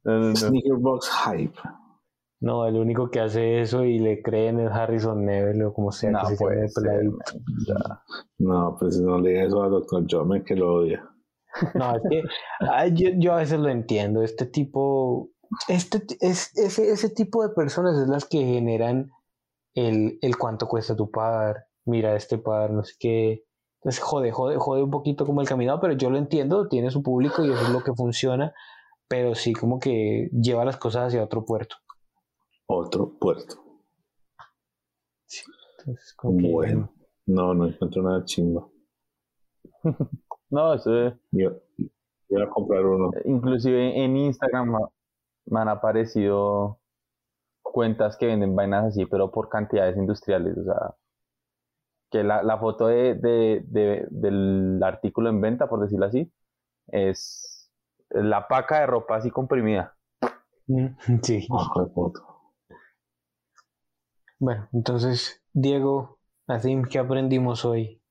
No, 0.04 0.14
no, 0.14 0.30
no. 0.30 0.36
Sneaker 0.36 0.78
Box 0.78 1.10
Hype. 1.26 1.54
No, 2.40 2.66
el 2.66 2.76
único 2.76 3.12
que 3.12 3.20
hace 3.20 3.62
eso 3.62 3.84
y 3.84 4.00
le 4.00 4.24
creen 4.24 4.60
es 4.60 4.72
Harrison 4.72 5.24
Neville 5.24 5.66
o 5.66 5.74
como 5.74 5.92
sea 5.92 6.10
No, 6.10 6.22
que 6.22 6.36
se 6.36 6.38
ser, 6.38 6.70
peladito. 6.74 7.18
Ya. 7.68 8.02
No, 8.40 8.76
pues 8.80 9.00
no 9.00 9.20
le 9.20 9.30
digas 9.30 9.48
eso 9.50 9.62
al 9.62 9.70
doctor 9.70 10.06
Jome 10.10 10.44
que 10.44 10.56
lo 10.56 10.74
odia. 10.74 11.08
No, 11.76 11.96
es 11.96 12.02
que 12.10 12.24
ay, 12.62 12.94
yo, 12.96 13.10
yo 13.18 13.34
a 13.34 13.38
veces 13.38 13.60
lo 13.60 13.70
entiendo. 13.70 14.24
Este 14.24 14.48
tipo, 14.48 15.30
este, 15.68 16.02
es, 16.20 16.58
ese, 16.58 16.92
ese 16.92 17.10
tipo 17.10 17.48
de 17.48 17.54
personas 17.54 17.96
es 18.00 18.08
las 18.08 18.26
que 18.26 18.40
generan 18.40 19.12
el, 19.76 20.18
el 20.24 20.38
cuánto 20.38 20.68
cuesta 20.68 20.96
tu 20.96 21.12
par. 21.12 21.68
Mira 21.86 22.16
este 22.16 22.38
par, 22.38 22.72
no 22.72 22.84
sé 22.84 22.94
qué. 23.00 23.44
Entonces 23.80 24.02
jode, 24.04 24.32
jode, 24.32 24.58
jode 24.58 24.84
un 24.84 24.92
poquito 24.92 25.26
como 25.26 25.42
el 25.42 25.48
caminado, 25.48 25.80
pero 25.80 25.94
yo 25.94 26.10
lo 26.10 26.18
entiendo, 26.18 26.68
tiene 26.68 26.92
su 26.92 27.02
público 27.02 27.44
y 27.44 27.52
eso 27.52 27.62
es 27.64 27.70
lo 27.70 27.82
que 27.84 27.94
funciona. 27.94 28.54
Pero 29.08 29.34
sí, 29.36 29.54
como 29.54 29.80
que 29.80 30.30
lleva 30.32 30.64
las 30.66 30.78
cosas 30.78 31.08
hacia 31.08 31.24
otro 31.24 31.44
puerto. 31.46 31.76
Otro 32.68 33.18
puerto. 33.20 33.56
Entonces, 35.80 36.14
como 36.16 36.38
que- 36.38 36.52
Bueno. 36.52 36.94
No, 37.26 37.54
no 37.54 37.68
encuentro 37.68 38.02
nada 38.04 38.24
chimba. 38.26 38.68
No, 40.50 40.74
eso 40.74 41.08
es- 41.08 41.14
Yo, 41.32 41.50
yo 41.78 41.88
voy 42.30 42.42
a 42.42 42.50
comprar 42.50 42.86
uno. 42.86 43.10
inclusive 43.24 44.04
en 44.04 44.18
Instagram 44.18 44.76
me 45.46 45.60
han 45.62 45.70
aparecido 45.70 46.80
cuentas 47.62 48.18
que 48.18 48.26
venden 48.26 48.54
vainas 48.54 48.88
así, 48.88 49.06
pero 49.06 49.32
por 49.32 49.48
cantidades 49.48 49.96
industriales. 49.96 50.58
O 50.58 50.64
sea, 50.66 50.96
que 52.12 52.24
la, 52.24 52.44
la 52.44 52.58
foto 52.60 52.88
de, 52.88 53.16
de- 53.16 53.64
de- 53.68 54.08
del 54.12 54.82
artículo 54.84 55.30
en 55.30 55.42
venta, 55.42 55.68
por 55.70 55.82
decirlo 55.82 56.06
así, 56.08 56.32
es 56.88 57.72
la 58.12 58.48
paca 58.48 58.82
de 58.82 58.88
ropa 58.88 59.18
así 59.18 59.32
comprimida. 59.32 59.96
Sí. 61.24 61.48
De 61.76 61.86
puta. 61.94 62.22
Bueno, 64.40 64.68
entonces, 64.74 65.42
Diego, 65.54 66.20
Azim, 66.46 66.84
¿qué 66.84 67.00
aprendimos 67.00 67.64
hoy? 67.64 68.02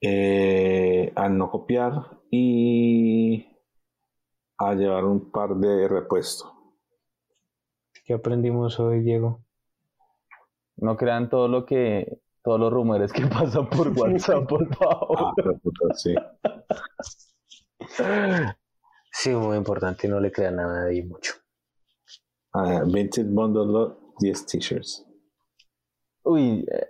Eh, 0.00 1.12
a 1.16 1.28
no 1.28 1.50
copiar 1.50 1.92
y 2.30 3.46
a 4.58 4.74
llevar 4.74 5.06
un 5.06 5.30
par 5.30 5.56
de 5.56 5.88
repuesto. 5.88 6.52
¿Qué 8.04 8.14
aprendimos 8.14 8.80
hoy, 8.80 9.00
Diego? 9.02 9.44
No 10.76 10.96
crean 10.96 11.30
todo 11.30 11.48
lo 11.48 11.64
que, 11.64 12.20
todos 12.42 12.60
los 12.60 12.72
rumores 12.72 13.12
que 13.12 13.26
pasan 13.26 13.68
por 13.68 13.88
WhatsApp, 13.88 14.46
por 14.46 14.66
favor. 14.74 15.18
Ah, 15.18 15.94
sí. 15.94 16.14
Sí, 19.12 19.30
muy 19.30 19.56
importante, 19.56 20.06
no 20.08 20.20
le 20.20 20.30
crean 20.30 20.60
a 20.60 20.66
nadie 20.66 21.02
mucho. 21.04 21.32
Ah, 22.52 22.82
Vintage 22.84 23.28
Bundle 23.28 23.66
Lot, 23.66 23.98
10 24.20 24.46
t-shirts. 24.46 25.06
Uy, 26.22 26.66
eh, 26.70 26.86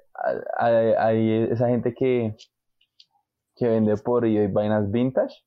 hay, 0.58 0.92
hay 0.98 1.48
esa 1.50 1.68
gente 1.68 1.94
que, 1.94 2.36
que 3.54 3.68
vende 3.68 3.96
por 3.96 4.24
eBay 4.24 4.48
vainas 4.48 4.90
vintage. 4.90 5.44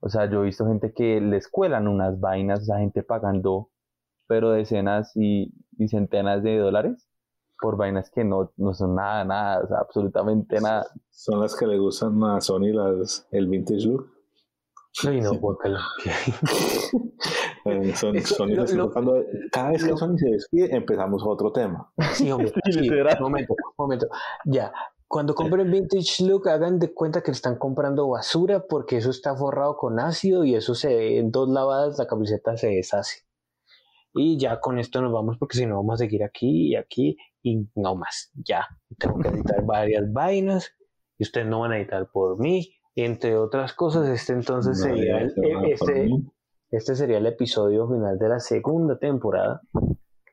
O 0.00 0.08
sea, 0.08 0.28
yo 0.30 0.42
he 0.42 0.46
visto 0.46 0.66
gente 0.66 0.92
que 0.92 1.20
les 1.20 1.48
cuelan 1.48 1.88
unas 1.88 2.20
vainas, 2.20 2.62
esa 2.62 2.78
gente 2.78 3.02
pagando, 3.02 3.70
pero 4.26 4.50
decenas 4.50 5.12
y, 5.16 5.54
y 5.78 5.88
centenas 5.88 6.42
de 6.42 6.58
dólares 6.58 7.08
por 7.60 7.76
vainas 7.76 8.10
que 8.10 8.24
no, 8.24 8.52
no 8.56 8.74
son 8.74 8.94
nada, 8.94 9.24
nada, 9.24 9.62
o 9.64 9.68
sea, 9.68 9.78
absolutamente 9.78 10.60
nada. 10.60 10.86
Son 11.10 11.40
las 11.40 11.54
que 11.56 11.66
le 11.66 11.78
gustan 11.78 12.22
a 12.24 12.40
Sony, 12.40 12.72
las, 12.72 13.26
el 13.30 13.46
vintage 13.48 13.86
look. 13.86 14.10
Ay, 15.06 15.20
no, 15.20 15.34
guácala. 15.40 15.80
Eh, 17.64 17.94
son- 17.96 18.16
Eso, 18.16 18.34
Sony 18.36 18.48
lo- 18.48 18.64
lo- 18.66 18.88
tocando- 18.88 19.24
cada 19.50 19.70
vez 19.70 19.84
que 19.84 19.96
Sony 19.96 20.16
se 20.18 20.28
despide, 20.30 20.76
empezamos 20.76 21.22
otro 21.24 21.50
tema. 21.52 21.90
Sí, 22.12 22.30
hombre, 22.30 22.52
Sí, 22.70 22.90
momento, 23.20 23.54
momento. 23.78 24.06
Ya, 24.44 24.72
cuando 25.08 25.34
compren 25.34 25.70
Vintage 25.70 26.24
Look, 26.24 26.48
hagan 26.48 26.78
de 26.78 26.92
cuenta 26.92 27.22
que 27.22 27.30
están 27.30 27.56
comprando 27.56 28.08
basura 28.08 28.64
porque 28.68 28.98
eso 28.98 29.10
está 29.10 29.34
forrado 29.36 29.76
con 29.76 29.98
ácido 30.00 30.44
y 30.44 30.54
eso 30.54 30.74
se 30.74 31.18
en 31.18 31.30
dos 31.30 31.48
lavadas 31.48 31.98
la 31.98 32.06
camiseta 32.06 32.56
se 32.56 32.68
deshace. 32.68 33.23
Y 34.14 34.38
ya 34.38 34.60
con 34.60 34.78
esto 34.78 35.00
nos 35.02 35.12
vamos 35.12 35.36
porque 35.38 35.58
si 35.58 35.66
no 35.66 35.76
vamos 35.76 35.94
a 35.94 36.04
seguir 36.04 36.22
aquí 36.24 36.68
y 36.72 36.76
aquí 36.76 37.16
y 37.42 37.68
no 37.74 37.96
más. 37.96 38.30
Ya, 38.34 38.66
tengo 38.98 39.18
que 39.18 39.28
editar 39.28 39.62
varias 39.66 40.12
vainas 40.12 40.72
y 41.18 41.24
ustedes 41.24 41.46
no 41.46 41.60
van 41.60 41.72
a 41.72 41.78
editar 41.78 42.08
por 42.12 42.38
mí. 42.38 42.74
Entre 42.96 43.36
otras 43.36 43.72
cosas, 43.72 44.08
este 44.08 44.32
entonces 44.34 44.78
No, 44.78 44.84
sería 44.84 45.18
el- 45.18 45.34
por 45.34 45.66
este, 45.68 46.08
este 46.70 46.94
sería 46.94 47.18
el 47.18 47.26
episodio 47.26 47.88
final 47.88 48.18
de 48.18 48.28
la 48.28 48.38
segunda 48.38 48.98
temporada. 48.98 49.60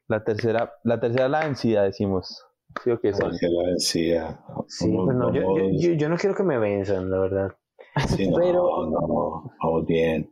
La 0.07 0.23
tercera, 0.23 0.73
la 0.83 0.99
tercera 0.99 1.27
la 1.27 1.39
vencida, 1.45 1.83
decimos. 1.83 2.45
¿Sí 2.83 2.91
o 2.91 2.99
qué 2.99 3.11
la 3.11 3.29
decía. 3.73 4.39
Sí, 4.67 4.95
pues 4.95 5.17
no, 5.17 5.33
yo, 5.33 5.95
yo- 5.95 6.09
no 6.09 6.17
quiero 6.17 6.35
que 6.35 6.43
me 6.43 6.57
venzan, 6.59 7.09
la 7.09 7.19
verdad. 7.19 7.51
sí, 8.07 8.29
no, 8.29 8.37
pero- 8.37 8.85
no, 8.89 9.51
vamos 9.61 9.85
bien. 9.87 10.29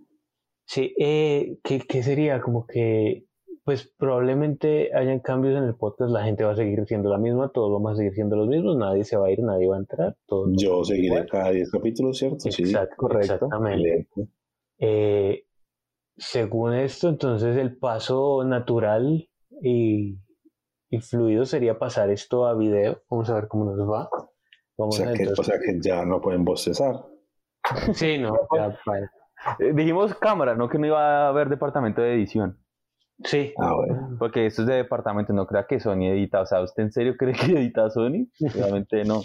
Sí, 0.65 0.93
eh, 0.99 1.57
¿qué, 1.63 1.79
qué 1.79 2.03
sería? 2.03 2.41
Como 2.41 2.67
que, 2.67 3.25
pues 3.69 3.93
probablemente 3.99 4.89
hayan 4.95 5.19
cambios 5.19 5.55
en 5.55 5.63
el 5.63 5.75
podcast, 5.75 6.09
la 6.11 6.23
gente 6.23 6.43
va 6.43 6.53
a 6.53 6.55
seguir 6.55 6.83
siendo 6.87 7.07
la 7.11 7.19
misma, 7.19 7.49
todos 7.49 7.71
vamos 7.71 7.91
a 7.91 7.95
seguir 7.97 8.13
siendo 8.15 8.35
los 8.35 8.47
mismos, 8.47 8.75
nadie 8.77 9.03
se 9.03 9.15
va 9.15 9.27
a 9.27 9.29
ir, 9.29 9.43
nadie 9.43 9.67
va 9.67 9.75
a 9.75 9.79
entrar, 9.79 10.17
todos 10.25 10.49
Yo 10.57 10.83
seguiré 10.83 11.05
igual. 11.17 11.27
cada 11.29 11.51
10 11.51 11.69
capítulos, 11.69 12.17
¿cierto? 12.17 12.39
Sí, 12.39 12.63
Exacto, 12.63 12.95
correcto. 12.97 13.33
Exactamente. 13.35 14.07
Eh, 14.79 15.45
según 16.17 16.73
esto, 16.73 17.09
entonces 17.09 17.57
el 17.57 17.77
paso 17.77 18.43
natural 18.43 19.29
y, 19.61 20.17
y 20.89 20.99
fluido 21.01 21.45
sería 21.45 21.77
pasar 21.77 22.09
esto 22.09 22.47
a 22.47 22.55
video. 22.55 23.03
Vamos 23.07 23.29
a 23.29 23.35
ver 23.35 23.47
cómo 23.47 23.65
nos 23.65 23.87
va. 23.87 24.09
O 24.77 24.91
sea, 24.91 25.09
a 25.09 25.13
que, 25.13 25.27
o 25.27 25.29
entonces- 25.29 25.45
sea 25.45 25.59
que 25.63 25.79
ya 25.79 26.03
no 26.05 26.19
pueden 26.19 26.43
bostezar. 26.43 27.05
Sí, 27.93 28.17
no, 28.17 28.35
ya, 28.55 28.75
vale. 28.83 29.09
Eh, 29.59 29.71
dijimos 29.73 30.15
cámara, 30.15 30.55
no 30.55 30.67
que 30.67 30.77
no 30.79 30.87
iba 30.87 31.25
a 31.25 31.29
haber 31.29 31.47
departamento 31.47 32.01
de 32.01 32.13
edición. 32.15 32.57
Sí, 33.23 33.53
Ah, 33.57 33.73
bueno. 33.75 34.15
Porque 34.17 34.45
esto 34.45 34.61
es 34.61 34.67
de 34.67 34.75
departamento, 34.75 35.33
no 35.33 35.45
crea 35.45 35.65
que 35.67 35.79
Sony 35.79 36.05
edita. 36.11 36.41
O 36.41 36.45
sea, 36.45 36.61
¿usted 36.61 36.83
en 36.83 36.91
serio 36.91 37.15
cree 37.17 37.33
que 37.33 37.51
edita 37.59 37.89
Sony? 37.89 38.27
Obviamente 38.41 39.03
no. 39.03 39.21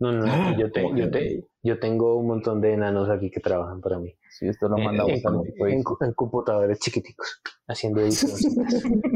no, 0.00 0.12
no, 0.12 0.58
yo, 0.58 0.70
te- 0.72 0.82
yo, 0.96 1.10
te- 1.10 1.44
yo 1.62 1.78
tengo 1.78 2.16
un 2.16 2.26
montón 2.26 2.60
de 2.60 2.72
enanos 2.74 3.08
aquí 3.10 3.30
que 3.30 3.40
trabajan 3.40 3.80
para 3.80 3.98
mí. 3.98 4.14
Sí, 4.30 4.48
esto 4.48 4.68
lo 4.68 4.78
En- 4.78 4.84
mandamos 4.84 5.12
en, 5.12 5.16
equipo 5.18 5.64
de 5.64 5.70
en- 5.70 5.76
edición. 5.78 5.96
en 6.00 6.12
computadores 6.14 6.78
chiquiticos, 6.80 7.40
haciendo 7.68 8.00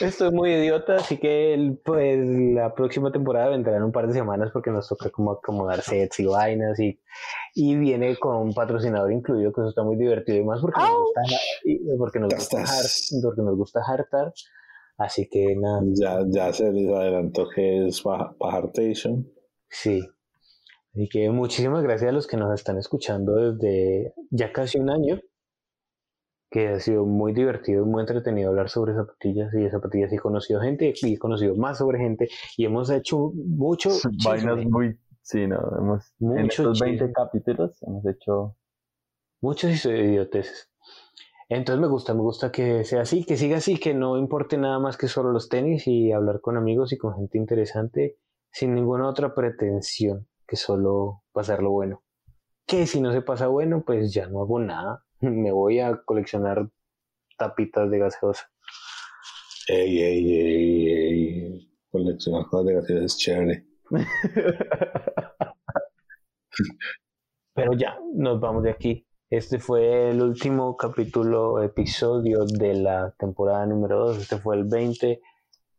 edición. 0.00 0.08
Estoy 0.08 0.30
muy 0.30 0.52
idiota, 0.52 0.96
así 0.96 1.18
que 1.18 1.76
pues 1.84 2.18
la 2.26 2.74
próxima 2.74 3.12
temporada 3.12 3.50
vendrá 3.50 3.76
en 3.76 3.82
un 3.82 3.92
par 3.92 4.06
de 4.06 4.14
semanas 4.14 4.50
porque 4.52 4.70
nos 4.70 4.88
toca 4.88 5.10
como 5.10 5.32
acomodar 5.32 5.82
sets 5.82 6.20
y 6.20 6.26
vainas 6.26 6.78
y, 6.80 7.00
y 7.54 7.76
viene 7.76 8.16
con 8.16 8.36
un 8.36 8.54
patrocinador 8.54 9.12
incluido, 9.12 9.52
que 9.52 9.60
eso 9.60 9.70
está 9.70 9.82
muy 9.82 9.96
divertido 9.96 10.38
y 10.38 10.44
más 10.44 10.60
porque 10.60 10.80
nos 10.80 10.98
gusta, 10.98 11.20
porque 11.98 12.18
nos 12.20 12.34
gusta, 12.34 12.64
porque 13.22 13.42
nos 13.42 13.56
gusta 13.56 13.80
hartar. 13.86 14.32
Así 14.98 15.28
que 15.28 15.54
nada. 15.56 15.80
Ya, 15.94 16.20
ya 16.28 16.52
se 16.52 16.72
les 16.72 16.92
adelantó 16.92 17.48
que 17.54 17.86
es 17.86 18.02
Pajartation. 18.02 19.28
Sí. 19.70 20.02
Así 20.92 21.08
que 21.08 21.30
muchísimas 21.30 21.84
gracias 21.84 22.10
a 22.10 22.12
los 22.12 22.26
que 22.26 22.36
nos 22.36 22.52
están 22.52 22.78
escuchando 22.78 23.36
desde 23.36 24.14
ya 24.30 24.52
casi 24.52 24.78
un 24.78 24.90
año 24.90 25.20
que 26.50 26.68
ha 26.68 26.80
sido 26.80 27.04
muy 27.04 27.32
divertido, 27.32 27.84
muy 27.84 28.00
entretenido 28.00 28.50
hablar 28.50 28.70
sobre 28.70 28.94
zapatillas 28.94 29.52
y 29.54 29.58
de 29.58 29.70
zapatillas. 29.70 30.12
He 30.12 30.18
conocido 30.18 30.60
gente 30.60 30.94
y 31.00 31.14
he 31.14 31.18
conocido 31.18 31.54
más 31.56 31.78
sobre 31.78 31.98
gente 31.98 32.28
y 32.56 32.64
hemos 32.64 32.90
hecho 32.90 33.32
mucho. 33.34 33.90
Vainas 34.24 34.64
muy. 34.64 34.98
Sí, 35.22 35.46
no, 35.46 35.58
hemos. 35.78 36.14
en 36.20 36.46
estos 36.46 36.80
20 36.80 37.12
capítulos 37.12 37.82
hemos 37.82 38.06
hecho. 38.06 38.56
Muchos 39.40 39.84
idioteces. 39.84 40.70
Entonces 41.50 41.80
me 41.80 41.88
gusta, 41.88 42.12
me 42.12 42.20
gusta 42.20 42.50
que 42.50 42.84
sea 42.84 43.02
así, 43.02 43.24
que 43.24 43.36
siga 43.36 43.58
así, 43.58 43.78
que 43.78 43.94
no 43.94 44.18
importe 44.18 44.58
nada 44.58 44.78
más 44.78 44.96
que 44.96 45.08
solo 45.08 45.32
los 45.32 45.48
tenis 45.48 45.86
y 45.86 46.12
hablar 46.12 46.40
con 46.40 46.56
amigos 46.56 46.92
y 46.92 46.98
con 46.98 47.14
gente 47.14 47.38
interesante 47.38 48.18
sin 48.50 48.74
ninguna 48.74 49.08
otra 49.08 49.34
pretensión 49.34 50.26
que 50.46 50.56
solo 50.56 51.22
pasarlo 51.32 51.70
bueno. 51.70 52.02
Que 52.66 52.86
si 52.86 53.00
no 53.00 53.12
se 53.12 53.22
pasa 53.22 53.46
bueno, 53.46 53.82
pues 53.86 54.12
ya 54.12 54.26
no 54.26 54.42
hago 54.42 54.58
nada 54.58 55.04
me 55.20 55.52
voy 55.52 55.80
a 55.80 56.00
coleccionar 56.04 56.68
tapitas 57.36 57.90
de 57.90 57.98
gaseosa. 57.98 58.50
Ey, 59.68 60.02
ey, 60.02 60.32
ey, 60.32 60.88
ey. 60.88 61.70
Coleccionar 61.90 62.46
cosas 62.46 62.66
de 62.66 62.74
gaseosa 62.74 63.04
es 63.04 63.16
chévere. 63.16 63.66
Pero 67.54 67.72
ya, 67.72 67.98
nos 68.14 68.40
vamos 68.40 68.62
de 68.62 68.70
aquí. 68.70 69.04
Este 69.30 69.58
fue 69.58 70.10
el 70.10 70.22
último 70.22 70.76
capítulo, 70.76 71.62
episodio 71.62 72.46
de 72.46 72.74
la 72.74 73.14
temporada 73.18 73.66
número 73.66 73.98
2. 74.06 74.18
Este 74.18 74.38
fue 74.38 74.56
el 74.56 74.64
20. 74.64 75.20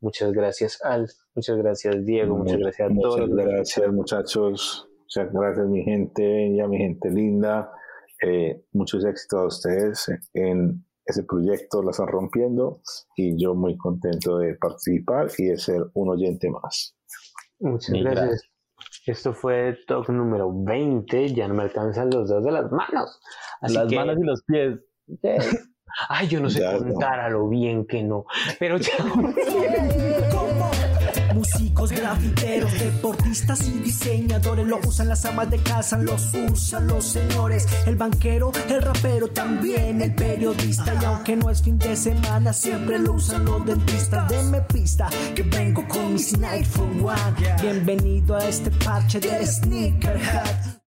Muchas 0.02 0.32
gracias, 0.32 0.80
Al. 0.84 1.10
Muchas 1.34 1.58
gracias, 1.58 2.06
Diego. 2.06 2.38
Muchas, 2.38 2.60
gracias 2.60 2.92
a 2.92 2.94
todos. 2.94 3.28
Muchas 3.28 3.48
gracias, 3.48 3.92
muchachos. 3.92 4.88
Muchas 5.00 5.34
gracias, 5.34 5.68
mi 5.68 5.84
gente 5.84 6.48
y 6.48 6.60
a 6.60 6.68
mi 6.68 6.78
gente 6.78 7.10
linda. 7.10 7.72
Eh, 8.22 8.66
muchos 8.74 9.06
éxitos 9.06 9.40
a 9.40 9.46
ustedes 9.46 10.12
en 10.34 10.86
ese 11.06 11.24
proyecto, 11.24 11.82
la 11.82 11.92
están 11.92 12.08
rompiendo 12.08 12.82
y 13.16 13.42
yo 13.42 13.56
muy 13.56 13.78
contento 13.78 14.38
de 14.38 14.56
participar 14.56 15.28
y 15.38 15.46
de 15.46 15.58
ser 15.58 15.82
un 15.94 16.10
oyente 16.10 16.50
más. 16.50 16.96
Muchas 17.60 17.96
gracias. 17.96 18.44
Esto 19.06 19.34
fue 19.34 19.78
top 19.88 20.10
número 20.10 20.52
20, 20.54 21.34
ya 21.34 21.48
no 21.48 21.56
me 21.56 21.64
alcanzan 21.64 22.10
los 22.12 22.30
dos 22.30 22.44
de 22.44 22.52
las 22.52 22.72
manos. 22.72 23.20
las 23.62 23.92
manos 23.92 24.18
y 24.20 24.24
los 24.24 24.44
pies. 24.44 24.80
Ay, 26.08 26.28
yo 26.28 26.40
no 26.40 26.50
sé 26.50 26.64
contar 26.78 27.20
a 27.20 27.30
lo 27.30 27.50
bien 27.50 27.88
que 27.88 28.04
no, 28.04 28.26
pero 28.60 28.78
ya. 28.78 28.94
músicos, 31.80 31.92
grafiteros, 31.92 32.80
deportistas 32.80 33.68
y 33.68 33.72
diseñadores. 33.80 34.68
Lo 34.68 34.80
usan 34.80 35.10
las 35.10 35.26
amas 35.26 35.50
de 35.50 35.58
casa, 35.60 35.98
los 35.98 36.34
usan 36.34 36.88
los 36.88 37.06
señores. 37.06 37.68
El 37.86 37.96
banquero, 37.96 38.52
el 38.70 38.82
rapero, 38.82 39.28
también 39.30 40.02
el 40.02 40.14
periodista. 40.14 40.94
Y 41.02 41.06
aunque 41.06 41.36
no 41.36 41.50
es 41.50 41.62
fin 41.62 41.78
de 41.78 41.96
semana, 41.96 42.54
siempre 42.54 43.00
lo 43.00 43.14
usan 43.14 43.46
los 43.46 43.66
dentistas. 43.66 44.30
Denme 44.30 44.62
pista 44.62 45.10
que 45.36 45.44
vengo 45.44 45.88
con 45.88 46.14
mis 46.14 46.38
Night 46.38 46.66
for 46.66 46.88
One. 46.88 47.62
Bienvenido 47.62 48.36
a 48.36 48.48
este 48.48 48.72
parche 48.72 49.20
del 49.20 49.46
Sneakerhead. 49.46 50.80